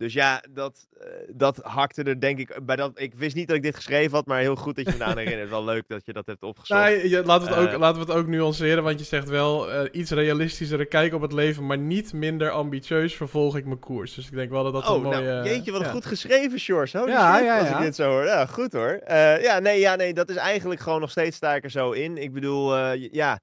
dus 0.03 0.13
ja, 0.13 0.43
dat, 0.49 0.87
uh, 0.97 1.07
dat 1.27 1.59
hakte 1.63 2.03
er 2.03 2.19
denk 2.19 2.39
ik 2.39 2.59
bij 2.65 2.75
dat. 2.75 2.91
Ik 2.99 3.15
wist 3.15 3.35
niet 3.35 3.47
dat 3.47 3.55
ik 3.55 3.63
dit 3.63 3.75
geschreven 3.75 4.11
had, 4.11 4.25
maar 4.25 4.39
heel 4.39 4.55
goed 4.55 4.75
dat 4.75 4.91
je 4.91 4.97
me 4.97 5.03
aan 5.03 5.17
herinnert. 5.17 5.49
Wel 5.49 5.63
leuk 5.63 5.83
dat 5.87 6.05
je 6.05 6.13
dat 6.13 6.25
hebt 6.25 6.43
opgezocht. 6.43 6.81
Nee, 6.81 7.09
je, 7.09 7.23
laten, 7.25 7.47
we 7.47 7.53
het 7.53 7.67
ook, 7.67 7.73
uh, 7.73 7.79
laten 7.79 8.05
we 8.05 8.11
het 8.11 8.19
ook 8.21 8.27
nuanceren, 8.27 8.83
want 8.83 8.99
je 8.99 9.05
zegt 9.05 9.29
wel 9.29 9.87
iets 9.91 10.11
realistischere 10.11 10.85
kijk 10.85 11.13
op 11.13 11.21
het 11.21 11.33
leven, 11.33 11.65
maar 11.65 11.77
niet 11.77 12.13
minder 12.13 12.49
ambitieus 12.49 13.15
vervolg 13.15 13.57
ik 13.57 13.65
mijn 13.65 13.79
koers. 13.79 14.13
Dus 14.13 14.25
ik 14.25 14.33
denk 14.33 14.49
wel 14.49 14.63
dat 14.63 14.73
dat 14.73 14.87
oh, 14.87 14.95
een 14.95 15.01
mooie... 15.01 15.21
Nou, 15.21 15.47
jeetje, 15.47 15.71
wat 15.71 15.81
ja. 15.81 15.89
goed 15.89 16.05
geschreven, 16.05 16.59
Shores. 16.59 16.93
Holy 16.93 17.11
ja, 17.11 17.35
shit, 17.35 17.45
ja, 17.45 17.59
als 17.59 17.69
ja. 17.69 17.77
ik 17.77 17.83
dit 17.83 17.95
zo 17.95 18.09
hoor. 18.09 18.25
Ja, 18.25 18.45
goed 18.45 18.73
hoor. 18.73 19.01
Uh, 19.07 19.43
ja, 19.43 19.59
nee, 19.59 19.79
ja, 19.79 19.95
nee, 19.95 20.13
dat 20.13 20.29
is 20.29 20.35
eigenlijk 20.35 20.81
gewoon 20.81 20.99
nog 20.99 21.11
steeds 21.11 21.37
sta 21.37 21.55
ik 21.55 21.63
er 21.63 21.71
zo 21.71 21.91
in. 21.91 22.17
Ik 22.17 22.33
bedoel, 22.33 22.77
uh, 22.77 23.11
ja, 23.11 23.39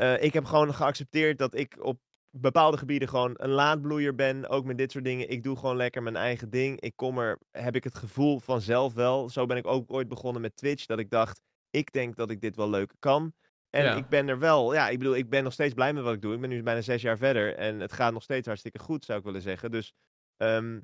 uh, 0.00 0.22
ik 0.22 0.32
heb 0.32 0.44
gewoon 0.44 0.74
geaccepteerd 0.74 1.38
dat 1.38 1.54
ik 1.54 1.76
op 1.78 1.98
bepaalde 2.36 2.76
gebieden 2.76 3.08
gewoon 3.08 3.34
een 3.36 3.50
laadbloeier 3.50 4.14
ben. 4.14 4.48
Ook 4.48 4.64
met 4.64 4.78
dit 4.78 4.92
soort 4.92 5.04
dingen. 5.04 5.28
Ik 5.30 5.42
doe 5.42 5.56
gewoon 5.56 5.76
lekker 5.76 6.02
mijn 6.02 6.16
eigen 6.16 6.50
ding. 6.50 6.80
Ik 6.80 6.92
kom 6.96 7.18
er, 7.18 7.38
heb 7.50 7.74
ik 7.76 7.84
het 7.84 7.94
gevoel 7.94 8.40
vanzelf 8.40 8.94
wel. 8.94 9.28
Zo 9.28 9.46
ben 9.46 9.56
ik 9.56 9.66
ook 9.66 9.92
ooit 9.92 10.08
begonnen 10.08 10.42
met 10.42 10.56
Twitch. 10.56 10.86
Dat 10.86 10.98
ik 10.98 11.10
dacht, 11.10 11.40
ik 11.70 11.92
denk 11.92 12.16
dat 12.16 12.30
ik 12.30 12.40
dit 12.40 12.56
wel 12.56 12.70
leuk 12.70 12.92
kan. 12.98 13.32
En 13.70 13.84
Ja. 13.84 13.94
ik 13.94 14.08
ben 14.08 14.28
er 14.28 14.38
wel, 14.38 14.74
ja, 14.74 14.88
ik 14.88 14.98
bedoel, 14.98 15.16
ik 15.16 15.30
ben 15.30 15.44
nog 15.44 15.52
steeds 15.52 15.74
blij 15.74 15.92
met 15.92 16.02
wat 16.02 16.14
ik 16.14 16.22
doe. 16.22 16.34
Ik 16.34 16.40
ben 16.40 16.48
nu 16.50 16.62
bijna 16.62 16.80
zes 16.80 17.02
jaar 17.02 17.18
verder 17.18 17.54
en 17.54 17.80
het 17.80 17.92
gaat 17.92 18.12
nog 18.12 18.22
steeds 18.22 18.46
hartstikke 18.46 18.78
goed, 18.78 19.04
zou 19.04 19.18
ik 19.18 19.24
willen 19.24 19.42
zeggen. 19.42 19.70
Dus 19.70 19.92
ehm, 20.36 20.80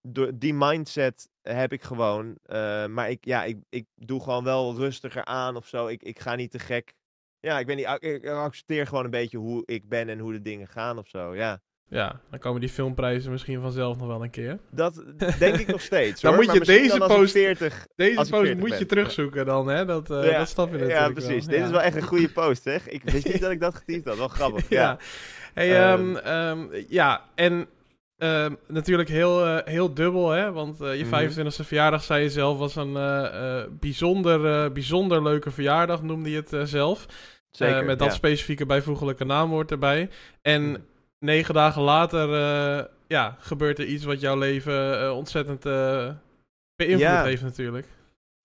door 0.00 0.30
die 0.38 0.54
mindset 0.54 1.28
heb 1.42 1.72
ik 1.72 1.82
gewoon. 1.82 2.38
eh, 2.42 2.86
maar 2.86 3.10
ik, 3.10 3.24
ja, 3.24 3.44
ik, 3.44 3.58
ik 3.68 3.86
doe 3.94 4.22
gewoon 4.22 4.44
wel 4.44 4.76
rustiger 4.76 5.24
aan 5.24 5.56
of 5.56 5.66
zo. 5.68 5.86
Ik, 5.86 6.02
ik 6.02 6.18
ga 6.18 6.34
niet 6.34 6.50
te 6.50 6.58
gek. 6.58 6.94
Ja, 7.44 7.58
ik, 7.58 7.66
ben 7.66 7.76
niet, 7.76 7.96
ik 8.00 8.26
accepteer 8.28 8.86
gewoon 8.86 9.04
een 9.04 9.10
beetje 9.10 9.38
hoe 9.38 9.62
ik 9.66 9.88
ben 9.88 10.08
en 10.08 10.18
hoe 10.18 10.32
de 10.32 10.42
dingen 10.42 10.68
gaan 10.68 10.98
of 10.98 11.08
zo. 11.08 11.34
Ja, 11.34 11.60
Ja, 11.88 12.20
dan 12.30 12.38
komen 12.38 12.60
die 12.60 12.68
filmprijzen 12.70 13.30
misschien 13.30 13.60
vanzelf 13.60 13.96
nog 13.98 14.06
wel 14.06 14.22
een 14.22 14.30
keer. 14.30 14.58
dat 14.70 15.04
denk 15.38 15.56
ik 15.56 15.66
nog 15.66 15.80
steeds. 15.90 16.20
Dan 16.20 16.34
hoor. 16.34 16.44
moet 16.44 16.52
je 16.54 16.60
deze 16.60 16.98
post- 16.98 17.32
40 17.32 17.86
Deze 17.96 18.14
post 18.16 18.28
40 18.28 18.56
moet 18.58 18.78
je 18.78 18.86
terugzoeken 18.86 19.46
dan, 19.46 19.66
hè? 19.68 19.84
Dat, 19.84 20.08
Ja, 20.08 20.38
dat 20.38 20.48
snap 20.48 20.66
je 20.66 20.72
natuurlijk 20.72 20.98
Ja, 21.00 21.12
precies. 21.12 21.46
wel. 21.46 21.54
Dit 21.56 21.64
is 21.64 21.70
wel 21.70 21.80
echt 21.82 21.96
een 21.96 22.02
goede 22.02 22.28
post, 22.28 22.62
zeg. 22.62 22.88
Ik 22.88 23.02
wist 23.10 23.24
niet 23.32 23.40
dat 23.40 23.50
ik 23.50 23.60
dat 23.60 23.74
getypt 23.74 24.04
had. 24.08 24.16
Wel 24.16 24.28
grappig. 24.28 24.68
ja. 24.68 24.80
Ja. 24.80 24.98
Hey, 25.54 25.92
Ehm. 25.92 26.16
ehm, 26.16 26.26
ehm, 26.66 26.82
ja, 26.88 27.24
en 27.34 27.66
natuurlijk 28.68 29.08
heel, 29.08 29.46
eh, 29.46 29.58
heel 29.72 29.94
dubbel, 29.94 30.30
hè? 30.30 30.52
Want 30.52 30.80
eh, 30.80 30.96
je 30.96 31.04
Mhm. 31.04 31.08
25e 31.08 31.64
verjaardag, 31.64 32.02
zei 32.02 32.22
je 32.22 32.30
zelf, 32.30 32.58
was 32.58 32.76
een 32.76 32.92
bijzonder, 33.80 34.72
bijzonder 34.72 35.22
leuke 35.22 35.50
verjaardag, 35.50 36.02
noemde 36.02 36.30
je 36.30 36.42
het 36.48 36.68
zelf. 36.68 37.06
Zeker. 37.56 37.84
Met 37.84 37.98
dat 37.98 38.08
ja. 38.08 38.14
specifieke 38.14 38.66
bijvoeglijke 38.66 39.24
naamwoord 39.24 39.70
erbij. 39.70 40.10
En 40.42 40.62
Mhm. 40.70 40.80
negen 41.18 41.54
dagen 41.54 41.82
later 41.82 42.34
eh, 42.34 42.84
ja, 43.06 43.36
gebeurt 43.38 43.78
er 43.78 43.86
iets 43.86 44.04
wat 44.04 44.20
jouw 44.20 44.38
leven 44.38 45.00
eh, 45.02 45.16
ontzettend 45.16 45.66
eh, 45.66 46.14
beïnvloed 46.76 47.00
Ja. 47.00 47.24
heeft 47.24 47.42
natuurlijk. 47.42 47.86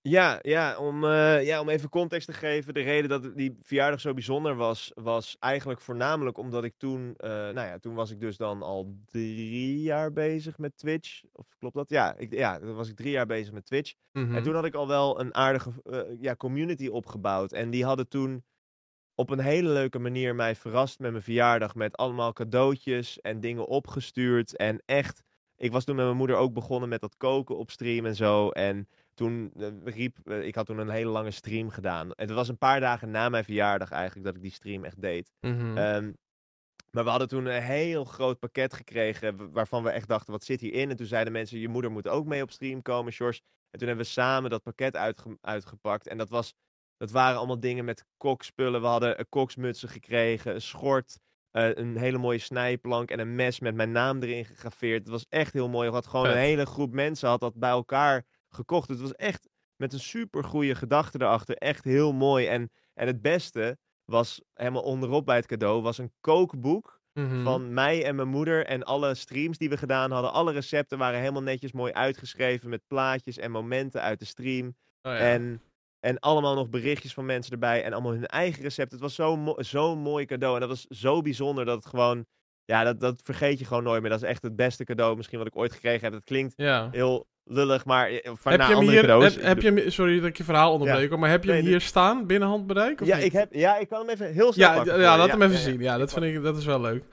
Ja, 0.02 0.40
ja, 0.42 0.78
om, 0.78 1.06
ja, 1.42 1.60
om 1.60 1.70
even 1.70 1.90
context 1.90 2.28
te 2.28 2.34
geven. 2.34 2.74
De 2.74 2.82
reden 2.82 3.10
dat 3.10 3.36
die 3.38 3.58
verjaardag 3.62 4.00
zo 4.02 4.14
bijzonder 4.14 4.56
was, 4.56 4.92
was 4.96 5.36
eigenlijk 5.40 5.82
voornamelijk 5.82 6.38
omdat 6.38 6.64
ik 6.64 6.74
toen, 6.78 7.14
nou 7.18 7.54
ja, 7.60 7.78
toen 7.80 7.94
was 7.94 8.12
ik 8.12 8.20
dus 8.20 8.38
dan 8.38 8.62
al 8.62 8.96
drie 9.06 9.82
jaar 9.82 10.14
bezig 10.14 10.58
met 10.58 10.78
Twitch. 10.78 11.22
Of 11.34 11.46
klopt 11.58 11.76
dat? 11.76 11.90
Ja, 11.90 12.16
ik, 12.18 12.34
ja, 12.34 12.60
dan 12.60 12.76
was 12.76 12.90
ik 12.90 12.96
drie 12.96 13.12
jaar 13.12 13.26
bezig 13.26 13.54
met 13.54 13.66
Twitch. 13.66 13.94
Mhm. 14.12 14.36
En 14.36 14.44
toen 14.44 14.56
had 14.56 14.66
ik 14.66 14.74
al 14.76 14.88
wel 14.88 15.20
een 15.20 15.36
aardige 15.36 15.72
ja, 16.20 16.36
community 16.36 16.88
opgebouwd. 16.88 17.52
En 17.52 17.70
die 17.70 17.86
hadden 17.86 18.08
toen 18.08 18.44
op 19.20 19.30
een 19.30 19.40
hele 19.40 19.70
leuke 19.70 20.00
manier 20.00 20.36
mij 20.36 20.56
verrast 20.56 21.00
met 21.00 21.12
mijn 21.12 21.24
verjaardag. 21.24 21.76
Met 21.76 21.98
allemaal 21.98 22.34
cadeautjes 22.34 23.22
en 23.22 23.40
dingen 23.40 23.68
opgestuurd. 23.68 24.56
En 24.56 24.82
echt, 24.86 25.22
ik 25.56 25.72
was 25.72 25.84
toen 25.84 25.96
met 25.96 26.06
mijn 26.06 26.18
moeder 26.18 26.36
ook 26.36 26.54
begonnen 26.54 26.90
met 26.90 27.02
dat 27.02 27.18
koken 27.18 27.58
op 27.58 27.72
stream 27.72 28.06
en 28.06 28.16
zo. 28.16 28.50
En 28.50 28.88
toen 29.14 29.52
eh, 29.58 29.68
riep, 29.84 30.18
eh, 30.24 30.44
ik 30.46 30.56
had 30.56 30.66
toen 30.66 30.78
een 30.78 30.90
hele 30.90 31.10
lange 31.10 31.32
stream 31.32 31.70
gedaan. 31.70 32.12
En 32.14 32.26
het 32.28 32.36
was 32.36 32.48
een 32.48 32.58
paar 32.58 32.80
dagen 32.80 33.12
na 33.12 33.30
mijn 33.30 33.44
verjaardag 33.44 33.92
eigenlijk 33.92 34.26
dat 34.26 34.36
ik 34.36 34.42
die 34.42 34.52
stream 34.52 34.84
echt 34.84 35.02
deed. 35.02 35.32
Mhm. 35.42 35.78
Ehm, 35.78 36.12
maar 36.92 37.04
we 37.04 37.10
hadden 37.10 37.28
toen 37.28 37.46
een 37.46 37.62
heel 37.62 38.04
groot 38.04 38.40
pakket 38.40 38.74
gekregen 38.74 39.38
wa- 39.38 39.50
waarvan 39.50 39.84
we 39.84 39.90
echt 39.90 40.08
dachten, 40.08 40.34
wat 40.34 40.44
zit 40.44 40.60
hierin? 40.62 40.90
En 40.90 40.96
toen 40.96 41.06
zeiden 41.06 41.34
mensen, 41.34 41.60
je 41.60 41.68
moeder 41.68 41.92
moet 41.92 42.08
ook 42.08 42.26
mee 42.26 42.42
op 42.42 42.52
stream 42.52 42.82
komen, 42.82 43.12
Sjors. 43.14 43.42
En 43.72 43.80
toen 43.80 43.88
hebben 43.88 44.06
we 44.06 44.12
samen 44.12 44.50
dat 44.50 44.64
pakket 44.64 44.96
uitge- 44.96 45.38
uitgepakt. 45.42 46.08
En 46.08 46.18
dat, 46.18 46.30
was, 46.30 46.54
dat 47.00 47.12
waren 47.12 47.38
allemaal 47.38 47.60
dingen 47.60 47.86
met 47.86 48.06
kokspullen. 48.18 48.82
We 48.82 48.88
hadden 48.88 49.18
eh, 49.18 49.26
koksmutsen 49.30 49.90
gekregen, 49.90 50.54
een 50.54 50.62
schort, 50.62 51.20
eh, 51.52 51.76
een 51.76 51.98
hele 51.98 52.18
mooie 52.18 52.38
snijplank 52.40 53.12
en 53.12 53.20
een 53.20 53.36
mes 53.36 53.60
met 53.60 53.76
mijn 53.76 53.92
naam 53.92 54.22
erin 54.22 54.46
gegraveerd. 54.46 55.00
Het 55.00 55.10
was 55.10 55.26
echt 55.30 55.54
heel 55.54 55.70
mooi. 55.70 55.88
We 55.88 55.94
had 55.96 56.08
gewoon 56.08 56.26
Vet. 56.26 56.36
een 56.36 56.42
hele 56.42 56.66
groep 56.66 56.94
mensen 56.94 57.30
had 57.30 57.40
dat 57.40 57.56
bij 57.56 57.70
elkaar 57.70 58.26
gekocht. 58.50 58.90
Het 58.90 59.00
was 59.02 59.14
echt 59.14 59.50
met 59.76 59.94
een 59.94 60.00
super 60.00 60.44
goede 60.44 60.76
gedachte 60.76 61.22
erachter. 61.22 61.56
Echt 61.56 61.84
heel 61.84 62.14
mooi. 62.14 62.48
En, 62.48 62.72
en 62.94 63.08
het 63.08 63.22
beste 63.22 63.78
was 64.06 64.42
helemaal 64.54 64.82
onderop 64.84 65.26
bij 65.26 65.36
het 65.36 65.46
cadeau, 65.46 65.82
was 65.82 65.98
een 65.98 66.14
kookboek 66.22 66.98
Mhm. 67.14 67.44
van 67.44 67.74
mij 67.74 68.06
en 68.06 68.16
mijn 68.16 68.28
moeder 68.28 68.66
en 68.66 68.84
alle 68.84 69.16
streams 69.16 69.58
die 69.58 69.70
we 69.70 69.78
gedaan 69.78 70.12
hadden. 70.12 70.32
Alle 70.34 70.52
recepten 70.52 70.98
waren 70.98 71.20
helemaal 71.20 71.42
netjes 71.42 71.72
mooi 71.72 71.94
uitgeschreven 71.94 72.70
met 72.70 72.82
plaatjes 72.88 73.38
en 73.38 73.52
momenten 73.52 74.02
uit 74.02 74.20
de 74.20 74.26
stream. 74.26 74.68
Oh, 74.68 74.74
ja. 75.02 75.18
En, 75.18 75.62
en 76.00 76.20
allemaal 76.20 76.56
nog 76.56 76.70
berichtjes 76.70 77.14
van 77.14 77.26
mensen 77.26 77.52
erbij 77.52 77.84
en 77.84 77.94
allemaal 77.94 78.12
hun 78.12 78.26
eigen 78.26 78.64
recept. 78.64 78.92
Het 78.92 79.02
was 79.02 79.16
zo'n 79.16 79.40
mo 79.40 79.56
zo'n 79.58 80.00
mooi 80.00 80.26
cadeau 80.26 80.54
en 80.54 80.60
dat 80.60 80.70
was 80.70 80.86
zo 80.90 81.22
bijzonder 81.22 81.66
dat 81.66 81.76
het 81.76 81.86
gewoon... 81.86 82.26
Ja, 82.66 82.84
dat, 82.84 83.00
dat 83.00 83.22
vergeet 83.24 83.60
je 83.60 83.66
gewoon 83.66 83.84
nooit 83.84 84.02
meer. 84.02 84.10
Dat 84.10 84.22
is 84.22 84.28
echt 84.28 84.42
het 84.42 84.56
beste 84.56 84.84
cadeau 84.84 85.16
misschien 85.16 85.38
wat 85.38 85.48
ik 85.48 85.58
ooit 85.58 85.74
gekregen 85.74 86.04
heb. 86.04 86.14
Het 86.14 86.24
klinkt 86.24 86.54
ja. 86.56 86.90
heel 86.92 87.28
lullig, 87.44 87.86
maar 87.86 88.10
eh, 88.10 88.32
van 88.36 88.52
Heb 88.52 88.62
je 88.62 88.68
hem 88.68 88.76
andere 88.76 88.92
hier, 88.92 89.02
cadeaus. 89.02 89.36
heb, 89.36 89.44
heb 89.44 89.62
je 89.62 89.72
hem, 89.72 89.90
sorry 89.92 90.20
dat 90.20 90.30
ik 90.30 90.38
je 90.38 90.44
verhaal 90.44 90.74
onderbreek, 90.74 91.18
maar 91.18 91.30
heb 91.30 91.44
je 91.44 91.52
hem 91.52 91.66
hier 91.66 91.82
staan, 91.82 92.26
binnen 92.28 92.48
handbereik? 92.48 93.02
Of 93.02 93.08
ja, 93.08 93.16
niet? 93.16 93.26
ik 93.26 93.32
heb, 93.32 93.54
ja, 93.54 93.78
ik 93.78 93.88
kan 93.88 94.00
hem 94.00 94.10
even 94.10 94.34
heel 94.34 94.54
snel 94.54 94.70
Ja, 94.70 94.76
pakken 94.76 95.00
ja, 95.00 95.18
laat 95.18 95.32
hem 95.32 95.42
even 95.42 95.58
zien. 95.58 95.80
Ja, 95.80 95.98
dat 95.98 96.14
vind 96.14 96.26
ik, 96.26 96.44
dat 96.44 96.58
is 96.58 96.66
wel 96.66 96.82
leuk. 96.82 97.04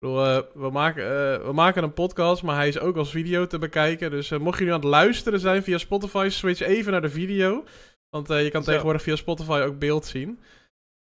Ik 0.00 0.08
bedoel, 0.08 0.26
eh, 0.26 0.42
we, 0.52 0.70
maken, 0.70 1.04
eh, 1.04 1.46
we 1.46 1.52
maken 1.52 1.82
een 1.82 1.92
podcast, 1.92 2.42
maar 2.42 2.56
hij 2.56 2.68
is 2.68 2.78
ook 2.78 2.96
als 2.96 3.10
video 3.10 3.46
te 3.46 3.58
bekijken. 3.58 4.10
Dus 4.10 4.30
eh, 4.30 4.38
mocht 4.38 4.58
je 4.58 4.64
nu 4.64 4.70
aan 4.70 4.80
het 4.80 4.88
luisteren 4.88 5.40
zijn 5.40 5.62
via 5.62 5.78
Spotify, 5.78 6.26
switch 6.30 6.60
even 6.60 6.92
naar 6.92 7.00
de 7.00 7.10
video. 7.10 7.64
Want 8.10 8.30
eh, 8.30 8.42
je 8.42 8.50
kan 8.50 8.62
Zo. 8.62 8.68
tegenwoordig 8.70 9.02
via 9.02 9.16
Spotify 9.16 9.62
ook 9.66 9.78
beeld 9.78 10.06
zien. 10.06 10.40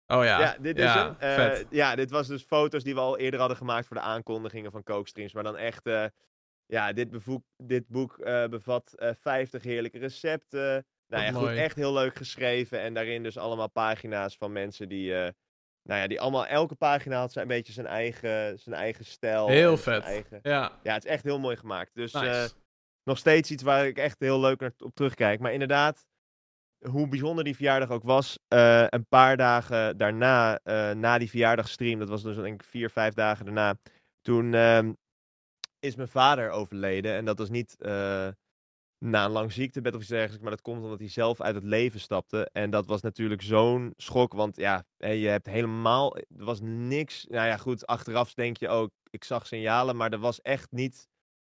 Oh 0.08 0.24
ja. 0.24 0.40
Ja, 0.40 0.58
dit 0.60 0.78
is 0.78 0.94
hem. 0.94 1.16
Uh, 1.22 1.70
ja, 1.70 1.96
dit 1.96 2.12
was 2.12 2.28
dus 2.28 2.44
foto's 2.44 2.84
die 2.84 2.94
we 2.94 3.00
al 3.00 3.18
eerder 3.18 3.40
hadden 3.40 3.58
gemaakt 3.58 3.88
voor 3.88 3.96
de 3.96 4.02
aankondigingen 4.02 4.72
van 4.72 4.84
Kookstreams. 4.84 5.34
Maar 5.34 5.44
dan 5.44 5.58
echt, 5.58 5.88
uh, 5.88 6.06
ja, 6.66 6.94
dit, 6.94 7.10
bevoek, 7.10 7.44
dit 7.58 7.88
boek 7.88 8.18
bevat 8.50 8.94
50 9.20 9.64
heerlijke 9.64 9.98
recepten. 9.98 10.86
Nou 11.08 11.24
ja, 11.24 11.32
goed, 11.32 11.50
echt 11.50 11.76
heel 11.76 11.94
leuk 11.94 12.16
geschreven. 12.16 12.80
En 12.80 12.94
daarin 12.94 13.24
dus 13.24 13.38
allemaal 13.38 13.70
pagina's 13.70 14.38
van 14.38 14.52
mensen 14.52 14.90
die, 14.90 15.12
nou 15.84 16.02
ja, 16.02 16.08
die 16.08 16.22
allemaal, 16.22 16.46
elke 16.46 16.76
pagina 16.76 17.20
had 17.20 17.36
een 17.36 17.48
beetje 17.48 17.74
zijn 17.74 17.88
eigen, 17.88 18.60
zijn 18.60 18.76
eigen 18.76 19.06
stijl. 19.06 19.48
Heel 19.48 19.78
vet. 19.78 20.04
Eigen... 20.04 20.40
Ja. 20.44 20.80
ja, 20.84 20.94
het 20.94 21.06
is 21.06 21.12
echt 21.12 21.24
heel 21.24 21.40
mooi 21.40 21.56
gemaakt. 21.56 21.96
Dus 21.96 22.14
nice. 22.14 22.52
nog 23.04 23.18
steeds 23.18 23.52
iets 23.52 23.64
waar 23.64 23.88
ik 23.88 23.98
echt 23.98 24.20
heel 24.20 24.40
leuk 24.40 24.60
naar, 24.60 24.74
op 24.78 24.96
terugkijk. 24.96 25.40
Maar 25.40 25.54
inderdaad, 25.54 26.08
hoe 26.88 27.08
bijzonder 27.08 27.44
die 27.44 27.56
verjaardag 27.56 27.90
ook 27.90 28.04
was, 28.04 28.40
uh, 28.54 28.86
een 28.90 29.08
paar 29.08 29.38
dagen 29.38 29.98
daarna, 29.98 30.60
uh, 30.64 30.92
na 30.92 31.18
die 31.18 31.30
verjaardagstream, 31.30 32.00
dat 32.00 32.10
was 32.10 32.24
dus 32.24 32.36
denk 32.36 32.62
ik 32.62 32.68
vier, 32.68 32.90
vijf 32.90 33.14
dagen 33.14 33.46
daarna, 33.46 33.78
toen 34.22 34.54
uh, 34.54 34.90
is 35.80 35.96
mijn 35.96 36.08
vader 36.08 36.50
overleden. 36.50 37.14
En 37.14 37.26
dat 37.26 37.38
was 37.38 37.50
niet 37.50 37.76
uh, 37.80 38.28
na 39.06 39.26
een 39.26 39.32
lang 39.32 39.52
ziektebed 39.52 39.94
of 39.96 40.00
iets 40.00 40.10
dergelijks, 40.10 40.42
maar 40.42 40.52
dat 40.52 40.62
komt 40.62 40.84
omdat 40.84 41.00
hij 41.00 41.10
zelf 41.10 41.42
uit 41.42 41.56
het 41.56 41.64
leven 41.64 42.00
stapte. 42.00 42.50
En 42.52 42.70
dat 42.70 42.86
was 42.86 43.02
natuurlijk 43.02 43.42
zo'n 43.42 43.94
schok, 43.98 44.34
want 44.34 44.56
ja, 44.56 44.84
je 44.98 45.28
hebt 45.28 45.46
helemaal, 45.46 46.18
er 46.18 46.26
was 46.28 46.60
niks, 46.62 47.26
nou 47.26 47.48
ja 47.48 47.58
goed, 47.58 47.88
achteraf 47.88 48.34
denk 48.34 48.58
je 48.58 48.70
ook, 48.70 48.92
ik 49.10 49.24
zag 49.24 49.48
signalen, 49.48 49.96
maar 49.96 50.12
er 50.12 50.20
was 50.20 50.42
echt 50.42 50.72
niet 50.72 51.08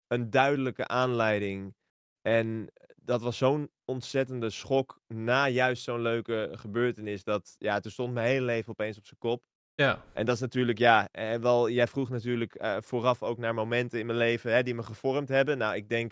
een 0.08 0.30
duidelijke 0.30 0.88
aanleiding. 0.88 1.76
En 2.22 2.68
dat 2.96 3.22
was 3.22 3.38
zo'n 3.38 3.70
ontzettende 3.90 4.50
schok 4.50 5.00
na 5.08 5.48
juist 5.48 5.84
zo'n 5.84 6.02
leuke 6.02 6.50
gebeurtenis. 6.52 7.24
Dat, 7.24 7.56
ja, 7.58 7.80
toen 7.80 7.92
stond 7.92 8.14
mijn 8.14 8.28
hele 8.28 8.46
leven 8.46 8.70
opeens 8.70 8.98
op 8.98 9.06
zijn 9.06 9.20
kop. 9.20 9.44
Ja. 9.76 10.04
En 10.14 10.26
dat 10.26 10.36
is 10.36 10.42
natuurlijk, 10.42 10.78
ja, 10.78 11.08
eh, 11.12 11.36
wel, 11.36 11.70
jij 11.70 11.88
vroeg 11.88 12.10
natuurlijk 12.10 12.62
uh, 12.62 12.78
vooraf 12.80 13.24
ook 13.24 13.38
naar 13.38 13.54
momenten 13.54 14.00
in 14.00 14.06
mijn 14.06 14.18
leven 14.18 14.54
hè, 14.54 14.64
die 14.64 14.76
me 14.76 14.84
gevormd 14.84 15.30
hebben. 15.30 15.58
Nou, 15.58 15.76
ik 15.76 15.90
denk 15.90 16.12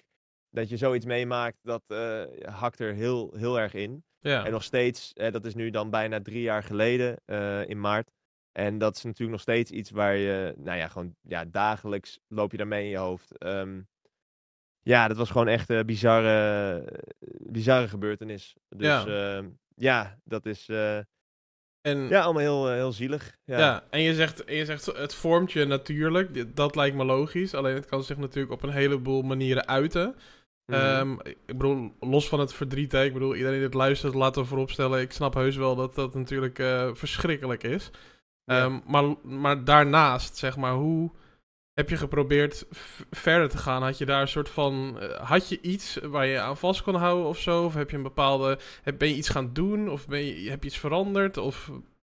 dat 0.50 0.70
je 0.70 0.78
zoiets 0.78 1.06
meemaakt, 1.06 1.58
dat 1.62 1.84
uh, 1.88 2.24
hakt 2.42 2.80
er 2.80 2.94
heel, 2.94 3.34
heel 3.36 3.60
erg 3.60 3.74
in. 3.74 4.04
Ja. 4.20 4.46
En 4.46 4.52
nog 4.52 4.64
steeds, 4.64 5.14
dat 5.14 5.46
is 5.46 5.56
nu 5.56 5.70
dan 5.70 5.90
bijna 5.90 6.22
drie 6.22 6.42
jaar 6.42 6.64
geleden 6.64 7.22
in 7.68 7.80
maart. 7.80 8.12
En 8.52 8.78
dat 8.78 8.96
is 8.96 9.04
natuurlijk 9.04 9.32
nog 9.32 9.42
steeds 9.42 9.72
iets 9.72 9.90
waar 9.90 10.16
je, 10.16 10.54
nou 10.58 10.78
ja, 10.78 10.88
gewoon 10.88 11.16
ja, 11.22 11.46
dagelijks 11.46 12.20
loop 12.28 12.52
je 12.52 12.58
daarmee 12.58 12.84
in 12.84 12.90
je 12.90 12.98
hoofd. 12.98 13.44
Um, 13.46 13.88
ja, 14.88 15.08
dat 15.08 15.18
was 15.18 15.30
gewoon 15.30 15.48
echt 15.48 15.70
een 15.70 15.86
bizarre, 15.86 16.84
bizarre 17.40 17.88
gebeurtenis. 17.88 18.56
Dus 18.70 18.88
ja, 18.88 19.38
uh, 19.38 19.46
ja 19.76 20.20
dat 20.24 20.46
is. 20.46 20.68
Uh, 20.70 20.98
en, 21.82 22.08
ja, 22.10 22.22
allemaal 22.22 22.42
heel, 22.42 22.72
heel 22.72 22.92
zielig. 22.92 23.38
Ja, 23.44 23.58
ja 23.58 23.84
en 23.90 24.02
je 24.02 24.14
zegt, 24.14 24.44
je 24.46 24.66
zegt 24.66 24.86
het 24.86 25.16
vormt 25.16 25.52
je 25.52 25.66
natuurlijk. 25.66 26.56
Dat 26.56 26.76
lijkt 26.76 26.96
me 26.96 27.06
logisch. 27.06 27.54
Alleen 27.54 27.76
het 27.76 27.86
kan 27.86 28.04
zich 28.04 28.18
natuurlijk 28.18 28.54
op 28.54 28.64
een 28.64 28.70
heleboel 28.70 29.22
manieren 29.22 29.68
uiten. 29.68 30.16
Mm 30.66 30.76
um, 30.76 31.20
ik 31.24 31.38
bedoel, 31.46 31.96
los 32.00 32.28
van 32.30 32.40
het 32.40 32.54
verdriet, 32.54 32.92
hè, 32.92 33.04
ik 33.04 33.14
bedoel, 33.14 33.36
iedereen 33.36 33.60
die 33.60 33.68
dit 33.68 33.74
luistert, 33.74 34.14
laten 34.14 34.42
we 34.42 34.48
vooropstellen. 34.48 35.02
Ik 35.02 35.12
snap 35.12 35.34
heus 35.34 35.56
wel 35.56 35.76
dat 35.76 35.96
dat 35.96 36.14
natuurlijk 36.14 36.60
uh, 36.60 36.90
verschrikkelijk 36.94 37.64
is. 37.64 37.92
Ja. 38.44 38.64
Um, 38.64 38.82
maar, 38.86 39.16
maar 39.24 39.64
daarnaast, 39.64 40.38
zeg 40.38 40.58
maar, 40.58 40.74
hoe 40.74 41.12
heb 41.78 41.90
je 41.90 41.98
geprobeerd 41.98 42.66
verder 43.10 43.50
te 43.50 43.58
gaan? 43.58 43.84
Had 43.84 43.98
je 43.98 44.06
daar 44.06 44.22
een 44.22 44.28
soort 44.28 44.50
van. 44.50 44.98
Uh, 45.04 45.30
had 45.30 45.50
je 45.50 45.62
iets 45.62 45.98
waar 46.04 46.26
je 46.26 46.40
aan 46.40 46.58
vast 46.58 46.82
kon 46.82 46.96
houden 46.96 47.28
of 47.28 47.40
zo? 47.40 47.66
Of 47.66 47.74
heb 47.74 47.90
je 47.90 47.98
een 47.98 48.04
bepaalde. 48.04 48.60
Ben 48.98 49.08
je 49.08 49.16
iets 49.16 49.30
gaan 49.30 49.54
doen? 49.54 49.90
Of 49.90 50.08
ben 50.08 50.20
je, 50.20 50.50
heb 50.50 50.64
je 50.64 50.70
iets 50.70 50.78
veranderd? 50.78 51.38
Of. 51.38 51.72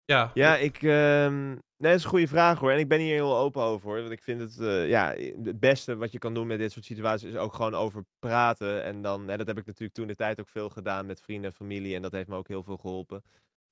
Ja. 0.05 0.31
Ja, 0.33 0.57
ik. 0.57 0.81
Um, 0.81 1.47
nee, 1.49 1.61
dat 1.77 1.93
is 1.93 2.03
een 2.03 2.09
goede 2.09 2.27
vraag 2.27 2.59
hoor. 2.59 2.71
En 2.71 2.79
ik 2.79 2.87
ben 2.87 2.99
hier 2.99 3.13
heel 3.13 3.37
open 3.37 3.61
over 3.61 3.89
hoor. 3.89 3.99
Want 3.99 4.11
ik 4.11 4.23
vind 4.23 4.41
het. 4.41 4.57
Uh, 4.59 4.89
ja, 4.89 5.15
het 5.43 5.59
beste 5.59 5.95
wat 5.95 6.11
je 6.11 6.19
kan 6.19 6.33
doen 6.33 6.47
met 6.47 6.59
dit 6.59 6.71
soort 6.71 6.85
situaties 6.85 7.29
is 7.29 7.37
ook 7.37 7.53
gewoon 7.53 7.75
over 7.75 8.05
praten. 8.19 8.83
En 8.83 9.01
dan. 9.01 9.27
Hè, 9.27 9.37
dat 9.37 9.47
heb 9.47 9.57
ik 9.57 9.65
natuurlijk 9.65 9.93
toen 9.93 10.07
de 10.07 10.15
tijd 10.15 10.39
ook 10.39 10.49
veel 10.49 10.69
gedaan 10.69 11.05
met 11.05 11.21
vrienden 11.21 11.49
en 11.49 11.55
familie. 11.55 11.95
En 11.95 12.01
dat 12.01 12.11
heeft 12.11 12.29
me 12.29 12.35
ook 12.35 12.47
heel 12.47 12.63
veel 12.63 12.77
geholpen. 12.77 13.23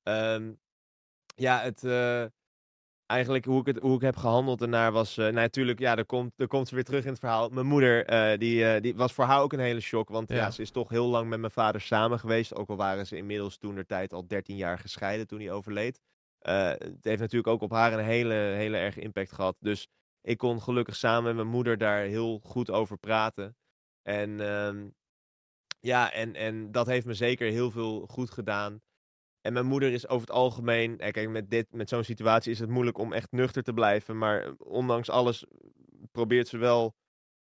Um, 0.03 0.59
ja, 1.35 1.59
het. 1.59 1.83
Uh, 1.83 2.25
eigenlijk 3.07 3.45
hoe 3.45 3.59
ik, 3.59 3.65
het, 3.65 3.79
hoe 3.79 3.95
ik 3.95 4.01
heb 4.01 4.15
gehandeld 4.15 4.59
daarna 4.59 4.91
was... 4.91 5.17
Uh, 5.17 5.27
natuurlijk, 5.27 5.79
ja, 5.79 5.95
er 5.95 6.05
komt, 6.05 6.33
er 6.35 6.47
komt 6.47 6.67
ze 6.67 6.75
weer 6.75 6.83
terug 6.83 7.03
in 7.03 7.09
het 7.09 7.19
verhaal. 7.19 7.49
Mijn 7.49 7.65
moeder, 7.65 8.13
uh, 8.13 8.37
die, 8.37 8.59
uh, 8.59 8.81
die 8.81 8.95
was 8.95 9.13
voor 9.13 9.25
haar 9.25 9.41
ook 9.41 9.53
een 9.53 9.59
hele 9.59 9.79
shock. 9.79 10.09
Want 10.09 10.29
ja. 10.29 10.35
ja. 10.35 10.51
ze 10.51 10.61
is 10.61 10.71
toch 10.71 10.89
heel 10.89 11.07
lang 11.07 11.29
met 11.29 11.39
mijn 11.39 11.51
vader 11.51 11.81
samen 11.81 12.19
geweest. 12.19 12.55
Ook 12.55 12.69
al 12.69 12.75
waren 12.75 13.07
ze 13.07 13.17
inmiddels 13.17 13.57
toen 13.57 13.75
de 13.75 13.85
tijd 13.85 14.13
al 14.13 14.27
13 14.27 14.55
jaar 14.55 14.79
gescheiden 14.79 15.27
toen 15.27 15.39
hij 15.39 15.51
overleed. 15.51 16.01
het 16.39 17.03
heeft 17.03 17.19
natuurlijk 17.19 17.47
ook 17.47 17.61
op 17.61 17.71
haar 17.71 17.93
een 17.93 18.05
hele, 18.05 18.33
hele 18.33 18.77
erg 18.77 18.97
impact 18.97 19.31
gehad. 19.31 19.55
Dus 19.59 19.87
ik 20.21 20.37
kon 20.37 20.61
gelukkig 20.61 20.95
samen 20.95 21.23
met 21.23 21.35
mijn 21.35 21.47
moeder 21.47 21.77
daar 21.77 22.01
heel 22.01 22.39
goed 22.43 22.71
over 22.71 22.97
praten. 22.97 23.55
En 24.01 24.39
um, 24.39 24.95
ja, 25.79 26.11
en, 26.11 26.35
en 26.35 26.71
dat 26.71 26.87
heeft 26.87 27.05
me 27.05 27.13
zeker 27.13 27.51
heel 27.51 27.71
veel 27.71 28.07
goed 28.07 28.31
gedaan. 28.31 28.81
En 29.47 29.53
mijn 29.53 29.65
moeder 29.65 29.91
is 29.91 30.07
over 30.07 30.27
het 30.27 30.35
algemeen. 30.35 30.97
Kijk, 30.97 31.29
met, 31.29 31.49
dit, 31.49 31.67
met 31.71 31.89
zo'n 31.89 32.03
situatie 32.03 32.51
is 32.51 32.59
het 32.59 32.69
moeilijk 32.69 32.97
om 32.97 33.13
echt 33.13 33.31
nuchter 33.31 33.63
te 33.63 33.73
blijven. 33.73 34.17
Maar 34.17 34.43
eh, 34.43 34.51
ondanks 34.57 35.09
alles 35.09 35.45
probeert 36.11 36.47
ze 36.47 36.57
wel 36.57 36.95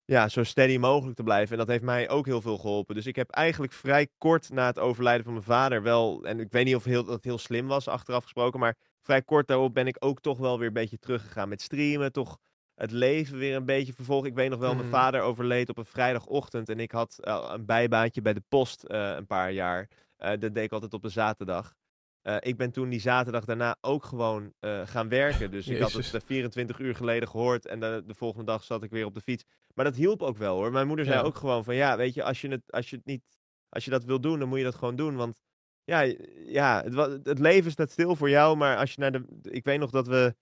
ja, 0.06 0.28
zo 0.28 0.44
steady 0.44 0.78
mogelijk 0.78 1.16
te 1.16 1.24
blijven. 1.24 1.52
En 1.52 1.58
dat 1.58 1.68
heeft 1.68 1.84
mij 1.84 2.10
ook 2.10 2.26
heel 2.26 2.42
veel 2.42 2.58
geholpen. 2.58 2.96
Dus 2.96 3.06
ik 3.06 3.16
heb 3.16 3.30
eigenlijk 3.30 3.74
vrij 3.74 4.08
kort 4.18 4.50
na 4.50 4.66
het 4.66 4.80
overlijden 4.80 5.24
van 5.24 5.34
mijn 5.34 5.46
vader 5.46 5.82
wel. 5.82 6.24
En 6.24 6.40
ik 6.40 6.52
weet 6.52 6.66
niet 6.66 6.76
of 6.76 6.84
heel, 6.84 7.04
dat 7.04 7.24
heel 7.24 7.38
slim 7.38 7.68
was, 7.68 7.88
achteraf 7.88 8.24
gesproken. 8.24 8.60
Maar 8.60 8.76
vrij 9.02 9.22
kort 9.22 9.48
daarop 9.48 9.74
ben 9.74 9.88
ik 9.88 9.96
ook 10.00 10.22
toch 10.22 10.38
wel 10.38 10.58
weer 10.58 10.68
een 10.68 10.74
beetje 10.74 11.00
teruggegaan 11.00 11.50
met 11.50 11.62
streamen. 11.62 12.12
Toch 12.12 12.38
het 12.76 12.92
leven 12.92 13.38
weer 13.38 13.56
een 13.56 13.66
beetje 13.66 13.94
vervolgen. 13.94 14.30
Ik 14.30 14.36
weet 14.36 14.50
nog 14.50 14.60
wel, 14.60 14.74
mijn 14.74 14.88
mhm. 14.88 14.96
vader 14.96 15.22
overleed 15.22 15.70
op 15.70 15.78
een 15.78 15.86
vrijdagochtend. 15.86 16.70
En 16.70 16.80
ik 16.80 16.92
had 16.92 17.20
uh, 17.24 17.50
een 17.54 17.66
bijbaantje 17.66 18.22
bij 18.22 18.34
de 18.34 18.44
post 18.50 18.86
uh, 18.88 19.16
een 19.16 19.28
paar 19.28 19.52
jaar. 19.52 19.88
Uh, 20.20 20.30
dat 20.30 20.54
deed 20.54 20.64
ik 20.64 20.72
altijd 20.72 20.94
op 20.94 21.02
de 21.02 21.10
zaterdag. 21.10 21.78
Uh, 22.24 22.36
ik 22.40 22.58
ben 22.58 22.72
toen 22.72 22.90
die 22.90 23.00
zaterdag 23.00 23.46
daarna 23.46 23.78
ook 23.82 24.04
gewoon 24.04 24.54
uh, 24.60 24.88
gaan 24.88 25.10
werken. 25.10 25.52
Dus 25.60 25.68
ik 25.68 25.80
had 25.80 25.92
het 25.92 26.24
24 26.26 26.80
uur 26.80 26.96
geleden 26.96 27.30
gehoord 27.30 27.66
en 27.66 27.80
de, 27.80 28.04
de, 28.06 28.14
volgende 28.14 28.46
dag 28.46 28.64
zat 28.64 28.84
ik 28.84 28.92
weer 28.92 29.06
op 29.06 29.14
de 29.14 29.22
fiets. 29.22 29.44
Maar 29.74 29.86
dat 29.86 29.96
hielp 29.96 30.22
ook 30.22 30.38
wel 30.38 30.56
hoor. 30.56 30.72
Mijn 30.72 30.88
moeder 30.88 31.06
zei 31.06 31.24
ook 31.24 31.36
gewoon 31.36 31.64
van 31.64 31.76
ja, 31.76 31.98
weet 31.98 32.14
je, 32.14 32.24
als 32.24 32.42
je, 32.42 32.48
het, 32.48 32.72
als 32.72 32.90
je 32.90 32.96
het 32.96 33.06
niet, 33.06 33.24
als 33.70 33.86
je 33.86 33.92
dat 33.92 34.04
wil 34.04 34.22
doen, 34.22 34.40
dan 34.40 34.48
moet 34.48 34.58
je 34.58 34.64
dat 34.64 34.76
gewoon 34.76 34.96
doen. 34.96 35.16
Want 35.16 35.42
ja, 35.84 36.02
ja 36.46 36.84
het, 36.84 37.26
het 37.28 37.40
leven 37.40 37.72
staat 37.72 37.92
stil 37.92 38.16
voor 38.16 38.30
jou, 38.30 38.58
maar 38.58 38.78
als 38.78 38.94
je 38.94 39.02
naar 39.02 39.12
de, 39.12 39.26
ik 39.42 39.64
weet 39.64 39.80
nog 39.80 39.92
dat 39.92 40.08
we 40.08 40.36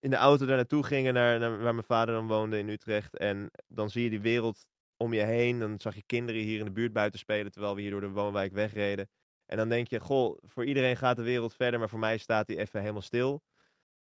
in 0.00 0.10
de 0.10 0.16
auto 0.16 0.46
daar 0.46 0.56
naartoe 0.56 0.84
gingen, 0.84 1.14
naar, 1.14 1.38
naar 1.38 1.62
waar 1.62 1.74
mijn 1.74 1.86
vader 1.86 2.14
dan 2.14 2.26
woonde 2.26 2.58
in 2.58 2.68
Utrecht. 2.68 3.16
En 3.16 3.50
dan 3.66 3.90
zie 3.90 4.02
je 4.02 4.10
die 4.10 4.20
wereld 4.20 4.66
om 4.96 5.12
je 5.12 5.22
heen. 5.22 5.58
Dan 5.58 5.80
zag 5.80 5.94
je 5.94 6.02
kinderen 6.06 6.42
hier 6.42 6.58
in 6.58 6.64
de 6.64 6.70
buurt 6.70 6.92
buiten 6.92 7.18
spelen, 7.18 7.52
terwijl 7.52 7.74
we 7.74 7.80
hier 7.80 7.90
door 7.90 8.00
de 8.00 8.10
woonwijk 8.10 8.52
wegreden. 8.52 9.08
En 9.50 9.56
dan 9.56 9.68
denk 9.68 9.88
je, 9.88 10.00
goh, 10.00 10.38
voor 10.42 10.64
iedereen 10.64 10.96
gaat 10.96 11.16
de 11.16 11.22
wereld 11.22 11.54
verder, 11.54 11.78
maar 11.78 11.88
voor 11.88 11.98
mij 11.98 12.18
staat 12.18 12.46
die 12.46 12.58
even 12.58 12.80
helemaal 12.80 13.02
stil. 13.02 13.42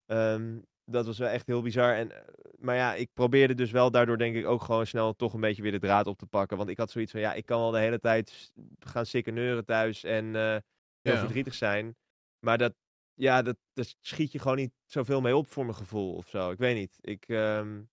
Um, 0.06 0.64
dat 0.84 1.06
was 1.06 1.18
wel 1.18 1.28
echt 1.28 1.46
heel 1.46 1.62
bizar. 1.62 1.94
En, 1.94 2.12
eh, 2.12 2.20
maar 2.58 2.76
ja, 2.76 2.94
ik 2.94 3.10
probeerde 3.12 3.54
dus 3.54 3.70
wel 3.70 3.90
daardoor 3.90 4.18
denk 4.18 4.36
ik 4.36 4.46
ook 4.46 4.62
gewoon 4.62 4.86
snel 4.86 5.16
toch 5.16 5.34
een 5.34 5.40
beetje 5.40 5.62
weer 5.62 5.72
de 5.72 5.78
draad 5.78 6.06
op 6.06 6.18
te 6.18 6.26
pakken. 6.26 6.56
Want 6.56 6.68
ik 6.68 6.78
had 6.78 6.90
zoiets 6.90 7.12
van, 7.12 7.20
ja, 7.20 7.34
ik 7.34 7.46
kan 7.46 7.60
wel 7.60 7.70
de 7.70 7.78
hele 7.78 8.00
tijd 8.00 8.52
gaan 8.78 9.06
sikkeneuren 9.06 9.64
thuis 9.64 10.04
en 10.04 10.24
uh, 10.24 10.56
heel 11.00 11.12
ja. 11.12 11.18
verdrietig 11.18 11.54
zijn. 11.54 11.96
Maar 12.38 12.58
dat, 12.58 12.74
ja, 13.14 13.42
dat, 13.42 13.56
dat 13.72 13.96
schiet 14.00 14.32
je 14.32 14.38
gewoon 14.38 14.56
niet 14.56 14.72
zoveel 14.84 15.20
mee 15.20 15.36
op 15.36 15.46
voor 15.46 15.64
mijn 15.64 15.76
gevoel 15.76 16.14
of 16.14 16.28
zo. 16.28 16.50
Ik 16.50 16.58
weet 16.58 16.76
niet. 16.76 16.98
Ik, 17.00 17.28
um, 17.28 17.90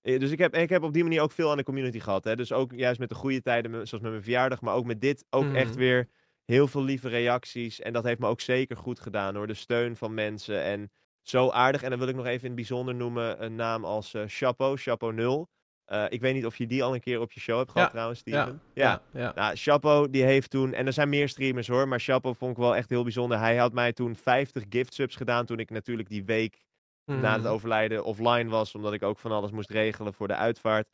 dus 0.00 0.30
ik 0.30 0.38
heb, 0.38 0.54
ik 0.54 0.68
heb 0.68 0.82
op 0.82 0.92
die 0.92 1.02
manier 1.02 1.20
ook 1.20 1.32
veel 1.32 1.50
aan 1.50 1.56
de 1.56 1.62
community 1.62 2.00
gehad. 2.00 2.24
Hè? 2.24 2.36
Dus 2.36 2.52
ook 2.52 2.72
juist 2.72 2.98
met 2.98 3.08
de 3.08 3.14
goede 3.14 3.42
tijden, 3.42 3.70
zoals 3.70 4.02
met 4.02 4.10
mijn 4.10 4.22
verjaardag, 4.22 4.60
maar 4.60 4.74
ook 4.74 4.84
met 4.84 5.00
dit 5.00 5.24
ook 5.30 5.42
mm 5.42 5.48
-hmm. 5.48 5.56
echt 5.56 5.74
weer 5.74 6.08
heel 6.46 6.68
veel 6.68 6.82
lieve 6.82 7.08
reacties. 7.08 7.80
En 7.80 7.92
dat 7.92 8.04
heeft 8.04 8.18
me 8.18 8.26
ook 8.26 8.40
zeker 8.40 8.76
goed 8.76 9.00
gedaan 9.00 9.34
hoor. 9.34 9.46
De 9.46 9.54
steun 9.54 9.96
van 9.96 10.14
mensen. 10.14 10.62
En 10.62 10.90
zo 11.22 11.50
aardig. 11.50 11.82
En 11.82 11.90
dan 11.90 11.98
wil 11.98 12.08
ik 12.08 12.14
nog 12.14 12.26
even 12.26 12.40
in 12.40 12.46
het 12.46 12.54
bijzonder 12.54 12.94
noemen 12.94 13.44
een 13.44 13.54
naam 13.54 13.84
als 13.84 14.14
uh, 14.14 14.22
Chapeau, 14.26 14.76
Chapeau 14.76 15.14
0. 15.14 15.48
Uh, 15.92 16.04
ik 16.08 16.20
weet 16.20 16.34
niet 16.34 16.46
of 16.46 16.56
je 16.56 16.66
die 16.66 16.82
al 16.82 16.94
een 16.94 17.00
keer 17.00 17.20
op 17.20 17.32
je 17.32 17.40
show 17.40 17.58
hebt 17.58 17.70
gehad 17.70 17.86
ja, 17.86 17.92
trouwens, 17.92 18.18
Steven. 18.18 18.60
Ja, 18.74 19.02
ja. 19.12 19.32
ja. 19.34 19.54
Nou, 19.80 20.10
die 20.10 20.24
heeft 20.24 20.50
toen... 20.50 20.72
En 20.72 20.86
er 20.86 20.92
zijn 20.92 21.08
meer 21.08 21.28
streamers 21.28 21.68
hoor, 21.68 21.88
maar 21.88 22.00
Chapeau 22.00 22.36
vond 22.36 22.50
ik 22.50 22.56
wel 22.56 22.76
echt 22.76 22.90
heel 22.90 23.02
bijzonder. 23.02 23.38
Hij 23.38 23.56
had 23.56 23.72
mij 23.72 23.92
toen 23.92 24.16
50 24.16 24.64
gift 24.68 24.94
subs 24.94 25.16
gedaan 25.16 25.46
toen 25.46 25.58
ik 25.58 25.70
natuurlijk 25.70 26.08
die 26.08 26.24
week 26.24 26.64
mm. 27.04 27.20
na 27.20 27.32
het 27.32 27.42
mhm. 27.42 27.50
overlijden 27.50 28.04
offline 28.04 28.50
was. 28.50 28.74
Omdat 28.74 28.92
ik 28.92 29.02
ook 29.02 29.18
van 29.18 29.32
alles 29.32 29.50
moest 29.50 29.70
regelen 29.70 30.14
voor 30.14 30.28
de 30.28 30.34
uitvaart. 30.34 30.88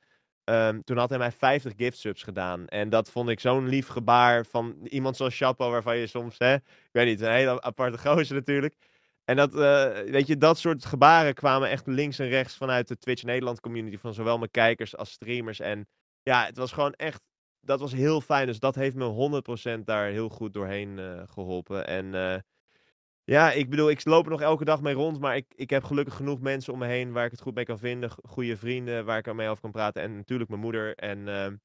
Um, 0.45 0.84
toen 0.84 0.97
had 0.97 1.09
hij 1.09 1.18
mij 1.18 1.32
50 1.32 1.72
gift 1.76 1.99
subs 1.99 2.22
gedaan. 2.22 2.66
En 2.66 2.88
dat 2.88 3.11
vond 3.11 3.28
ik 3.28 3.40
zo'n 3.40 3.68
lief 3.68 3.86
gebaar 3.88 4.47
van 4.47 4.76
iemand 4.82 5.16
zoals 5.16 5.36
Chapo, 5.36 5.70
waarvan 5.70 5.97
je 5.97 6.07
soms, 6.07 6.38
hè, 6.38 6.55
ik 6.55 6.88
weet 6.93 7.07
niet, 7.07 7.20
een 7.20 7.32
hele 7.32 7.62
aparte 7.62 7.99
gozer 7.99 8.34
natuurlijk. 8.34 8.76
En 9.24 9.36
dat, 9.36 9.55
uh, 9.55 10.11
weet 10.11 10.26
je, 10.26 10.36
dat 10.36 10.59
soort 10.59 10.84
gebaren 10.84 11.34
kwamen 11.34 11.70
echt 11.70 11.86
links 11.86 12.18
en 12.18 12.28
rechts 12.28 12.57
vanuit 12.57 12.88
de 12.88 12.99
Twitch 12.99 13.22
Nederland 13.22 13.61
community. 13.61 13.97
Van 13.97 14.14
zowel 14.14 14.38
mijn 14.38 14.51
kijkers 14.51 14.97
als 14.97 15.11
streamers. 15.11 15.61
En 15.61 15.88
ja, 16.22 16.45
het 16.45 16.57
was 16.57 16.72
gewoon 16.72 16.93
echt, 16.93 17.22
dat 17.61 17.80
was 17.80 17.93
heel 17.93 18.20
fijn. 18.20 18.47
Dus 18.47 18.59
dat 18.59 18.74
heeft 18.74 18.97
me 18.97 19.43
100% 19.78 19.84
daar 19.84 20.07
heel 20.07 20.28
goed 20.28 20.55
doorheen 20.55 20.99
uh, 20.99 21.22
geholpen. 21.26 21.86
En 21.86 22.14
uh, 22.14 22.34
Ja, 23.24 23.52
ik 23.52 23.70
bedoel, 23.70 23.90
ik 23.90 24.04
loop 24.04 24.24
er 24.24 24.30
nog 24.30 24.40
elke 24.40 24.64
dag 24.64 24.80
mee 24.80 24.94
rond, 24.94 25.20
maar 25.20 25.36
ik, 25.36 25.46
ik 25.54 25.70
heb 25.70 25.84
gelukkig 25.84 26.14
genoeg 26.14 26.40
mensen 26.40 26.72
om 26.72 26.78
me 26.78 26.86
heen 26.86 27.12
waar 27.12 27.24
ik 27.24 27.30
het 27.30 27.40
goed 27.40 27.54
mee 27.54 27.64
kan 27.64 27.78
vinden. 27.78 28.10
Goede 28.22 28.56
vrienden 28.56 29.04
waar 29.04 29.18
ik 29.18 29.26
er 29.26 29.34
mee 29.34 29.48
over 29.48 29.62
kan 29.62 29.70
praten. 29.70 30.02
En 30.02 30.16
natuurlijk 30.16 30.50
mijn 30.50 30.60
moeder. 30.60 30.94
En 30.94 31.28
ehm, 31.28 31.56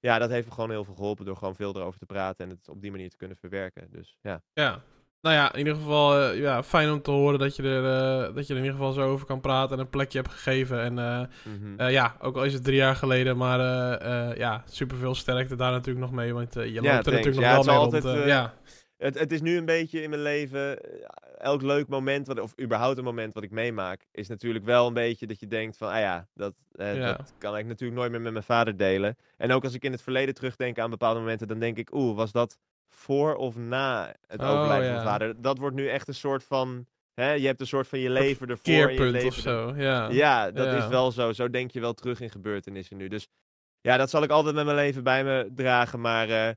ja, 0.00 0.18
dat 0.18 0.30
heeft 0.30 0.46
me 0.46 0.54
gewoon 0.54 0.70
heel 0.70 0.84
veel 0.84 0.94
geholpen 0.94 1.24
door 1.24 1.36
gewoon 1.36 1.54
veel 1.54 1.76
erover 1.76 1.98
te 1.98 2.06
praten 2.06 2.44
en 2.44 2.50
het 2.50 2.68
op 2.68 2.80
die 2.80 2.90
manier 2.90 3.10
te 3.10 3.16
kunnen 3.16 3.36
verwerken. 3.36 3.88
Dus 3.90 4.16
ja. 4.20 4.42
Ja, 4.52 4.82
nou 5.20 5.34
ja, 5.34 5.52
in 5.52 5.58
ieder 5.58 5.74
geval 5.74 6.32
uh, 6.32 6.40
ja, 6.40 6.62
fijn 6.62 6.90
om 6.90 7.02
te 7.02 7.10
horen 7.10 7.38
dat 7.38 7.56
je, 7.56 7.62
er, 7.62 7.82
uh, 8.28 8.34
dat 8.34 8.46
je 8.46 8.52
er 8.52 8.58
in 8.58 8.64
ieder 8.64 8.78
geval 8.78 8.92
zo 8.92 9.00
over 9.00 9.26
kan 9.26 9.40
praten 9.40 9.76
en 9.76 9.82
een 9.82 9.90
plekje 9.90 10.18
hebt 10.18 10.32
gegeven. 10.32 10.80
En 10.80 10.96
uh, 10.98 11.20
mm 11.44 11.76
-hmm. 11.76 11.88
ja, 11.88 12.16
ook 12.20 12.36
al 12.36 12.44
is 12.44 12.52
het 12.52 12.64
drie 12.64 12.76
jaar 12.76 12.96
geleden, 12.96 13.36
maar 13.36 13.58
ja, 14.38 14.62
superveel 14.66 15.14
sterkte 15.14 15.56
daar 15.56 15.72
natuurlijk 15.72 16.06
nog 16.06 16.14
mee. 16.14 16.34
Want 16.34 16.54
je 16.54 16.82
loopt 16.82 17.06
er 17.06 17.12
natuurlijk 17.12 17.40
ja, 17.40 17.54
nog 17.54 17.64
wel 17.64 17.74
mee 17.74 17.84
altijd, 17.84 18.04
rond. 18.04 18.24
ja. 18.24 18.54
Het, 19.00 19.18
het 19.18 19.32
is 19.32 19.40
nu 19.40 19.56
een 19.56 19.64
beetje 19.64 20.02
in 20.02 20.10
mijn 20.10 20.22
leven, 20.22 20.78
elk 21.38 21.62
leuk 21.62 21.88
moment, 21.88 22.26
wat, 22.26 22.40
of 22.40 22.60
überhaupt 22.60 22.98
een 22.98 23.04
moment 23.04 23.34
wat 23.34 23.42
ik 23.42 23.50
meemaak, 23.50 24.06
is 24.12 24.28
natuurlijk 24.28 24.64
wel 24.64 24.86
een 24.86 24.94
beetje 24.94 25.26
dat 25.26 25.40
je 25.40 25.46
denkt 25.46 25.76
van, 25.76 25.88
ah 25.88 25.98
ja, 25.98 26.28
dat, 26.34 26.54
ja. 26.72 27.16
dat 27.16 27.34
kan 27.38 27.56
ik 27.56 27.66
natuurlijk 27.66 28.00
nooit 28.00 28.10
meer 28.10 28.20
met 28.20 28.32
mijn 28.32 28.44
vader 28.44 28.76
delen. 28.76 29.16
En 29.36 29.52
ook 29.52 29.64
als 29.64 29.74
ik 29.74 29.84
in 29.84 29.92
het 29.92 30.02
verleden 30.02 30.34
terugdenk 30.34 30.78
aan 30.78 30.90
bepaalde 30.90 31.20
momenten, 31.20 31.48
dan 31.48 31.58
denk 31.58 31.76
ik, 31.76 31.94
oeh, 31.94 32.16
was 32.16 32.32
dat 32.32 32.58
voor 32.88 33.34
of 33.34 33.56
na 33.56 34.14
het 34.26 34.40
oh, 34.40 34.50
overlijden 34.50 34.86
van 34.86 34.94
mijn 34.94 35.06
vader. 35.06 35.42
Dat 35.42 35.58
wordt 35.58 35.76
nu 35.76 35.88
echt 35.88 36.08
een 36.08 36.14
soort 36.14 36.44
van. 36.44 36.86
Hè, 37.14 37.32
je 37.32 37.46
hebt 37.46 37.60
een 37.60 37.66
soort 37.66 37.88
van 37.88 37.98
je 37.98 38.10
leven 38.10 38.48
ervoor. 38.48 38.64
Keerpunt 38.64 38.98
je 38.98 39.04
leven 39.04 39.28
of 39.28 39.34
zo. 39.34 39.74
Ja, 39.76 40.08
ja 40.08 40.50
dat 40.50 40.82
is 40.82 40.86
wel 40.86 41.12
zo. 41.12 41.32
Zo 41.32 41.50
denk 41.50 41.70
je 41.70 41.80
wel 41.80 41.94
terug 41.94 42.20
in 42.20 42.30
gebeurtenissen 42.30 42.96
nu. 42.96 43.08
Dus 43.08 43.28
ja, 43.80 43.96
dat 43.96 44.10
zal 44.10 44.22
ik 44.22 44.30
altijd 44.30 44.54
met 44.54 44.64
mijn 44.64 44.76
leven 44.76 45.02
bij 45.02 45.24
me 45.24 45.50
dragen. 45.54 46.00
Maar 46.00 46.28
uh, 46.28 46.48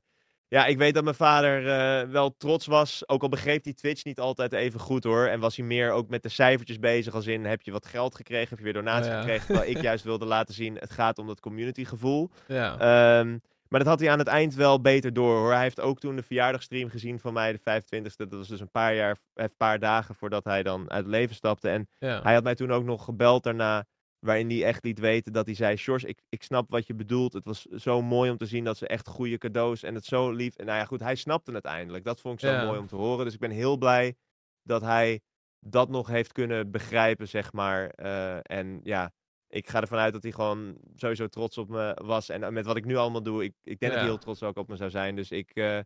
ja, 0.54 0.66
ik 0.66 0.78
weet 0.78 0.94
dat 0.94 1.04
mijn 1.04 1.16
vader 1.16 1.62
uh, 1.62 2.10
wel 2.10 2.36
trots 2.36 2.66
was. 2.66 3.08
Ook 3.08 3.22
al 3.22 3.28
begreep 3.28 3.64
hij 3.64 3.72
Twitch 3.72 4.04
niet 4.04 4.20
altijd 4.20 4.52
even 4.52 4.80
goed 4.80 5.04
hoor. 5.04 5.26
En 5.26 5.40
was 5.40 5.56
hij 5.56 5.66
meer 5.66 5.90
ook 5.90 6.08
met 6.08 6.22
de 6.22 6.28
cijfertjes 6.28 6.78
bezig. 6.78 7.14
Als 7.14 7.26
in, 7.26 7.44
heb 7.44 7.62
je 7.62 7.70
wat 7.70 7.86
geld 7.86 8.14
gekregen? 8.14 8.48
Heb 8.48 8.58
je 8.58 8.64
weer 8.64 8.72
donatie 8.72 9.10
oh, 9.10 9.12
ja. 9.12 9.20
gekregen? 9.20 9.46
Terwijl 9.46 9.70
ik 9.70 9.82
juist 9.82 10.04
wilde 10.04 10.24
laten 10.24 10.54
zien, 10.54 10.74
het 10.74 10.90
gaat 10.90 11.18
om 11.18 11.26
dat 11.26 11.40
community 11.40 11.84
gevoel. 11.84 12.30
Ja. 12.46 13.18
Um, 13.18 13.40
maar 13.68 13.80
dat 13.80 13.88
had 13.88 14.00
hij 14.00 14.10
aan 14.10 14.18
het 14.18 14.28
eind 14.28 14.54
wel 14.54 14.80
beter 14.80 15.12
door 15.12 15.36
hoor. 15.36 15.52
Hij 15.52 15.62
heeft 15.62 15.80
ook 15.80 15.98
toen 15.98 16.16
de 16.16 16.22
verjaardagstream 16.22 16.88
gezien 16.88 17.18
van 17.20 17.32
mij, 17.32 17.52
de 17.52 17.82
25e. 17.82 18.16
Dat 18.16 18.30
was 18.30 18.48
dus 18.48 18.60
een 18.60 18.70
paar, 18.70 18.94
jaar, 18.94 19.16
een 19.34 19.56
paar 19.56 19.78
dagen 19.78 20.14
voordat 20.14 20.44
hij 20.44 20.62
dan 20.62 20.90
uit 20.90 21.04
het 21.04 21.14
leven 21.14 21.34
stapte. 21.34 21.68
En 21.68 21.88
ja. 21.98 22.22
hij 22.22 22.34
had 22.34 22.42
mij 22.44 22.54
toen 22.54 22.72
ook 22.72 22.84
nog 22.84 23.04
gebeld 23.04 23.42
daarna. 23.42 23.84
Waarin 24.24 24.50
hij 24.50 24.64
echt 24.64 24.84
liet 24.84 24.98
weten 24.98 25.32
dat 25.32 25.46
hij 25.46 25.54
zei: 25.54 25.76
Sjors, 25.76 26.04
ik, 26.04 26.18
ik 26.28 26.42
snap 26.42 26.70
wat 26.70 26.86
je 26.86 26.94
bedoelt. 26.94 27.32
Het 27.32 27.44
was 27.44 27.62
zo 27.62 28.02
mooi 28.02 28.30
om 28.30 28.36
te 28.36 28.46
zien 28.46 28.64
dat 28.64 28.76
ze 28.76 28.86
echt 28.86 29.08
goede 29.08 29.38
cadeaus 29.38 29.82
en 29.82 29.94
het 29.94 30.04
zo 30.04 30.30
lief. 30.30 30.56
En 30.56 30.66
nou 30.66 30.78
ja, 30.78 30.84
goed, 30.84 31.00
hij 31.00 31.14
snapte 31.14 31.52
het 31.52 31.64
eindelijk. 31.64 32.04
Dat 32.04 32.20
vond 32.20 32.34
ik 32.34 32.48
zo 32.48 32.54
Ja. 32.54 32.64
mooi 32.64 32.78
om 32.78 32.86
te 32.86 32.96
horen. 32.96 33.24
Dus 33.24 33.34
ik 33.34 33.40
ben 33.40 33.50
heel 33.50 33.76
blij 33.76 34.14
dat 34.62 34.82
hij 34.82 35.20
dat 35.58 35.88
nog 35.88 36.06
heeft 36.08 36.32
kunnen 36.32 36.70
begrijpen, 36.70 37.28
zeg 37.28 37.52
maar. 37.52 37.88
Eh, 37.88 38.38
en 38.42 38.80
ja, 38.82 39.12
ik 39.48 39.68
ga 39.68 39.80
ervan 39.80 39.98
uit 39.98 40.12
dat 40.12 40.22
hij 40.22 40.32
gewoon 40.32 40.76
sowieso 40.94 41.26
trots 41.26 41.58
op 41.58 41.68
me 41.68 41.98
was. 42.04 42.28
En 42.28 42.52
met 42.52 42.66
wat 42.66 42.76
ik 42.76 42.84
nu 42.84 42.96
allemaal 42.96 43.22
doe, 43.22 43.44
ik, 43.44 43.52
ik 43.62 43.78
denk 43.78 43.92
dat 43.92 44.00
hij 44.00 44.10
heel 44.10 44.18
trots 44.18 44.42
ook 44.42 44.56
op 44.56 44.68
me 44.68 44.76
zou 44.76 44.90
zijn. 44.90 45.16
Dus 45.16 45.30
ik 45.30 45.50
eh, 45.50 45.78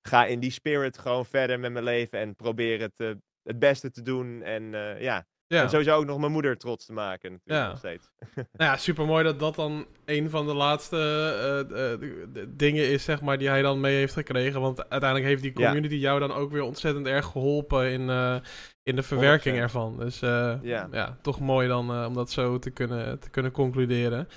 ga 0.00 0.26
in 0.26 0.40
die 0.40 0.50
spirit 0.50 0.98
gewoon 0.98 1.26
verder 1.26 1.60
met 1.60 1.72
mijn 1.72 1.84
leven 1.84 2.18
en 2.18 2.34
probeer 2.36 2.80
het, 2.80 3.00
eh, 3.00 3.10
het 3.42 3.58
beste 3.58 3.90
te 3.90 4.02
doen. 4.02 4.42
En 4.42 4.74
eh, 4.74 5.00
ja, 5.00 5.26
Ja. 5.52 5.62
en 5.62 5.70
sowieso 5.70 5.96
ook 5.96 6.04
nog 6.06 6.18
mijn 6.18 6.32
moeder 6.32 6.58
trots 6.58 6.86
te 6.86 6.92
maken 6.92 7.32
natuurlijk 7.32 7.60
Ja. 7.64 7.68
nog 7.68 7.78
steeds. 7.78 8.10
Nou 8.58 8.70
ja, 8.70 8.76
super 8.76 9.06
mooi 9.06 9.24
dat 9.24 9.38
dat 9.38 9.54
dan 9.54 9.86
een 10.04 10.30
van 10.30 10.46
de 10.46 10.54
laatste 10.54 10.96
eh, 10.96 11.92
eh, 11.92 12.00
dingen 12.48 12.88
is, 12.90 13.04
zeg 13.04 13.20
maar, 13.20 13.38
die 13.38 13.48
hij 13.48 13.62
dan 13.62 13.80
mee 13.80 13.96
heeft 13.96 14.12
gekregen. 14.14 14.60
Want 14.60 14.88
uiteindelijk 14.88 15.30
heeft 15.30 15.42
die 15.42 15.52
Ja. 15.60 15.64
community 15.66 15.94
jou 15.94 16.20
dan 16.20 16.32
ook 16.32 16.50
weer 16.52 16.62
ontzettend 16.62 17.06
erg 17.06 17.26
geholpen 17.26 17.90
in, 17.90 18.10
eh, 18.10 18.36
in 18.82 18.96
de 18.96 19.02
verwerking 19.02 19.54
100%. 19.56 19.62
ervan. 19.62 19.98
Dus 19.98 20.18
Ja. 20.20 20.88
ja, 20.92 21.18
toch 21.22 21.40
mooi 21.40 21.68
dan 21.68 22.06
om 22.06 22.14
dat 22.14 22.30
zo 22.30 22.58
te 22.58 22.70
kunnen, 22.70 23.18
te 23.20 23.30
kunnen 23.30 23.52
concluderen. 23.52 24.28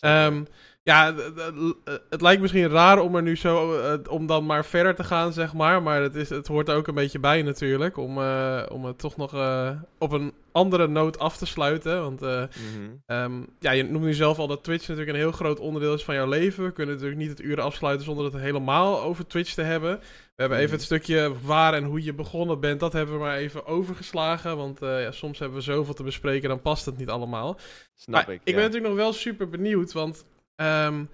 Ehm, 0.00 0.44
ja, 0.82 1.12
d- 1.12 1.16
d- 1.16 1.38
eh, 1.84 1.94
het 2.10 2.20
lijkt 2.20 2.40
misschien 2.42 2.68
raar 2.68 2.98
om 2.98 3.16
er 3.16 3.22
nu 3.22 3.36
zo, 3.36 3.80
eh, 3.80 4.12
om 4.12 4.26
dan 4.26 4.46
maar 4.46 4.64
verder 4.64 4.94
te 4.94 5.04
gaan, 5.04 5.32
zeg 5.32 5.52
maar. 5.54 5.82
Maar 5.82 6.02
het, 6.02 6.14
is, 6.14 6.28
het 6.30 6.46
hoort 6.46 6.68
er 6.68 6.76
ook 6.76 6.86
een 6.86 6.94
beetje 6.94 7.18
bij 7.18 7.42
natuurlijk, 7.42 7.96
om, 7.96 8.18
eh, 8.18 8.62
om 8.72 8.84
het 8.84 8.98
toch 8.98 9.16
nog 9.16 9.34
eh, 9.34 9.70
op 9.98 10.12
een 10.12 10.32
andere 10.52 10.86
noot 10.88 11.18
af 11.18 11.36
te 11.36 11.46
sluiten. 11.46 12.00
Want 12.02 12.22
eh, 12.22 12.38
Mhm. 12.38 12.90
Ehm, 13.06 13.32
ja, 13.58 13.70
je 13.70 13.82
noemt 13.82 14.04
nu 14.04 14.14
zelf 14.14 14.38
al 14.38 14.46
dat 14.46 14.64
Twitch 14.64 14.88
natuurlijk 14.88 15.16
een 15.16 15.22
heel 15.22 15.32
groot 15.32 15.60
onderdeel 15.60 15.94
is 15.94 16.04
van 16.04 16.14
jouw 16.14 16.28
leven. 16.28 16.64
We 16.64 16.72
kunnen 16.72 16.94
natuurlijk 16.94 17.20
niet 17.20 17.30
het 17.30 17.40
uur 17.40 17.60
afsluiten 17.60 18.04
zonder 18.04 18.24
het 18.24 18.34
helemaal 18.34 19.02
over 19.02 19.26
Twitch 19.26 19.54
te 19.54 19.62
hebben. 19.62 19.98
We 19.98 20.46
hebben 20.46 20.58
even 20.58 20.70
Mhm. 20.70 20.78
het 20.78 20.86
stukje 20.86 21.32
waar 21.44 21.74
en 21.74 21.84
hoe 21.84 22.04
je 22.04 22.14
begonnen 22.14 22.60
bent, 22.60 22.80
dat 22.80 22.92
hebben 22.92 23.14
we 23.14 23.20
maar 23.20 23.36
even 23.36 23.66
overgeslagen. 23.66 24.56
Want 24.56 24.82
eh, 24.82 25.02
ja, 25.02 25.10
soms 25.12 25.38
hebben 25.38 25.58
we 25.58 25.64
zoveel 25.64 25.94
te 25.94 26.02
bespreken, 26.02 26.48
dan 26.48 26.60
past 26.60 26.86
het 26.86 26.96
niet 26.98 27.08
allemaal. 27.08 27.58
Snap 27.94 28.26
Maar 28.26 28.34
ik. 28.34 28.40
ik 28.44 28.44
ben 28.44 28.54
ja. 28.54 28.60
natuurlijk 28.60 28.92
nog 28.94 29.02
wel 29.02 29.12
super 29.12 29.48
benieuwd, 29.48 29.92
want 29.92 30.24
ehm, 30.60 31.04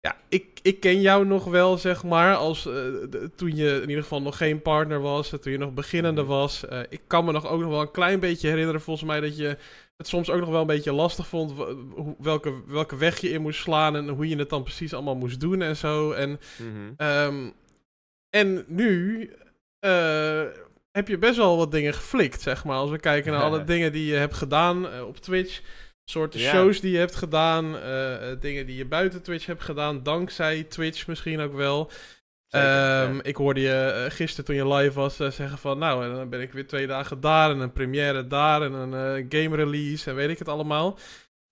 ja, 0.00 0.16
ik, 0.28 0.58
ik 0.62 0.80
ken 0.80 1.00
jou 1.00 1.26
nog 1.26 1.44
wel, 1.44 1.78
zeg 1.78 2.04
maar, 2.04 2.34
als 2.36 2.66
eh, 2.66 2.72
de- 3.10 3.30
toen 3.36 3.56
je 3.56 3.74
in 3.82 3.88
ieder 3.88 4.02
geval 4.02 4.22
nog 4.22 4.36
geen 4.36 4.62
partner 4.62 5.00
was, 5.00 5.32
eh, 5.32 5.38
toen 5.38 5.52
je 5.52 5.58
nog 5.58 5.72
beginnende 5.74 6.20
Mhm. 6.22 6.30
was. 6.30 6.66
Eh, 6.66 6.80
ik 6.88 7.00
kan 7.06 7.24
me 7.24 7.32
nog 7.32 7.48
ook 7.48 7.60
nog 7.60 7.70
wel 7.70 7.80
een 7.80 7.90
klein 7.90 8.20
beetje 8.20 8.48
herinneren, 8.48 8.80
volgens 8.80 9.06
mij, 9.06 9.20
dat 9.20 9.36
je 9.36 9.56
het 9.96 10.08
soms 10.08 10.30
ook 10.30 10.40
nog 10.40 10.48
wel 10.48 10.60
een 10.60 10.66
beetje 10.66 10.92
lastig 10.92 11.26
vond 11.26 11.52
welke, 12.18 12.62
welke 12.66 12.96
weg 12.96 13.18
je 13.20 13.30
in 13.30 13.42
moest 13.42 13.60
slaan 13.60 13.96
en 13.96 14.08
hoe 14.08 14.28
je 14.28 14.36
het 14.36 14.50
dan 14.50 14.62
precies 14.62 14.94
allemaal 14.94 15.16
moest 15.16 15.40
doen 15.40 15.62
en 15.62 15.76
zo. 15.76 16.12
En, 16.12 16.30
Mhm. 16.58 16.92
ehm, 16.96 17.50
en 18.30 18.64
nu 18.66 19.20
heb 20.90 21.08
je 21.08 21.18
best 21.18 21.36
wel 21.36 21.56
wat 21.56 21.72
dingen 21.72 21.94
geflikt, 21.94 22.40
zeg 22.40 22.64
maar. 22.64 22.76
Als 22.76 22.90
we 22.90 22.98
kijken 22.98 23.32
naar 23.32 23.42
alle 23.42 23.64
dingen 23.74 23.92
die 23.92 24.06
je 24.06 24.14
hebt 24.14 24.34
gedaan 24.34 25.02
op 25.02 25.16
Twitch 25.16 25.60
soorten 26.10 26.40
shows 26.40 26.80
die 26.80 26.92
je 26.92 26.98
hebt 26.98 27.14
gedaan, 27.14 27.78
eh, 27.78 28.28
dingen 28.40 28.66
die 28.66 28.76
je 28.76 28.86
buiten 28.86 29.22
Twitch 29.22 29.46
hebt 29.46 29.62
gedaan, 29.62 30.02
dankzij 30.02 30.62
Twitch 30.62 31.06
misschien 31.06 31.40
ook 31.40 31.54
wel. 31.54 31.90
Zeker, 32.46 32.68
Ehm, 32.68 33.14
ja. 33.14 33.22
Ik 33.22 33.36
hoorde 33.36 33.60
je 33.60 34.04
eh, 34.04 34.10
gisteren 34.10 34.44
toen 34.44 34.54
je 34.54 34.74
live 34.74 34.94
was 34.94 35.20
eh, 35.20 35.30
zeggen 35.30 35.58
van, 35.58 35.78
nou, 35.78 36.04
en 36.04 36.14
dan 36.14 36.28
ben 36.28 36.40
ik 36.40 36.52
weer 36.52 36.66
twee 36.66 36.86
dagen 36.86 37.20
daar 37.20 37.50
en 37.50 37.58
een 37.58 37.72
première 37.72 38.26
daar 38.26 38.62
en 38.62 38.72
een 38.72 39.26
game 39.28 39.56
release 39.56 40.10
en 40.10 40.16
weet 40.16 40.30
ik 40.30 40.38
het 40.38 40.48
allemaal. 40.48 40.98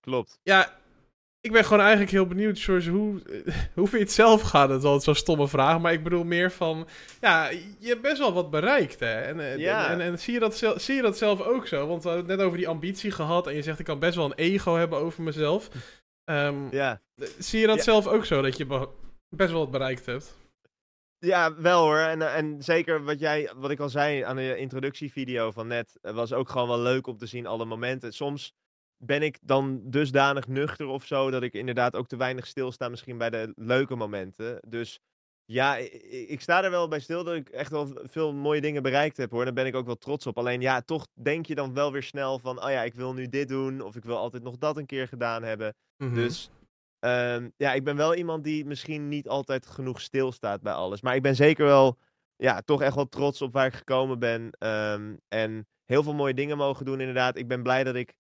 Klopt. 0.01 0.41
Ja, 0.43 0.79
ik 1.47 1.53
ben 1.53 1.64
gewoon 1.64 1.80
eigenlijk 1.80 2.11
heel 2.11 2.26
benieuwd, 2.26 2.59
George, 2.59 2.90
hoe, 2.90 3.22
hoe 3.74 3.86
vind 3.88 3.90
je 3.90 3.99
het 3.99 4.12
zelf 4.12 4.40
gaan? 4.42 4.68
Dat 4.68 4.78
is 4.78 4.84
altijd 4.84 5.03
zo'n 5.03 5.14
stomme 5.14 5.49
vraag, 5.49 5.80
maar 5.80 5.92
ik 5.92 6.03
bedoel 6.03 6.24
meer 6.24 6.53
van, 6.53 6.86
ja, 7.20 7.49
je 7.78 7.88
hebt 7.88 8.03
best 8.03 8.18
wel 8.18 8.32
wat 8.32 8.51
bereikt, 8.51 9.01
hè? 9.01 9.20
En, 9.20 9.40
eh, 9.40 9.57
Ja. 9.59 9.86
en, 9.90 10.01
en, 10.01 10.07
en 10.12 10.18
zie, 10.18 10.32
je 10.34 10.40
dat 10.40 10.57
zelf, 10.57 10.80
zie 10.80 10.94
je 10.94 11.03
dat 11.03 11.16
zelf 11.18 11.40
ook 11.42 11.66
zo? 11.66 11.86
Want 11.86 12.03
we 12.03 12.09
hadden 12.09 12.28
het 12.28 12.36
net 12.36 12.47
over 12.47 12.59
die 12.59 12.68
ambitie 12.68 13.11
gehad 13.11 13.47
en 13.47 13.55
je 13.55 13.62
zegt, 13.62 13.78
ik 13.78 13.84
kan 13.84 13.99
best 13.99 14.14
wel 14.16 14.24
een 14.24 14.34
ego 14.34 14.74
hebben 14.74 14.99
over 14.99 15.22
mezelf. 15.22 15.68
Ehm, 16.24 16.57
Ja. 16.70 17.01
Zie 17.38 17.61
je 17.61 17.66
dat 17.66 17.76
Ja. 17.76 17.82
zelf 17.82 18.07
ook 18.07 18.24
zo, 18.24 18.42
dat 18.42 18.57
je 18.57 18.66
be- 18.66 18.88
best 19.36 19.51
wel 19.51 19.61
wat 19.61 19.70
bereikt 19.70 20.07
hebt? 20.07 20.36
Ja, 21.18 21.55
wel 21.61 21.82
hoor. 21.84 21.97
En, 21.99 22.22
eh, 22.22 22.36
en 22.36 22.62
zeker 22.62 23.05
wat, 23.05 23.18
jij, 23.18 23.51
wat 23.57 23.70
ik 23.70 23.80
al 23.80 23.88
zei 23.88 24.20
aan 24.22 24.36
de 24.36 24.57
introductievideo 24.57 25.51
van 25.51 25.66
net, 25.66 25.99
eh, 26.03 26.14
was 26.14 26.32
ook 26.32 26.49
gewoon 26.49 26.68
wel 26.68 26.78
leuk 26.80 27.07
om 27.07 27.16
te 27.16 27.26
zien 27.26 27.47
alle 27.47 27.64
momenten. 27.64 28.12
Soms 28.12 28.53
ben 28.99 29.22
ik 29.22 29.38
dan 29.42 29.80
dusdanig 29.84 30.47
nuchter 30.47 30.86
of 30.86 31.05
zo, 31.05 31.30
dat 31.30 31.42
ik 31.42 31.53
inderdaad 31.53 31.97
ook 31.97 32.07
te 32.07 32.16
weinig 32.16 32.47
stilsta 32.47 32.88
misschien 32.88 33.18
bij 33.18 33.30
de 33.30 33.53
leuke 33.57 33.97
momenten. 33.97 34.61
Dus 34.68 35.01
ja, 35.44 35.76
ik 36.26 36.40
sta 36.40 36.64
er 36.64 36.70
wel 36.70 36.88
bij 36.88 37.01
stil 37.01 37.24
dat 37.24 37.34
ik 37.34 37.49
echt 37.49 37.70
wel 37.70 37.88
veel 38.03 38.32
mooie 38.32 38.61
dingen 38.61 38.82
bereikt 38.82 39.16
heb 39.16 39.30
hoor. 39.30 39.44
Daar 39.44 39.53
ben 39.53 39.66
ik 39.66 39.74
ook 39.74 39.86
wel 39.86 39.99
trots 39.99 40.26
op. 40.26 40.38
Alleen 40.38 40.61
ja, 40.61 40.80
toch 40.80 41.07
denk 41.14 41.47
je 41.47 41.55
dan 41.55 41.74
wel 41.74 41.92
weer 41.92 42.03
snel 42.03 42.38
van, 42.38 42.64
oh 42.64 42.70
ja, 42.70 42.82
ik 42.82 42.94
wil 42.94 43.12
nu 43.14 43.28
dit 43.28 43.49
doen. 43.49 43.80
Of 43.80 43.97
ik 43.97 44.05
wil 44.05 44.16
altijd 44.16 44.42
nog 44.42 44.57
dat 44.57 44.76
een 44.76 44.86
keer 44.86 45.09
gedaan 45.09 45.42
hebben. 45.42 45.74
Mhm. 45.97 46.14
Dus 46.14 46.51
ehm, 46.99 47.49
ja, 47.57 47.72
ik 47.72 47.84
ben 47.84 47.97
wel 47.97 48.14
iemand 48.14 48.44
die 48.44 48.64
misschien 48.64 49.09
niet 49.09 49.28
altijd 49.28 49.66
genoeg 49.66 50.01
stilstaat 50.01 50.62
bij 50.62 50.72
alles. 50.72 51.01
Maar 51.01 51.14
ik 51.14 51.22
ben 51.22 51.36
zeker 51.36 51.64
wel, 51.64 51.99
ja, 52.36 52.61
toch 52.61 52.82
echt 52.82 52.94
wel 52.94 53.09
trots 53.09 53.42
op 53.42 53.53
waar 53.53 53.66
ik 53.66 53.74
gekomen 53.74 54.18
ben. 54.18 54.51
Ehm, 54.59 55.14
en 55.28 55.66
heel 55.84 56.03
veel 56.03 56.14
mooie 56.14 56.34
dingen 56.34 56.57
mogen 56.57 56.84
doen, 56.84 57.01
inderdaad. 57.01 57.36
Ik 57.36 57.49
ben 57.49 57.62
blij 57.62 57.84
dat 57.84 57.94
ik 57.94 58.14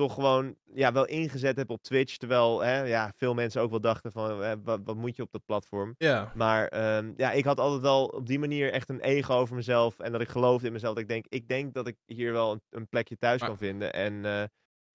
toch 0.00 0.14
gewoon 0.14 0.56
ja, 0.74 0.92
wel 0.92 1.06
ingezet 1.06 1.56
heb 1.56 1.70
op 1.70 1.82
Twitch. 1.82 2.16
Terwijl 2.16 2.60
hè, 2.60 2.82
ja, 2.82 3.12
veel 3.16 3.34
mensen 3.34 3.62
ook 3.62 3.70
wel 3.70 3.80
dachten 3.80 4.12
van, 4.12 4.62
wat, 4.62 4.80
wat 4.84 4.96
moet 4.96 5.16
je 5.16 5.22
op 5.22 5.32
dat 5.32 5.44
platform? 5.44 5.94
Ja, 5.98 6.32
Maar 6.34 6.66
ehm, 6.68 7.12
ja, 7.16 7.30
ik 7.32 7.44
had 7.44 7.60
altijd 7.60 7.82
wel 7.82 8.04
op 8.06 8.26
die 8.26 8.38
manier 8.38 8.72
echt 8.72 8.88
een 8.88 9.00
ego 9.00 9.34
over 9.34 9.54
mezelf. 9.56 9.98
En 9.98 10.12
dat 10.12 10.20
ik 10.20 10.28
geloofde 10.28 10.66
in 10.66 10.72
mezelf. 10.72 10.94
Dat 10.94 11.02
ik 11.02 11.08
denk, 11.08 11.24
ik 11.28 11.48
denk 11.48 11.74
dat 11.74 11.86
ik 11.86 11.96
hier 12.06 12.32
wel 12.32 12.52
een, 12.52 12.62
een 12.70 12.88
plekje 12.88 13.16
thuis 13.16 13.40
Maar- 13.40 13.48
kan 13.48 13.58
vinden. 13.58 13.92
En 13.92 14.24
eh, 14.24 14.42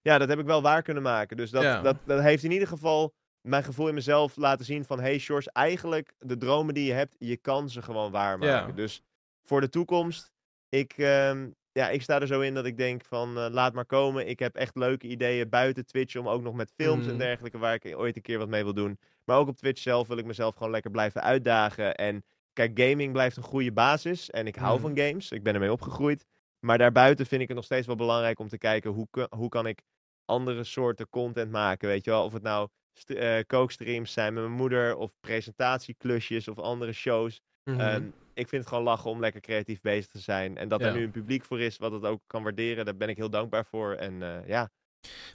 ja, 0.00 0.18
dat 0.18 0.28
heb 0.28 0.38
ik 0.38 0.46
wel 0.46 0.62
waar 0.62 0.82
kunnen 0.82 1.02
maken. 1.02 1.36
Dus 1.36 1.50
dat, 1.50 1.62
Ja. 1.62 1.80
dat, 1.82 1.96
dat 2.04 2.20
heeft 2.20 2.44
in 2.44 2.50
ieder 2.52 2.68
geval 2.68 3.14
mijn 3.40 3.64
gevoel 3.64 3.88
in 3.88 3.94
mezelf 3.94 4.36
laten 4.36 4.64
zien 4.64 4.84
van... 4.84 5.00
Hey 5.00 5.18
Shores, 5.18 5.48
eigenlijk 5.48 6.12
de 6.18 6.36
dromen 6.36 6.74
die 6.74 6.84
je 6.86 6.92
hebt, 6.92 7.14
je 7.18 7.36
kan 7.36 7.68
ze 7.68 7.82
gewoon 7.82 8.10
waarmaken. 8.10 8.66
Ja. 8.68 8.72
Dus 8.72 9.02
voor 9.42 9.60
de 9.60 9.68
toekomst, 9.68 10.32
ik, 10.68 10.92
ehm, 10.92 11.50
ja, 11.76 11.88
ik 11.88 12.02
sta 12.02 12.20
er 12.20 12.26
zo 12.26 12.40
in 12.40 12.54
dat 12.54 12.66
ik 12.66 12.76
denk 12.76 13.04
van 13.04 13.38
eh, 13.38 13.46
laat 13.50 13.72
maar 13.74 13.86
komen. 13.86 14.28
Ik 14.28 14.38
heb 14.38 14.54
echt 14.54 14.76
leuke 14.76 15.06
ideeën 15.06 15.48
buiten 15.48 15.86
Twitch 15.86 16.16
om 16.16 16.28
ook 16.28 16.42
nog 16.42 16.54
met 16.54 16.72
films 16.76 17.04
en 17.04 17.10
Mhm. 17.10 17.18
dergelijke... 17.18 17.58
waar 17.58 17.74
ik 17.74 17.96
ooit 17.98 18.16
een 18.16 18.22
keer 18.22 18.38
wat 18.38 18.48
mee 18.48 18.62
wil 18.64 18.74
doen. 18.74 18.98
Maar 19.24 19.38
ook 19.38 19.48
op 19.48 19.56
Twitch 19.56 19.80
zelf 19.82 20.08
wil 20.08 20.16
ik 20.18 20.24
mezelf 20.24 20.54
gewoon 20.54 20.70
lekker 20.70 20.90
blijven 20.90 21.22
uitdagen. 21.22 21.94
En 21.94 22.24
kijk, 22.52 22.80
gaming 22.80 23.12
blijft 23.12 23.36
een 23.36 23.42
goede 23.42 23.72
basis. 23.72 24.30
En 24.30 24.46
ik 24.46 24.56
hou 24.56 24.80
van 24.80 24.98
games. 24.98 25.30
Ik 25.30 25.42
ben 25.42 25.54
ermee 25.54 25.72
opgegroeid. 25.72 26.26
Maar 26.60 26.78
daarbuiten 26.78 27.26
vind 27.26 27.40
ik 27.40 27.46
het 27.48 27.56
nog 27.56 27.64
steeds 27.66 27.86
wel 27.86 27.96
belangrijk 27.96 28.38
om 28.38 28.48
te 28.48 28.58
kijken 28.58 28.90
hoe, 28.90 29.08
hoe 29.30 29.48
kan 29.48 29.66
ik 29.66 29.80
andere 30.24 30.64
soorten 30.64 31.08
content 31.08 31.50
maken. 31.50 31.88
Weet 31.88 32.04
je 32.04 32.10
wel, 32.10 32.24
of 32.24 32.32
het 32.32 32.42
nou 32.42 32.68
eh, 33.06 33.38
kookstreams 33.46 34.12
zijn 34.12 34.34
met 34.34 34.42
mijn 34.42 34.54
moeder, 34.56 34.96
of 34.96 35.12
presentatieklusjes 35.20 36.48
of 36.48 36.58
andere 36.58 36.92
shows. 36.92 37.40
Mhm. 37.64 37.80
Ehm, 37.80 38.02
ik 38.36 38.48
vind 38.48 38.60
het 38.62 38.68
gewoon 38.68 38.84
lachen 38.84 39.10
om 39.10 39.20
lekker 39.20 39.40
creatief 39.40 39.80
bezig 39.80 40.06
te 40.06 40.18
zijn. 40.18 40.56
En 40.56 40.68
dat 40.68 40.80
Ja. 40.80 40.86
er 40.86 40.92
nu 40.94 41.02
een 41.04 41.10
publiek 41.10 41.44
voor 41.44 41.60
is 41.60 41.76
wat 41.76 41.92
het 41.92 42.04
ook 42.04 42.20
kan 42.26 42.42
waarderen, 42.42 42.84
daar 42.84 42.96
ben 42.96 43.08
ik 43.08 43.16
heel 43.16 43.30
dankbaar 43.30 43.64
voor. 43.70 43.92
En 43.92 44.22
eh, 44.22 44.48
ja, 44.48 44.70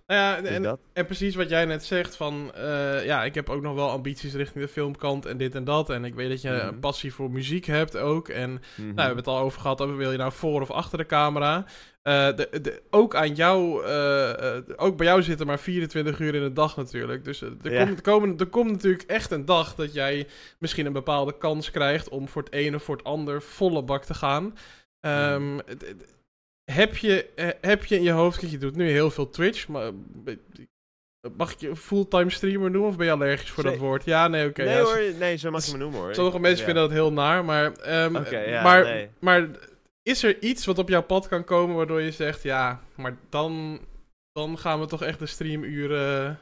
nou 0.07 0.19
ja, 0.19 0.41
dus 0.61 0.77
en, 0.93 1.05
precies 1.05 1.35
wat 1.35 1.49
jij 1.49 1.65
net 1.65 1.85
zegt 1.85 2.15
van, 2.15 2.51
eh, 2.53 3.05
ja, 3.05 3.23
ik 3.23 3.35
heb 3.35 3.49
ook 3.49 3.61
nog 3.61 3.75
wel 3.75 3.89
ambities 3.89 4.33
richting 4.33 4.63
de 4.65 4.71
filmkant 4.71 5.25
en 5.25 5.37
dit 5.37 5.55
en 5.55 5.63
dat. 5.63 5.89
En 5.89 6.05
ik 6.05 6.13
weet 6.15 6.29
dat 6.29 6.41
je 6.41 6.49
Mhm. 6.49 6.67
een 6.67 6.79
passie 6.79 7.13
voor 7.13 7.31
muziek 7.31 7.65
hebt 7.65 7.97
ook. 7.97 8.29
En 8.29 8.49
Mhm. 8.51 8.81
nou, 8.81 8.93
we 8.95 9.01
hebben 9.01 9.17
het 9.17 9.27
al 9.27 9.37
over 9.37 9.61
gehad, 9.61 9.81
over 9.81 9.97
wil 9.97 10.11
je 10.11 10.17
nou 10.17 10.31
voor 10.31 10.61
of 10.61 10.71
achter 10.71 10.97
de 10.97 11.05
camera. 11.05 11.65
Eh, 12.01 12.35
de, 12.35 12.61
de, 12.61 12.81
ook 12.89 13.15
aan 13.15 13.35
jou, 13.35 13.85
eh, 13.85 14.55
eh, 14.57 14.63
ook 14.75 14.97
bij 14.97 15.05
jou 15.05 15.21
zitten 15.23 15.47
maar 15.47 15.59
24 15.59 16.19
uur 16.19 16.35
in 16.35 16.41
de 16.41 16.53
dag 16.53 16.77
natuurlijk. 16.77 17.23
Dus 17.23 17.41
er, 17.41 17.53
Ja. 17.61 17.83
komt, 17.85 17.97
er, 17.97 18.01
komen, 18.03 18.37
er 18.37 18.45
komt 18.45 18.71
natuurlijk 18.71 19.03
echt 19.03 19.31
een 19.31 19.45
dag 19.45 19.75
dat 19.75 19.93
jij 19.93 20.27
misschien 20.59 20.85
een 20.85 20.93
bepaalde 20.93 21.37
kans 21.37 21.71
krijgt 21.71 22.09
om 22.09 22.27
voor 22.27 22.43
het 22.43 22.53
ene 22.53 22.75
of 22.75 22.83
voor 22.83 22.95
het 22.95 23.05
ander 23.05 23.41
volle 23.41 23.83
bak 23.83 24.03
te 24.05 24.13
gaan. 24.13 24.57
Ehm, 24.99 25.57
het- 25.65 25.95
heb, 26.71 26.97
je, 26.97 27.25
heb 27.61 27.85
je 27.85 27.95
in 27.95 28.03
je 28.03 28.11
hoofd, 28.11 28.51
je 28.51 28.57
doet 28.57 28.75
nu 28.75 28.89
heel 28.89 29.11
veel 29.11 29.29
Twitch, 29.29 29.67
maar 29.67 29.91
mag 31.37 31.51
ik 31.51 31.59
je 31.59 31.75
fulltime 31.75 32.29
streamer 32.29 32.71
noemen 32.71 32.89
of 32.89 32.97
ben 32.97 33.05
je 33.05 33.11
allergisch 33.11 33.49
voor 33.49 33.63
dat 33.63 33.77
woord? 33.77 34.05
Ja, 34.05 34.27
nee, 34.27 34.47
oké. 34.47 34.63
nee 34.63 34.75
ja, 34.75 34.81
hoor, 34.81 34.99
nee, 35.19 35.37
zo 35.37 35.51
mag 35.51 35.65
je 35.65 35.71
me 35.71 35.77
noemen 35.77 35.99
hoor. 35.99 36.15
Sommige 36.15 36.39
mensen 36.39 36.59
ja. 36.59 36.65
vinden 36.65 36.83
dat 36.83 36.91
heel 36.91 37.11
naar, 37.13 37.45
maar, 37.45 37.71
ehm, 37.71 38.33
ja, 38.49 38.61
maar, 38.63 38.83
nee. 38.83 39.09
maar 39.19 39.47
is 40.03 40.23
er 40.23 40.41
iets 40.41 40.65
wat 40.65 40.77
op 40.77 40.89
jouw 40.89 41.03
pad 41.03 41.27
kan 41.27 41.43
komen 41.43 41.75
waardoor 41.75 42.01
je 42.01 42.11
zegt, 42.11 42.43
ja, 42.43 42.81
maar 42.95 43.17
dan, 43.29 43.79
dan 44.31 44.57
gaan 44.57 44.79
we 44.79 44.85
toch 44.85 45.01
echt 45.01 45.19
de 45.19 45.25
streamuren 45.25 46.39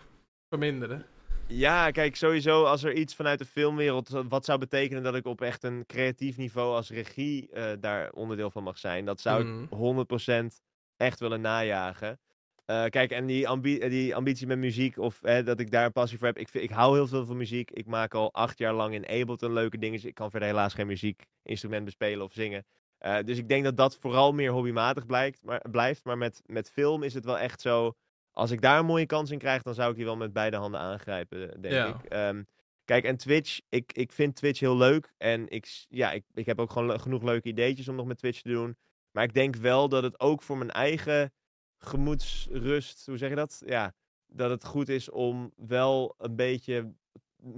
verminderen? 0.50 1.06
Ja, 1.48 1.92
kijk, 1.92 2.16
sowieso 2.16 2.64
als 2.64 2.84
er 2.84 2.94
iets 2.94 3.16
vanuit 3.16 3.40
de 3.40 3.46
filmwereld 3.46 4.10
wat 4.30 4.46
zou 4.46 4.60
betekenen 4.60 5.04
dat 5.04 5.16
ik 5.16 5.26
op 5.26 5.42
echt 5.42 5.64
een 5.64 5.84
creatief 5.88 6.38
niveau 6.38 6.76
als 6.76 6.90
regie 6.90 7.50
eh, 7.52 7.72
daar 7.80 8.12
onderdeel 8.12 8.50
van 8.52 8.64
mag 8.64 8.78
zijn, 8.78 9.06
dat 9.06 9.22
zou 9.22 9.44
Mhm. 9.44 9.64
ik 9.64 9.70
100% 9.70 10.62
echt 10.98 11.20
willen 11.20 11.42
najagen. 11.42 12.20
Eh, 12.66 12.86
kijk, 12.86 13.12
en 13.12 13.26
die, 13.26 13.48
ambi- 13.48 13.80
eh, 13.80 13.90
die 13.90 14.16
ambitie 14.16 14.48
met 14.48 14.58
muziek, 14.58 14.98
of 14.98 15.20
hè, 15.22 15.44
dat 15.44 15.60
ik 15.60 15.72
daar 15.72 15.86
een 15.86 15.92
passie 15.92 16.18
voor 16.18 16.28
heb. 16.28 16.38
Ik, 16.38 16.50
ik 16.54 16.70
hou 16.70 16.96
heel 16.96 17.08
veel 17.08 17.26
van 17.26 17.38
muziek. 17.38 17.72
Ik 17.72 17.86
maak 17.86 18.14
al 18.14 18.34
acht 18.34 18.58
jaar 18.58 18.74
lang 18.74 18.94
in 18.94 19.08
Ableton 19.08 19.54
leuke 19.54 19.78
dingen. 19.78 20.06
Ik 20.06 20.14
kan 20.14 20.32
verder 20.32 20.50
helaas 20.50 20.74
geen 20.74 20.88
muziekinstrument 20.88 21.86
bespelen 21.86 22.26
of 22.26 22.34
zingen. 22.34 22.66
Eh, 23.00 23.18
dus 23.26 23.38
ik 23.38 23.48
denk 23.48 23.64
dat 23.64 23.78
dat 23.78 23.98
vooral 23.98 24.32
meer 24.34 24.52
hobbymatig 24.52 25.06
blijkt, 25.06 25.44
maar, 25.44 25.66
blijft. 25.72 26.04
Maar 26.04 26.18
met, 26.18 26.42
met 26.46 26.70
film 26.72 27.04
is 27.04 27.14
het 27.14 27.26
wel 27.26 27.40
echt 27.40 27.62
zo. 27.62 27.94
Als 28.32 28.52
ik 28.52 28.62
daar 28.62 28.80
een 28.80 28.86
mooie 28.86 29.06
kans 29.06 29.32
in 29.32 29.38
krijg, 29.38 29.62
dan 29.62 29.74
zou 29.74 29.90
ik 29.90 29.96
die 29.96 30.06
wel 30.06 30.18
met 30.18 30.34
beide 30.34 30.58
handen 30.58 30.80
aangrijpen, 30.80 31.62
denk 31.62 31.74
Ja. 31.74 31.88
ik. 31.88 32.04
Ehm, 32.04 32.44
kijk, 32.86 33.04
en 33.04 33.18
Twitch, 33.18 33.60
ik, 33.70 33.94
ik 33.94 34.12
vind 34.12 34.36
Twitch 34.36 34.60
heel 34.60 34.78
leuk. 34.78 35.14
En 35.18 35.50
ik, 35.50 35.86
ja, 35.90 36.12
ik, 36.12 36.24
ik 36.34 36.46
heb 36.46 36.60
ook 36.60 36.72
gewoon 36.72 37.00
genoeg 37.00 37.24
leuke 37.24 37.48
ideetjes 37.48 37.88
om 37.88 37.96
nog 37.96 38.06
met 38.06 38.18
Twitch 38.18 38.42
te 38.42 38.50
doen. 38.50 38.78
Maar 39.12 39.24
ik 39.24 39.34
denk 39.34 39.56
wel 39.56 39.90
dat 39.90 40.04
het 40.04 40.20
ook 40.20 40.42
voor 40.42 40.58
mijn 40.58 40.72
eigen 40.72 41.32
gemoedsrust, 41.78 43.06
hoe 43.06 43.18
zeg 43.18 43.30
je 43.30 43.36
dat? 43.36 43.62
Ja, 43.66 43.94
dat 44.28 44.50
het 44.50 44.66
goed 44.66 44.90
is 44.90 45.10
om 45.10 45.52
wel 45.56 46.16
een 46.18 46.36
beetje 46.36 46.94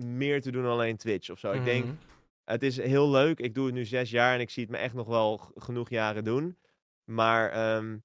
meer 0.03 0.41
te 0.41 0.51
doen 0.51 0.63
dan 0.63 0.71
alleen 0.71 0.97
Twitch 0.97 1.29
of 1.29 1.39
zo. 1.39 1.51
Ik 1.51 1.63
denk, 1.63 1.85
Mhm. 1.85 1.93
Het 2.51 2.63
is 2.63 2.77
heel 2.77 3.09
leuk. 3.09 3.39
Ik 3.39 3.55
doe 3.55 3.65
het 3.65 3.75
nu 3.75 3.85
zes 3.85 4.09
jaar 4.09 4.33
en 4.33 4.39
ik 4.39 4.49
zie 4.49 4.63
het 4.63 4.71
me 4.71 4.77
echt 4.77 4.93
nog 4.93 5.07
wel 5.07 5.51
genoeg 5.55 5.89
jaren 5.89 6.23
doen. 6.23 6.57
Maar 7.03 7.49
ehm, 7.49 7.97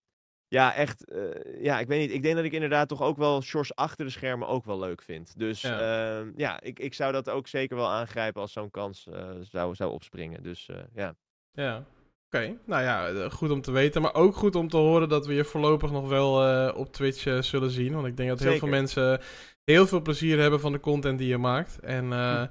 ja, 0.48 0.74
echt, 0.74 1.04
eh, 1.04 1.62
ja, 1.62 1.78
ik 1.78 1.86
weet 1.86 2.00
niet. 2.00 2.12
Ik 2.12 2.22
denk 2.22 2.36
dat 2.36 2.44
ik 2.44 2.52
inderdaad 2.52 2.88
toch 2.88 3.02
ook 3.02 3.16
wel 3.16 3.42
shorts 3.42 3.74
achter 3.74 4.04
de 4.04 4.10
schermen 4.10 4.48
ook 4.48 4.64
wel 4.64 4.78
leuk 4.78 5.02
vind. 5.02 5.38
Dus 5.38 5.60
Ja. 5.60 5.80
ja, 5.80 6.24
ja 6.36 6.60
ik, 6.60 6.78
ik 6.78 6.94
zou 6.94 7.12
dat 7.12 7.30
ook 7.30 7.46
zeker 7.48 7.76
wel 7.76 7.90
aangrijpen 7.90 8.40
als 8.40 8.52
zo'n 8.52 8.70
kans 8.70 9.06
eh, 9.06 9.30
zou, 9.40 9.74
zou 9.74 9.92
opspringen. 9.92 10.42
Dus 10.42 10.68
eh, 10.68 10.76
ja. 10.94 11.14
Ja. 11.52 11.84
Oké, 12.26 12.58
nou 12.64 12.82
ja, 12.82 13.28
goed 13.28 13.50
om 13.50 13.60
te 13.60 13.70
weten. 13.70 14.02
Maar 14.02 14.14
ook 14.14 14.36
goed 14.36 14.54
om 14.54 14.68
te 14.68 14.76
horen 14.76 15.08
dat 15.08 15.26
we 15.26 15.34
je 15.34 15.44
voorlopig 15.44 15.90
nog 15.90 16.08
wel 16.08 16.72
op 16.72 16.92
Twitch 16.92 17.44
zullen 17.44 17.70
zien. 17.70 17.94
Want 17.94 18.06
ik 18.06 18.16
denk 18.16 18.28
dat 18.28 18.38
heel 18.38 18.50
Zeker. 18.50 18.68
veel 18.68 18.76
mensen 18.78 19.20
heel 19.66 19.86
veel 19.86 20.02
plezier 20.02 20.38
hebben 20.38 20.60
van 20.60 20.72
de 20.72 20.80
content 20.80 21.18
die 21.18 21.28
je 21.28 21.38
maakt. 21.38 21.80
En 21.80 22.12
eh, 22.12 22.42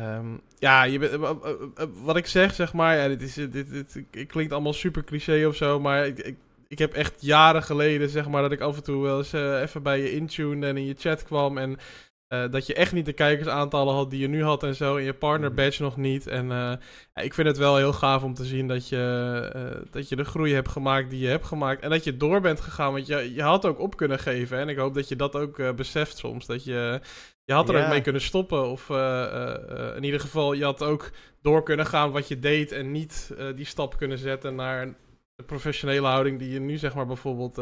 ehm, 0.00 0.26
ja, 0.58 0.82
je 0.84 0.98
bent- 0.98 1.12
eh, 1.12 1.30
eh, 1.30 1.50
eh, 1.76 1.86
wat 2.02 2.16
ik 2.16 2.26
zeg, 2.26 2.54
zeg 2.54 2.72
maar, 2.72 2.96
ja, 2.96 3.08
dit, 3.08 3.22
is, 3.22 3.34
dit, 3.34 3.52
dit, 3.52 4.04
dit 4.10 4.26
klinkt 4.26 4.52
allemaal 4.52 4.72
super 4.72 5.04
cliché 5.04 5.46
of 5.46 5.56
zo. 5.56 5.80
Maar 5.80 6.06
ik, 6.06 6.18
ik, 6.18 6.36
ik 6.68 6.78
heb 6.78 6.92
echt 6.94 7.14
jaren 7.22 7.62
geleden, 7.62 8.08
zeg 8.08 8.28
maar, 8.28 8.42
dat 8.42 8.52
ik 8.52 8.60
af 8.60 8.76
en 8.76 8.82
toe 8.82 9.02
wel 9.02 9.18
eens 9.18 9.32
even 9.32 9.82
bij 9.82 9.98
je 10.00 10.12
intune 10.12 10.66
en 10.66 10.76
in 10.76 10.86
je 10.86 10.94
chat 10.98 11.22
kwam. 11.22 11.58
En 11.58 11.78
dat 12.50 12.66
je 12.66 12.74
echt 12.74 12.92
niet 12.92 13.06
de 13.06 13.12
kijkersaantallen 13.12 13.94
had 13.94 14.10
die 14.10 14.20
je 14.20 14.28
nu 14.28 14.42
had 14.44 14.62
en 14.62 14.74
zo. 14.74 14.96
En 14.96 15.02
je 15.04 15.14
partner 15.14 15.48
Mhm. 15.52 15.56
badge 15.58 15.82
nog 15.82 15.96
niet. 15.96 16.26
En 16.26 16.48
ja, 16.48 16.78
ik 17.22 17.34
vind 17.34 17.48
het 17.48 17.56
wel 17.58 17.76
heel 17.76 17.92
gaaf 17.92 18.22
om 18.22 18.34
te 18.34 18.44
zien 18.44 18.68
dat 18.68 18.88
je, 18.88 19.84
dat 19.90 20.08
je 20.08 20.16
de 20.16 20.24
groei 20.24 20.54
hebt 20.54 20.68
gemaakt 20.68 21.10
die 21.10 21.20
je 21.20 21.28
hebt 21.28 21.46
gemaakt. 21.46 21.82
En 21.82 21.90
dat 21.90 22.04
je 22.04 22.16
door 22.16 22.40
bent 22.40 22.60
gegaan. 22.60 22.92
Want 22.92 23.06
je, 23.06 23.34
je 23.34 23.42
had 23.42 23.64
ook 23.66 23.78
op 23.78 23.96
kunnen 23.96 24.18
geven. 24.18 24.56
hè. 24.56 24.62
En 24.62 24.68
ik 24.68 24.76
hoop 24.76 24.94
dat 24.94 25.08
je 25.08 25.16
dat 25.16 25.34
ook 25.36 25.76
beseft 25.76 26.16
soms. 26.16 26.46
Dat 26.46 26.64
je, 26.64 27.00
je 27.44 27.52
had 27.52 27.68
er 27.68 27.76
Ja. 27.76 27.82
ook 27.84 27.88
mee 27.90 28.00
kunnen 28.00 28.20
stoppen. 28.22 28.70
Of 28.70 28.90
eh, 28.90 29.24
eh, 29.24 29.88
eh, 29.90 29.96
in 29.96 30.04
ieder 30.04 30.20
geval, 30.20 30.52
je 30.52 30.64
had 30.64 30.82
ook 30.82 31.10
door 31.42 31.62
kunnen 31.62 31.86
gaan 31.86 32.10
wat 32.10 32.28
je 32.28 32.38
deed. 32.38 32.72
En 32.72 32.90
niet 32.92 33.34
die 33.56 33.64
stap 33.64 33.96
kunnen 33.96 34.18
zetten 34.18 34.54
naar 34.54 34.86
de 35.34 35.44
professionele 35.44 36.06
houding 36.06 36.38
die 36.38 36.50
je 36.50 36.60
nu 36.60 36.76
zeg 36.76 36.94
maar 36.94 37.06
bijvoorbeeld 37.06 37.56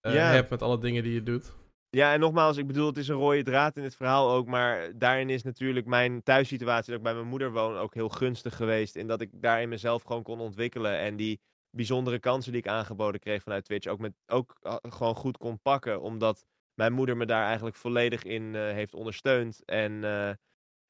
Ja. 0.00 0.10
hebt 0.10 0.50
met 0.50 0.62
alle 0.62 0.78
dingen 0.78 1.02
die 1.02 1.12
je 1.14 1.22
doet. 1.22 1.52
Ja, 1.96 2.12
en 2.12 2.20
nogmaals, 2.20 2.56
ik 2.56 2.66
bedoel, 2.66 2.86
het 2.86 2.96
is 2.96 3.08
een 3.08 3.16
rode 3.16 3.42
draad 3.42 3.76
in 3.76 3.82
het 3.82 3.96
verhaal 3.96 4.30
ook. 4.30 4.46
Maar 4.46 4.98
daarin 4.98 5.30
is 5.30 5.42
natuurlijk 5.42 5.86
mijn 5.86 6.22
thuissituatie, 6.22 6.88
dat 6.90 6.98
ik 6.98 7.04
bij 7.04 7.14
mijn 7.14 7.26
moeder 7.26 7.52
woon, 7.52 7.76
ook 7.76 7.94
heel 7.94 8.08
gunstig 8.08 8.56
geweest. 8.56 8.96
In 8.96 9.06
dat 9.06 9.20
ik 9.20 9.28
daarin 9.32 9.68
mezelf 9.68 10.02
gewoon 10.02 10.22
kon 10.22 10.40
ontwikkelen. 10.40 10.98
En 10.98 11.16
die 11.16 11.40
bijzondere 11.76 12.18
kansen 12.18 12.52
die 12.52 12.60
ik 12.60 12.68
aangeboden 12.68 13.20
kreeg 13.20 13.42
vanuit 13.42 13.64
Twitch 13.64 13.86
ook, 13.86 13.98
met, 13.98 14.12
ook 14.26 14.56
gewoon 14.88 15.14
goed 15.14 15.36
kon 15.38 15.60
pakken. 15.60 16.00
Omdat 16.00 16.44
mijn 16.80 16.92
moeder 16.92 17.16
me 17.16 17.26
daar 17.26 17.46
eigenlijk 17.46 17.76
volledig 17.76 18.24
in 18.24 18.54
eh, 18.54 18.62
heeft 18.62 18.94
ondersteund. 18.94 19.62
En 19.64 20.04
eh, 20.04 20.30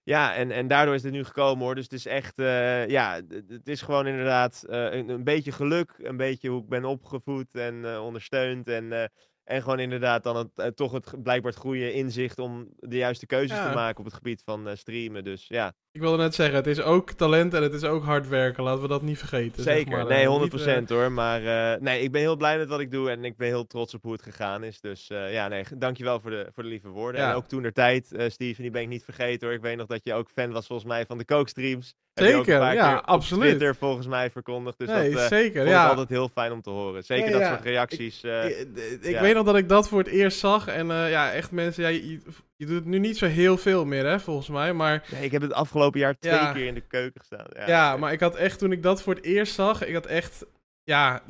ja, 0.03 0.35
en, 0.35 0.51
en 0.51 0.69
daardoor 0.69 0.95
is 0.95 1.03
het 1.03 1.13
nu 1.13 1.25
gekomen 1.25 1.65
hoor. 1.65 1.75
Dus 1.75 1.85
het 1.85 1.93
is 1.93 2.07
echt, 2.07 2.39
eh, 2.39 2.89
ja, 2.89 3.21
het 3.49 3.69
is 3.69 3.83
gewoon 3.83 4.07
inderdaad 4.07 4.65
een, 4.67 5.09
een 5.09 5.25
beetje 5.25 5.53
geluk. 5.53 5.95
Een 5.99 6.17
beetje 6.17 6.49
hoe 6.49 6.63
ik 6.63 6.69
ben 6.69 6.85
opgevoed 6.85 7.55
en 7.55 7.99
ondersteund. 7.99 8.69
En, 8.69 9.11
en 9.51 9.63
gewoon 9.63 9.79
inderdaad 9.79 10.23
dan 10.23 10.37
het, 10.37 10.49
eh, 10.55 10.67
toch 10.67 10.93
het 10.93 11.23
blijkbaar 11.23 11.53
het 11.53 11.61
goede 11.61 11.93
inzicht 11.93 12.39
om 12.39 12.69
de 12.79 12.97
juiste 12.97 13.27
keuzes 13.27 13.57
Ja. 13.59 13.69
te 13.69 13.75
maken 13.75 13.99
op 13.99 14.05
het 14.05 14.15
gebied 14.15 14.43
van 14.45 14.69
eh, 14.69 14.77
streamen. 14.77 15.25
Dus 15.25 15.45
ja, 15.49 15.73
Ik 15.93 16.01
wilde 16.01 16.17
net 16.17 16.35
zeggen, 16.35 16.57
het 16.57 16.67
is 16.67 16.81
ook 16.81 17.11
talent 17.13 17.55
en 17.55 17.63
het 17.63 17.73
is 17.73 17.85
ook 17.85 18.05
hard 18.05 18.29
werken. 18.29 18.63
Laten 18.63 18.83
we 18.83 18.89
dat 18.89 19.03
niet 19.03 19.19
vergeten. 19.19 19.63
zeg 19.63 19.75
zeker. 19.75 19.93
maar. 19.93 20.07
nee, 20.07 20.23
Eh, 20.23 20.29
100% 20.29 20.81
niet, 20.81 20.91
eh, 20.91 20.97
hoor. 20.97 21.13
Maar 21.13 21.41
nee, 21.81 22.03
ik 22.03 22.13
ben 22.13 22.21
heel 22.21 22.37
blij 22.37 22.59
met 22.59 22.69
wat 22.69 22.81
ik 22.81 22.91
doe 22.91 23.11
en 23.11 23.25
ik 23.25 23.37
ben 23.37 23.47
heel 23.49 23.67
trots 23.67 23.95
op 23.95 24.03
hoe 24.03 24.13
het 24.13 24.23
gegaan 24.23 24.65
is. 24.65 24.81
Dus 24.81 25.07
ja, 25.07 25.49
nee, 25.49 25.65
dankjewel 25.77 26.21
voor 26.21 26.31
de, 26.31 26.49
voor 26.55 26.63
de 26.63 26.69
lieve 26.69 26.89
woorden. 26.89 27.21
Ja. 27.21 27.31
En 27.31 27.37
ook 27.37 27.47
toen 27.47 27.63
der 27.63 27.73
tijd, 27.73 28.15
Steven, 28.29 28.63
die 28.63 28.71
ben 28.71 28.83
ik 28.83 28.89
niet 28.89 29.05
vergeten 29.05 29.47
hoor. 29.47 29.57
Ik 29.57 29.63
weet 29.63 29.77
nog 29.77 29.87
dat 29.87 30.05
je 30.05 30.15
ook 30.15 30.31
fan 30.35 30.53
was 30.53 30.67
volgens 30.67 30.89
mij 30.89 31.07
van 31.07 31.19
de 31.19 31.25
kookstreams. 31.25 31.95
Zeker, 32.15 32.73
ja, 32.73 32.95
absoluut. 33.05 33.49
Twitter 33.49 33.75
volgens 33.77 34.07
mij 34.07 34.31
verkondigd. 34.31 34.79
Dus 34.79 34.89
nee, 34.89 35.11
dat 35.11 35.21
eh, 35.21 35.27
zeker. 35.27 35.61
vond 35.61 35.69
Ja. 35.75 35.83
ik 35.85 35.89
altijd 35.91 36.09
heel 36.09 36.29
fijn 36.29 36.53
om 36.53 36.63
te 36.63 36.71
horen. 36.71 37.03
Zeker 37.05 37.27
Ja, 37.27 37.33
dat 37.33 37.41
ja. 37.41 37.49
soort 37.49 37.65
reacties. 37.65 38.23
eh, 38.23 38.61
Ik, 38.61 38.69
ik 39.01 39.11
ja. 39.11 39.21
weet 39.23 39.35
nog 39.35 39.45
dat 39.45 39.57
ik 39.57 39.69
dat 39.69 39.89
voor 39.89 39.99
het 39.99 40.09
eerst 40.09 40.39
zag. 40.39 40.67
En 40.67 40.91
eh, 40.91 41.11
ja, 41.11 41.33
echt 41.33 41.51
mensen, 41.51 41.83
ja, 41.83 41.89
je, 41.89 42.21
je 42.57 42.67
doet 42.67 42.75
het 42.75 42.85
nu 42.85 42.99
niet 42.99 43.19
zo 43.19 43.27
heel 43.27 43.57
veel 43.57 43.85
meer, 43.85 44.07
hè, 44.07 44.21
volgens 44.21 44.49
mij. 44.49 44.73
Maar 44.73 45.05
nee, 45.11 45.25
ik 45.25 45.31
heb 45.33 45.43
het 45.43 45.53
afgelopen 45.53 46.01
jaar 46.01 46.19
twee 46.19 46.33
Ja. 46.33 46.53
keer 46.53 46.67
in 46.67 46.75
de 46.75 46.81
keuken 46.87 47.21
gestaan. 47.21 47.47
Ja, 47.55 47.67
ja, 47.67 47.97
maar 47.97 48.13
ik 48.13 48.21
had 48.21 48.37
echt, 48.37 48.59
toen 48.59 48.73
ik 48.73 48.83
dat 48.83 49.03
voor 49.03 49.15
het 49.15 49.25
eerst 49.25 49.55
zag, 49.55 49.85
ik 49.87 49.95
had 49.95 50.07
echt, 50.07 50.45
ja, 50.85 51.23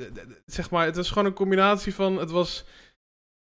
zeg 0.46 0.70
maar, 0.70 0.84
het 0.86 0.96
was 0.96 1.08
gewoon 1.08 1.24
een 1.26 1.32
combinatie 1.32 1.94
van, 1.94 2.16
het 2.18 2.30
was, 2.30 2.64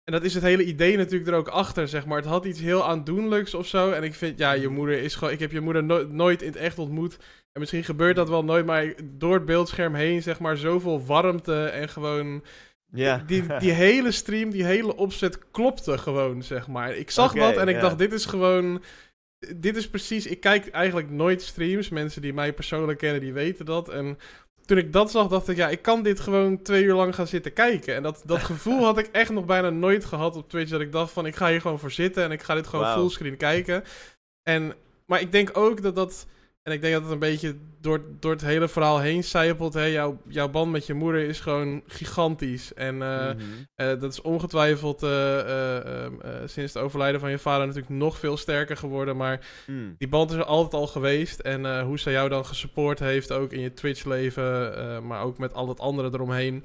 en 0.06 0.12
dat 0.12 0.24
is 0.24 0.34
het 0.34 0.42
hele 0.42 0.64
idee 0.64 0.96
natuurlijk 0.96 1.30
er 1.30 1.36
ook 1.36 1.48
achter, 1.48 1.88
zeg 1.88 2.06
maar. 2.06 2.16
Het 2.16 2.26
had 2.26 2.44
iets 2.44 2.60
heel 2.60 2.84
aandoenlijks 2.84 3.54
of 3.54 3.66
zo. 3.66 3.90
En 3.90 4.02
ik 4.02 4.14
vind, 4.14 4.38
ja, 4.38 4.52
je 4.52 4.68
moeder 4.68 4.98
is 5.02 5.14
gewoon, 5.14 5.32
ik 5.32 5.40
heb 5.40 5.52
je 5.52 5.60
moeder 5.60 5.84
no- 5.84 6.06
nooit 6.06 6.42
in 6.42 6.48
het 6.48 6.56
echt 6.56 6.78
ontmoet. 6.78 7.16
En 7.52 7.60
misschien 7.60 7.84
gebeurt 7.84 8.16
dat 8.16 8.28
wel 8.28 8.44
nooit, 8.44 8.66
maar 8.66 8.94
door 9.04 9.34
het 9.34 9.44
beeldscherm 9.44 9.94
heen, 9.94 10.22
zeg 10.22 10.40
maar, 10.40 10.56
zoveel 10.56 11.04
warmte 11.04 11.64
en 11.64 11.88
gewoon... 11.88 12.44
Ja. 12.92 13.22
Die, 13.26 13.56
die 13.58 13.72
hele 13.86 14.12
stream, 14.12 14.50
die 14.50 14.64
hele 14.64 14.96
opzet 14.96 15.50
klopte 15.50 15.98
gewoon, 15.98 16.42
zeg 16.42 16.68
maar. 16.68 16.96
Ik 16.96 17.10
zag 17.10 17.32
dat 17.32 17.56
en 17.56 17.68
ik 17.68 17.80
dacht, 17.80 17.98
dit 17.98 18.12
is 18.12 18.24
gewoon... 18.24 18.82
Dit 19.56 19.76
is 19.76 19.88
precies... 19.88 20.26
Ik 20.26 20.40
kijk 20.40 20.68
eigenlijk 20.68 21.10
nooit 21.10 21.42
streams. 21.42 21.88
Mensen 21.88 22.22
die 22.22 22.32
mij 22.34 22.52
persoonlijk 22.52 22.98
kennen, 22.98 23.20
die 23.20 23.32
weten 23.32 23.64
dat. 23.64 23.88
En 23.88 24.18
toen 24.66 24.78
ik 24.78 24.92
dat 24.92 25.10
zag, 25.10 25.28
dacht 25.28 25.48
ik, 25.48 25.56
ja, 25.56 25.68
ik 25.68 25.82
kan 25.82 26.02
dit 26.02 26.20
gewoon 26.20 26.62
twee 26.62 26.82
uur 26.82 26.94
lang 26.94 27.14
gaan 27.14 27.26
zitten 27.26 27.52
kijken. 27.52 27.94
En 27.94 28.02
dat, 28.02 28.22
dat 28.24 28.42
gevoel 28.42 28.84
had 28.84 28.98
ik 28.98 29.08
echt 29.12 29.30
nog 29.30 29.44
bijna 29.44 29.70
nooit 29.70 30.04
gehad 30.04 30.36
op 30.36 30.48
Twitch. 30.48 30.70
Dat 30.70 30.80
ik 30.80 30.92
dacht 30.92 31.12
van, 31.12 31.26
ik 31.26 31.36
ga 31.36 31.48
hier 31.48 31.60
gewoon 31.60 31.78
voor 31.78 31.90
zitten 31.90 32.24
en 32.24 32.30
ik 32.30 32.42
ga 32.42 32.54
dit 32.54 32.66
gewoon 32.66 32.92
fullscreen 32.92 33.36
kijken. 33.36 33.84
En, 34.42 34.74
maar 35.06 35.20
ik 35.20 35.32
denk 35.32 35.56
ook 35.56 35.82
dat 35.82 35.94
dat 35.94 36.26
En 36.66 36.72
ik 36.72 36.80
denk 36.80 36.92
dat 36.92 37.02
het 37.02 37.12
een 37.12 37.18
beetje 37.18 37.56
door, 37.80 38.00
door 38.20 38.32
het 38.32 38.40
hele 38.40 38.68
verhaal 38.68 39.00
heen 39.00 39.24
zijpelt. 39.24 39.74
Hè? 39.74 39.84
Jouw, 39.84 40.18
jouw 40.28 40.48
band 40.48 40.70
met 40.72 40.86
je 40.86 40.94
moeder 40.94 41.20
is 41.20 41.40
gewoon 41.40 41.82
gigantisch. 41.86 42.74
En 42.74 42.94
uh, 42.96 43.30
dat 43.76 44.12
is 44.12 44.20
ongetwijfeld 44.20 45.02
ehm, 45.02 46.12
sinds 46.44 46.74
het 46.74 46.82
overlijden 46.82 47.20
van 47.20 47.30
je 47.30 47.38
vader 47.38 47.66
natuurlijk 47.66 47.94
nog 47.94 48.18
veel 48.18 48.36
sterker 48.36 48.76
geworden. 48.76 49.16
Maar 49.16 49.46
mm. 49.66 49.94
die 49.98 50.08
band 50.08 50.30
is 50.30 50.36
er 50.36 50.44
altijd 50.44 50.74
al 50.74 50.86
geweest. 50.86 51.40
En 51.40 51.80
hoe 51.80 51.98
ze 51.98 52.10
jou 52.10 52.28
dan 52.28 52.46
gesupport 52.46 52.98
heeft, 52.98 53.32
ook 53.32 53.52
in 53.52 53.60
je 53.60 53.74
Twitch-leven, 53.74 55.06
maar 55.06 55.22
ook 55.22 55.38
met 55.38 55.54
al 55.54 55.68
het 55.68 55.80
andere 55.80 56.10
eromheen. 56.12 56.64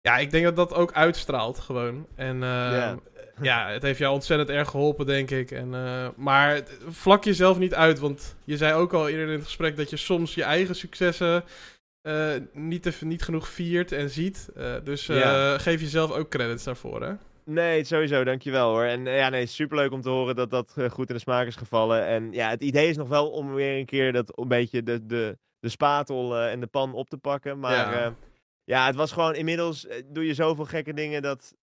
Ja, 0.00 0.18
ik 0.18 0.30
denk 0.30 0.44
dat 0.44 0.56
dat 0.56 0.74
ook 0.74 0.92
uitstraalt 0.92 1.58
gewoon. 1.58 2.06
En 2.14 2.36
uh, 2.36 2.92
ja, 3.42 3.68
het 3.68 3.82
heeft 3.82 3.98
jou 3.98 4.14
ontzettend 4.14 4.50
erg 4.50 4.68
geholpen, 4.68 5.06
denk 5.06 5.30
ik. 5.30 5.50
En, 5.50 5.72
uh, 5.72 6.08
maar 6.16 6.62
vlak 6.88 7.24
jezelf 7.24 7.58
niet 7.58 7.74
uit, 7.74 7.98
want 7.98 8.36
je 8.44 8.56
zei 8.56 8.74
ook 8.74 8.92
al 8.92 9.08
eerder 9.08 9.26
in 9.26 9.32
het 9.32 9.44
gesprek 9.44 9.76
dat 9.76 9.90
je 9.90 9.96
soms 9.96 10.34
je 10.34 10.42
eigen 10.42 10.74
successen 10.74 11.44
uh, 12.08 12.32
niet, 12.52 12.82
te, 12.82 12.92
niet 13.00 13.22
genoeg 13.22 13.48
viert 13.48 13.92
en 13.92 14.10
ziet. 14.10 14.48
Uh, 14.56 14.74
dus 14.84 15.04
geef 15.56 15.80
jezelf 15.80 16.10
ook 16.10 16.28
credits 16.28 16.64
daarvoor, 16.64 17.02
hè? 17.02 17.12
Nee, 17.44 17.84
sowieso, 17.84 18.24
dankjewel 18.24 18.70
hoor. 18.70 18.84
En 18.84 19.04
ja, 19.04 19.28
nee, 19.28 19.46
superleuk 19.46 19.92
om 19.92 20.00
te 20.00 20.08
horen 20.08 20.36
dat 20.36 20.50
dat 20.50 20.74
goed 20.90 21.08
in 21.08 21.14
de 21.14 21.20
smaak 21.20 21.46
is 21.46 21.56
gevallen. 21.56 22.06
En 22.06 22.32
ja, 22.32 22.50
het 22.50 22.62
idee 22.62 22.88
is 22.88 22.96
nog 22.96 23.08
wel 23.08 23.30
om 23.30 23.54
weer 23.54 23.78
een 23.78 23.86
keer 23.86 24.12
dat 24.12 24.38
een 24.38 24.48
beetje 24.48 24.82
de, 24.82 25.06
de, 25.06 25.38
de 25.58 25.68
spatel 25.68 26.38
en 26.38 26.60
de 26.60 26.66
pan 26.66 26.94
op 26.94 27.08
te 27.08 27.16
pakken. 27.16 27.58
Maar 27.58 27.72
ja. 27.72 28.14
Ja, 28.64 28.86
het 28.86 28.94
was 28.94 29.12
gewoon 29.12 29.34
inmiddels 29.34 29.86
eh, 29.86 30.02
doe 30.06 30.26
je 30.26 30.34
zoveel 30.34 30.64
gekke 30.64 30.94
dingen 30.94 31.22
dat, 31.22 31.54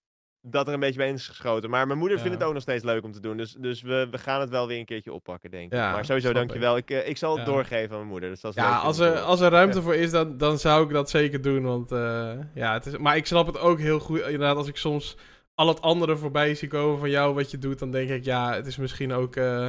dat 0.42 0.68
er 0.68 0.74
een 0.74 0.80
beetje 0.80 0.98
bij 0.98 1.12
is 1.12 1.28
geschoten. 1.28 1.70
Maar 1.70 1.88
mijn 1.88 2.00
moeder 2.00 2.20
vindt 2.20 2.34
het 2.34 2.44
ook 2.44 2.54
nog 2.54 2.62
steeds 2.62 2.84
leuk 2.84 3.04
om 3.04 3.12
te 3.12 3.20
doen. 3.20 3.38
Dus, 3.38 3.54
dus 3.54 3.82
we, 3.82 4.08
we 4.12 4.18
gaan 4.18 4.40
het 4.40 4.50
wel 4.50 4.68
weer 4.68 4.80
een 4.80 4.86
keertje 4.86 5.14
oppakken, 5.14 5.52
denk 5.52 5.66
ik. 5.66 5.78
Ja, 5.78 5.92
maar 5.92 6.06
sowieso, 6.06 6.34
dankjewel. 6.34 6.78
Ik, 6.78 6.90
ik, 6.90 7.02
eh, 7.02 7.10
ik 7.10 7.18
zal 7.18 7.38
het 7.38 7.46
doorgeven 7.46 7.90
aan 7.90 7.98
mijn 7.98 8.08
moeder. 8.08 8.30
Dus 8.30 8.42
dat 8.42 8.56
is 8.56 8.64
ja, 8.64 8.78
als 8.78 9.00
er, 9.00 9.20
als 9.20 9.40
er 9.40 9.52
ruimte 9.52 9.82
voor 9.82 9.96
is, 9.96 10.12
dan, 10.12 10.38
dan 10.38 10.60
zou 10.60 10.84
ik 10.84 10.94
dat 10.94 11.10
zeker 11.10 11.42
doen. 11.42 11.64
Want, 11.64 11.92
uh, 11.92 12.32
ja, 12.54 12.74
het 12.74 12.86
is, 12.86 12.98
maar 12.98 13.16
ik 13.16 13.26
snap 13.26 13.48
het 13.48 13.60
ook 13.60 13.80
heel 13.80 14.00
goed. 14.00 14.20
Inderdaad, 14.20 14.56
als 14.56 14.68
ik 14.68 14.78
soms 14.78 15.18
al 15.56 15.68
het 15.68 15.82
andere 15.82 16.18
voorbij 16.18 16.56
zie 16.56 16.68
komen 16.68 17.00
van 17.00 17.10
jou, 17.10 17.34
wat 17.34 17.52
je 17.52 17.58
doet, 17.58 17.80
dan 17.80 17.92
denk 17.92 18.10
ik, 18.10 18.26
ja, 18.26 18.54
het 18.54 18.66
is 18.66 18.78
misschien 18.78 19.14
ook... 19.14 19.36
Uh, 19.36 19.68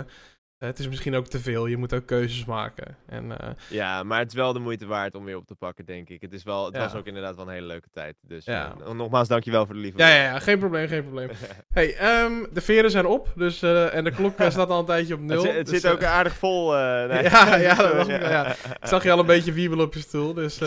het 0.66 0.78
is 0.78 0.89
misschien 0.89 1.15
ook 1.15 1.27
te 1.27 1.41
veel. 1.41 1.66
Je 1.66 1.77
moet 1.77 1.95
ook 1.95 2.07
keuzes 2.07 2.45
maken. 2.45 2.97
En, 3.07 3.24
uh... 3.24 3.37
Ja, 3.69 4.03
maar 4.03 4.19
het 4.19 4.28
is 4.28 4.35
wel 4.35 4.53
de 4.53 4.59
moeite 4.59 4.87
waard 4.87 5.15
om 5.15 5.24
weer 5.24 5.37
op 5.37 5.47
te 5.47 5.55
pakken, 5.55 5.85
denk 5.85 6.09
ik. 6.09 6.20
Het, 6.20 6.32
is 6.32 6.43
wel, 6.43 6.65
het 6.65 6.77
was 6.77 6.95
ook 6.95 7.07
inderdaad 7.07 7.37
wel 7.37 7.47
een 7.47 7.53
hele 7.53 7.66
leuke 7.66 7.89
tijd. 7.93 8.16
Dus 8.23 8.45
ja. 8.45 8.74
uh, 8.81 8.91
nogmaals, 8.93 9.28
dankjewel 9.28 9.66
voor 9.66 9.74
de 9.74 9.81
lieve 9.81 9.99
ja, 9.99 10.09
ja, 10.09 10.23
ja, 10.23 10.39
geen 10.39 10.59
probleem, 10.59 10.89
geen 10.89 11.03
probleem. 11.03 11.31
hey, 11.74 12.23
um, 12.24 12.47
de 12.53 12.61
veren 12.61 12.91
zijn 12.91 13.07
op. 13.07 13.32
Dus, 13.37 13.62
uh, 13.62 13.95
en 13.95 14.05
de 14.05 14.11
klok 14.11 14.35
staat 14.49 14.69
al 14.69 14.78
een 14.78 14.85
tijdje 14.85 15.15
op 15.15 15.20
nul. 15.20 15.45
Het, 15.45 15.57
het 15.57 15.66
dus, 15.66 15.81
zit 15.81 15.91
ook 15.91 16.05
aardig 16.05 16.35
vol. 16.37 16.69
Nee. 16.81 17.23
ja, 17.23 17.57
ja, 17.57 17.74
dat 17.74 18.07
ja. 18.07 18.51
Ik 18.51 18.57
zag 18.95 19.03
je 19.03 19.11
al 19.11 19.19
een 19.19 19.27
beetje 19.27 19.53
wiebelen 19.53 19.85
op 19.85 19.95
je 19.95 20.01
stoel. 20.01 20.35
Dus 20.35 20.61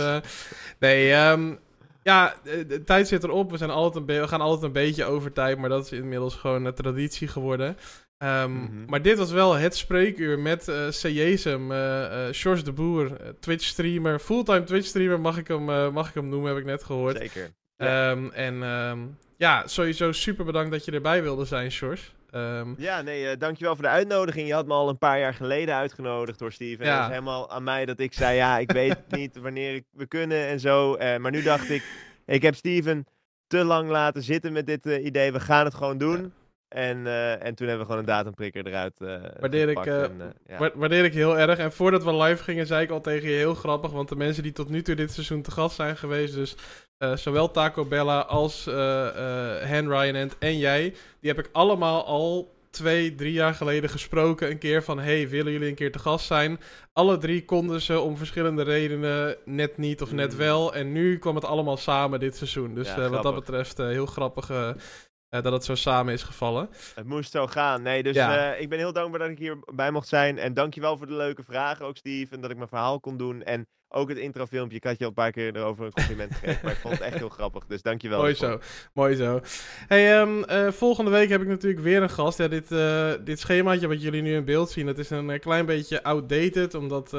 nee, 0.80 1.14
um, 1.14 1.60
ja, 2.03 2.34
de, 2.44 2.84
tijd 2.86 3.07
zit 3.07 3.24
erop. 3.24 3.52
We, 3.52 3.57
zijn 3.57 3.70
altijd 3.70 4.10
een 4.10 4.22
we 4.22 4.28
gaan 4.28 4.41
altijd 4.41 4.64
een 4.64 4.72
beetje 4.72 5.06
over 5.06 5.34
tijd. 5.34 5.57
Maar 5.57 5.70
dat 5.70 5.86
is 5.86 5.91
inmiddels 5.91 6.36
gewoon 6.36 6.65
een 6.65 6.74
traditie 6.74 7.28
geworden. 7.28 7.78
Um, 8.18 8.85
Maar 8.88 9.02
dit 9.02 9.18
was 9.18 9.31
wel 9.31 9.53
het 9.53 9.76
spreekuur 9.76 10.40
met 10.40 10.68
uh, 10.68 10.90
Sejezem, 10.90 11.72
uh, 11.72 11.77
uh, 12.45 12.64
de 12.64 12.72
Boer, 12.73 13.18
Twitch-streamer, 13.40 14.19
fulltime 14.19 14.64
Twitch-streamer 14.64 15.19
mag, 15.19 15.38
ik 15.38 15.48
hem, 15.48 15.94
mag 15.94 16.07
ik 16.07 16.14
hem 16.14 16.30
noemen, 16.30 16.49
heb 16.49 16.60
ik 16.60 16.65
net 16.65 16.84
gehoord. 16.84 17.18
Zeker. 17.18 17.53
Ja. 17.76 18.11
Um, 18.11 18.31
en 18.31 18.61
um, 18.61 19.18
ja, 19.38 19.68
sowieso 19.68 20.11
super 20.11 20.45
bedankt 20.45 20.72
dat 20.72 20.85
je 20.85 20.91
erbij 20.91 21.22
wilde 21.23 21.45
zijn, 21.45 21.72
Sjors. 21.72 22.14
ja, 22.77 23.02
nee, 23.02 23.38
dankjewel 23.38 23.73
voor 23.73 23.84
de 23.84 23.90
uitnodiging. 23.90 24.48
Je 24.48 24.53
had 24.53 24.68
me 24.68 24.73
al 24.73 24.90
een 24.90 24.98
paar 24.98 25.19
jaar 25.19 25.34
geleden 25.34 25.76
uitgenodigd 25.76 26.40
door 26.40 26.52
Steven. 26.52 26.85
Ja. 26.85 26.91
En 26.91 26.98
het 26.98 27.06
is 27.06 27.15
helemaal 27.15 27.52
aan 27.52 27.64
mij 27.64 27.85
dat 27.85 27.99
ik 27.99 28.14
zei, 28.14 28.35
ja, 28.35 28.57
ik 28.57 28.72
weet 28.72 28.98
niet 29.19 29.38
wanneer 29.38 29.76
ik, 29.76 29.84
we 29.91 30.07
kunnen 30.07 30.48
en 30.48 30.60
zo. 30.60 30.98
maar 30.98 31.31
nu 31.31 31.41
dacht 31.41 31.69
ik, 31.69 31.84
ik 32.26 32.41
heb 32.41 32.56
Steven 32.56 33.06
te 33.48 33.64
lang 33.64 33.90
laten 33.90 34.23
zitten 34.23 34.53
met 34.53 34.68
dit 34.68 34.85
idee. 34.85 35.31
We 35.31 35.40
gaan 35.40 35.65
het 35.65 35.73
gewoon 35.73 35.98
doen. 35.98 36.34
En, 36.73 36.97
uh, 36.97 37.45
en 37.45 37.55
toen 37.55 37.67
hebben 37.67 37.85
we 37.85 37.91
gewoon 37.91 37.99
een 37.99 38.13
datumprikker 38.13 38.67
eruit 38.67 38.93
uh, 38.99 39.15
waardeer 39.39 39.69
ik, 39.69 39.85
uh, 39.85 40.03
en, 40.03 40.33
ja. 40.47 40.71
waardeer 40.73 41.03
ik 41.03 41.13
heel 41.13 41.37
erg. 41.37 41.59
En 41.59 41.71
voordat 41.71 42.03
we 42.03 42.15
live 42.15 42.43
gingen, 42.43 42.67
zei 42.67 42.83
ik 42.83 42.89
al 42.89 43.01
tegen 43.01 43.29
je 43.29 43.35
heel 43.35 43.53
grappig. 43.53 43.91
Want 43.91 44.09
de 44.09 44.15
mensen 44.15 44.43
die 44.43 44.51
tot 44.51 44.69
nu 44.69 44.81
toe 44.81 44.95
dit 44.95 45.11
seizoen 45.11 45.41
te 45.41 45.51
gast 45.51 45.75
zijn 45.75 45.97
geweest. 45.97 46.33
Dus 46.33 46.55
zowel 47.15 47.51
Taco 47.51 47.85
Bella 47.85 48.19
als 48.19 48.65
Han 49.63 49.89
Ryan 49.89 50.31
en 50.39 50.57
jij. 50.57 50.95
Die 51.19 51.31
heb 51.31 51.39
ik 51.39 51.49
allemaal 51.51 52.05
al 52.05 52.55
twee, 52.69 53.15
drie 53.15 53.33
jaar 53.33 53.53
geleden 53.53 53.89
gesproken. 53.89 54.49
Een 54.49 54.57
keer 54.57 54.83
van: 54.83 54.99
hey, 54.99 55.29
willen 55.29 55.51
jullie 55.51 55.69
een 55.69 55.75
keer 55.75 55.91
te 55.91 55.99
gast 55.99 56.25
zijn? 56.25 56.59
Alle 56.93 57.17
drie 57.17 57.45
konden 57.45 57.81
ze 57.81 57.99
om 57.99 58.17
verschillende 58.17 58.63
redenen 58.63 59.35
net 59.45 59.77
niet 59.77 60.01
of 60.01 60.11
net 60.11 60.31
mm. 60.31 60.37
wel. 60.37 60.73
En 60.73 60.91
nu 60.91 61.17
kwam 61.17 61.35
het 61.35 61.45
allemaal 61.45 61.77
samen 61.77 62.19
dit 62.19 62.35
seizoen. 62.35 62.75
Dus 62.75 62.87
ja, 62.87 63.09
wat 63.09 63.23
dat 63.23 63.35
betreft 63.35 63.77
heel 63.77 64.05
grappige 64.05 64.75
uh, 65.34 65.41
dat 65.41 65.53
het 65.53 65.64
zo 65.64 65.76
samen 65.76 66.14
is 66.14 66.23
gevallen. 66.23 66.69
Het 66.95 67.05
moest 67.05 67.31
zo 67.31 67.47
gaan. 67.47 67.81
Nee, 67.81 68.03
dus 68.03 68.15
ja. 68.15 68.53
uh, 68.53 68.61
ik 68.61 68.69
ben 68.69 68.77
heel 68.77 68.93
dankbaar 68.93 69.19
dat 69.19 69.30
ik 69.30 69.38
hierbij 69.38 69.91
mocht 69.91 70.07
zijn. 70.07 70.38
En 70.38 70.53
dankjewel 70.53 70.97
voor 70.97 71.07
de 71.07 71.14
leuke 71.14 71.43
vragen 71.43 71.85
ook, 71.85 71.97
Steve. 71.97 72.35
En 72.35 72.41
dat 72.41 72.51
ik 72.51 72.57
mijn 72.57 72.69
verhaal 72.69 72.99
kon 72.99 73.18
doen. 73.18 73.43
En 73.43 73.68
ook 73.89 74.10
het 74.10 74.18
introfilmpje. 74.18 74.77
Ik 74.77 74.84
had 74.84 74.97
je 74.97 75.03
al 75.03 75.10
een 75.10 75.15
paar 75.15 75.31
keer 75.31 75.55
erover 75.55 75.85
een 75.85 75.91
compliment 75.91 76.34
gegeven. 76.35 76.60
maar 76.64 76.72
ik 76.72 76.80
vond 76.80 76.93
het 76.93 77.03
echt 77.03 77.18
heel 77.18 77.30
grappig. 77.30 77.65
Dus 77.65 77.81
dankjewel. 77.81 78.19
Mooi 78.19 78.34
zo. 78.34 78.60
Mooi 78.93 79.15
zo. 79.15 79.41
Hey, 79.88 80.22
um, 80.22 80.43
uh, 80.49 80.72
volgende 80.72 81.11
week 81.11 81.30
heb 81.30 81.41
ik 81.41 81.47
natuurlijk 81.47 81.84
weer 81.84 82.01
een 82.01 82.10
gast. 82.10 82.38
Ja, 82.38 82.47
dit, 82.47 82.69
dit 83.26 83.39
schemaatje 83.39 83.88
wat 83.88 84.01
jullie 84.01 84.22
nu 84.22 84.35
in 84.35 84.45
beeld 84.45 84.69
zien, 84.69 84.85
dat 84.85 84.97
is 84.97 85.10
een 85.10 85.39
klein 85.39 85.65
beetje 85.65 86.03
outdated. 86.03 86.73
Omdat 86.73 87.10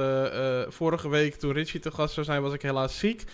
vorige 0.72 1.08
week 1.08 1.34
toen 1.34 1.52
Richie 1.52 1.80
te 1.80 1.90
gast 1.90 2.14
zou 2.14 2.26
zijn, 2.26 2.42
was 2.42 2.52
ik 2.52 2.62
helaas 2.62 2.98
ziek. 2.98 3.24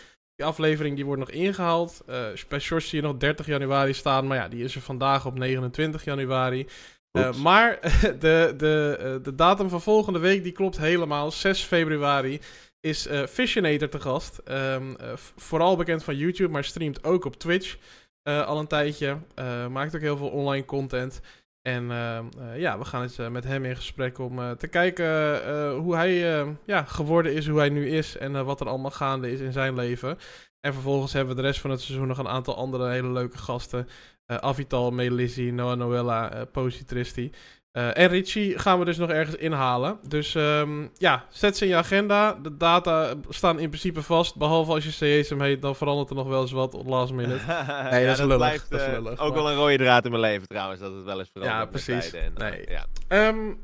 Die 0.40 0.48
aflevering 0.48 0.96
die 0.96 1.04
wordt 1.04 1.20
nog 1.20 1.30
ingehaald. 1.30 2.02
Uh, 2.08 2.26
bij 2.48 2.58
Short 2.58 2.82
zie 2.82 3.00
je 3.00 3.06
nog 3.06 3.16
30 3.16 3.46
januari 3.46 3.94
staan. 3.94 4.26
Maar 4.26 4.36
ja, 4.36 4.48
die 4.48 4.64
is 4.64 4.74
er 4.74 4.80
vandaag 4.80 5.26
op 5.26 5.38
29 5.38 6.04
januari. 6.04 6.66
Uh, 7.12 7.34
maar 7.34 7.78
de, 8.18 8.54
de, 8.56 8.98
uh, 9.00 9.24
de 9.24 9.34
datum 9.34 9.68
van 9.68 9.82
volgende 9.82 10.18
week 10.18 10.42
die 10.42 10.52
klopt 10.52 10.78
helemaal. 10.78 11.30
6 11.30 11.62
februari 11.62 12.40
is 12.80 13.06
uh, 13.06 13.26
Fishinator 13.26 13.88
te 13.88 14.00
gast. 14.00 14.40
Um, 14.48 14.96
vooral 15.36 15.76
bekend 15.76 16.04
van 16.04 16.16
YouTube, 16.16 16.50
maar 16.50 16.64
streamt 16.64 17.04
ook 17.04 17.24
op 17.24 17.36
Twitch 17.36 17.76
al 18.22 18.58
een 18.58 18.66
tijdje. 18.66 19.18
maakt 19.70 19.94
ook 19.94 20.00
heel 20.00 20.16
veel 20.16 20.28
online 20.28 20.64
content. 20.64 21.20
En 21.62 21.90
ehm, 21.90 22.26
eh, 22.38 22.58
ja, 22.58 22.78
we 22.78 22.84
gaan 22.84 23.02
eens 23.02 23.18
uh, 23.18 23.28
met 23.28 23.44
hem 23.44 23.64
in 23.64 23.76
gesprek 23.76 24.18
om 24.18 24.38
uh, 24.38 24.50
te 24.50 24.66
kijken 24.66 25.04
hoe 25.74 25.96
hij 25.96 26.14
ja, 26.66 26.82
geworden 26.84 27.34
is, 27.34 27.48
hoe 27.48 27.58
hij 27.58 27.68
nu 27.68 27.88
is 27.88 28.16
en 28.16 28.44
wat 28.44 28.60
er 28.60 28.68
allemaal 28.68 28.90
gaande 28.90 29.30
is 29.30 29.40
in 29.40 29.52
zijn 29.52 29.74
leven. 29.74 30.18
En 30.60 30.72
vervolgens 30.72 31.12
hebben 31.12 31.36
we 31.36 31.40
de 31.42 31.46
rest 31.46 31.60
van 31.60 31.70
het 31.70 31.80
seizoen 31.80 32.06
nog 32.06 32.18
een 32.18 32.28
aantal 32.28 32.56
andere 32.56 32.90
hele 32.90 33.10
leuke 33.12 33.38
gasten. 33.38 33.88
Avital, 34.26 34.90
Melizzi, 34.90 35.50
Noah 35.50 35.78
Noella, 35.78 36.44
Posy 36.44 36.84
Tristi. 36.84 37.32
Uh, 37.72 37.98
en 37.98 38.08
Richie 38.08 38.58
gaan 38.58 38.78
we 38.78 38.84
dus 38.84 38.96
nog 38.96 39.10
ergens 39.10 39.36
inhalen. 39.36 39.98
Dus 40.08 40.34
um, 40.34 40.90
ja, 40.96 41.26
zet 41.28 41.56
ze 41.56 41.64
in 41.64 41.70
je 41.70 41.76
agenda. 41.76 42.34
De 42.34 42.56
data 42.56 43.14
staan 43.28 43.58
in 43.58 43.68
principe 43.68 44.02
vast. 44.02 44.36
Behalve 44.36 44.72
als 44.72 44.84
je 44.84 45.20
CSM 45.20 45.40
heet, 45.40 45.62
dan 45.62 45.76
verandert 45.76 46.10
er 46.10 46.16
nog 46.16 46.28
wel 46.28 46.40
eens 46.40 46.52
wat 46.52 46.74
op 46.74 46.86
last 46.86 47.12
minute. 47.12 47.44
Nee, 47.90 48.06
dat, 48.06 48.18
is 48.18 48.20
lullig. 48.20 48.36
Blijft, 48.36 48.70
dat 48.70 48.80
is 48.80 48.86
lullig. 48.86 49.18
Uh, 49.18 49.24
ook 49.24 49.34
wel 49.34 49.50
een 49.50 49.56
rode 49.56 49.76
draad 49.76 50.04
in 50.04 50.10
mijn 50.10 50.22
leven 50.22 50.48
trouwens, 50.48 50.80
dat 50.80 50.94
het 50.94 51.04
wel 51.04 51.18
eens 51.18 51.30
verandert. 51.32 51.60
Ja, 51.60 51.66
precies. 51.66 52.12
En, 52.12 52.32
uh, 52.38 52.50
nee. 52.50 52.66
ja. 52.68 53.28
Um, 53.28 53.58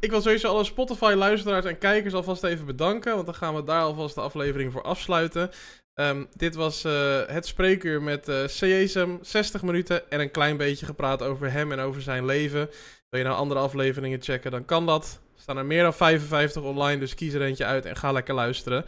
ik 0.00 0.10
wil 0.10 0.20
sowieso 0.20 0.48
alle 0.48 0.64
Spotify-luisteraars 0.64 1.64
en 1.64 1.78
kijkers 1.78 2.14
alvast 2.14 2.44
even 2.44 2.66
bedanken. 2.66 3.14
Want 3.14 3.26
dan 3.26 3.34
gaan 3.34 3.54
we 3.54 3.64
daar 3.64 3.82
alvast 3.82 4.14
de 4.14 4.20
aflevering 4.20 4.72
voor 4.72 4.82
afsluiten. 4.82 5.50
Um, 5.94 6.26
dit 6.36 6.54
was 6.54 6.82
het 7.26 7.46
spreekuur 7.46 8.02
met 8.02 8.28
uh, 8.28 8.44
CSM. 8.44 9.08
60 9.20 9.62
minuten 9.62 10.10
en 10.10 10.20
een 10.20 10.30
klein 10.30 10.56
beetje 10.56 10.86
gepraat 10.86 11.22
over 11.22 11.52
hem 11.52 11.72
en 11.72 11.78
over 11.78 12.02
zijn 12.02 12.24
leven. 12.24 12.70
Wil 13.14 13.22
je 13.22 13.28
nou 13.28 13.40
andere 13.40 13.60
afleveringen 13.60 14.22
checken, 14.22 14.50
dan 14.50 14.64
kan 14.64 14.86
dat. 14.86 15.20
Er 15.34 15.40
staan 15.42 15.56
er 15.56 15.66
meer 15.66 15.82
dan 15.82 15.94
55 15.94 16.62
online, 16.62 17.00
dus 17.00 17.14
kies 17.14 17.32
er 17.32 17.42
eentje 17.42 17.64
uit 17.64 17.84
en 17.84 17.96
ga 17.96 18.12
lekker 18.12 18.34
luisteren. 18.34 18.84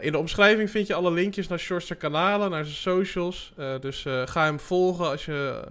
In 0.00 0.12
de 0.12 0.18
omschrijving 0.18 0.70
vind 0.70 0.86
je 0.86 0.94
alle 0.94 1.10
linkjes 1.10 1.48
naar 1.48 1.58
Short's 1.58 1.96
kanalen, 1.96 2.50
naar 2.50 2.64
zijn 2.64 2.76
socials. 2.76 3.52
Uh, 3.58 3.78
dus 3.80 4.04
uh, 4.04 4.26
ga 4.26 4.44
hem 4.44 4.60
volgen 4.60 5.08
als 5.08 5.24
je, 5.24 5.64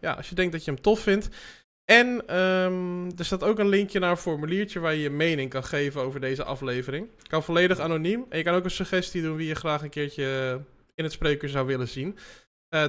ja, 0.00 0.12
als 0.12 0.28
je 0.28 0.34
denkt 0.34 0.52
dat 0.52 0.64
je 0.64 0.70
hem 0.70 0.80
tof 0.80 1.00
vindt. 1.00 1.28
En 1.84 2.38
um, 2.40 3.10
er 3.18 3.24
staat 3.24 3.42
ook 3.42 3.58
een 3.58 3.68
linkje 3.68 3.98
naar 3.98 4.10
een 4.10 4.16
formuliertje 4.16 4.80
waar 4.80 4.94
je 4.94 5.02
je 5.02 5.10
mening 5.10 5.50
kan 5.50 5.64
geven 5.64 6.00
over 6.00 6.20
deze 6.20 6.44
aflevering. 6.44 7.08
Kan 7.26 7.42
volledig 7.42 7.78
anoniem. 7.78 8.26
En 8.28 8.38
je 8.38 8.44
kan 8.44 8.54
ook 8.54 8.64
een 8.64 8.70
suggestie 8.70 9.22
doen 9.22 9.36
wie 9.36 9.48
je 9.48 9.54
graag 9.54 9.82
een 9.82 9.90
keertje 9.90 10.60
in 10.94 11.04
het 11.04 11.12
spreker 11.12 11.48
zou 11.48 11.66
willen 11.66 11.88
zien. 11.88 12.18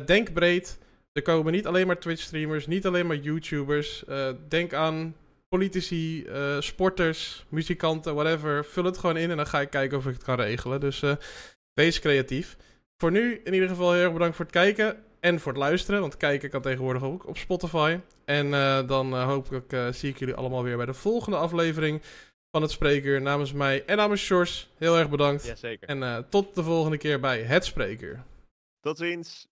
denk 0.06 0.34
breed. 0.34 0.80
Er 1.14 1.22
komen 1.22 1.52
niet 1.52 1.68
alleen 1.68 1.88
maar 1.88 2.00
Twitch-streamers, 2.00 2.68
niet 2.68 2.86
alleen 2.86 3.08
maar 3.08 3.16
YouTubers. 3.16 4.04
Uh, 4.10 4.30
denk 4.48 4.74
aan 4.74 5.16
politici, 5.50 6.26
uh, 6.26 6.60
sporters, 6.60 7.46
muzikanten, 7.50 8.16
whatever. 8.16 8.66
Vul 8.66 8.84
het 8.84 8.98
gewoon 8.98 9.18
in 9.18 9.30
en 9.32 9.38
dan 9.38 9.48
ga 9.48 9.62
ik 9.62 9.70
kijken 9.70 9.98
of 9.98 10.06
ik 10.06 10.14
het 10.14 10.24
kan 10.24 10.36
regelen. 10.36 10.80
Dus 10.80 11.02
uh, 11.02 11.16
wees 11.74 12.00
creatief. 12.00 12.58
Voor 12.98 13.12
nu 13.12 13.42
in 13.44 13.54
ieder 13.54 13.70
geval 13.70 13.92
heel 13.92 14.04
erg 14.04 14.14
bedankt 14.14 14.36
voor 14.36 14.46
het 14.46 14.54
kijken 14.54 15.04
en 15.20 15.40
voor 15.40 15.52
het 15.52 15.62
luisteren. 15.62 16.02
Want 16.02 16.18
kijken 16.18 16.50
kan 16.50 16.62
tegenwoordig 16.62 17.04
ook 17.04 17.28
op 17.28 17.38
Spotify. 17.38 18.00
En 18.26 18.52
dan 18.88 19.20
hopelijk 19.20 19.76
zie 19.92 20.10
ik 20.10 20.18
jullie 20.18 20.36
allemaal 20.36 20.64
weer 20.64 20.78
bij 20.78 20.86
de 20.86 20.94
volgende 20.94 21.38
aflevering 21.38 22.02
van 22.52 22.62
het 22.62 22.72
Spreekuur. 22.72 23.22
Namens 23.22 23.54
mij 23.54 23.86
en 23.86 23.98
namens 23.98 24.22
Sjors, 24.22 24.70
heel 24.78 24.98
erg 24.98 25.10
bedankt. 25.10 25.46
Jazeker. 25.46 25.88
En 25.88 26.26
tot 26.30 26.56
de 26.56 26.64
volgende 26.64 26.98
keer 26.98 27.20
bij 27.20 27.42
Het 27.42 27.66
Spreekuur. 27.66 28.24
Tot 28.80 28.98
ziens. 28.98 29.48